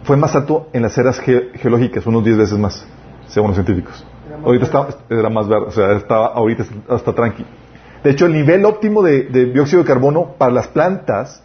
fue 0.05 0.17
más 0.17 0.35
alto 0.35 0.69
en 0.73 0.83
las 0.83 0.97
eras 0.97 1.19
ge- 1.21 1.51
geológicas, 1.55 2.07
unos 2.07 2.25
10 2.25 2.39
veces 2.39 2.59
más, 2.59 2.87
según 3.29 3.49
los 3.51 3.57
científicos. 3.57 4.07
Ahorita 4.45 4.65
está, 4.67 4.89
era 5.11 5.29
más 5.29 5.49
verde, 5.49 5.67
o 5.67 5.71
sea, 5.71 5.93
está, 5.93 6.27
ahorita 6.27 6.65
hasta 6.89 7.13
tranqui. 7.13 7.45
De 8.05 8.11
hecho, 8.11 8.27
el 8.27 8.33
nivel 8.33 8.65
óptimo 8.65 9.03
de, 9.03 9.25
de 9.25 9.47
dióxido 9.47 9.83
de 9.83 9.89
carbono 9.89 10.35
para 10.39 10.53
las 10.53 10.69
plantas 10.69 11.43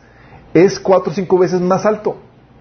es 0.54 0.80
4 0.80 1.12
o 1.12 1.14
5 1.16 1.38
veces 1.40 1.62
más 1.62 1.86
alto. 1.86 2.18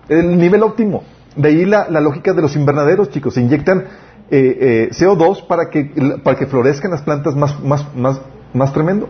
El 0.09 0.39
nivel 0.39 0.63
óptimo. 0.63 1.05
De 1.37 1.49
ahí 1.51 1.65
la, 1.67 1.89
la 1.91 2.01
lógica 2.01 2.33
de 2.33 2.43
los 2.43 2.57
invernaderos, 2.57 3.11
chicos. 3.11 3.35
Se 3.35 3.41
inyectan 3.43 3.85
eh, 4.31 4.89
eh, 4.91 4.91
CO2 4.93 5.47
para 5.47 5.69
que, 5.69 5.93
para 6.25 6.39
que 6.39 6.47
florezcan 6.47 6.91
las 6.91 7.03
plantas 7.03 7.37
más, 7.37 7.61
más, 7.63 7.87
más, 7.95 8.21
más 8.55 8.73
tremendo. 8.73 9.09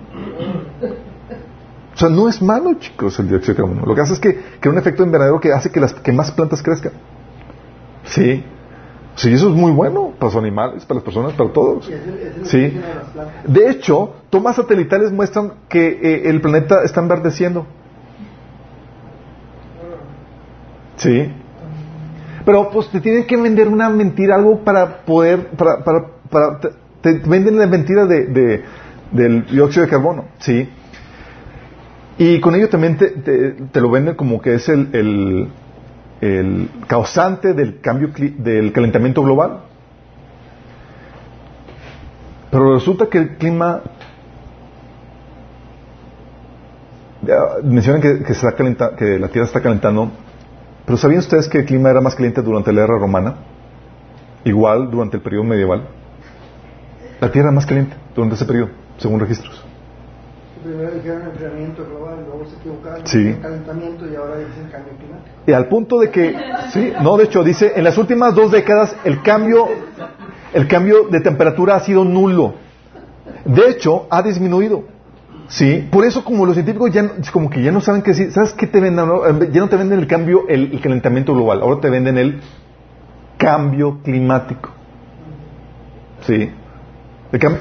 O 1.94 1.98
sea, 1.98 2.08
no 2.08 2.28
es 2.28 2.40
malo, 2.40 2.74
chicos, 2.78 3.18
el 3.18 3.28
dióxido 3.28 3.54
de 3.54 3.62
carbono. 3.62 3.86
Lo 3.86 3.94
que 3.94 4.00
hace 4.00 4.14
es 4.14 4.20
que 4.20 4.34
crea 4.60 4.72
un 4.72 4.78
efecto 4.78 5.02
invernadero 5.04 5.38
que 5.40 5.52
hace 5.52 5.70
que, 5.70 5.78
las, 5.80 5.92
que 5.92 6.12
más 6.12 6.30
plantas 6.30 6.62
crezcan. 6.62 6.92
Sí. 8.04 8.44
Sí, 9.14 9.30
eso 9.34 9.50
es 9.50 9.54
muy 9.54 9.72
bueno 9.72 10.12
para 10.18 10.32
los 10.32 10.36
animales, 10.42 10.86
para 10.86 10.96
las 10.96 11.04
personas, 11.04 11.34
para 11.34 11.52
todos. 11.52 11.90
Sí. 12.44 12.80
De 13.46 13.70
hecho, 13.70 14.14
tomas 14.30 14.56
satelitales 14.56 15.12
muestran 15.12 15.52
que 15.68 15.86
eh, 16.02 16.30
el 16.30 16.40
planeta 16.40 16.82
está 16.82 17.00
enverdeciendo. 17.02 17.66
Sí. 20.96 21.30
Pero 22.44 22.70
pues 22.70 22.88
te 22.88 23.00
tienen 23.00 23.26
que 23.26 23.36
vender 23.36 23.68
una 23.68 23.88
mentira, 23.90 24.34
algo 24.36 24.60
para 24.64 25.04
poder, 25.04 25.48
para, 25.50 25.84
para, 25.84 26.06
para- 26.30 26.58
te, 26.60 26.70
te 27.02 27.28
venden 27.28 27.58
la 27.58 27.66
mentira 27.66 28.06
de, 28.06 28.26
de- 28.26 28.64
del 29.10 29.44
dióxido 29.46 29.84
de 29.84 29.90
carbono, 29.90 30.24
sí. 30.38 30.68
Y 32.24 32.38
con 32.38 32.54
ello 32.54 32.68
también 32.68 32.96
te, 32.96 33.80
lo 33.80 33.90
venden 33.90 34.14
como 34.14 34.40
que 34.40 34.54
es 34.54 34.68
el, 34.68 35.48
causante 36.86 37.52
del 37.52 37.80
cambio 37.80 38.10
del 38.14 38.72
calentamiento 38.72 39.24
global. 39.24 39.62
Pero 42.52 42.74
resulta 42.74 43.08
que 43.08 43.18
el 43.18 43.36
clima 43.38 43.80
mencionan 47.64 48.00
que, 48.00 48.20
que 48.20 48.34
se 48.34 48.46
está 48.46 48.52
calenta- 48.52 48.94
que 48.94 49.18
la 49.18 49.26
Tierra 49.26 49.46
está 49.46 49.60
calentando, 49.60 50.12
pero 50.86 50.96
¿sabían 50.98 51.18
ustedes 51.20 51.48
que 51.48 51.58
el 51.58 51.64
clima 51.64 51.90
era 51.90 52.00
más 52.00 52.14
caliente 52.14 52.40
durante 52.40 52.72
la 52.72 52.84
era 52.84 52.98
romana? 52.98 53.34
Igual 54.44 54.92
durante 54.92 55.16
el 55.16 55.24
periodo 55.24 55.42
medieval. 55.42 55.88
La 57.20 57.32
Tierra 57.32 57.48
era 57.48 57.54
más 57.56 57.66
caliente 57.66 57.96
durante 58.14 58.36
ese 58.36 58.44
periodo, 58.44 58.68
según 58.98 59.18
registros. 59.18 59.71
Primero 60.62 60.90
dijeron 60.92 61.22
enfriamiento 61.22 61.84
global, 61.84 62.24
luego 62.26 62.44
se 62.48 62.56
equivocaron, 62.56 63.06
Sí. 63.06 63.34
calentamiento 63.42 64.06
y 64.10 64.14
ahora 64.14 64.36
dicen 64.38 64.68
cambio 64.70 64.92
climático. 64.96 65.36
Y 65.46 65.52
al 65.52 65.66
punto 65.68 65.98
de 65.98 66.10
que, 66.10 66.36
sí, 66.72 66.92
no, 67.02 67.16
de 67.16 67.24
hecho, 67.24 67.42
dice, 67.42 67.72
en 67.74 67.84
las 67.84 67.98
últimas 67.98 68.34
dos 68.34 68.52
décadas 68.52 68.94
el 69.04 69.22
cambio, 69.22 69.66
el 70.52 70.68
cambio 70.68 71.08
de 71.10 71.20
temperatura 71.20 71.74
ha 71.76 71.80
sido 71.80 72.04
nulo. 72.04 72.54
De 73.44 73.70
hecho, 73.70 74.06
ha 74.10 74.22
disminuido. 74.22 74.84
Sí, 75.48 75.86
por 75.90 76.04
eso 76.04 76.24
como 76.24 76.46
los 76.46 76.54
científicos 76.54 76.90
ya 76.92 77.02
no- 77.02 77.10
como 77.32 77.50
que 77.50 77.62
ya 77.62 77.72
no 77.72 77.80
saben 77.80 78.02
qué 78.02 78.12
decir, 78.12 78.30
¿sabes 78.32 78.52
qué 78.52 78.66
te 78.66 78.80
venden? 78.80 79.06
Ya 79.52 79.60
no 79.60 79.68
te 79.68 79.76
venden 79.76 79.98
el 79.98 80.06
cambio, 80.06 80.44
el, 80.48 80.72
el 80.72 80.80
calentamiento 80.80 81.34
global, 81.34 81.60
ahora 81.62 81.80
te 81.80 81.90
venden 81.90 82.16
el 82.18 82.40
cambio 83.36 83.98
climático. 84.02 84.70
Sí. 86.26 86.50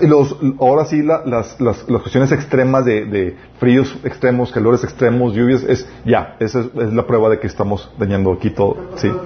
Los, 0.01 0.35
ahora 0.59 0.85
sí 0.85 1.01
la- 1.01 1.21
las, 1.25 1.59
las, 1.61 1.89
las 1.89 2.01
cuestiones 2.01 2.31
extremas 2.33 2.83
de, 2.83 3.05
de 3.05 3.37
fríos 3.59 3.95
extremos, 4.03 4.51
calores 4.51 4.83
extremos, 4.83 5.33
lluvias, 5.33 5.63
es 5.63 5.87
ya, 6.05 6.35
esa 6.39 6.59
es, 6.59 6.65
es 6.75 6.93
la 6.93 7.07
prueba 7.07 7.29
de 7.29 7.39
que 7.39 7.47
estamos 7.47 7.89
dañando 7.97 8.33
aquí 8.33 8.49
todo. 8.49 8.75
¿Qué 8.95 8.97
Sí. 8.97 9.07
Tierra? 9.09 9.21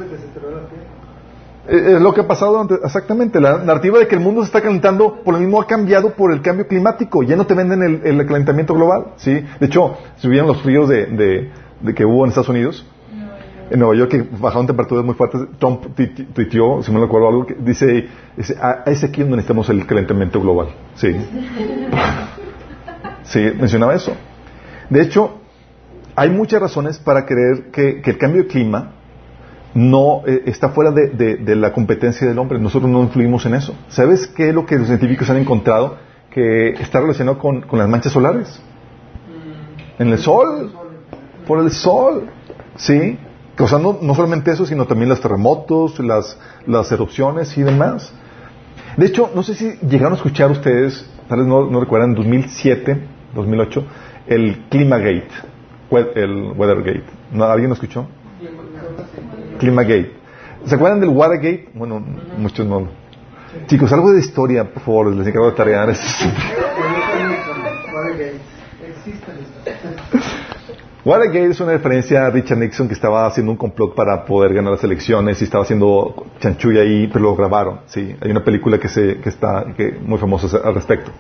Eh, 1.67 1.95
Es 1.95 2.01
lo 2.01 2.13
que 2.13 2.22
ha 2.22 2.27
pasado 2.27 2.59
ante- 2.61 2.76
exactamente. 2.84 3.41
La 3.41 3.57
narrativa 3.57 3.97
de 3.97 4.07
que 4.07 4.15
el 4.15 4.22
mundo 4.22 4.41
se 4.41 4.47
está 4.47 4.61
calentando 4.61 5.15
por 5.23 5.34
lo 5.34 5.39
mismo 5.39 5.59
ha 5.59 5.65
cambiado 5.65 6.11
por 6.13 6.31
el 6.31 6.41
cambio 6.41 6.67
climático. 6.67 7.23
Ya 7.23 7.35
no 7.35 7.47
te 7.47 7.55
venden 7.55 7.81
el, 7.81 8.01
el 8.19 8.26
calentamiento 8.27 8.76
global. 8.76 9.13
¿sí? 9.17 9.31
De 9.59 9.65
hecho, 9.65 9.97
si 10.17 10.27
vieron 10.27 10.47
los 10.47 10.61
fríos 10.61 10.88
de, 10.88 11.07
de- 11.07 11.49
de 11.81 11.93
que 11.95 12.05
hubo 12.05 12.23
en 12.23 12.30
Estados 12.30 12.49
Unidos, 12.49 12.85
en 13.70 13.80
Nueva 13.80 13.96
York 13.96 14.12
que 14.12 14.22
bajaron 14.40 14.68
temperaturas 14.68 15.04
muy 15.06 15.16
fuertes, 15.16 15.42
Trump 15.60 15.86
tuit- 15.98 16.28
tuiteó, 16.34 16.84
si 16.84 16.92
me 16.92 17.00
lo 17.00 17.06
recuerdo 17.06 17.30
algo, 17.30 17.46
que 17.46 17.56
dice, 17.56 18.08
dice 18.38 18.56
"Ah, 18.62 18.84
es 18.86 19.04
aquí 19.04 19.22
donde 19.22 19.38
necesitamos 19.38 19.70
el 19.70 19.86
calentamiento 19.86 20.40
global. 20.42 20.68
Sí. 20.96 21.16
Sí, 23.24 23.40
mencionaba 23.60 23.96
eso. 23.96 24.14
De 24.90 25.02
hecho, 25.02 25.40
hay 26.16 26.30
muchas 26.30 26.62
razones 26.62 27.00
para 27.00 27.26
creer 27.26 27.72
que, 27.72 28.02
que 28.02 28.12
el 28.12 28.18
cambio 28.20 28.44
de 28.44 28.48
clima 28.48 28.92
no 29.74 30.22
eh, 30.28 30.44
está 30.46 30.70
fuera 30.70 30.92
de, 30.92 31.08
de- 31.10 31.38
de 31.38 31.56
la 31.56 31.74
competencia 31.74 32.28
del 32.28 32.38
hombre. 32.38 32.60
Nosotros 32.60 32.90
no 32.90 33.02
influimos 33.02 33.46
en 33.48 33.56
eso. 33.56 33.74
¿Sabes 33.90 34.28
qué 34.28 34.50
es 34.50 34.54
lo 34.56 34.66
que 34.68 34.76
los 34.78 34.88
científicos 34.88 35.28
han 35.32 35.38
encontrado? 35.38 35.98
Que 36.30 36.70
está 36.70 37.00
relacionado 37.02 37.40
con, 37.40 37.62
con 37.62 37.80
las 37.80 37.90
manchas 37.90 38.14
solares. 38.14 38.62
En 39.98 40.10
el 40.10 40.20
sol. 40.20 40.72
Por 41.48 41.60
el 41.60 41.72
sol. 41.72 42.30
¿Sí? 42.76 43.18
Causando 43.56 43.99
no 44.02 44.14
solamente 44.15 44.52
eso, 44.52 44.65
sino 44.65 44.86
también 44.86 45.10
los 45.10 45.22
terremotos, 45.22 45.99
las, 45.99 46.38
las 46.68 46.91
erupciones 46.91 47.57
y 47.57 47.64
demás. 47.64 48.11
De 48.98 49.06
hecho, 49.06 49.32
no 49.34 49.44
sé 49.44 49.56
si 49.56 49.77
llegaron 49.88 50.14
a 50.14 50.15
escuchar 50.18 50.52
ustedes, 50.52 51.10
tal 51.30 51.40
vez 51.40 51.48
no, 51.48 51.69
no 51.69 51.80
recuerdan, 51.80 52.11
en 52.11 52.15
2007, 52.15 52.99
2008, 53.34 53.84
el 54.27 54.65
Climagate, 54.69 55.30
el 56.15 56.52
Weathergate. 56.56 57.06
¿No, 57.32 57.45
¿Alguien 57.45 57.69
lo 57.69 57.76
escuchó? 57.76 58.07
Climagate. 59.60 60.11
¿Se 60.65 60.76
acuerdan 60.76 60.99
del 60.99 61.10
Watergate? 61.10 61.69
Bueno, 61.73 62.03
muchos 62.38 62.65
no. 62.65 62.88
Chicos, 63.68 63.94
algo 63.94 64.11
de 64.11 64.19
historia, 64.19 64.65
por 64.65 64.84
favor, 64.84 65.15
les 65.15 65.27
encargo 65.27 65.52
de 65.52 65.56
tarea. 65.56 65.88
Watergate. 71.06 71.52
Es 71.52 71.60
una 71.61 71.73
referencia 71.73 72.26
a 72.26 72.32
Richard 72.32 72.57
Nixon 72.57 72.88
que 72.88 72.95
estaba 72.95 73.27
haciendo 73.27 73.52
un 73.52 73.57
complot 73.57 73.94
para 73.94 74.26
poder 74.26 74.56
ganar 74.56 74.72
las 74.73 74.84
elecciones 74.84 75.40
y 75.40 75.44
estaba 75.44 75.64
haciendo 75.64 76.26
chanchulla 76.40 76.82
ahí, 76.82 77.07
pero 77.07 77.26
lo 77.26 77.36
grabaron. 77.36 77.82
Sí, 77.86 78.15
hay 78.19 78.32
una 78.32 78.44
película 78.44 78.80
que 78.80 78.90
se 78.90 79.18
que 79.18 79.30
está 79.30 79.65
que 79.77 79.91
muy 80.02 80.18
famosa 80.18 80.57
al 80.64 80.73
respecto. 80.73 81.11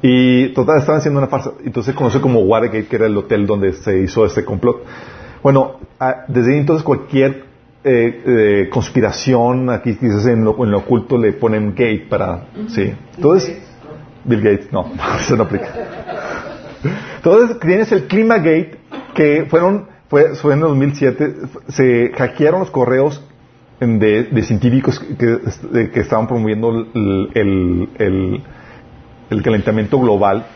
Y 0.00 0.48
total 0.54 0.78
estaban 0.78 1.00
haciendo 1.00 1.18
una 1.18 1.28
farsa. 1.28 1.52
Entonces 1.64 1.92
se 1.92 1.96
conoce 1.96 2.20
como 2.20 2.40
Watergate, 2.40 2.86
que 2.86 2.96
era 2.96 3.06
el 3.06 3.16
hotel 3.16 3.46
donde 3.46 3.74
se 3.74 3.98
hizo 3.98 4.24
este 4.24 4.42
complot. 4.42 4.82
Bueno, 5.42 5.80
desde 6.28 6.54
ahí 6.54 6.58
entonces 6.60 6.82
cualquier 6.82 7.44
eh, 7.84 8.22
eh, 8.26 8.68
conspiración 8.70 9.68
aquí 9.68 9.96
quizás 9.96 10.24
en 10.26 10.42
lo, 10.42 10.56
en 10.64 10.70
lo 10.70 10.78
oculto 10.78 11.18
le 11.18 11.34
ponen 11.34 11.72
gate 11.72 12.06
para 12.08 12.46
sí. 12.68 12.94
Entonces 13.16 13.62
Bill 14.24 14.40
Gates, 14.40 14.72
no, 14.72 14.90
eso 15.20 15.36
no 15.36 15.42
aplica. 15.42 15.68
Entonces 17.16 17.58
tienes 17.60 17.92
el 17.92 18.06
Climagate 18.06 18.78
que 19.14 19.46
fueron 19.48 19.86
fue, 20.08 20.34
fue 20.36 20.52
en 20.52 20.58
el 20.60 20.66
2007 20.68 21.34
se 21.68 22.10
hackearon 22.16 22.60
los 22.60 22.70
correos 22.70 23.22
de, 23.80 24.24
de 24.24 24.42
científicos 24.42 24.98
que, 25.18 25.26
de- 25.72 25.90
que 25.90 26.00
estaban 26.00 26.26
promoviendo 26.26 26.70
el, 26.94 27.30
el- 27.34 27.88
el- 27.98 28.42
el 29.30 29.42
calentamiento 29.42 29.98
global. 29.98 30.46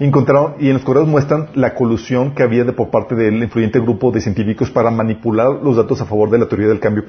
Encontraron 0.00 0.54
y 0.60 0.68
en 0.68 0.74
los 0.74 0.84
correos 0.84 1.08
muestran 1.08 1.48
la 1.54 1.74
colusión 1.74 2.32
que 2.34 2.42
había 2.44 2.62
de 2.64 2.72
por 2.72 2.90
parte 2.90 3.14
del 3.16 3.42
influyente 3.42 3.80
grupo 3.80 4.12
de 4.12 4.20
científicos 4.20 4.70
para 4.70 4.90
manipular 4.90 5.48
los 5.62 5.76
datos 5.76 6.00
a 6.00 6.04
favor 6.04 6.30
de 6.30 6.38
la 6.38 6.46
teoría 6.46 6.68
del 6.68 6.78
cambio 6.78 7.04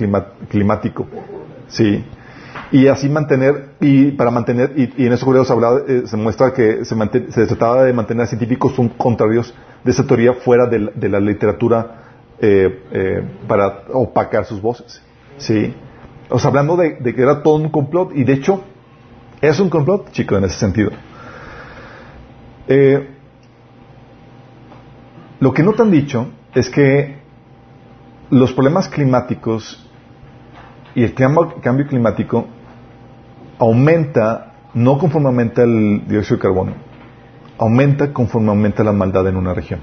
climático. 0.50 1.06
Sí 1.68 2.04
y 2.72 2.88
así 2.88 3.10
mantener 3.10 3.72
y 3.80 4.12
para 4.12 4.30
mantener 4.32 4.74
y, 4.76 5.06
en 5.06 5.14
esos 5.14 5.26
correos 5.26 5.50
hablaba, 5.50 5.80
eh, 5.88 6.04
se 6.06 6.18
muestra 6.18 6.54
que 6.54 6.86
se, 6.86 6.96
manten- 6.96 7.30
se 7.32 7.46
trataba 7.48 7.84
de 7.84 7.94
mantener 7.94 8.24
a 8.24 8.28
científicos 8.28 8.74
contrarios 8.98 9.54
de 9.84 9.92
esa 9.92 10.06
teoría 10.06 10.34
fuera 10.34 10.68
de 10.68 11.10
la, 11.10 11.20
literatura 11.20 12.04
eh, 12.40 12.84
eh, 12.92 13.24
para 13.48 13.84
opacar 13.94 14.46
sus 14.46 14.62
voces. 14.62 15.02
Sí. 15.38 15.74
O 16.30 16.38
sea 16.38 16.50
hablando 16.50 16.78
de, 16.78 16.98
de 17.00 17.16
que 17.16 17.22
era 17.22 17.42
todo 17.42 17.56
un 17.56 17.70
complot 17.70 18.12
y 18.16 18.24
de 18.24 18.34
hecho 18.34 18.64
es 19.42 19.60
un 19.60 19.70
complot 19.70 20.12
chico 20.12 20.38
en 20.38 20.44
ese 20.44 20.60
sentido. 20.60 20.92
Eh, 22.68 23.10
lo 25.40 25.54
que 25.54 25.64
no 25.64 25.74
te 25.74 25.82
han 25.82 25.90
dicho 25.92 26.28
es 26.54 26.70
que 26.70 27.18
los 28.30 28.54
problemas 28.54 28.88
climáticos 28.90 29.90
y 30.94 31.04
el 31.04 31.14
cambio 31.16 31.88
climático 31.88 32.48
aumenta, 33.60 34.54
no 34.74 34.98
conforme 34.98 35.28
aumenta 35.28 35.64
el 35.64 36.08
dióxido 36.08 36.38
de 36.38 36.42
carbono, 36.42 36.74
aumenta 37.58 38.14
conforme 38.14 38.50
aumenta 38.50 38.84
la 38.84 38.94
maldad 38.94 39.28
en 39.28 39.38
una 39.38 39.54
región. 39.54 39.80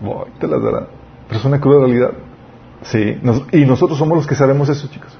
Boy, 0.00 0.28
te 0.38 0.46
las 0.46 0.62
dará. 0.62 0.86
Pero 1.28 1.40
es 1.40 1.44
una 1.44 1.60
cruda 1.60 1.80
realidad. 1.80 2.10
Sí, 2.82 3.18
nos- 3.22 3.42
y 3.52 3.64
nosotros 3.64 3.98
somos 3.98 4.16
los 4.16 4.26
que 4.26 4.34
sabemos 4.34 4.68
eso, 4.68 4.88
chicos. 4.88 5.16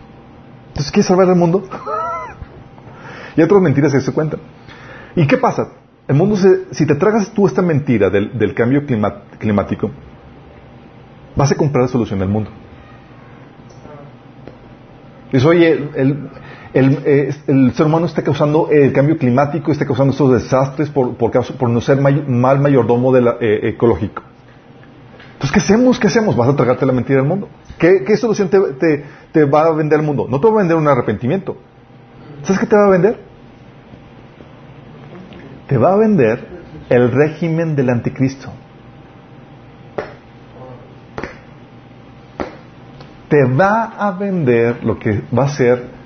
Entonces, 0.69 0.93
¿quieres 0.93 1.07
salvar 1.07 1.29
el 1.29 1.35
mundo? 1.35 1.65
y 3.37 3.43
otras 3.43 3.61
mentiras 3.61 3.93
que 3.93 4.01
se 4.01 4.13
cuentan. 4.13 4.41
¿Y 5.17 5.27
qué 5.27 5.37
pasa? 5.37 5.69
El 6.07 6.15
mundo 6.17 6.37
se, 6.37 6.73
si 6.73 6.87
te 6.87 6.95
tragas 6.95 7.31
tú 7.31 7.47
esta 7.47 7.61
mentira 7.61 8.09
del, 8.09 8.55
cambio 8.55 8.85
climático, 9.39 9.91
vas 11.37 11.53
a 11.53 11.57
comprar 11.57 11.83
la 11.83 11.89
solución 11.89 12.21
del 12.21 12.29
mundo. 12.29 12.51
Dices, 15.33 15.45
oye, 15.47 15.73
el, 15.95 16.31
el- 16.75 16.99
eh, 17.05 17.35
el 17.47 17.73
ser 17.75 17.87
humano 17.87 18.07
está 18.07 18.23
causando 18.23 18.69
el 18.71 18.93
cambio 18.93 19.19
climático, 19.19 19.71
está 19.73 19.85
causando 19.87 20.13
estos 20.13 20.33
desastres 20.33 20.89
por, 20.91 21.17
por, 21.17 21.31
causa- 21.31 21.55
por 21.55 21.69
no 21.69 21.81
ser 21.81 22.01
mal 22.01 22.61
mayordomo 22.61 23.13
de 23.13 23.21
la- 23.21 23.37
eh, 23.41 23.61
ecológico. 23.69 24.23
Entonces, 25.35 25.53
¿qué 25.53 25.59
hacemos? 25.61 25.99
¿Qué 26.01 26.07
hacemos? 26.09 26.35
Vas 26.37 26.49
a 26.49 26.57
tragarte 26.57 26.85
la 26.87 26.93
mentira 26.93 27.21
del 27.21 27.29
mundo. 27.29 27.49
¿Qué, 27.79 28.03
qué 28.05 28.17
solución 28.17 28.49
te, 28.49 28.59
te- 28.81 29.05
te 29.33 29.45
va 29.45 29.67
a 29.67 29.73
vender 29.73 30.01
el 30.01 30.05
mundo? 30.07 30.27
No 30.29 30.41
te 30.41 30.49
va 30.49 30.55
a 30.55 30.59
vender 30.59 30.77
un 30.77 30.89
arrepentimiento. 30.89 31.57
¿Sabes 32.43 32.59
qué 32.61 32.67
te 32.67 32.75
va 32.77 32.87
a 32.87 32.91
vender? 32.91 33.19
Te 35.69 35.77
va 35.77 35.93
a 35.93 35.97
vender 35.97 36.45
el 36.89 37.13
régimen 37.13 37.77
del 37.77 37.91
anticristo. 37.91 38.51
Te 43.29 43.45
va 43.45 43.85
a 43.99 44.13
vender 44.13 44.85
lo 44.85 44.99
que 44.99 45.23
va 45.37 45.45
a 45.45 45.49
ser 45.49 45.99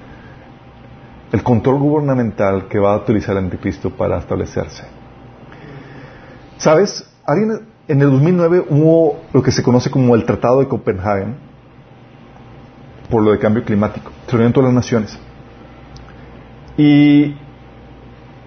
el 1.32 1.43
control 1.43 1.78
gubernamental 1.78 2.69
que 2.69 2.78
va 2.78 2.93
a 2.93 2.97
utilizar 2.97 3.36
el 3.36 3.44
anticristo 3.44 3.90
para 3.90 4.19
establecerse. 4.19 4.85
¿Sabes? 6.59 7.09
Alguien, 7.24 7.66
en 7.89 8.03
el 8.03 8.11
2009 8.11 8.66
hubo 8.69 9.23
lo 9.32 9.43
que 9.43 9.51
se 9.51 9.62
conoce 9.62 9.90
como 9.90 10.15
el 10.15 10.24
Tratado 10.24 10.61
de 10.61 10.69
Copenhague 10.69 11.27
por 13.11 13.23
lo 13.23 13.32
de 13.32 13.39
cambio 13.39 13.65
climático. 13.65 14.11
Se 14.27 14.32
reunieron 14.32 14.53
todas 14.53 14.69
las 14.69 14.74
naciones. 14.74 15.19
Y 16.77 17.35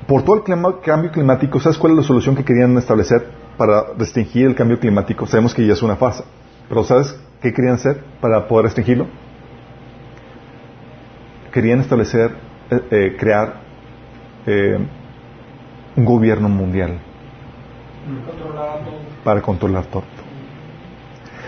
por 0.07 0.23
todo 0.23 0.35
el 0.35 0.43
cambio 0.81 1.11
climático, 1.11 1.59
¿sabes 1.59 1.77
cuál 1.77 1.93
es 1.93 1.97
la 1.97 2.03
solución 2.03 2.35
que 2.35 2.43
querían 2.43 2.77
establecer 2.77 3.27
para 3.57 3.93
restringir 3.97 4.47
el 4.47 4.55
cambio 4.55 4.79
climático? 4.79 5.25
Sabemos 5.27 5.53
que 5.53 5.65
ya 5.65 5.73
es 5.73 5.81
una 5.81 5.95
farsa, 5.95 6.23
pero 6.67 6.83
¿sabes 6.83 7.15
qué 7.41 7.53
querían 7.53 7.75
hacer 7.75 8.03
para 8.21 8.47
poder 8.47 8.65
restringirlo? 8.65 9.07
Querían 11.51 11.79
establecer, 11.79 12.31
eh, 12.69 12.81
eh, 12.91 13.15
crear 13.17 13.61
eh, 14.45 14.77
un 15.95 16.05
gobierno 16.05 16.49
mundial 16.49 16.99
para 19.23 19.41
controlar 19.41 19.85
todo. 19.85 20.03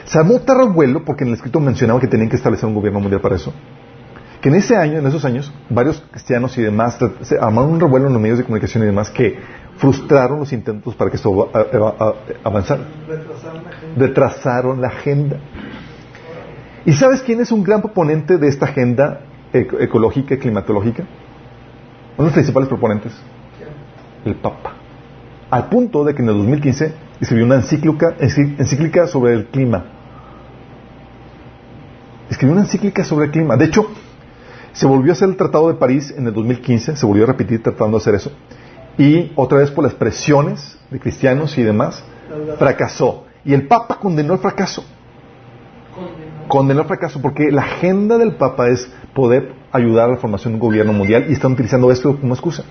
Se 0.05 0.17
armó 0.17 0.39
porque 1.03 1.23
en 1.23 1.29
el 1.29 1.33
escrito 1.35 1.59
mencionaba 1.59 1.99
que 1.99 2.07
tenían 2.07 2.29
que 2.29 2.37
establecer 2.37 2.67
un 2.67 2.75
gobierno 2.75 3.01
mundial 3.01 3.19
para 3.19 3.35
eso. 3.35 3.53
Que 4.41 4.49
en 4.49 4.55
ese 4.55 4.75
año, 4.77 4.99
en 4.99 5.07
esos 5.07 5.25
años, 5.25 5.51
varios 5.69 6.03
cristianos 6.11 6.57
y 6.57 6.61
demás 6.61 6.97
se 7.21 7.39
armaron 7.39 7.71
un 7.71 7.79
revuelo 7.79 8.07
en 8.07 8.13
los 8.13 8.21
medios 8.21 8.37
de 8.37 8.43
comunicación 8.43 8.83
y 8.83 8.85
demás 8.87 9.09
que 9.09 9.39
frustraron 9.77 10.39
los 10.39 10.53
intentos 10.53 10.95
para 10.95 11.09
que 11.09 11.17
esto 11.17 11.49
avanzara. 12.43 12.81
Retrasaron 13.95 14.81
la 14.81 14.87
agenda. 14.89 15.37
¿Y 16.85 16.93
sabes 16.93 17.21
quién 17.21 17.41
es 17.41 17.51
un 17.51 17.63
gran 17.63 17.81
proponente 17.81 18.37
de 18.37 18.47
esta 18.47 18.65
agenda 18.67 19.21
eco- 19.53 19.79
ecológica 19.79 20.35
y 20.35 20.37
climatológica? 20.37 21.03
Uno 21.03 22.17
de 22.17 22.23
los 22.25 22.33
principales 22.33 22.69
proponentes, 22.69 23.13
el 24.25 24.35
Papa. 24.35 24.73
Al 25.49 25.67
punto 25.69 26.03
de 26.03 26.13
que 26.15 26.21
en 26.21 26.29
el 26.29 26.35
2015 26.37 26.93
escribió 27.21 27.45
una 27.45 27.55
encíclica, 27.55 28.15
encí- 28.19 28.55
encíclica 28.59 29.07
sobre 29.07 29.33
el 29.33 29.45
clima. 29.47 29.85
Escribió 32.29 32.53
una 32.53 32.63
encíclica 32.63 33.03
sobre 33.03 33.25
el 33.27 33.31
clima. 33.31 33.55
De 33.57 33.65
hecho, 33.65 33.87
se 34.77 34.85
volvió 34.85 35.11
a 35.11 35.13
hacer 35.13 35.27
el 35.27 35.37
Tratado 35.37 35.69
de 35.69 35.73
París 35.73 36.13
en 36.15 36.27
el 36.27 36.33
2015, 36.33 36.97
se 36.97 37.05
volvió 37.07 37.23
a 37.23 37.27
repetir 37.27 37.63
tratando 37.63 37.97
de 37.97 38.01
hacer 38.03 38.13
eso. 38.13 38.31
Y 38.95 39.31
otra 39.35 39.57
vez 39.57 39.71
por 39.71 39.83
las 39.83 39.95
presiones 39.95 40.77
de 40.91 40.99
cristianos 40.99 41.57
y 41.57 41.63
demás, 41.63 42.03
fracasó. 42.59 43.25
Y 43.43 43.55
el 43.55 43.67
Papa 43.67 43.97
condenó 43.99 44.33
el 44.33 44.39
fracaso. 44.39 44.85
Condenó 46.47 46.81
el 46.81 46.87
fracaso 46.87 47.19
porque 47.19 47.51
la 47.51 47.63
agenda 47.63 48.19
del 48.19 48.35
Papa 48.35 48.69
es 48.69 48.87
poder 49.15 49.51
ayudar 49.71 50.09
a 50.09 50.11
la 50.13 50.17
formación 50.17 50.53
de 50.53 50.55
un 50.57 50.67
gobierno 50.67 50.93
mundial 50.93 51.25
y 51.27 51.33
están 51.33 51.53
utilizando 51.53 51.91
esto 51.91 52.15
como 52.15 52.35
excusa. 52.35 52.63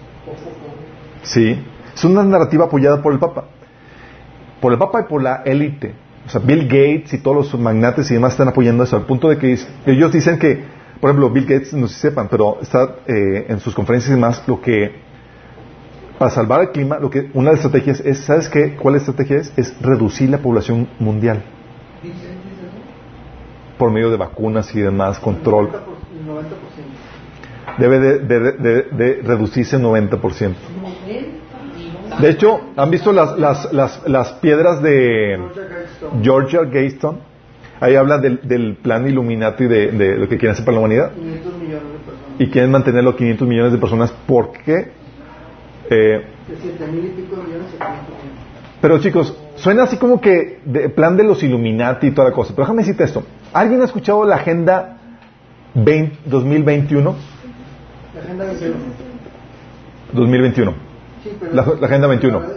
Sí. 1.25 1.61
Es 1.93 2.05
una 2.05 2.23
narrativa 2.23 2.67
apoyada 2.67 3.03
por 3.03 3.15
el 3.15 3.19
Papa. 3.19 3.47
Por 4.61 4.73
el 4.73 4.79
Papa 4.79 5.01
y 5.01 5.09
por 5.09 5.23
la 5.23 5.43
élite 5.45 5.93
O 6.25 6.31
sea, 6.31 6.41
Bill 6.41 6.69
Gates 6.69 7.15
y 7.15 7.19
todos 7.19 7.53
los 7.53 7.61
magnates 7.61 8.09
y 8.13 8.15
demás 8.15 8.35
están 8.35 8.47
apoyando 8.47 8.85
eso, 8.85 8.95
al 8.95 9.07
punto 9.07 9.29
de 9.29 9.39
que 9.39 9.59
ellos 9.87 10.13
dicen 10.13 10.39
que, 10.39 10.76
por 11.01 11.11
ejemplo, 11.11 11.31
Bill 11.31 11.45
Gates, 11.45 11.73
no 11.75 11.89
sé 11.89 11.95
si 11.95 12.01
sepan, 12.01 12.29
pero 12.29 12.59
está 12.61 12.97
eh, 13.07 13.47
en 13.49 13.61
sus 13.61 13.75
conferencias 13.75 14.11
y 14.11 14.15
demás, 14.15 14.43
lo 14.47 14.61
que, 14.61 14.95
para 16.19 16.31
salvar 16.31 16.63
el 16.63 16.71
clima, 16.71 16.99
lo 16.99 17.11
que, 17.11 17.31
una 17.35 17.51
de 17.51 17.57
las 17.57 17.65
estrategias 17.65 18.01
es, 18.01 18.21
¿sabes 18.21 18.49
qué? 18.49 18.77
¿Cuál 18.77 18.97
estrategia 18.97 19.39
es? 19.39 19.53
Es 19.57 19.81
reducir 19.81 20.31
la 20.31 20.39
población 20.39 20.89
mundial. 20.99 21.43
Por 23.79 23.91
medio 23.91 24.11
de 24.11 24.17
vacunas 24.17 24.75
y 24.75 24.81
demás, 24.81 25.19
control. 25.19 25.67
El 25.67 26.27
90%. 26.27 26.47
Debe 27.79 27.99
de, 27.99 28.19
de, 28.21 28.53
de, 28.53 28.83
de 28.93 29.23
reducirse 29.23 29.79
90%. 29.79 30.55
De 32.21 32.31
hecho, 32.31 32.61
¿han 32.77 32.91
visto 32.91 33.13
las, 33.13 33.39
las, 33.39 33.71
las, 33.73 34.09
las 34.09 34.33
piedras 34.35 34.81
de 34.81 35.39
Georgia 36.23 36.63
Gayston? 36.63 37.21
Ahí 37.81 37.95
habla 37.95 38.19
del, 38.19 38.41
del 38.43 38.77
plan 38.77 39.07
Illuminati 39.07 39.67
de, 39.67 39.93
de 39.93 40.17
lo 40.17 40.29
que 40.29 40.39
quieren 40.39 40.53
hacer 40.53 40.65
para 40.65 40.77
la 40.77 40.81
humanidad. 40.81 41.13
500 41.13 41.53
millones 41.59 41.83
de 41.83 41.99
personas. 41.99 42.41
Y 42.41 42.47
quieren 42.49 42.71
mantenerlo 42.71 43.11
a 43.11 43.17
500 43.17 43.49
millones 43.49 43.73
de 43.73 43.79
personas 43.79 44.15
porque... 44.27 44.93
Eh, 45.91 46.23
De 46.49 46.57
7 46.63 46.87
mil 46.87 47.05
y 47.05 47.09
pico 47.09 47.37
millones 47.37 47.67
a 47.79 47.85
500 47.87 48.09
millones. 48.09 48.79
pero 48.81 48.99
chicos, 48.99 49.37
suena 49.57 49.83
así 49.85 49.97
como 49.99 50.21
que 50.21 50.61
de 50.65 50.89
plan 50.89 51.17
de 51.17 51.25
los 51.25 51.43
Illuminati 51.43 52.09
y 52.09 52.11
toda 52.13 52.29
la 52.31 52.35
cosa. 52.35 52.53
Pero 52.55 52.65
déjame 52.65 52.83
decirte 52.83 53.05
esto. 53.05 53.23
¿Alguien 53.53 53.81
ha 53.83 53.85
escuchado 53.85 54.25
la 54.25 54.37
Agenda 54.37 54.99
20 55.75 56.17
2021? 56.27 57.15
La 58.15 58.21
agenda 58.23 58.45
21. 58.47 58.75
2021. 60.15 60.75
Sí, 61.23 61.31
pero 61.39 61.53
La- 61.55 61.67
la 61.81 61.87
Agenda 61.87 62.07
21. 62.09 62.41
La, 62.41 62.47
la 62.49 62.55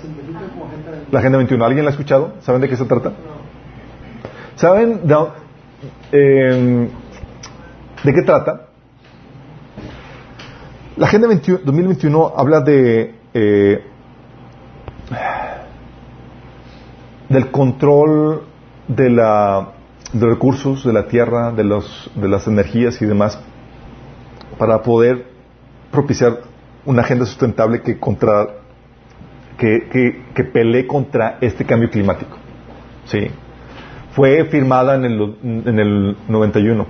simplifican 0.00 0.48
como 0.48 0.64
agenda 0.66 0.90
21. 0.90 1.08
La 1.12 1.18
Agenda 1.18 1.38
21. 1.38 1.64
¿Alguien 1.64 1.84
la 1.84 1.90
ha 1.90 1.92
escuchado? 1.92 2.34
¿Saben 2.40 2.60
de 2.62 2.68
qué 2.68 2.76
se 2.76 2.84
trata? 2.86 3.10
No. 3.10 3.33
¿Saben 4.56 5.06
de, 5.06 5.16
eh, 6.12 6.88
de 8.04 8.14
qué 8.14 8.22
trata? 8.22 8.68
La 10.96 11.06
Agenda 11.06 11.26
21 11.26 11.60
2021 11.64 12.32
habla 12.36 12.60
de 12.60 13.14
eh, 13.34 13.84
del 17.28 17.50
control 17.50 18.42
de 18.86 19.10
la 19.10 19.70
de 20.12 20.26
recursos 20.26 20.84
de 20.84 20.92
la 20.92 21.08
tierra, 21.08 21.50
de 21.50 21.64
los 21.64 22.10
de 22.14 22.28
las 22.28 22.46
energías 22.46 23.02
y 23.02 23.06
demás 23.06 23.40
para 24.56 24.82
poder 24.82 25.26
propiciar 25.90 26.42
una 26.84 27.02
agenda 27.02 27.26
sustentable 27.26 27.82
que 27.82 27.98
contra 27.98 28.46
que, 29.58 29.88
que, 29.90 30.26
que 30.32 30.44
pelee 30.44 30.86
contra 30.86 31.38
este 31.40 31.64
cambio 31.64 31.90
climático. 31.90 32.36
Sí. 33.06 33.30
Fue 34.14 34.44
firmada 34.46 34.94
en 34.94 35.04
el, 35.04 35.36
en 35.42 35.78
el 35.78 36.16
91. 36.28 36.86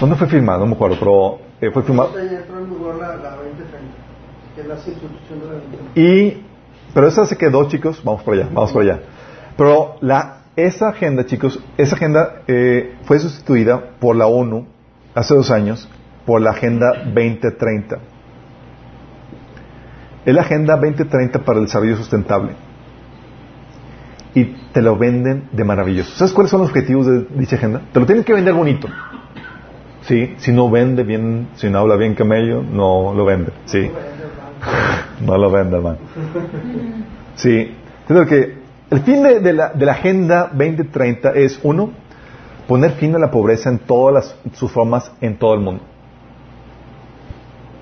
¿Dónde 0.00 0.16
fue 0.16 0.28
firmada? 0.28 0.60
No 0.60 0.66
me 0.66 0.74
acuerdo, 0.74 0.96
pero 0.98 1.38
eh, 1.60 1.70
fue 1.72 1.82
firmada. 1.82 2.10
Ahorita 2.10 2.32
ya 2.32 2.38
entró 2.38 2.58
en 2.58 2.70
vigor 2.70 2.96
la, 2.96 3.16
la 3.16 3.30
2030, 3.36 3.68
que 4.54 4.60
es 4.60 4.66
la 4.66 4.76
sustitución 4.76 5.40
de 5.40 5.46
la 5.46 5.52
21. 5.52 5.90
Y, 5.96 6.44
pero 6.94 7.08
esa 7.08 7.26
se 7.26 7.36
quedó, 7.36 7.68
chicos, 7.68 8.00
vamos 8.04 8.22
por 8.22 8.34
allá, 8.34 8.48
vamos 8.52 8.72
por 8.72 8.82
allá. 8.82 9.00
Pero 9.56 9.96
la, 10.00 10.42
esa 10.54 10.90
agenda, 10.90 11.26
chicos, 11.26 11.60
esa 11.76 11.96
agenda 11.96 12.42
eh, 12.46 12.96
fue 13.04 13.18
sustituida 13.18 13.90
por 13.98 14.14
la 14.14 14.26
ONU 14.28 14.66
hace 15.14 15.34
dos 15.34 15.50
años 15.50 15.88
por 16.24 16.40
la 16.40 16.50
Agenda 16.50 16.86
2030. 17.06 17.98
Es 20.24 20.34
la 20.34 20.42
Agenda 20.42 20.76
2030 20.76 21.38
para 21.40 21.58
el 21.58 21.64
Desarrollo 21.64 21.96
Sustentable. 21.96 22.67
Y 24.38 24.44
te 24.72 24.82
lo 24.82 24.96
venden 24.96 25.48
de 25.50 25.64
maravilloso. 25.64 26.14
¿Sabes 26.14 26.32
cuáles 26.32 26.50
son 26.50 26.60
los 26.60 26.68
objetivos 26.70 27.06
de 27.06 27.26
dicha 27.34 27.56
agenda? 27.56 27.82
Te 27.92 27.98
lo 27.98 28.06
tienen 28.06 28.22
que 28.22 28.32
vender 28.32 28.54
bonito. 28.54 28.86
Sí, 30.02 30.34
si 30.38 30.52
no 30.52 30.70
vende 30.70 31.02
bien, 31.02 31.48
si 31.56 31.68
no 31.68 31.80
habla 31.80 31.96
bien 31.96 32.14
camello, 32.14 32.62
no 32.62 33.12
lo 33.14 33.24
vende. 33.24 33.52
Sí. 33.66 33.90
No 35.20 35.36
lo 35.36 35.50
vende, 35.50 35.76
hermano. 35.76 35.98
Sí. 37.34 37.74
Entonces, 38.08 38.50
el 38.88 39.00
fin 39.00 39.20
de, 39.24 39.52
la, 39.52 39.70
de 39.70 39.84
la 39.84 39.92
Agenda 39.92 40.48
2030 40.52 41.32
es, 41.32 41.58
uno, 41.64 41.90
poner 42.68 42.92
fin 42.92 43.16
a 43.16 43.18
la 43.18 43.28
pobreza 43.28 43.68
en 43.68 43.80
todas 43.80 44.14
las, 44.14 44.36
sus 44.56 44.70
formas 44.70 45.10
en 45.20 45.36
todo 45.36 45.54
el 45.54 45.60
mundo. 45.60 45.82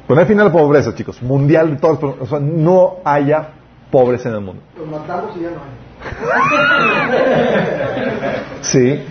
Poner 0.07 0.27
fin 0.27 0.41
a 0.41 0.45
la 0.45 0.53
pobreza, 0.53 0.95
chicos, 0.95 1.21
mundial 1.21 1.73
de 1.73 1.77
todas 1.77 2.03
las 2.03 2.15
o 2.23 2.27
sea, 2.27 2.41
no 2.41 2.95
haya 3.05 3.51
pobres 3.91 4.25
en 4.25 4.33
el 4.33 4.41
mundo. 4.41 4.63
Los 4.79 4.89
matamos 4.89 5.37
y 5.37 5.41
ya 5.41 5.51
no 5.51 5.57
hay. 5.57 5.86
Sí. 8.63 9.03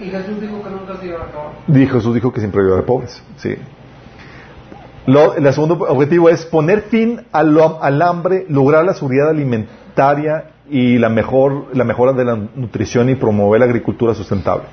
Y, 0.00 0.10
Jesús 0.10 0.40
dijo 0.40 0.62
que 0.62 0.70
nunca 0.70 0.96
se 1.00 1.06
iba 1.06 1.20
a 1.20 1.24
acabar. 1.24 1.52
Dijo, 1.66 1.94
Jesús 1.94 2.14
dijo 2.14 2.32
que 2.32 2.40
siempre 2.40 2.62
iba 2.62 2.72
a 2.72 2.74
haber 2.74 2.86
pobres. 2.86 3.22
Sí. 3.36 3.54
Lo- 5.06 5.34
el 5.34 5.52
segundo 5.52 5.74
objetivo 5.74 6.28
es 6.30 6.44
poner 6.46 6.82
fin 6.82 7.22
al, 7.32 7.58
al 7.80 8.02
hambre, 8.02 8.46
lograr 8.48 8.84
la 8.84 8.94
seguridad 8.94 9.28
alimentaria 9.28 10.50
y 10.68 10.98
la, 10.98 11.08
mejor, 11.10 11.66
la 11.74 11.84
mejora 11.84 12.12
de 12.12 12.24
la 12.24 12.36
nutrición 12.36 13.08
y 13.10 13.14
promover 13.14 13.60
la 13.60 13.66
agricultura 13.66 14.14
sustentable. 14.14 14.64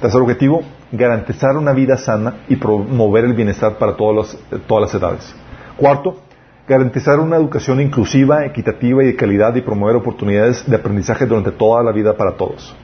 Tercer 0.00 0.20
objetivo, 0.20 0.62
garantizar 0.92 1.56
una 1.56 1.72
vida 1.72 1.96
sana 1.98 2.36
y 2.48 2.56
promover 2.56 3.24
el 3.24 3.34
bienestar 3.34 3.76
para 3.78 3.94
todos 3.96 4.14
los- 4.14 4.38
todas 4.66 4.82
las 4.92 4.94
edades. 4.94 5.34
Cuarto, 5.76 6.20
garantizar 6.68 7.18
una 7.18 7.36
educación 7.36 7.80
inclusiva, 7.80 8.44
equitativa 8.44 9.02
y 9.02 9.06
de 9.06 9.16
calidad 9.16 9.54
y 9.54 9.62
promover 9.62 9.96
oportunidades 9.96 10.68
de 10.68 10.76
aprendizaje 10.76 11.26
durante 11.26 11.50
toda 11.52 11.82
la 11.82 11.92
vida 11.92 12.16
para 12.16 12.32
todos. 12.32 12.74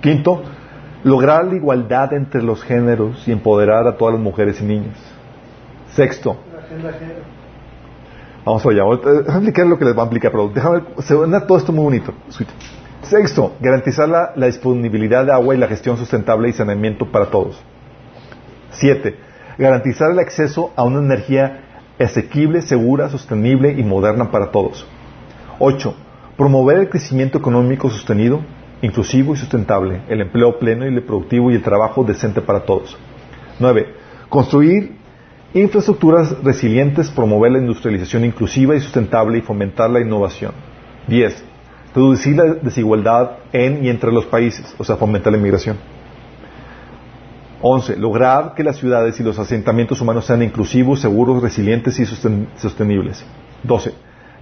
Quinto, 0.00 0.42
lograr 1.04 1.44
la 1.44 1.54
igualdad 1.54 2.14
entre 2.14 2.42
los 2.42 2.62
géneros 2.62 3.26
y 3.28 3.32
empoderar 3.32 3.86
a 3.86 3.96
todas 3.96 4.14
las 4.14 4.22
mujeres 4.22 4.60
y 4.60 4.64
niñas. 4.64 4.96
Sexto, 5.90 6.36
vamos 8.44 8.66
allá, 8.66 8.82
ahorita- 8.82 9.10
déjame 9.12 9.38
explicar 9.38 9.66
lo 9.66 9.78
que 9.78 9.84
les 9.84 9.96
va 9.96 10.02
a 10.02 10.06
aplicar, 10.06 10.30
pero 10.32 10.48
déjame, 10.48 10.82
se 10.98 11.14
suena 11.14 11.46
todo 11.46 11.58
esto 11.58 11.72
muy 11.72 11.84
bonito. 11.84 12.12
Sexto, 13.02 13.52
garantizar 13.60 14.08
la 14.08 14.46
disponibilidad 14.46 15.26
de 15.26 15.32
agua 15.32 15.54
y 15.54 15.58
la 15.58 15.66
gestión 15.68 15.98
sustentable 15.98 16.48
y 16.48 16.52
saneamiento 16.54 17.04
para 17.06 17.26
todos. 17.26 17.62
Siete, 18.70 19.16
garantizar 19.58 20.10
el 20.10 20.18
acceso 20.18 20.72
a 20.74 20.84
una 20.84 21.00
energía 21.00 21.60
asequible, 21.98 22.62
segura, 22.62 23.08
sostenible 23.08 23.72
y 23.72 23.82
moderna 23.82 24.30
para 24.30 24.50
todos. 24.50 24.86
Ocho, 25.58 25.94
promover 26.36 26.78
el 26.78 26.88
crecimiento 26.88 27.38
económico 27.38 27.90
sostenido, 27.90 28.40
inclusivo 28.82 29.34
y 29.34 29.36
sustentable, 29.36 30.02
el 30.08 30.20
empleo 30.20 30.58
pleno 30.58 30.86
y 30.86 31.00
productivo 31.00 31.50
y 31.50 31.54
el 31.54 31.62
trabajo 31.62 32.04
decente 32.04 32.40
para 32.40 32.64
todos. 32.64 32.96
Nueve, 33.60 33.94
construir 34.28 34.96
infraestructuras 35.54 36.42
resilientes, 36.42 37.10
promover 37.10 37.52
la 37.52 37.58
industrialización 37.58 38.24
inclusiva 38.24 38.74
y 38.74 38.80
sustentable 38.80 39.38
y 39.38 39.42
fomentar 39.42 39.88
la 39.88 40.00
innovación. 40.00 40.52
Diez, 41.06 41.44
reducir 41.94 42.36
la 42.36 42.54
desigualdad 42.54 43.38
en 43.52 43.84
y 43.84 43.88
entre 43.88 44.10
los 44.12 44.26
países, 44.26 44.74
o 44.76 44.84
sea, 44.84 44.96
fomentar 44.96 45.32
la 45.32 45.38
inmigración. 45.38 45.76
11. 47.62 47.96
Lograr 47.96 48.54
que 48.54 48.64
las 48.64 48.76
ciudades 48.76 49.18
y 49.20 49.22
los 49.22 49.38
asentamientos 49.38 50.00
humanos 50.00 50.26
sean 50.26 50.42
inclusivos, 50.42 51.00
seguros, 51.00 51.42
resilientes 51.42 51.98
y 51.98 52.04
sosten- 52.04 52.46
sostenibles. 52.56 53.24
12. 53.62 53.92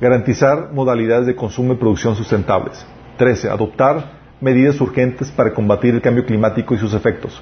Garantizar 0.01 0.73
modalidades 0.73 1.27
de 1.27 1.37
consumo 1.37 1.75
y 1.75 1.77
producción 1.77 2.17
sustentables. 2.17 2.85
13. 3.19 3.51
Adoptar 3.51 4.21
medidas 4.41 4.81
urgentes 4.81 5.31
para 5.31 5.53
combatir 5.53 5.95
el 5.95 6.03
cambio 6.03 6.27
climático 6.27 6.75
y 6.75 6.79
sus 6.79 6.95
efectos. 6.95 7.41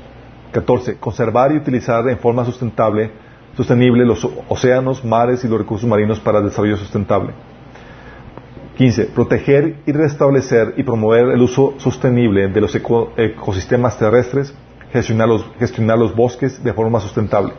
14. 0.53 0.97
Conservar 0.99 1.53
y 1.53 1.57
utilizar 1.57 2.07
en 2.09 2.19
forma 2.19 2.45
sustentable, 2.45 3.11
sostenible 3.57 4.05
los 4.05 4.29
océanos, 4.49 5.05
mares 5.05 5.45
y 5.45 5.49
los 5.49 5.59
recursos 5.59 5.89
marinos 5.89 6.21
para 6.21 6.39
el 6.41 6.45
desarrollo 6.47 6.77
sustentable. 6.77 7.33
15. 8.77 9.05
Proteger 9.07 9.77
y 9.87 9.93
restablecer 9.93 10.75
y 10.77 10.83
promover 10.83 11.29
el 11.31 11.41
uso 11.41 11.75
sostenible 11.79 12.49
de 12.49 12.61
los 12.61 12.75
eco- 12.75 13.13
ecosistemas 13.17 13.99
terrestres, 13.99 14.55
gestionar 14.93 15.29
los, 15.29 15.45
gestionar 15.59 15.99
los 15.99 16.15
bosques 16.15 16.63
de 16.63 16.73
forma 16.73 17.01
sustentable. 17.01 17.53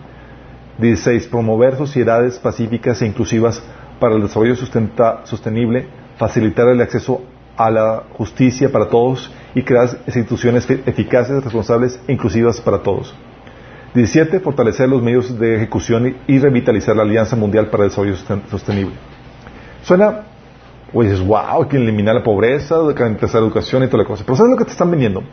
16. 0.77 1.27
Promover 1.27 1.75
sociedades 1.75 2.39
pacíficas 2.39 3.01
e 3.01 3.05
inclusivas 3.05 3.61
para 3.99 4.15
el 4.15 4.21
desarrollo 4.23 4.55
sustenta- 4.55 5.21
sostenible, 5.25 5.87
facilitar 6.17 6.67
el 6.69 6.81
acceso 6.81 7.21
a 7.57 7.69
la 7.69 8.03
justicia 8.17 8.71
para 8.71 8.87
todos 8.87 9.31
y 9.53 9.61
crear 9.61 9.89
instituciones 10.07 10.67
eficaces, 10.69 11.43
responsables 11.43 11.99
e 12.07 12.13
inclusivas 12.13 12.59
para 12.61 12.79
todos. 12.81 13.13
17. 13.93 14.39
Fortalecer 14.39 14.87
los 14.87 15.01
medios 15.03 15.37
de 15.37 15.55
ejecución 15.57 16.15
y, 16.27 16.39
revitalizar 16.39 16.95
la 16.95 17.03
Alianza 17.03 17.35
Mundial 17.35 17.67
para 17.69 17.83
el 17.83 17.89
Desarrollo 17.89 18.15
Sosten- 18.15 18.47
Sostenible. 18.49 18.95
Suena 19.83 20.21
dices, 20.93 21.25
wow, 21.25 21.61
hay 21.63 21.65
que 21.69 21.77
eliminar 21.77 22.15
la 22.15 22.23
pobreza, 22.23 22.75
garantizar 22.93 23.41
la 23.41 23.47
educación 23.47 23.83
y 23.83 23.87
toda 23.87 24.03
la 24.03 24.07
cosa. 24.07 24.23
Pero 24.25 24.35
¿sabes 24.35 24.51
lo 24.51 24.57
que 24.57 24.65
te 24.65 24.71
están 24.71 24.89
vendiendo? 24.91 25.23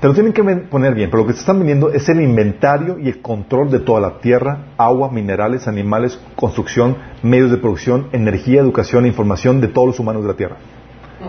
Te 0.00 0.08
lo 0.08 0.12
tienen 0.12 0.34
que 0.34 0.42
poner 0.42 0.94
bien, 0.94 1.08
pero 1.10 1.22
lo 1.22 1.26
que 1.26 1.32
te 1.32 1.40
están 1.40 1.58
vendiendo 1.58 1.90
es 1.90 2.06
el 2.10 2.20
inventario 2.20 2.98
y 2.98 3.08
el 3.08 3.22
control 3.22 3.70
de 3.70 3.78
toda 3.78 3.98
la 3.98 4.18
tierra, 4.18 4.66
agua, 4.76 5.10
minerales, 5.10 5.66
animales, 5.66 6.20
construcción, 6.34 6.96
medios 7.22 7.50
de 7.50 7.56
producción, 7.56 8.08
energía, 8.12 8.60
educación 8.60 9.06
e 9.06 9.08
información 9.08 9.60
de 9.62 9.68
todos 9.68 9.88
los 9.88 9.98
humanos 9.98 10.22
de 10.22 10.28
la 10.28 10.36
tierra. 10.36 10.56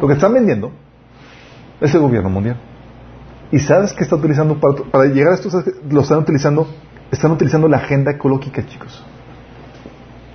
Lo 0.02 0.08
que 0.08 0.16
están 0.16 0.34
vendiendo 0.34 0.72
es 1.80 1.94
el 1.96 2.02
gobierno 2.02 2.30
mundial. 2.30 2.58
¿Y 3.54 3.60
sabes 3.60 3.94
qué 3.94 4.04
está 4.04 4.18
utilizando 4.18 4.60
para, 4.60 4.76
para 4.92 5.06
llegar 5.06 5.32
a 5.32 5.36
esto? 5.36 5.50
Lo 5.90 6.02
están 6.02 6.20
utilizando, 6.20 6.68
están 7.10 7.32
utilizando 7.32 7.70
la 7.70 7.78
agenda 7.78 8.12
ecológica, 8.12 8.66
chicos. 8.66 9.02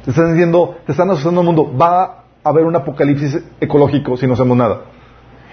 Te 0.07 0.11
están 0.11 0.33
diciendo, 0.33 0.77
te 0.87 0.93
están 0.93 1.11
asustando 1.11 1.41
al 1.43 1.47
mundo, 1.47 1.77
va 1.77 2.05
a 2.43 2.49
haber 2.49 2.65
un 2.65 2.75
apocalipsis 2.75 3.45
ecológico 3.61 4.17
si 4.17 4.27
no 4.27 4.33
hacemos 4.33 4.57
nada. 4.57 4.85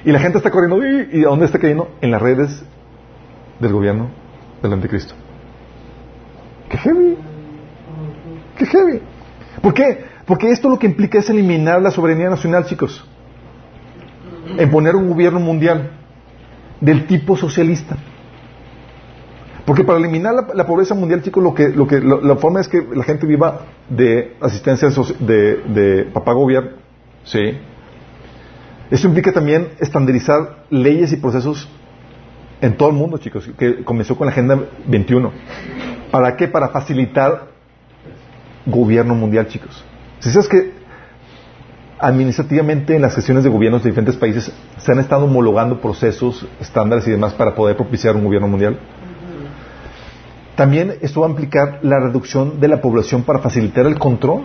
Y 0.05 0.11
la 0.11 0.19
gente 0.19 0.37
está 0.37 0.49
corriendo, 0.51 0.77
¿y, 0.85 1.19
y 1.19 1.23
a 1.23 1.27
dónde 1.29 1.45
está 1.45 1.59
cayendo? 1.59 1.89
En 2.01 2.11
las 2.11 2.21
redes 2.21 2.63
del 3.59 3.73
gobierno 3.73 4.09
del 4.63 4.73
anticristo. 4.73 5.13
¡Qué 6.69 6.77
heavy! 6.77 7.17
¡Qué 8.57 8.65
heavy! 8.65 9.01
¿Por 9.61 9.73
qué? 9.73 10.05
Porque 10.25 10.49
esto 10.51 10.69
lo 10.69 10.77
que 10.79 10.85
implica 10.87 11.17
es 11.19 11.29
eliminar 11.29 11.81
la 11.81 11.91
soberanía 11.91 12.29
nacional, 12.29 12.65
chicos. 12.65 13.05
En 14.57 14.69
poner 14.71 14.95
un 14.95 15.09
gobierno 15.09 15.39
mundial 15.39 15.91
del 16.79 17.05
tipo 17.07 17.35
socialista. 17.35 17.97
Porque 19.65 19.83
para 19.83 19.99
eliminar 19.99 20.33
la, 20.53 20.65
pobreza 20.65 20.95
mundial, 20.95 21.21
chicos, 21.21 21.43
lo 21.43 21.53
que, 21.53 21.69
lo 21.69 21.85
que, 21.87 21.99
lo- 21.99 22.21
la 22.21 22.35
forma 22.37 22.59
es 22.61 22.67
que 22.67 22.81
la 22.95 23.03
gente 23.03 23.27
viva 23.27 23.61
de 23.89 24.35
asistencia 24.41 24.89
de, 25.19 25.57
de 25.67 26.03
papá 26.05 26.33
gobierno. 26.33 26.71
Sí. 27.23 27.57
Eso 28.91 29.07
implica 29.07 29.31
también 29.31 29.69
estandarizar 29.79 30.65
leyes 30.69 31.13
y 31.13 31.17
procesos 31.17 31.69
en 32.61 32.75
todo 32.75 32.89
el 32.89 32.95
mundo, 32.95 33.17
chicos, 33.17 33.49
que 33.57 33.83
comenzó 33.83 34.17
con 34.17 34.25
la 34.25 34.31
Agenda 34.31 34.59
21. 34.87 35.31
¿Para 36.11 36.35
qué? 36.35 36.47
Para 36.47 36.69
facilitar 36.69 37.47
gobierno 38.65 39.15
mundial, 39.15 39.47
chicos. 39.47 39.83
Si 40.19 40.31
sabes 40.31 40.49
que 40.49 40.73
administrativamente 41.99 42.95
en 42.95 43.01
las 43.01 43.13
gestiones 43.13 43.43
de 43.43 43.49
gobiernos 43.49 43.83
de 43.83 43.89
diferentes 43.89 44.15
países 44.15 44.51
se 44.77 44.91
han 44.91 44.99
estado 44.99 45.25
homologando 45.25 45.81
procesos, 45.81 46.47
estándares 46.59 47.07
y 47.07 47.11
demás 47.11 47.33
para 47.33 47.53
poder 47.53 47.75
propiciar 47.75 48.15
un 48.15 48.23
gobierno 48.23 48.47
mundial. 48.47 48.79
También 50.55 50.95
esto 51.01 51.21
va 51.21 51.27
a 51.27 51.29
implicar 51.29 51.79
la 51.83 51.99
reducción 51.99 52.59
de 52.59 52.67
la 52.67 52.81
población 52.81 53.23
para 53.23 53.39
facilitar 53.39 53.85
el 53.85 53.97
control. 53.97 54.43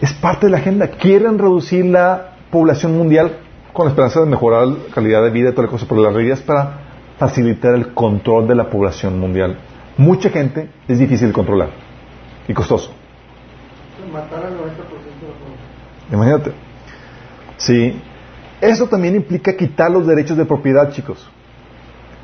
Es 0.00 0.12
parte 0.14 0.46
de 0.46 0.52
la 0.52 0.58
agenda. 0.58 0.88
Quieren 0.88 1.38
reducir 1.38 1.84
la 1.84 2.35
población 2.50 2.96
mundial 2.96 3.38
con 3.72 3.86
la 3.86 3.90
esperanza 3.90 4.20
de 4.20 4.26
mejorar 4.26 4.66
la 4.66 4.94
calidad 4.94 5.22
de 5.22 5.30
vida 5.30 5.50
y 5.50 5.52
toda 5.52 5.64
la 5.64 5.70
cosa, 5.70 5.86
pero 5.88 6.02
la 6.02 6.10
realidad 6.10 6.38
es 6.38 6.44
para 6.44 6.78
facilitar 7.18 7.74
el 7.74 7.92
control 7.94 8.46
de 8.46 8.54
la 8.54 8.70
población 8.70 9.18
mundial. 9.18 9.58
Mucha 9.96 10.30
gente 10.30 10.70
es 10.88 10.98
difícil 10.98 11.28
de 11.28 11.32
controlar 11.32 11.70
y 12.48 12.54
costoso. 12.54 12.92
Matar 14.12 14.46
al 14.46 14.52
90% 14.54 14.56
de 14.56 14.62
la 14.62 14.88
población. 14.88 15.66
Imagínate. 16.12 16.52
Sí. 17.56 18.00
Eso 18.60 18.86
también 18.86 19.16
implica 19.16 19.56
quitar 19.56 19.90
los 19.90 20.06
derechos 20.06 20.36
de 20.36 20.44
propiedad, 20.44 20.90
chicos. 20.92 21.28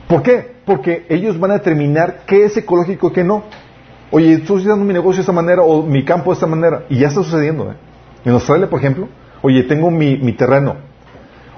¿Por 0.08 0.22
qué? 0.22 0.56
Porque 0.64 1.06
ellos 1.08 1.38
van 1.38 1.50
a 1.50 1.54
determinar 1.54 2.20
qué 2.26 2.44
es 2.44 2.56
ecológico 2.56 3.08
y 3.08 3.12
qué 3.12 3.24
no. 3.24 3.44
Oye, 4.10 4.34
estoy 4.34 4.58
haciendo 4.58 4.84
mi 4.84 4.92
negocio 4.92 5.16
de 5.16 5.22
esta 5.22 5.32
manera 5.32 5.62
o 5.62 5.82
mi 5.82 6.04
campo 6.04 6.30
de 6.30 6.34
esta 6.34 6.46
manera. 6.46 6.84
Y 6.88 6.98
ya 6.98 7.08
está 7.08 7.22
sucediendo. 7.22 7.70
¿eh? 7.70 7.76
En 8.24 8.32
Australia, 8.32 8.68
por 8.68 8.78
ejemplo, 8.78 9.08
oye, 9.42 9.64
tengo 9.64 9.90
mi, 9.90 10.16
mi 10.16 10.32
terreno. 10.32 10.76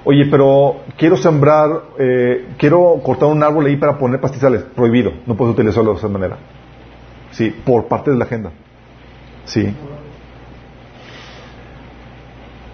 Oye, 0.03 0.27
pero 0.29 0.81
quiero 0.97 1.17
sembrar, 1.17 1.81
eh, 1.97 2.49
quiero 2.57 3.01
cortar 3.03 3.27
un 3.27 3.41
árbol 3.41 3.65
ahí 3.65 3.75
para 3.75 3.97
poner 3.97 4.21
pastizales. 4.21 4.61
Prohibido. 4.75 5.11
No 5.25 5.35
puedes 5.35 5.55
utilizarlo 5.55 5.93
de 5.93 5.97
esa 5.97 6.07
manera. 6.07 6.37
Sí, 7.31 7.49
por 7.65 7.87
parte 7.87 8.11
de 8.11 8.17
la 8.17 8.25
agenda. 8.25 8.51
Sí. 9.45 9.73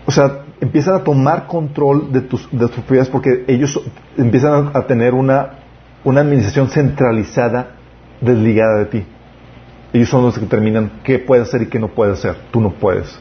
O 0.06 0.12
sea, 0.12 0.44
empiezan 0.60 0.96
a 0.96 1.04
tomar 1.06 1.48
control 1.48 2.12
de 2.12 2.22
tus, 2.22 2.50
de 2.52 2.68
tus 2.68 2.72
propiedades 2.72 3.10
porque 3.10 3.46
ellos 3.48 3.82
empiezan 4.18 4.72
a, 4.74 4.86
tener 4.86 5.14
una, 5.14 5.60
una 6.04 6.20
administración 6.20 6.68
centralizada 6.68 7.76
desligada 8.20 8.80
de 8.80 8.86
ti. 8.86 9.06
Ellos 9.94 10.10
son 10.10 10.24
los 10.24 10.36
que 10.36 10.42
determinan 10.42 11.00
qué 11.04 11.18
puedes 11.20 11.48
hacer 11.48 11.62
y 11.62 11.68
qué 11.68 11.80
no 11.80 11.88
puedes 11.88 12.20
hacer. 12.20 12.36
Tú 12.52 12.60
no 12.60 12.72
puedes 12.72 13.18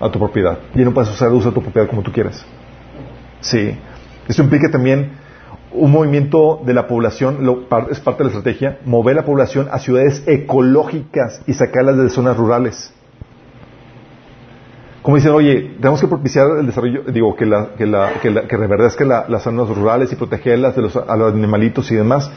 a 0.00 0.10
tu 0.10 0.18
propiedad. 0.18 0.58
Y 0.74 0.80
no 0.84 0.92
puedes 0.92 1.10
usar 1.10 1.30
uso 1.32 1.48
de 1.50 1.54
tu 1.54 1.62
propiedad 1.62 1.88
como 1.88 2.02
tú 2.02 2.12
quieres. 2.12 2.44
Sí. 3.40 3.76
Esto 4.28 4.42
implica 4.42 4.70
también 4.70 5.12
un 5.72 5.90
movimiento 5.90 6.60
de 6.64 6.72
la 6.74 6.86
población, 6.86 7.38
lo- 7.44 7.64
es 7.90 8.00
parte 8.00 8.22
de 8.24 8.30
la 8.30 8.36
estrategia, 8.36 8.78
mover 8.84 9.16
la 9.16 9.24
población 9.24 9.68
a 9.70 9.78
ciudades 9.78 10.22
ecológicas 10.26 11.42
y 11.46 11.52
sacarlas 11.54 11.96
de 11.98 12.08
zonas 12.08 12.36
rurales. 12.36 12.92
Como 15.02 15.16
dicen, 15.16 15.32
oye, 15.32 15.76
tenemos 15.80 16.00
que 16.00 16.08
propiciar 16.08 16.46
el 16.58 16.66
desarrollo, 16.66 17.02
digo, 17.04 17.36
que, 17.36 17.46
la, 17.46 17.68
que, 17.76 17.86
la, 17.86 18.14
que, 18.20 18.30
la- 18.30 18.48
que 18.48 18.56
reverdezca 18.56 19.04
la- 19.04 19.26
las 19.28 19.42
zonas 19.42 19.68
rurales 19.68 20.12
y 20.12 20.16
protegerlas 20.16 20.74
de 20.74 20.82
los, 20.82 20.96
a 20.96 21.16
los 21.16 21.32
animalitos 21.32 21.90
y 21.92 21.94
demás. 21.94 22.28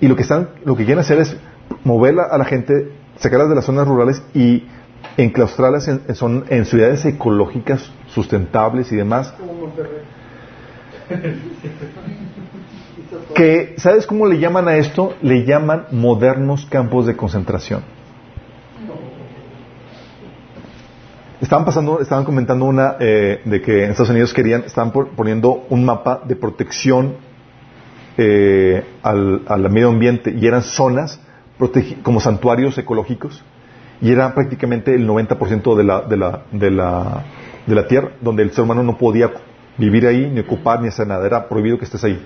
Y 0.00 0.08
lo 0.08 0.16
que 0.16 0.22
están, 0.22 0.48
lo 0.64 0.74
que 0.74 0.84
quieren 0.84 1.00
hacer 1.00 1.18
es 1.18 1.36
moverla 1.84 2.22
a 2.30 2.38
la 2.38 2.44
gente, 2.46 2.92
sacarlas 3.18 3.50
de 3.50 3.54
las 3.56 3.64
zonas 3.66 3.86
rurales 3.86 4.22
y 4.34 4.64
enclaustrarlas 5.16 5.88
en, 5.88 6.02
en, 6.08 6.14
son- 6.14 6.44
en 6.48 6.64
ciudades 6.64 7.04
ecológicas, 7.04 7.90
sustentables 8.08 8.90
y 8.92 8.96
demás. 8.96 9.34
Que, 13.34 13.74
¿sabes 13.78 14.06
cómo 14.06 14.26
le 14.26 14.38
llaman 14.38 14.68
a 14.68 14.76
esto? 14.76 15.14
Le 15.22 15.44
llaman 15.44 15.86
modernos 15.92 16.66
campos 16.66 17.06
de 17.06 17.16
concentración. 17.16 17.82
Estaban 21.40 21.64
pasando, 21.64 22.00
estaban 22.00 22.24
comentando 22.24 22.64
una 22.64 22.96
eh, 23.00 23.40
de 23.44 23.60
que 23.60 23.84
en 23.84 23.90
Estados 23.90 24.10
Unidos 24.10 24.32
querían, 24.32 24.62
estaban 24.64 24.92
por- 24.92 25.08
poniendo 25.10 25.66
un 25.68 25.84
mapa 25.84 26.22
de 26.24 26.36
protección 26.36 27.16
eh, 28.16 28.84
al, 29.02 29.42
al 29.46 29.70
medio 29.70 29.88
ambiente 29.88 30.30
y 30.36 30.46
eran 30.46 30.62
zonas 30.62 31.20
protegi- 31.58 32.00
como 32.02 32.20
santuarios 32.20 32.78
ecológicos 32.78 33.42
y 34.04 34.12
era 34.12 34.34
prácticamente 34.34 34.94
el 34.94 35.08
90% 35.08 35.74
de 35.76 35.82
la, 35.84 36.02
de, 36.02 36.16
la, 36.16 36.42
de, 36.52 36.70
la, 36.70 37.24
de 37.66 37.74
la 37.74 37.86
tierra 37.88 38.10
donde 38.20 38.42
el 38.42 38.50
ser 38.52 38.62
humano 38.64 38.82
no 38.82 38.98
podía 38.98 39.30
vivir 39.78 40.06
ahí, 40.06 40.30
ni 40.30 40.40
ocupar, 40.40 40.80
ni 40.82 40.88
hacer 40.88 41.06
nada. 41.06 41.26
Era 41.26 41.48
prohibido 41.48 41.78
que 41.78 41.84
estés 41.86 42.04
ahí. 42.04 42.22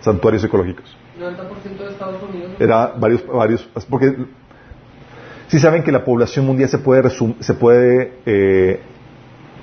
Santuarios 0.00 0.42
ecológicos. 0.44 0.96
90% 1.18 1.78
de 1.78 1.90
Estados 1.90 2.22
Unidos. 2.28 2.50
Era 2.58 2.92
varios, 2.98 3.24
varios, 3.26 3.62
porque 3.88 4.16
si 5.46 5.58
saben 5.60 5.82
que 5.84 5.92
la 5.92 6.04
población 6.04 6.44
mundial 6.46 6.68
se 6.68 6.78
puede 6.78 7.02
resum- 7.02 7.36
se 7.40 7.54
puede 7.54 8.14
eh, 8.26 8.80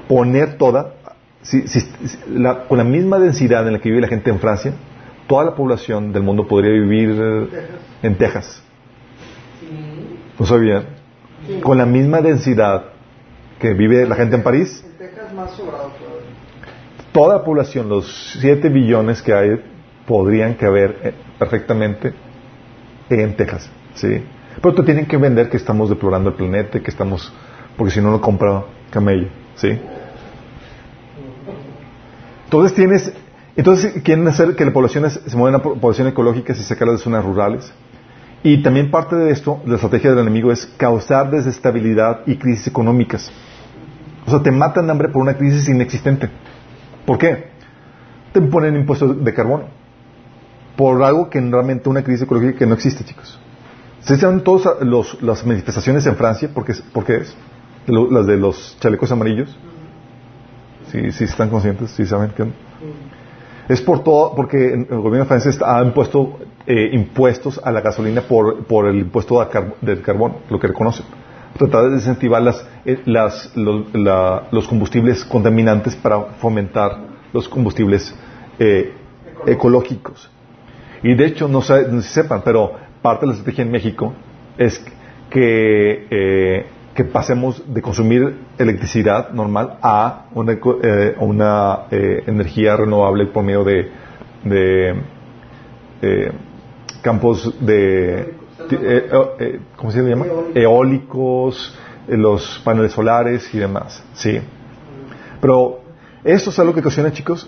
poner 0.08 0.58
toda, 0.58 0.94
si- 1.42 1.68
si- 1.68 1.86
la- 2.34 2.64
con 2.68 2.78
la 2.78 2.84
misma 2.86 3.20
densidad 3.20 3.68
en 3.68 3.74
la 3.74 3.80
que 3.80 3.90
vive 3.90 4.02
la 4.02 4.08
gente 4.08 4.30
en 4.30 4.40
Francia, 4.40 4.74
toda 5.28 5.44
la 5.44 5.56
población 5.56 6.12
del 6.14 6.24
mundo 6.24 6.48
podría 6.48 6.72
vivir 6.72 7.10
en 8.02 8.16
Texas. 8.18 8.62
¿No 10.40 10.46
sabían? 10.46 10.95
Con 11.62 11.78
la 11.78 11.86
misma 11.86 12.22
densidad 12.22 12.86
que 13.60 13.74
vive 13.74 14.06
la 14.08 14.16
gente 14.16 14.36
en 14.36 14.44
París, 14.44 14.84
En 14.86 14.98
Texas 14.98 15.34
más 15.34 15.52
sobrado 15.52 15.90
todavía. 16.00 16.30
toda 17.12 17.38
la 17.38 17.44
población, 17.44 17.88
los 17.90 18.36
7 18.40 18.70
billones 18.70 19.22
que 19.22 19.34
hay, 19.34 19.62
podrían 20.08 20.54
caber 20.56 20.98
eh, 21.04 21.14
perfectamente 21.40 22.14
en 23.10 23.36
Texas. 23.36 23.70
¿sí? 23.96 24.24
Pero 24.62 24.74
te 24.76 24.84
tienen 24.84 25.06
que 25.06 25.18
vender 25.18 25.50
que 25.50 25.58
estamos 25.58 25.90
deplorando 25.90 26.30
el 26.30 26.36
planeta, 26.36 26.80
que 26.80 26.92
estamos, 26.92 27.32
porque 27.78 27.92
si 27.94 28.02
no 28.02 28.12
lo 28.12 28.22
compra 28.22 28.64
camello. 28.92 29.28
¿sí? 29.56 29.80
Entonces 32.46 32.74
tienes, 32.76 33.14
entonces 33.56 34.02
quieren 34.04 34.28
hacer 34.28 34.56
que 34.56 34.66
la 34.66 34.72
población 34.74 35.06
es- 35.06 35.20
se 35.26 35.36
mueva 35.38 35.58
a 35.58 35.62
una 35.62 35.80
población 35.80 36.08
ecológica 36.08 36.54
y 36.54 36.56
sacarlas 36.56 36.98
de 37.00 37.04
zonas 37.04 37.24
rurales. 37.24 37.72
Y 38.46 38.62
también 38.62 38.92
parte 38.92 39.16
de 39.16 39.32
esto, 39.32 39.60
la 39.66 39.74
estrategia 39.74 40.12
del 40.12 40.20
enemigo 40.20 40.52
es 40.52 40.68
causar 40.78 41.32
desestabilidad 41.32 42.20
y 42.28 42.38
crisis 42.38 42.68
económicas. 42.68 43.32
O 44.28 44.30
sea, 44.30 44.44
te 44.44 44.52
matan 44.52 44.86
de 44.86 44.92
hambre 44.92 45.10
por 45.10 45.24
una 45.24 45.36
crisis 45.36 45.68
inexistente. 45.68 46.30
¿Por 47.08 47.18
qué? 47.18 47.48
Te 48.34 48.42
ponen 48.42 48.76
impuestos 48.76 49.26
de 49.26 49.34
carbono. 49.34 49.64
Por 50.78 51.02
algo 51.02 51.28
que 51.28 51.42
realmente 51.42 51.90
una 51.90 52.04
crisis 52.04 52.22
ecológica 52.22 52.60
que 52.60 52.68
no 52.68 52.76
existe, 52.76 53.04
chicos. 53.04 53.40
¿Se 54.02 54.16
saben 54.16 54.42
todas 54.42 54.78
las 55.24 55.44
manifestaciones 55.44 56.06
en 56.06 56.16
Francia? 56.16 56.48
¿Por 56.54 56.66
qué, 56.66 56.76
por 56.94 57.10
es? 57.10 57.36
Las 57.88 58.28
de 58.28 58.38
los 58.38 58.78
chalecos 58.80 59.12
amarillos. 59.12 59.58
Sí, 60.92 61.12
sí 61.14 61.24
están 61.24 61.50
conscientes, 61.50 61.90
sí 61.90 62.06
saben 62.06 62.30
onda? 62.38 62.56
Es 63.70 63.82
por 63.82 64.04
todo, 64.04 64.36
porque 64.36 64.72
el 64.72 65.02
gobierno 65.02 65.26
francés 65.26 65.60
ha 65.66 65.82
impuesto 65.82 66.38
eh, 66.68 66.90
impuestos 66.94 67.60
a 67.64 67.72
la 67.72 67.82
gasolina 67.82 68.22
por, 68.22 68.66
por 68.66 68.88
el 68.88 68.98
impuesto 68.98 69.40
a 69.42 69.50
car- 69.50 69.76
del 69.82 70.02
carbono, 70.02 70.38
lo 70.50 70.60
que 70.60 70.68
reconocen. 70.68 71.06
Tratar 71.58 71.84
de 71.86 71.90
desincentivar 71.92 72.42
las, 72.42 72.68
eh, 72.86 73.00
las- 73.06 73.56
lo- 73.56 73.86
la- 73.94 74.48
los 74.52 74.68
combustibles 74.68 75.24
contaminantes 75.26 75.96
para 75.96 76.22
fomentar 76.42 76.98
los 77.34 77.48
combustibles 77.48 78.14
eh, 78.60 78.94
ecológicos. 79.46 80.30
Y 81.04 81.14
de 81.14 81.26
hecho, 81.26 81.48
no 81.48 81.62
sé 81.62 81.88
no 81.92 82.02
sepan, 82.02 82.42
pero 82.44 82.74
parte 83.02 83.22
de 83.26 83.28
la 83.28 83.34
estrategia 83.34 83.64
en 83.64 83.72
México 83.72 84.14
es 84.58 84.84
que 85.30 86.08
eh, 86.10 86.66
que 86.96 87.04
pasemos 87.04 87.62
de 87.74 87.82
consumir 87.82 88.38
electricidad 88.58 89.32
normal 89.32 89.78
a 89.82 90.28
una, 90.34 90.54
eh, 90.54 91.16
una 91.20 91.80
energía 91.92 92.78
renovable 92.78 93.26
por 93.26 93.44
medio 93.44 93.66
de, 93.66 93.92
de 94.46 94.96
campos 97.06 97.54
de, 97.60 98.34
¿cómo 99.76 99.92
se 99.92 100.02
llama? 100.02 100.26
Eólicos, 100.56 101.78
los 102.08 102.60
paneles 102.66 102.94
solares 102.94 103.48
y 103.54 103.60
demás. 103.60 104.04
Sí. 104.16 104.42
Pero 105.40 105.82
esto 106.24 106.50
es 106.50 106.58
algo 106.58 106.74
que 106.74 106.80
ocasiona, 106.80 107.12
chicos, 107.12 107.48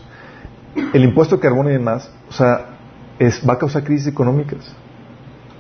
el 0.94 1.04
impuesto 1.04 1.38
de 1.38 1.42
carbono 1.42 1.72
y 1.72 1.74
demás, 1.74 2.08
o 2.30 2.34
sea, 2.34 2.68
es, 3.18 3.42
va 3.50 3.54
a 3.54 3.58
causar 3.58 3.84
crisis 3.84 4.06
económicas. 4.06 4.76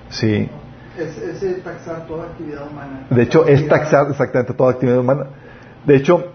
Sí. 0.09 0.47
Es, 0.95 1.63
taxar 1.63 2.05
toda 2.05 2.25
actividad 2.25 2.67
humana. 2.69 3.07
De 3.09 3.23
hecho, 3.23 3.47
es 3.47 3.67
taxar 3.67 4.11
exactamente 4.11 4.53
toda 4.53 4.73
actividad 4.73 4.99
humana. 4.99 5.25
De 5.87 5.95
hecho, 5.95 6.33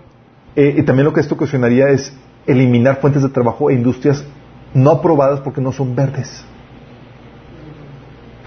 eh, 0.56 0.74
y 0.78 0.82
también 0.82 1.04
lo 1.04 1.12
que 1.12 1.20
esto 1.20 1.36
ocasionaría 1.36 1.90
es 1.90 2.12
eliminar 2.44 3.00
fuentes 3.00 3.22
de 3.22 3.28
trabajo 3.28 3.70
e 3.70 3.74
industrias 3.74 4.24
no 4.74 4.90
aprobadas 4.90 5.38
porque 5.40 5.60
no 5.60 5.70
son 5.70 5.94
verdes. 5.94 6.44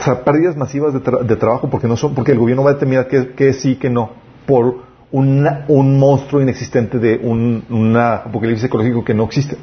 O 0.08 0.24
pérdidas 0.24 0.56
masivas 0.56 0.94
de, 0.94 1.36
trabajo 1.36 1.70
porque 1.70 1.88
no 1.88 1.96
son, 1.96 2.14
porque 2.14 2.32
el 2.32 2.40
gobierno 2.40 2.64
va 2.64 2.72
a 2.72 2.74
determinar 2.74 3.08
que, 3.08 3.34
que 3.34 3.54
sí, 3.54 3.76
que 3.78 3.90
no, 3.90 4.12
por 4.46 4.84
un 5.12 6.00
monstruo 6.00 6.42
inexistente 6.42 7.00
de 7.00 7.18
un 7.22 7.64
una 7.70 8.16
apocalipsis 8.16 8.66
ecológico 8.66 9.04
que 9.04 9.14
no 9.14 9.24
existe. 9.24 9.58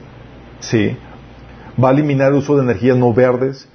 Sí. 0.60 0.96
Va 1.82 1.90
a 1.90 1.92
eliminar 1.92 2.32
el 2.32 2.38
uso 2.38 2.56
de 2.56 2.62
energías 2.62 2.96
no 2.96 3.12
verdes, 3.12 3.68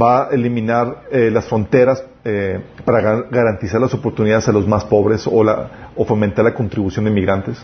va 0.00 0.28
a 0.28 0.30
eliminar 0.30 1.04
eh, 1.10 1.30
las 1.32 1.46
fronteras 1.46 2.04
eh, 2.24 2.60
para 2.84 3.22
garantizar 3.30 3.80
las 3.80 3.94
oportunidades 3.94 4.48
a 4.48 4.52
los 4.52 4.66
más 4.66 4.84
pobres 4.84 5.26
o, 5.26 5.44
la, 5.44 5.90
o 5.94 6.04
fomentar 6.04 6.44
la 6.44 6.54
contribución 6.54 7.04
de 7.04 7.10
inmigrantes. 7.10 7.58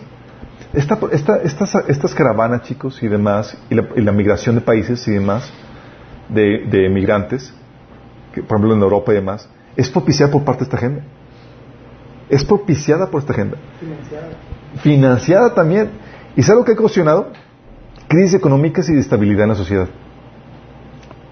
Esta, 0.73 0.98
esta, 1.11 1.36
estas, 1.39 1.74
estas, 1.89 2.15
caravanas, 2.15 2.62
chicos, 2.62 3.02
y 3.02 3.09
demás, 3.09 3.57
y 3.70 3.74
la, 3.74 4.12
migración 4.12 4.55
de 4.55 4.61
países 4.61 5.07
y 5.09 5.12
demás, 5.12 5.51
de, 6.28 6.66
de 6.70 6.89
migrantes, 6.89 7.52
que, 8.32 8.43
por 8.43 8.59
ejemplo 8.59 8.74
en 8.74 8.82
Europa 8.82 9.12
y 9.12 9.16
demás, 9.16 9.48
es 9.77 9.90
propiciada 9.90 10.32
por 10.32 10.44
parte 10.44 10.61
de 10.61 10.65
esta 10.65 10.78
gente. 10.78 11.02
Es 12.28 12.44
propiciada 12.44 13.11
por 13.11 13.20
esta 13.20 13.32
agenda. 13.32 13.57
Financiada. 13.78 14.28
Financiada 14.82 15.55
también. 15.55 15.90
¿Y 16.36 16.43
sabe 16.43 16.61
lo 16.61 16.65
que 16.65 16.73
ha 16.73 16.74
ocasionado? 16.74 17.32
Crisis 18.09 18.35
económicas 18.35 18.89
y 18.89 18.94
de 18.94 19.01
estabilidad 19.01 19.44
en 19.44 19.48
la 19.51 19.55
sociedad 19.55 19.89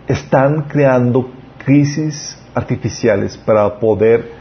están 0.09 0.63
creando 0.63 1.31
crisis 1.65 2.39
artificiales 2.55 3.37
para 3.37 3.79
poder 3.79 4.33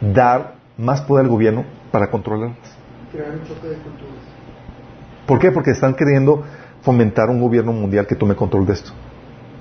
dar 0.00 0.54
más 0.78 1.02
poder 1.02 1.26
al 1.26 1.30
gobierno 1.30 1.64
para 1.92 2.10
controlarlas. 2.10 2.56
Crear 3.12 3.32
un 3.32 3.42
choque 3.42 3.68
de 3.68 3.76
culturas. 3.76 4.14
¿Por 5.26 5.38
qué? 5.38 5.52
Porque 5.52 5.72
están 5.72 5.94
queriendo 5.94 6.42
fomentar 6.80 7.28
un 7.28 7.40
gobierno 7.40 7.72
mundial 7.72 8.06
que 8.06 8.14
tome 8.14 8.34
control 8.34 8.66
de 8.66 8.72
esto. 8.72 8.92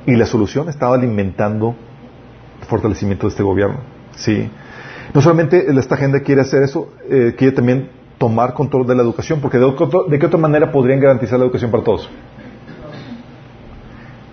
Y 0.06 0.15
la 0.15 0.26
solución 0.26 0.69
estaba 0.69 0.95
alimentando 0.95 1.76
fortalecimiento 2.68 3.27
de 3.27 3.31
este 3.31 3.44
gobierno. 3.44 3.80
Sí. 4.15 4.49
No 5.14 5.22
solamente 5.22 5.68
esta 5.77 5.95
agenda 5.95 6.19
quiere 6.19 6.41
hacer 6.41 6.64
eso, 6.64 6.89
eh, 7.10 7.34
quiere 7.38 7.56
también 7.56 7.89
tomar 8.18 8.53
control 8.53 8.85
de 8.85 8.95
la 8.95 9.03
educación, 9.03 9.39
porque 9.41 9.57
de 9.57 10.19
qué 10.19 10.26
otra 10.26 10.39
manera 10.39 10.72
podrían 10.72 10.99
garantizar 10.99 11.39
la 11.39 11.45
educación 11.45 11.72
para 11.72 11.84
todos? 11.84 12.10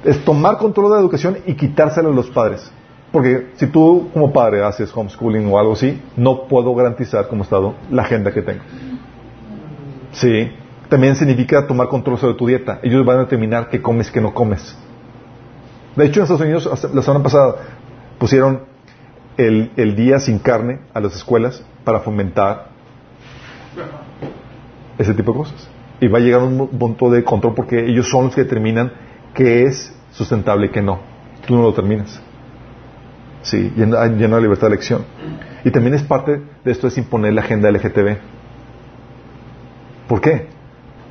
es 0.05 0.23
tomar 0.25 0.59
control 0.59 0.91
de 0.91 0.97
la 0.97 1.01
educación 1.01 1.39
y 1.47 1.55
quitárselo 1.55 2.11
a 2.11 2.13
los 2.13 2.29
padres. 2.29 2.71
Porque 3.11 3.53
si 3.57 3.67
tú 3.69 4.11
como 4.13 4.33
padre 4.33 4.63
haces 4.63 4.95
homeschooling 4.95 5.47
o 5.51 5.59
algo 5.59 5.73
así, 5.73 6.01
no 6.17 6.47
puedo 6.47 6.75
garantizar 6.75 7.29
como 7.29 7.45
Estado 7.45 7.75
la 7.91 8.03
agenda 8.03 8.33
que 8.33 8.43
tengo. 8.43 8.63
Sí. 10.13 10.51
También 10.89 11.17
significa 11.17 11.67
tomar 11.67 11.89
control 11.89 12.19
sobre 12.19 12.35
tu 12.35 12.47
dieta. 12.47 12.81
Ellos 12.83 13.05
van 13.05 13.19
a 13.19 13.21
determinar 13.21 13.69
qué 13.69 13.81
comes 13.81 14.09
y 14.09 14.13
qué 14.13 14.21
no 14.21 14.35
comes. 14.35 14.77
De 15.97 16.05
hecho, 16.07 16.21
en 16.21 16.25
Estados 16.25 16.43
Unidos, 16.43 16.93
la 16.93 17.03
semana 17.03 17.23
pasada, 17.23 17.55
pusieron 18.19 18.63
el, 19.37 19.73
el 19.77 19.97
día 19.97 20.19
sin 20.19 20.39
carne 20.39 20.81
a 20.93 21.01
las 21.01 21.17
escuelas 21.17 21.65
para 21.85 22.01
fomentar 22.01 22.69
ese 24.99 25.15
tipo 25.15 25.33
de 25.33 25.39
cosas. 25.39 25.69
Y 26.01 26.09
va 26.09 26.19
a 26.19 26.21
llegar 26.21 26.43
un 26.43 26.69
punto 26.69 27.11
de 27.11 27.25
control 27.25 27.55
porque 27.55 27.85
ellos 27.87 28.09
son 28.09 28.27
los 28.27 28.35
que 28.35 28.43
determinan 28.43 28.93
qué 29.35 29.65
es 29.65 29.95
sustentable 30.13 30.67
y 30.67 30.69
qué 30.71 30.83
no. 30.83 31.01
Tú 31.47 31.57
no 31.57 31.63
lo 31.63 31.73
terminas. 31.73 32.21
Sí, 33.43 33.73
lleno, 33.77 34.05
lleno 34.07 34.37
de 34.37 34.43
libertad 34.43 34.69
de 34.69 34.75
elección. 34.75 35.05
Y 35.65 35.71
también 35.71 35.95
es 35.95 36.03
parte 36.03 36.43
de 36.65 36.73
esto 36.73 36.87
es 36.89 36.97
imponer 36.99 37.35
la 37.35 37.43
agenda 37.43 37.71
LGTB. 37.71 38.17
¿Por 40.09 40.21
qué? 40.21 40.49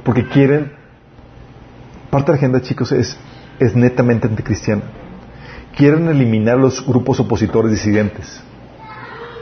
Porque 0.03 0.27
quieren, 0.27 0.71
parte 2.09 2.31
de 2.31 2.33
la 2.33 2.37
agenda, 2.37 2.61
chicos, 2.61 2.91
es, 2.91 3.17
es 3.59 3.75
netamente 3.75 4.27
anticristiana. 4.27 4.83
Quieren 5.75 6.07
eliminar 6.07 6.57
los 6.57 6.85
grupos 6.85 7.19
opositores 7.19 7.71
disidentes. 7.71 8.41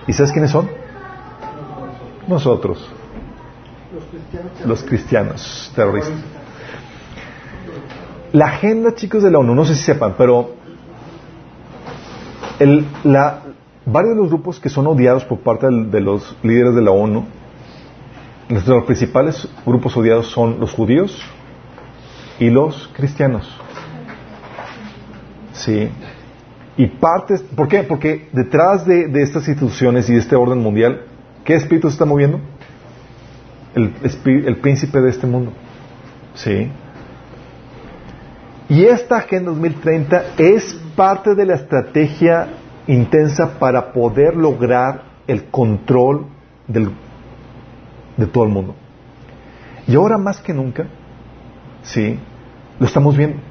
¿Y 0.07 0.13
sabes 0.13 0.31
quiénes 0.31 0.51
son? 0.51 0.69
Nosotros. 2.27 2.89
Los 4.65 4.83
cristianos, 4.83 5.71
terroristas. 5.75 6.13
La 8.31 8.45
agenda, 8.45 8.95
chicos, 8.95 9.23
de 9.23 9.31
la 9.31 9.39
ONU, 9.39 9.53
no 9.53 9.65
sé 9.65 9.75
si 9.75 9.83
sepan, 9.83 10.15
pero 10.17 10.51
el, 12.59 12.85
la, 13.03 13.41
varios 13.85 14.15
de 14.15 14.21
los 14.21 14.29
grupos 14.29 14.59
que 14.59 14.69
son 14.69 14.87
odiados 14.87 15.25
por 15.25 15.39
parte 15.39 15.67
de, 15.69 15.99
los 15.99 16.37
líderes 16.43 16.75
de 16.75 16.81
la 16.81 16.91
ONU, 16.91 17.25
los 18.49 18.83
principales 18.85 19.47
grupos 19.65 19.97
odiados 19.97 20.27
son 20.27 20.59
los 20.59 20.71
judíos 20.71 21.21
y 22.39 22.49
los 22.49 22.89
cristianos. 22.93 23.49
Sí. 25.53 25.89
Y 26.81 26.87
partes, 26.87 27.43
¿por 27.43 27.67
qué? 27.67 27.83
Porque 27.83 28.27
detrás 28.33 28.87
de, 28.87 29.07
de, 29.07 29.21
estas 29.21 29.47
instituciones 29.47 30.09
y 30.09 30.13
de 30.13 30.19
este 30.19 30.35
orden 30.35 30.57
mundial, 30.57 31.03
¿qué 31.45 31.53
espíritu 31.53 31.87
se 31.87 31.93
está 31.93 32.05
moviendo? 32.05 32.39
El, 33.75 33.93
el 34.25 34.57
príncipe 34.57 34.99
de 34.99 35.11
este 35.11 35.27
mundo. 35.27 35.53
Sí. 36.33 36.71
Y 38.67 38.85
esta 38.85 39.17
Agenda 39.17 39.51
2030 39.51 40.23
es 40.39 40.73
parte 40.95 41.35
de 41.35 41.45
la 41.45 41.53
estrategia 41.53 42.47
intensa 42.87 43.59
para 43.59 43.93
poder 43.93 44.35
lograr 44.35 45.03
el 45.27 45.51
control 45.51 46.25
de 46.67 48.25
todo 48.25 48.43
el 48.43 48.49
mundo. 48.49 48.73
Y 49.87 49.93
ahora 49.93 50.17
más 50.17 50.41
que 50.41 50.51
nunca, 50.51 50.87
sí, 51.83 52.17
lo 52.79 52.87
estamos 52.87 53.15
viendo. 53.15 53.50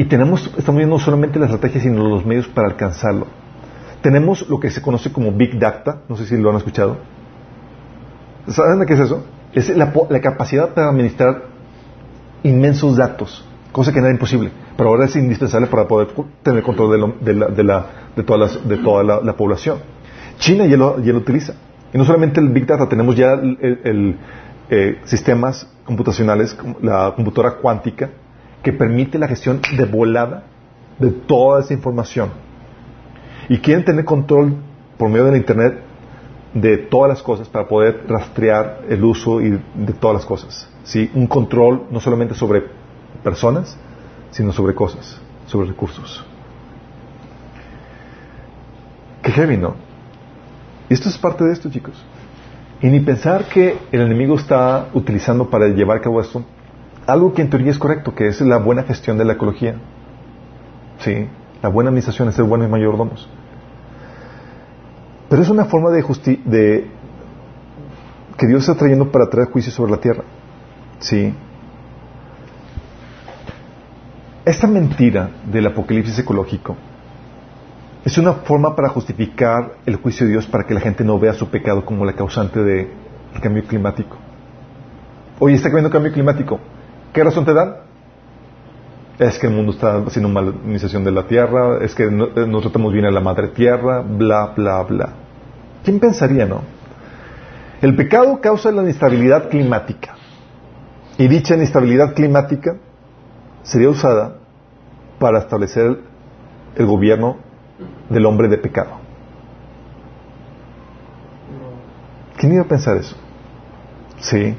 Y 0.00 0.06
tenemos, 0.06 0.46
estamos 0.56 0.78
viendo 0.78 0.96
no 0.96 0.98
solamente 0.98 1.38
la 1.38 1.44
estrategia, 1.44 1.82
sino 1.82 2.08
los 2.08 2.24
medios 2.24 2.48
para 2.48 2.68
alcanzarlo. 2.68 3.26
Tenemos 4.00 4.48
lo 4.48 4.58
que 4.58 4.70
se 4.70 4.80
conoce 4.80 5.12
como 5.12 5.30
Big 5.30 5.58
Data, 5.58 6.00
no 6.08 6.16
sé 6.16 6.24
si 6.24 6.38
lo 6.38 6.48
han 6.48 6.56
escuchado. 6.56 6.96
¿Saben 8.48 8.86
qué 8.86 8.94
es 8.94 9.00
eso? 9.00 9.26
Es 9.52 9.68
la, 9.76 9.92
la 10.08 10.20
capacidad 10.22 10.70
para 10.70 10.88
administrar 10.88 11.42
inmensos 12.42 12.96
datos 12.96 13.44
cosa 13.72 13.92
que 13.92 14.00
no 14.00 14.06
era 14.06 14.14
imposible, 14.14 14.50
pero 14.74 14.88
ahora 14.88 15.04
es 15.04 15.16
indispensable 15.16 15.68
para 15.68 15.86
poder 15.86 16.08
tener 16.42 16.62
control 16.62 17.14
de, 17.20 17.34
de, 17.34 18.22
toda, 18.24 19.04
la, 19.04 19.36
población. 19.36 19.80
China 20.38 20.64
ya 20.64 20.78
lo, 20.78 20.96
utiliza. 20.96 21.54
Y 21.92 21.98
no 21.98 22.06
solamente 22.06 22.40
el 22.40 22.48
Big 22.48 22.66
Data, 22.66 22.88
tenemos 22.88 23.16
ya 23.16 23.32
el, 23.32 24.16
eh, 24.70 24.98
sistemas 25.04 25.68
computacionales, 25.84 26.56
la 26.80 27.12
computadora 27.14 27.56
cuántica, 27.56 28.10
que 28.62 28.72
permite 28.72 29.18
la 29.18 29.28
gestión 29.28 29.60
de 29.76 29.84
volada 29.84 30.44
de 30.98 31.10
toda 31.10 31.60
esa 31.60 31.74
información. 31.74 32.30
Y 33.48 33.58
quieren 33.58 33.84
tener 33.84 34.04
control 34.04 34.54
por 34.98 35.08
medio 35.08 35.24
de 35.24 35.32
la 35.32 35.36
Internet 35.38 35.80
de 36.54 36.76
todas 36.76 37.08
las 37.08 37.22
cosas 37.22 37.48
para 37.48 37.66
poder 37.66 38.04
rastrear 38.08 38.82
el 38.88 39.02
uso 39.04 39.40
y 39.40 39.50
de 39.50 39.92
todas 39.92 40.14
las 40.14 40.26
cosas. 40.26 40.68
¿sí? 40.84 41.10
Un 41.14 41.26
control 41.26 41.86
no 41.90 42.00
solamente 42.00 42.34
sobre 42.34 42.64
personas, 43.22 43.76
sino 44.30 44.52
sobre 44.52 44.74
cosas, 44.74 45.20
sobre 45.46 45.68
recursos. 45.68 46.24
Qué 49.22 49.32
heavy, 49.32 49.56
¿no? 49.56 49.74
Y 50.88 50.94
esto 50.94 51.08
es 51.08 51.18
parte 51.18 51.44
de 51.44 51.52
esto, 51.52 51.70
chicos. 51.70 52.02
Y 52.82 52.88
ni 52.88 53.00
pensar 53.00 53.44
que 53.44 53.76
el 53.92 54.00
enemigo 54.00 54.36
está 54.36 54.88
utilizando 54.94 55.48
para 55.50 55.68
llevar 55.68 55.98
a 55.98 56.00
cabo 56.00 56.20
esto 56.20 56.42
algo 57.12 57.32
que 57.34 57.42
en 57.42 57.50
teoría 57.50 57.70
es 57.70 57.78
correcto, 57.78 58.14
que 58.14 58.28
es 58.28 58.40
la 58.40 58.58
buena 58.58 58.82
gestión 58.84 59.18
de 59.18 59.24
la 59.24 59.34
ecología. 59.34 59.76
Sí, 60.98 61.28
la 61.62 61.68
buena 61.68 61.88
administración 61.88 62.28
es 62.28 62.34
ser 62.34 62.44
buenos 62.44 62.68
mayordomos. 62.68 63.28
Pero 65.28 65.42
es 65.42 65.48
una 65.48 65.64
forma 65.64 65.90
de, 65.90 66.02
de 66.44 66.90
que 68.36 68.46
Dios 68.46 68.62
está 68.62 68.74
trayendo 68.74 69.10
para 69.10 69.28
traer 69.28 69.48
juicio 69.48 69.72
sobre 69.72 69.92
la 69.92 69.98
tierra. 69.98 70.24
Sí, 70.98 71.34
esta 74.44 74.66
mentira 74.66 75.30
del 75.44 75.66
apocalipsis 75.66 76.18
ecológico 76.18 76.74
Es 78.04 78.16
una 78.16 78.32
forma 78.32 78.74
para 78.74 78.88
justificar 78.88 79.74
el 79.84 79.96
juicio 79.96 80.26
de 80.26 80.32
Dios 80.32 80.46
para 80.46 80.64
que 80.64 80.72
la 80.72 80.80
gente 80.80 81.04
no 81.04 81.18
vea 81.18 81.34
su 81.34 81.48
pecado 81.50 81.84
como 81.84 82.04
la 82.04 82.14
causante 82.14 82.62
del 82.62 82.88
cambio 83.42 83.62
climático. 83.64 84.16
Oye, 85.38 85.54
está 85.54 85.68
cambiando 85.68 85.90
cambio 85.90 86.12
climático. 86.12 86.58
¿Qué 87.12 87.24
razón 87.24 87.44
te 87.44 87.52
dan? 87.52 87.76
Es 89.18 89.38
que 89.38 89.48
el 89.48 89.52
mundo 89.52 89.72
está 89.72 89.98
haciendo 89.98 90.28
mala 90.28 90.50
administración 90.50 91.04
de 91.04 91.10
la 91.10 91.26
tierra, 91.26 91.78
es 91.82 91.94
que 91.94 92.10
no, 92.10 92.26
eh, 92.26 92.46
nos 92.46 92.62
tratamos 92.62 92.92
bien 92.92 93.04
a 93.04 93.10
la 93.10 93.20
madre 93.20 93.48
tierra, 93.48 94.00
bla, 94.00 94.52
bla, 94.56 94.82
bla. 94.82 95.08
¿Quién 95.84 95.98
pensaría, 95.98 96.46
no? 96.46 96.62
El 97.82 97.96
pecado 97.96 98.40
causa 98.40 98.70
la 98.70 98.82
inestabilidad 98.82 99.48
climática. 99.48 100.14
Y 101.18 101.28
dicha 101.28 101.54
inestabilidad 101.54 102.14
climática 102.14 102.76
sería 103.62 103.90
usada 103.90 104.36
para 105.18 105.38
establecer 105.40 105.98
el 106.76 106.86
gobierno 106.86 107.36
del 108.08 108.24
hombre 108.26 108.48
de 108.48 108.58
pecado. 108.58 108.92
¿Quién 112.36 112.54
iba 112.54 112.62
a 112.62 112.68
pensar 112.68 112.96
eso? 112.96 113.16
Sí. 114.20 114.54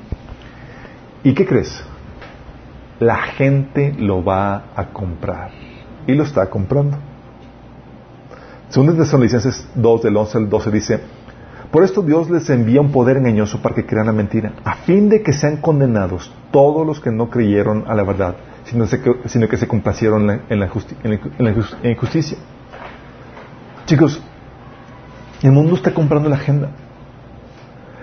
¿Y 1.23 1.33
qué 1.33 1.45
crees? 1.45 1.83
La 3.01 3.17
gente 3.17 3.95
lo 3.97 4.23
va 4.23 4.65
a 4.75 4.89
comprar. 4.93 5.49
Y 6.05 6.13
lo 6.13 6.21
está 6.21 6.47
comprando. 6.51 6.99
Según 8.69 8.95
Tesalonicenses 8.95 9.67
2, 9.73 10.03
del 10.03 10.17
11 10.17 10.37
al 10.37 10.49
12, 10.49 10.69
dice: 10.69 10.99
Por 11.71 11.83
esto 11.83 12.03
Dios 12.03 12.29
les 12.29 12.47
envía 12.51 12.79
un 12.79 12.91
poder 12.91 13.17
engañoso 13.17 13.59
para 13.59 13.73
que 13.73 13.87
crean 13.87 14.05
la 14.05 14.11
mentira, 14.11 14.53
a 14.63 14.75
fin 14.75 15.09
de 15.09 15.23
que 15.23 15.33
sean 15.33 15.57
condenados 15.57 16.31
todos 16.51 16.85
los 16.85 16.99
que 16.99 17.09
no 17.09 17.31
creyeron 17.31 17.85
a 17.87 17.95
la 17.95 18.03
verdad, 18.03 18.35
sino, 18.65 18.85
que 19.49 19.57
se 19.57 19.67
complacieron 19.67 20.29
en 20.47 20.59
la, 20.59 20.69
en 21.03 21.43
la 21.79 21.89
injusticia. 21.89 22.37
Chicos, 23.87 24.21
el 25.41 25.51
mundo 25.51 25.73
está 25.73 25.91
comprando 25.91 26.29
la 26.29 26.35
agenda. 26.35 26.69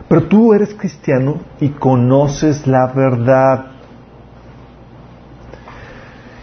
Pero 0.08 0.24
tú 0.24 0.52
eres 0.54 0.74
cristiano 0.74 1.36
y 1.60 1.68
conoces 1.68 2.66
la 2.66 2.88
verdad. 2.88 3.77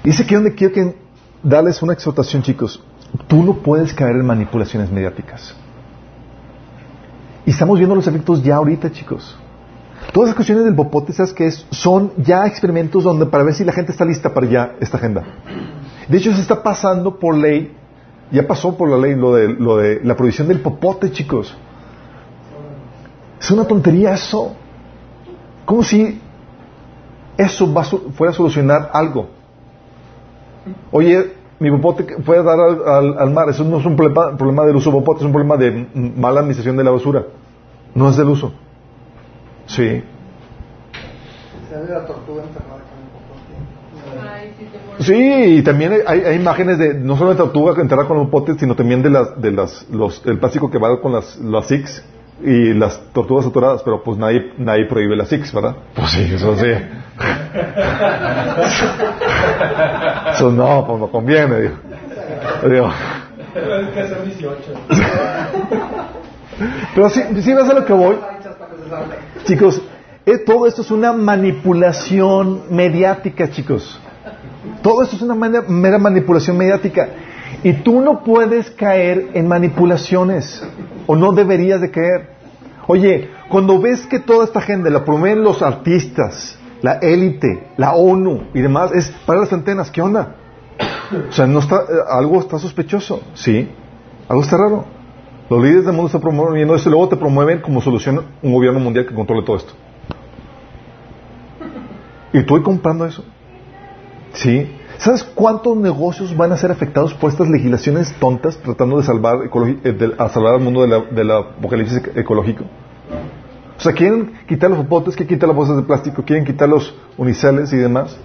Dice 0.05 0.25
que 0.25 0.35
donde 0.35 0.55
quiero 0.55 0.73
que 0.73 0.95
darles 1.43 1.81
una 1.81 1.93
exhortación, 1.93 2.41
chicos. 2.41 2.81
Tú 3.27 3.43
no 3.43 3.55
puedes 3.55 3.93
caer 3.93 4.15
en 4.15 4.25
manipulaciones 4.25 4.89
mediáticas. 4.89 5.53
Y 7.45 7.51
estamos 7.51 7.77
viendo 7.77 7.95
los 7.95 8.07
efectos 8.07 8.41
ya 8.41 8.55
ahorita, 8.55 8.91
chicos. 8.91 9.37
Todas 10.13 10.29
las 10.29 10.35
cuestiones 10.35 10.63
del 10.63 10.75
popote, 10.75 11.11
¿sabes 11.11 11.33
qué 11.33 11.47
es? 11.47 11.65
Son 11.71 12.13
ya 12.17 12.45
experimentos 12.45 13.03
donde 13.03 13.25
para 13.25 13.43
ver 13.43 13.53
si 13.53 13.65
la 13.65 13.73
gente 13.73 13.91
está 13.91 14.05
lista 14.05 14.33
para 14.33 14.47
ya 14.47 14.75
esta 14.79 14.97
agenda. 14.97 15.23
De 16.07 16.17
hecho, 16.17 16.33
se 16.33 16.41
está 16.41 16.63
pasando 16.63 17.19
por 17.19 17.35
ley 17.35 17.75
ya 18.31 18.47
pasó 18.47 18.75
por 18.75 18.89
la 18.89 18.97
ley 18.97 19.15
lo 19.15 19.35
de, 19.35 19.49
lo 19.49 19.77
de 19.77 20.01
la 20.03 20.15
prohibición 20.15 20.47
del 20.47 20.61
popote, 20.61 21.11
chicos. 21.11 21.55
Es 23.39 23.51
una 23.51 23.65
tontería 23.65 24.13
eso. 24.13 24.55
Como 25.65 25.83
si 25.83 26.19
eso 27.37 27.71
va, 27.71 27.83
fuera 27.83 28.31
a 28.31 28.35
solucionar 28.35 28.89
algo. 28.93 29.29
Oye, 30.91 31.33
mi 31.59 31.71
popote 31.71 32.21
fue 32.23 32.37
a 32.37 32.43
dar 32.43 32.59
al, 32.59 33.31
mar. 33.31 33.49
Eso 33.49 33.63
no 33.63 33.79
es 33.79 33.85
un 33.85 33.95
problema, 33.95 34.35
problema 34.37 34.65
del 34.65 34.75
uso 34.75 34.89
de 34.91 34.97
popote, 34.97 35.19
es 35.19 35.25
un 35.25 35.31
problema 35.31 35.57
de 35.57 35.87
mala 35.93 36.39
administración 36.39 36.77
de 36.77 36.83
la 36.83 36.91
basura. 36.91 37.23
No 37.93 38.09
es 38.09 38.17
del 38.17 38.29
uso. 38.29 38.51
Sí. 39.67 40.03
Se 41.69 41.77
ve 41.77 41.89
la 41.89 42.05
tortuga 42.05 42.43
enterrada 42.43 42.85
Sí, 44.99 45.57
y 45.57 45.63
también 45.63 45.93
hay, 46.07 46.35
imágenes 46.35 46.77
de 46.77 46.93
no 46.93 47.17
solamente 47.17 47.43
tortuga 47.43 47.81
enterrada 47.81 48.07
con 48.07 48.17
los 48.17 48.29
potes, 48.29 48.57
sino 48.57 48.75
también 48.75 49.03
de 49.03 49.09
las, 49.09 49.41
de 49.41 49.51
las, 49.51 49.89
los, 49.89 50.25
el 50.25 50.39
plástico 50.39 50.71
que 50.71 50.77
va 50.77 51.01
con 51.01 51.11
las, 51.11 51.37
las 51.37 51.67
SIX 51.67 52.03
y 52.41 52.73
las 52.73 52.99
tortugas 53.13 53.45
atoradas, 53.45 53.81
pero 53.83 54.03
pues 54.03 54.17
nadie, 54.17 54.51
nadie 54.57 54.85
prohíbe 54.85 55.15
las 55.15 55.29
SIX, 55.29 55.53
¿verdad? 55.53 55.75
Pues 55.93 56.09
sí, 56.11 56.29
eso 56.33 56.57
sí. 56.57 56.67
eso 60.33 60.51
no, 60.51 60.85
pues 60.85 60.99
no 60.99 61.07
conviene, 61.07 61.61
digo. 61.61 61.75
digo. 62.69 62.91
Pero 66.93 67.09
sí, 67.09 67.21
sí 67.41 67.53
ves 67.53 67.69
a 67.69 67.73
lo 67.73 67.85
que 67.85 67.93
voy. 67.93 68.17
Chicos, 69.45 69.81
eh, 70.25 70.39
todo 70.45 70.67
esto 70.67 70.81
es 70.81 70.91
una 70.91 71.13
manipulación 71.13 72.63
mediática, 72.69 73.49
chicos. 73.49 73.97
Todo 74.81 75.03
esto 75.03 75.15
es 75.15 75.21
una 75.21 75.35
mera 75.35 75.97
manipulación 75.97 76.57
mediática. 76.57 77.07
Y 77.63 77.71
tú 77.73 78.01
no 78.01 78.23
puedes 78.23 78.69
caer 78.71 79.29
en 79.33 79.47
manipulaciones, 79.47 80.61
o 81.07 81.15
no 81.15 81.31
deberías 81.31 81.81
de 81.81 81.91
caer. 81.91 82.35
Oye, 82.87 83.29
cuando 83.49 83.79
ves 83.79 84.05
que 84.05 84.19
toda 84.19 84.45
esta 84.45 84.61
gente 84.61 84.89
la 84.89 85.03
promueven 85.03 85.43
los 85.43 85.61
artistas, 85.61 86.57
la 86.81 86.93
élite, 86.99 87.67
la 87.77 87.93
ONU 87.93 88.49
y 88.53 88.61
demás, 88.61 88.91
es 88.93 89.09
para 89.25 89.41
las 89.41 89.53
antenas, 89.53 89.89
¿qué 89.89 90.01
onda? 90.01 90.35
O 91.29 91.31
sea, 91.31 91.47
no 91.47 91.59
está, 91.59 91.77
eh, 91.77 91.81
algo 92.09 92.39
está 92.39 92.59
sospechoso, 92.59 93.21
¿sí? 93.33 93.69
Algo 94.27 94.43
está 94.43 94.57
raro. 94.57 94.85
Los 95.49 95.61
líderes 95.61 95.85
del 95.85 95.93
mundo 95.93 96.07
están 96.07 96.21
promoviendo 96.21 96.75
esto 96.75 96.89
y 96.89 96.91
luego 96.91 97.07
te 97.09 97.17
promueven 97.17 97.61
como 97.61 97.81
solución 97.81 98.25
un 98.41 98.53
gobierno 98.53 98.79
mundial 98.79 99.05
que 99.05 99.13
controle 99.13 99.43
todo 99.43 99.57
esto. 99.57 99.73
Y 102.33 102.39
estoy 102.39 102.61
comprando 102.63 103.05
eso. 103.05 103.23
¿Sí? 104.33 104.69
¿Sabes 104.97 105.23
cuántos 105.23 105.75
negocios 105.77 106.35
van 106.35 106.51
a 106.51 106.57
ser 106.57 106.71
afectados 106.71 107.13
por 107.13 107.29
estas 107.29 107.49
legislaciones 107.49 108.13
tontas 108.19 108.57
tratando 108.57 108.97
de 108.97 109.03
salvar, 109.03 109.39
eh, 109.83 110.15
a 110.17 110.29
salvar 110.29 110.55
al 110.55 110.61
mundo 110.61 110.85
del 110.85 111.31
apocalipsis 111.31 112.01
ecológico? 112.15 112.63
O 113.77 113.81
sea, 113.81 113.91
quieren 113.91 114.33
quitar 114.47 114.69
los 114.69 114.79
popotes, 114.79 115.15
quieren 115.15 115.35
quitar 115.35 115.49
las 115.49 115.55
bolsas 115.55 115.75
de 115.75 115.83
plástico, 115.83 116.23
quieren 116.23 116.45
quitar 116.45 116.69
los 116.69 116.95
uniceles 117.17 117.73
y 117.73 117.77
demás. 117.77 118.17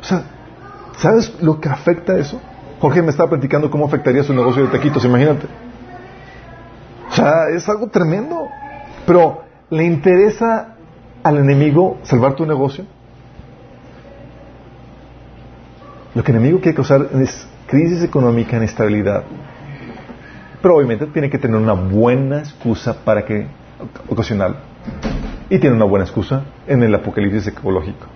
O 0.00 0.04
sea, 0.04 0.24
¿sabes 0.96 1.34
lo 1.42 1.60
que 1.60 1.68
afecta 1.68 2.16
eso? 2.16 2.40
Jorge 2.80 3.02
me 3.02 3.10
estaba 3.10 3.30
platicando 3.30 3.70
cómo 3.70 3.86
afectaría 3.86 4.22
su 4.22 4.32
negocio 4.32 4.64
de 4.64 4.68
taquitos, 4.68 5.04
imagínate. 5.04 5.46
O 7.10 7.14
sea, 7.14 7.48
es 7.54 7.68
algo 7.68 7.88
tremendo. 7.88 8.48
Pero, 9.06 9.42
¿le 9.70 9.84
interesa 9.84 10.76
al 11.22 11.38
enemigo 11.38 11.98
salvar 12.02 12.34
tu 12.34 12.46
negocio? 12.46 12.84
Lo 16.16 16.24
que 16.24 16.32
el 16.32 16.38
enemigo 16.38 16.60
quiere 16.60 16.74
causar 16.74 17.10
es 17.20 17.46
crisis 17.66 18.02
económica, 18.02 18.56
inestabilidad. 18.56 19.24
Pero 20.62 20.76
obviamente 20.76 21.04
tiene 21.08 21.28
que 21.28 21.36
tener 21.36 21.60
una 21.60 21.74
buena 21.74 22.38
excusa 22.38 23.04
para 23.04 23.26
que 23.26 23.46
ocasional. 24.08 24.56
Y 25.50 25.58
tiene 25.58 25.76
una 25.76 25.84
buena 25.84 26.06
excusa 26.06 26.44
en 26.66 26.82
el 26.82 26.94
apocalipsis 26.94 27.48
ecológico 27.48 28.06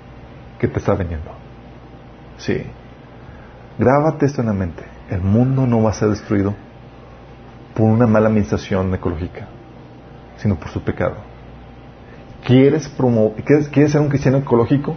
que 0.59 0.67
te 0.67 0.79
está 0.79 0.95
vendiendo. 0.95 1.31
Sí. 2.39 2.63
Grábate 3.79 4.25
esto 4.25 4.41
en 4.41 4.47
la 4.47 4.55
mente. 4.55 4.83
El 5.11 5.21
mundo 5.21 5.67
no 5.67 5.83
va 5.83 5.91
a 5.91 5.93
ser 5.93 6.09
destruido 6.09 6.55
por 7.75 7.85
una 7.85 8.07
mala 8.07 8.29
administración 8.29 8.95
ecológica, 8.95 9.47
sino 10.39 10.55
por 10.55 10.71
su 10.71 10.81
pecado. 10.83 11.17
¿Quieres, 12.47 12.91
¿Quieres, 13.45 13.69
¿Quieres 13.69 13.93
ser 13.93 14.01
un 14.01 14.09
cristiano 14.09 14.39
ecológico? 14.39 14.97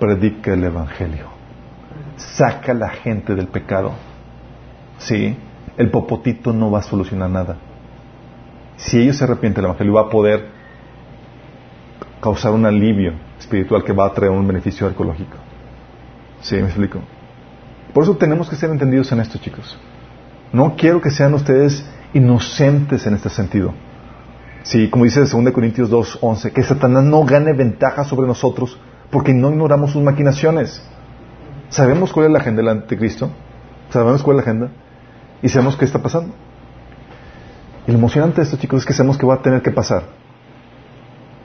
Predica 0.00 0.52
el 0.52 0.64
Evangelio 0.64 1.31
saca 2.16 2.72
a 2.72 2.74
la 2.74 2.88
gente 2.88 3.34
del 3.34 3.48
pecado. 3.48 3.92
Sí, 4.98 5.36
el 5.76 5.90
popotito 5.90 6.52
no 6.52 6.70
va 6.70 6.80
a 6.80 6.82
solucionar 6.82 7.30
nada. 7.30 7.56
Si 8.76 8.98
ellos 8.98 9.16
se 9.16 9.24
arrepienten, 9.24 9.64
el 9.64 9.66
Evangelio 9.66 9.94
va 9.94 10.02
a 10.02 10.10
poder 10.10 10.48
causar 12.20 12.52
un 12.52 12.64
alivio 12.66 13.14
espiritual 13.38 13.84
que 13.84 13.92
va 13.92 14.06
a 14.06 14.12
traer 14.12 14.30
un 14.30 14.46
beneficio 14.46 14.88
ecológico. 14.88 15.36
¿Sí? 16.40 16.56
¿Me 16.56 16.66
explico? 16.66 17.00
Por 17.92 18.04
eso 18.04 18.16
tenemos 18.16 18.48
que 18.48 18.56
ser 18.56 18.70
entendidos 18.70 19.10
en 19.12 19.20
esto, 19.20 19.38
chicos. 19.38 19.78
No 20.52 20.76
quiero 20.76 21.00
que 21.00 21.10
sean 21.10 21.34
ustedes 21.34 21.84
inocentes 22.14 23.06
en 23.06 23.14
este 23.14 23.28
sentido. 23.28 23.72
Sí, 24.62 24.88
como 24.88 25.04
dice 25.04 25.20
2 25.20 25.52
Corintios 25.52 25.90
2.11, 25.90 26.52
que 26.52 26.62
Satanás 26.62 27.04
no 27.04 27.24
gane 27.24 27.52
ventaja 27.52 28.04
sobre 28.04 28.26
nosotros 28.26 28.78
porque 29.10 29.34
no 29.34 29.50
ignoramos 29.50 29.92
sus 29.92 30.02
maquinaciones. 30.02 30.82
Sabemos 31.72 32.12
cuál 32.12 32.26
es 32.26 32.32
la 32.32 32.38
agenda 32.38 32.60
del 32.60 32.68
anticristo, 32.68 33.30
sabemos 33.88 34.22
cuál 34.22 34.38
es 34.38 34.44
la 34.44 34.50
agenda 34.50 34.72
y 35.40 35.48
sabemos 35.48 35.74
qué 35.74 35.86
está 35.86 36.02
pasando. 36.02 36.34
Y 37.86 37.92
lo 37.92 37.96
emocionante 37.96 38.36
de 38.36 38.42
esto, 38.42 38.58
chicos, 38.58 38.80
es 38.80 38.86
que 38.86 38.92
sabemos 38.92 39.16
que 39.16 39.24
va 39.24 39.36
a 39.36 39.42
tener 39.42 39.62
que 39.62 39.70
pasar. 39.70 40.02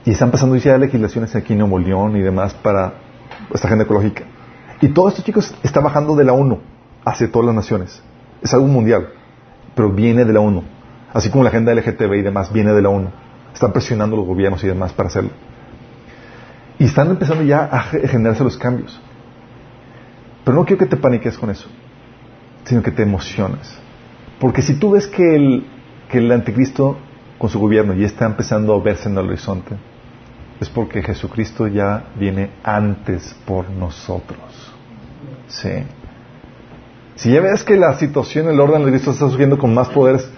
Y 0.04 0.12
están 0.12 0.30
pasando 0.30 0.58
ya 0.58 0.78
legislaciones 0.78 1.34
aquí 1.34 1.54
en 1.54 1.60
Nuevo 1.60 1.80
León 1.80 2.18
y 2.18 2.22
demás 2.22 2.54
para 2.56 2.96
esta 3.54 3.68
agenda 3.68 3.86
ecológica. 3.86 4.26
Y 4.82 4.90
todo 4.90 5.08
esto, 5.08 5.22
chicos, 5.22 5.56
está 5.64 5.80
bajando 5.80 6.14
de 6.18 6.26
la 6.26 6.34
ONU 6.34 6.60
hacia 7.06 7.32
todas 7.32 7.46
las 7.46 7.56
naciones. 7.56 8.04
Es 8.42 8.54
algo 8.54 8.68
mundial, 8.68 9.08
pero 9.76 9.94
viene 9.94 10.26
de 10.26 10.34
la 10.34 10.42
ONU. 10.42 10.62
Así 11.14 11.30
como 11.30 11.46
la 11.46 11.52
agenda 11.52 11.74
LGTB 11.74 12.16
y 12.16 12.22
demás 12.22 12.52
viene 12.52 12.74
de 12.74 12.82
la 12.82 12.90
ONU. 12.90 13.12
Están 13.54 13.72
presionando 13.72 14.18
los 14.18 14.26
gobiernos 14.26 14.62
y 14.62 14.68
demás 14.68 14.92
para 14.92 15.08
hacerlo. 15.08 15.30
Y 16.80 16.84
están 16.84 17.12
empezando 17.12 17.44
ya 17.44 17.64
a 17.64 17.80
generarse 17.80 18.44
los 18.44 18.58
cambios. 18.58 19.02
Pero 20.48 20.60
no 20.60 20.66
quiero 20.66 20.80
que 20.80 20.86
te 20.86 20.96
paniques 20.96 21.38
con 21.38 21.50
eso, 21.50 21.68
sino 22.64 22.82
que 22.82 22.92
te 22.92 23.04
emociones. 23.04 23.70
Porque 24.40 24.62
si 24.62 24.76
tú 24.76 24.92
ves 24.92 25.06
que 25.06 25.36
el, 25.36 25.66
que 26.10 26.20
el 26.20 26.32
anticristo 26.32 26.98
con 27.38 27.50
su 27.50 27.60
gobierno 27.60 27.94
ya 27.94 28.06
está 28.06 28.28
empezando 28.28 28.74
a 28.74 28.82
verse 28.82 29.10
en 29.10 29.18
el 29.18 29.28
horizonte, 29.28 29.76
es 30.62 30.70
porque 30.70 31.04
Jesucristo 31.04 31.68
ya 31.68 32.06
viene 32.18 32.52
antes 32.64 33.36
por 33.46 33.70
nosotros. 33.70 34.40
Sí. 35.50 35.84
Si 37.16 37.30
ya 37.30 37.42
ves 37.42 37.66
que 37.66 37.76
la 37.76 37.96
situación, 37.96 38.48
el 38.48 38.62
orden 38.62 38.86
de 38.86 38.92
Cristo 38.92 39.12
está 39.12 39.28
surgiendo 39.28 39.58
con 39.58 39.74
más 39.74 39.90
poderes, 39.90 40.32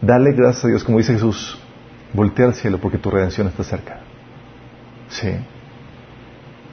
dale 0.00 0.34
gracias 0.34 0.66
a 0.66 0.68
Dios, 0.68 0.84
como 0.84 0.98
dice 0.98 1.14
Jesús, 1.14 1.58
voltea 2.12 2.46
al 2.46 2.54
cielo 2.54 2.78
porque 2.78 2.98
tu 2.98 3.10
redención 3.10 3.48
está 3.48 3.64
cerca. 3.64 3.98
Sí. 5.08 5.32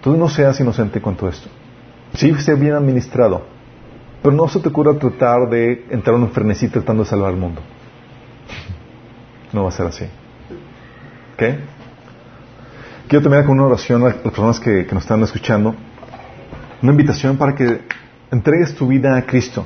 Tú 0.01 0.15
no 0.15 0.29
seas 0.29 0.59
inocente 0.59 1.01
con 1.01 1.15
todo 1.15 1.31
esto. 1.31 1.49
Sí, 2.15 2.33
sea 2.35 2.55
bien 2.55 2.73
administrado, 2.73 3.43
pero 4.21 4.35
no 4.35 4.47
se 4.47 4.59
te 4.59 4.69
ocurra 4.69 4.93
tratar 4.97 5.49
de 5.49 5.85
entrar 5.89 6.15
en 6.15 6.23
un 6.23 6.31
frenesí 6.31 6.67
tratando 6.67 7.03
de 7.03 7.09
salvar 7.09 7.31
el 7.31 7.39
mundo. 7.39 7.61
No 9.51 9.63
va 9.63 9.69
a 9.69 9.71
ser 9.71 9.87
así. 9.87 10.05
¿Ok? 11.33 11.43
Quiero 13.07 13.21
terminar 13.21 13.45
con 13.45 13.59
una 13.59 13.67
oración 13.67 14.01
a 14.03 14.07
las 14.07 14.15
personas 14.15 14.59
que, 14.59 14.85
que 14.85 14.93
nos 14.93 15.03
están 15.03 15.21
escuchando. 15.23 15.75
Una 16.81 16.91
invitación 16.91 17.37
para 17.37 17.53
que 17.55 17.81
entregues 18.31 18.75
tu 18.75 18.87
vida 18.87 19.15
a 19.17 19.21
Cristo. 19.23 19.65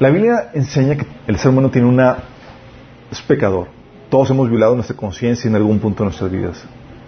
La 0.00 0.10
Biblia 0.10 0.50
enseña 0.54 0.96
que 0.96 1.06
el 1.26 1.38
ser 1.38 1.50
humano 1.50 1.70
tiene 1.70 1.88
una... 1.88 2.16
es 3.10 3.22
pecador. 3.22 3.68
Todos 4.10 4.30
hemos 4.30 4.48
violado 4.48 4.74
nuestra 4.74 4.96
conciencia 4.96 5.48
en 5.48 5.54
algún 5.54 5.78
punto 5.78 6.02
de 6.02 6.06
nuestras 6.06 6.30
vidas. 6.30 6.64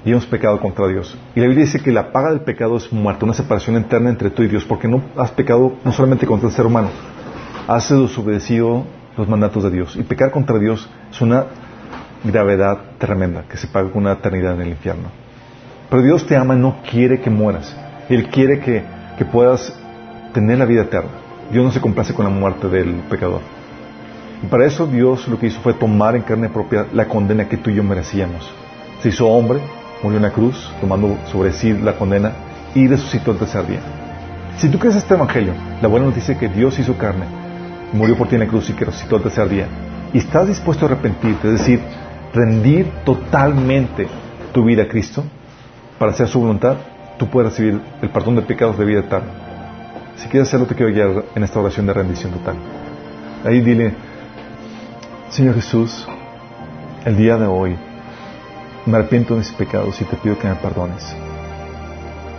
Y 0.07 0.13
hemos 0.13 0.25
pecado 0.25 0.61
contra 0.61 0.87
Dios. 0.87 1.19
Y 1.35 1.41
la 1.41 1.49
Biblia 1.49 1.65
dice 1.65 1.81
que 1.81 1.91
la 1.91 2.13
paga 2.13 2.31
del 2.31 2.43
pecado 2.43 2.77
es 2.77 2.93
muerte, 2.93 3.25
una 3.25 3.35
separación 3.35 3.75
interna 3.75 4.09
entre 4.09 4.31
tú 4.31 4.45
y 4.45 4.47
Dios, 4.47 4.65
porque 4.65 4.87
no 4.87 5.03
has 5.17 5.33
pecado 5.33 5.73
no 5.85 5.91
solamente 5.91 6.27
contra 6.27 6.49
el 6.49 6.55
ser 6.55 6.65
humano, 6.65 6.91
has 7.67 7.91
desobedecido 7.91 8.85
los 9.17 9.29
mandatos 9.29 9.65
de 9.65 9.71
Dios. 9.71 9.97
Y 9.97 10.05
pecar 10.05 10.31
contra 10.31 10.61
Dios 10.61 10.89
es 11.11 11.21
una 11.21 11.47
gravedad 12.23 12.79
tremenda 12.99 13.47
que 13.49 13.57
se 13.57 13.67
paga 13.67 13.91
con 13.91 14.03
una 14.03 14.13
eternidad 14.13 14.55
en 14.55 14.63
el 14.63 14.69
infierno. 14.69 15.09
Pero 15.91 16.03
Dios 16.03 16.25
te 16.25 16.37
ama, 16.37 16.55
no 16.55 16.77
quiere 16.89 17.21
que 17.21 17.29
mueras. 17.29 17.77
Él 18.09 18.29
quiere 18.29 18.61
que, 18.61 18.85
que 19.19 19.25
puedas 19.25 19.77
tener 20.33 20.59
la 20.59 20.67
vida 20.67 20.83
eterna. 20.83 21.11
Dios 21.51 21.65
no 21.65 21.73
se 21.73 21.81
complace 21.81 22.15
con 22.15 22.25
la 22.27 22.31
muerte 22.31 22.69
del 22.69 22.95
pecador. 23.11 23.41
Y 24.41 24.47
para 24.47 24.67
eso 24.67 24.87
Dios 24.87 25.27
lo 25.27 25.37
que 25.37 25.49
hizo 25.49 25.61
fue 25.63 25.75
tomar 25.75 26.15
en 26.15 26.23
carne 26.23 26.49
propia 26.49 26.87
la 26.93 27.09
condena 27.09 27.49
que 27.49 27.57
tú 27.57 27.71
y 27.71 27.75
yo 27.75 27.83
merecíamos. 27.83 28.49
Se 29.03 29.09
hizo 29.09 29.27
hombre, 29.27 29.61
murió 30.03 30.19
en 30.19 30.23
la 30.23 30.31
cruz, 30.31 30.73
tomando 30.81 31.19
sobre 31.31 31.53
sí 31.53 31.73
la 31.73 31.97
condena 31.97 32.33
y 32.75 32.87
resucitó 32.87 33.33
el 33.33 33.39
tercer 33.39 33.67
día. 33.67 33.81
Si 34.59 34.69
tú 34.69 34.79
crees 34.79 34.97
este 34.97 35.15
evangelio, 35.15 35.55
la 35.81 35.89
buena 35.89 36.07
noticia 36.07 36.35
es 36.35 36.41
que 36.41 36.49
Dios 36.49 36.79
hizo 36.79 36.97
carne, 36.97 37.27
murió 37.93 38.17
por 38.17 38.29
ti 38.29 38.37
en 38.37 38.43
la 38.43 38.47
cruz 38.47 38.71
y 38.71 38.73
que 38.73 38.85
resucitó 38.85 39.17
el 39.17 39.23
tercer 39.23 39.49
día, 39.49 39.67
y 40.13 40.19
estás 40.19 40.47
dispuesto 40.49 40.87
a 40.87 40.89
arrepentirte, 40.89 41.49
es 41.49 41.59
decir, 41.61 41.81
rendir 42.33 42.91
totalmente 43.05 44.07
tu 44.53 44.65
vida 44.65 44.85
a 44.85 44.89
Cristo 44.89 45.25
para 45.99 46.13
hacer 46.13 46.29
su 46.29 46.41
voluntad, 46.41 46.77
tú 47.19 47.29
puedes 47.29 47.53
recibir 47.53 47.81
el 48.03 48.11
perdón 48.11 48.37
de 48.37 48.43
pecados 48.43 48.79
de 48.79 48.85
vida 48.85 49.01
eterna. 49.01 49.29
Si 50.17 50.29
quieres 50.29 50.49
hacerlo, 50.49 50.67
te 50.67 50.75
quiero 50.75 50.93
guiar 50.93 51.25
en 51.35 51.43
esta 51.43 51.61
oración 51.61 51.87
de 51.87 51.93
rendición 51.93 52.33
total. 52.33 52.57
Ahí 53.45 53.61
dile, 53.61 53.95
Señor 55.29 55.55
Jesús, 55.55 56.07
el 57.05 57.17
día 57.17 57.37
de 57.37 57.47
hoy 57.47 57.77
me 58.87 58.97
arrepiento 58.99 59.35
de 59.35 59.41
mis 59.41 59.53
pecados 59.53 60.01
y 60.01 60.05
te 60.05 60.17
pido 60.17 60.39
que 60.39 60.47
me 60.47 60.55
perdones. 60.55 61.15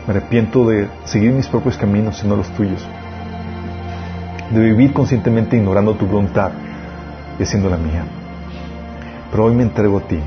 Me 0.07 0.11
arrepiento 0.11 0.65
de 0.65 0.87
seguir 1.03 1.33
mis 1.33 1.47
propios 1.47 1.77
caminos 1.77 2.23
y 2.23 2.27
no 2.27 2.37
los 2.37 2.47
tuyos. 2.55 2.87
De 4.51 4.61
vivir 4.61 4.93
conscientemente 4.93 5.57
ignorando 5.57 5.95
tu 5.95 6.05
voluntad 6.05 6.51
y 7.37 7.43
haciendo 7.43 7.69
la 7.69 7.77
mía. 7.77 8.05
Pero 9.29 9.43
hoy 9.43 9.55
me 9.55 9.63
entrego 9.63 9.97
a 9.97 10.07
ti. 10.07 10.19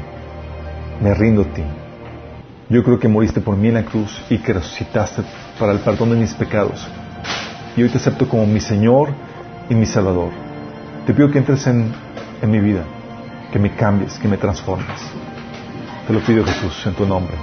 Me 1.00 1.14
rindo 1.14 1.42
a 1.42 1.46
ti. 1.46 1.62
Yo 2.68 2.84
creo 2.84 2.98
que 2.98 3.08
moriste 3.08 3.40
por 3.40 3.56
mí 3.56 3.68
en 3.68 3.74
la 3.74 3.84
cruz 3.84 4.22
y 4.28 4.38
que 4.38 4.52
resucitaste 4.52 5.22
para 5.58 5.72
el 5.72 5.78
perdón 5.78 6.10
de 6.10 6.16
mis 6.16 6.34
pecados. 6.34 6.86
Y 7.76 7.82
hoy 7.82 7.88
te 7.88 7.96
acepto 7.96 8.28
como 8.28 8.46
mi 8.46 8.60
Señor 8.60 9.08
y 9.70 9.74
mi 9.74 9.86
Salvador. 9.86 10.30
Te 11.06 11.14
pido 11.14 11.30
que 11.30 11.38
entres 11.38 11.66
en, 11.66 11.90
en 12.42 12.50
mi 12.50 12.60
vida, 12.60 12.84
que 13.50 13.58
me 13.58 13.74
cambies, 13.74 14.18
que 14.18 14.28
me 14.28 14.36
transformes. 14.36 15.00
Te 16.10 16.14
lo 16.14 16.22
pido 16.22 16.44
Jesús 16.44 16.84
en 16.88 16.94
tu 16.94 17.06
nombre. 17.06 17.36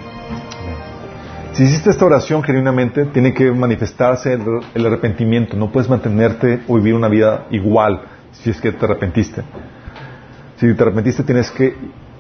Si 1.53 1.64
hiciste 1.64 1.89
esta 1.89 2.03
oración 2.03 2.44
genuinamente, 2.44 3.06
tiene 3.06 3.34
que 3.34 3.49
manifestarse 3.49 4.34
el, 4.34 4.41
el, 4.76 4.85
arrepentimiento. 4.85 5.56
No 5.56 5.72
puedes 5.72 5.89
mantenerte 5.89 6.64
o 6.68 6.76
vivir 6.76 6.94
una 6.94 7.07
vida 7.07 7.48
igual 7.49 8.02
si 8.34 8.49
es 8.49 8.60
que 8.60 8.73
te 8.73 8.84
arrepentiste. 8.84 9.41
Si 10.57 10.73
te 10.73 10.84
arrepentiste, 10.84 11.23
tienes 11.23 11.49
que 11.49 11.77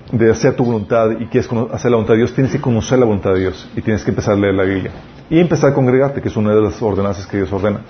de 0.09 0.31
hacer 0.31 0.55
tu 0.55 0.63
voluntad 0.63 1.19
y 1.19 1.25
quieres 1.25 1.49
hacer 1.73 1.91
la 1.91 1.97
voluntad 1.97 2.13
de 2.13 2.19
Dios, 2.19 2.33
tienes 2.33 2.53
que 2.53 2.61
conocer 2.61 2.97
la 2.97 3.05
voluntad 3.05 3.33
de 3.33 3.41
Dios 3.41 3.69
y 3.75 3.81
tienes 3.81 4.05
que 4.05 4.11
empezar 4.11 4.35
a 4.35 4.37
leer 4.37 4.53
la 4.53 4.63
Biblia. 4.63 4.91
Y 5.29 5.41
empezar 5.41 5.71
a 5.71 5.73
congregarte, 5.73 6.21
que 6.21 6.29
es 6.29 6.37
una 6.37 6.55
de 6.55 6.61
las 6.61 6.81
ordenanzas 6.81 7.27
que 7.27 7.35
Dios 7.35 7.51
ordena. 7.51 7.81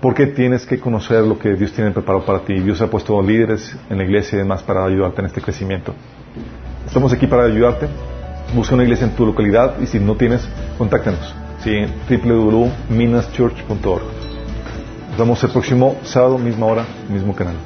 Porque 0.00 0.26
tienes 0.26 0.66
que 0.66 0.80
conocer 0.80 1.22
lo 1.22 1.38
que 1.38 1.54
Dios 1.54 1.72
tiene 1.72 1.92
preparado 1.92 2.26
para 2.26 2.40
ti. 2.40 2.54
Dios 2.54 2.80
ha 2.82 2.90
puesto 2.90 3.22
líderes 3.22 3.78
en 3.88 3.98
la 3.98 4.02
iglesia 4.02 4.34
y 4.34 4.38
demás 4.40 4.64
para 4.64 4.84
ayudarte 4.84 5.20
en 5.20 5.26
este 5.26 5.40
crecimiento. 5.40 5.94
Estamos 6.86 7.12
aquí 7.12 7.26
para 7.26 7.44
ayudarte. 7.44 7.88
Busca 8.54 8.74
una 8.74 8.84
iglesia 8.84 9.06
en 9.06 9.12
tu 9.14 9.26
localidad 9.26 9.74
y 9.80 9.86
si 9.86 9.98
no 9.98 10.14
tienes, 10.14 10.48
contáctanos. 10.78 11.34
Sí, 11.62 11.84
www.minaschurch.org. 12.08 14.02
Nos 15.10 15.18
vemos 15.18 15.42
el 15.42 15.50
próximo 15.50 15.96
sábado, 16.04 16.38
misma 16.38 16.66
hora, 16.66 16.86
mismo 17.08 17.34
canal. 17.34 17.56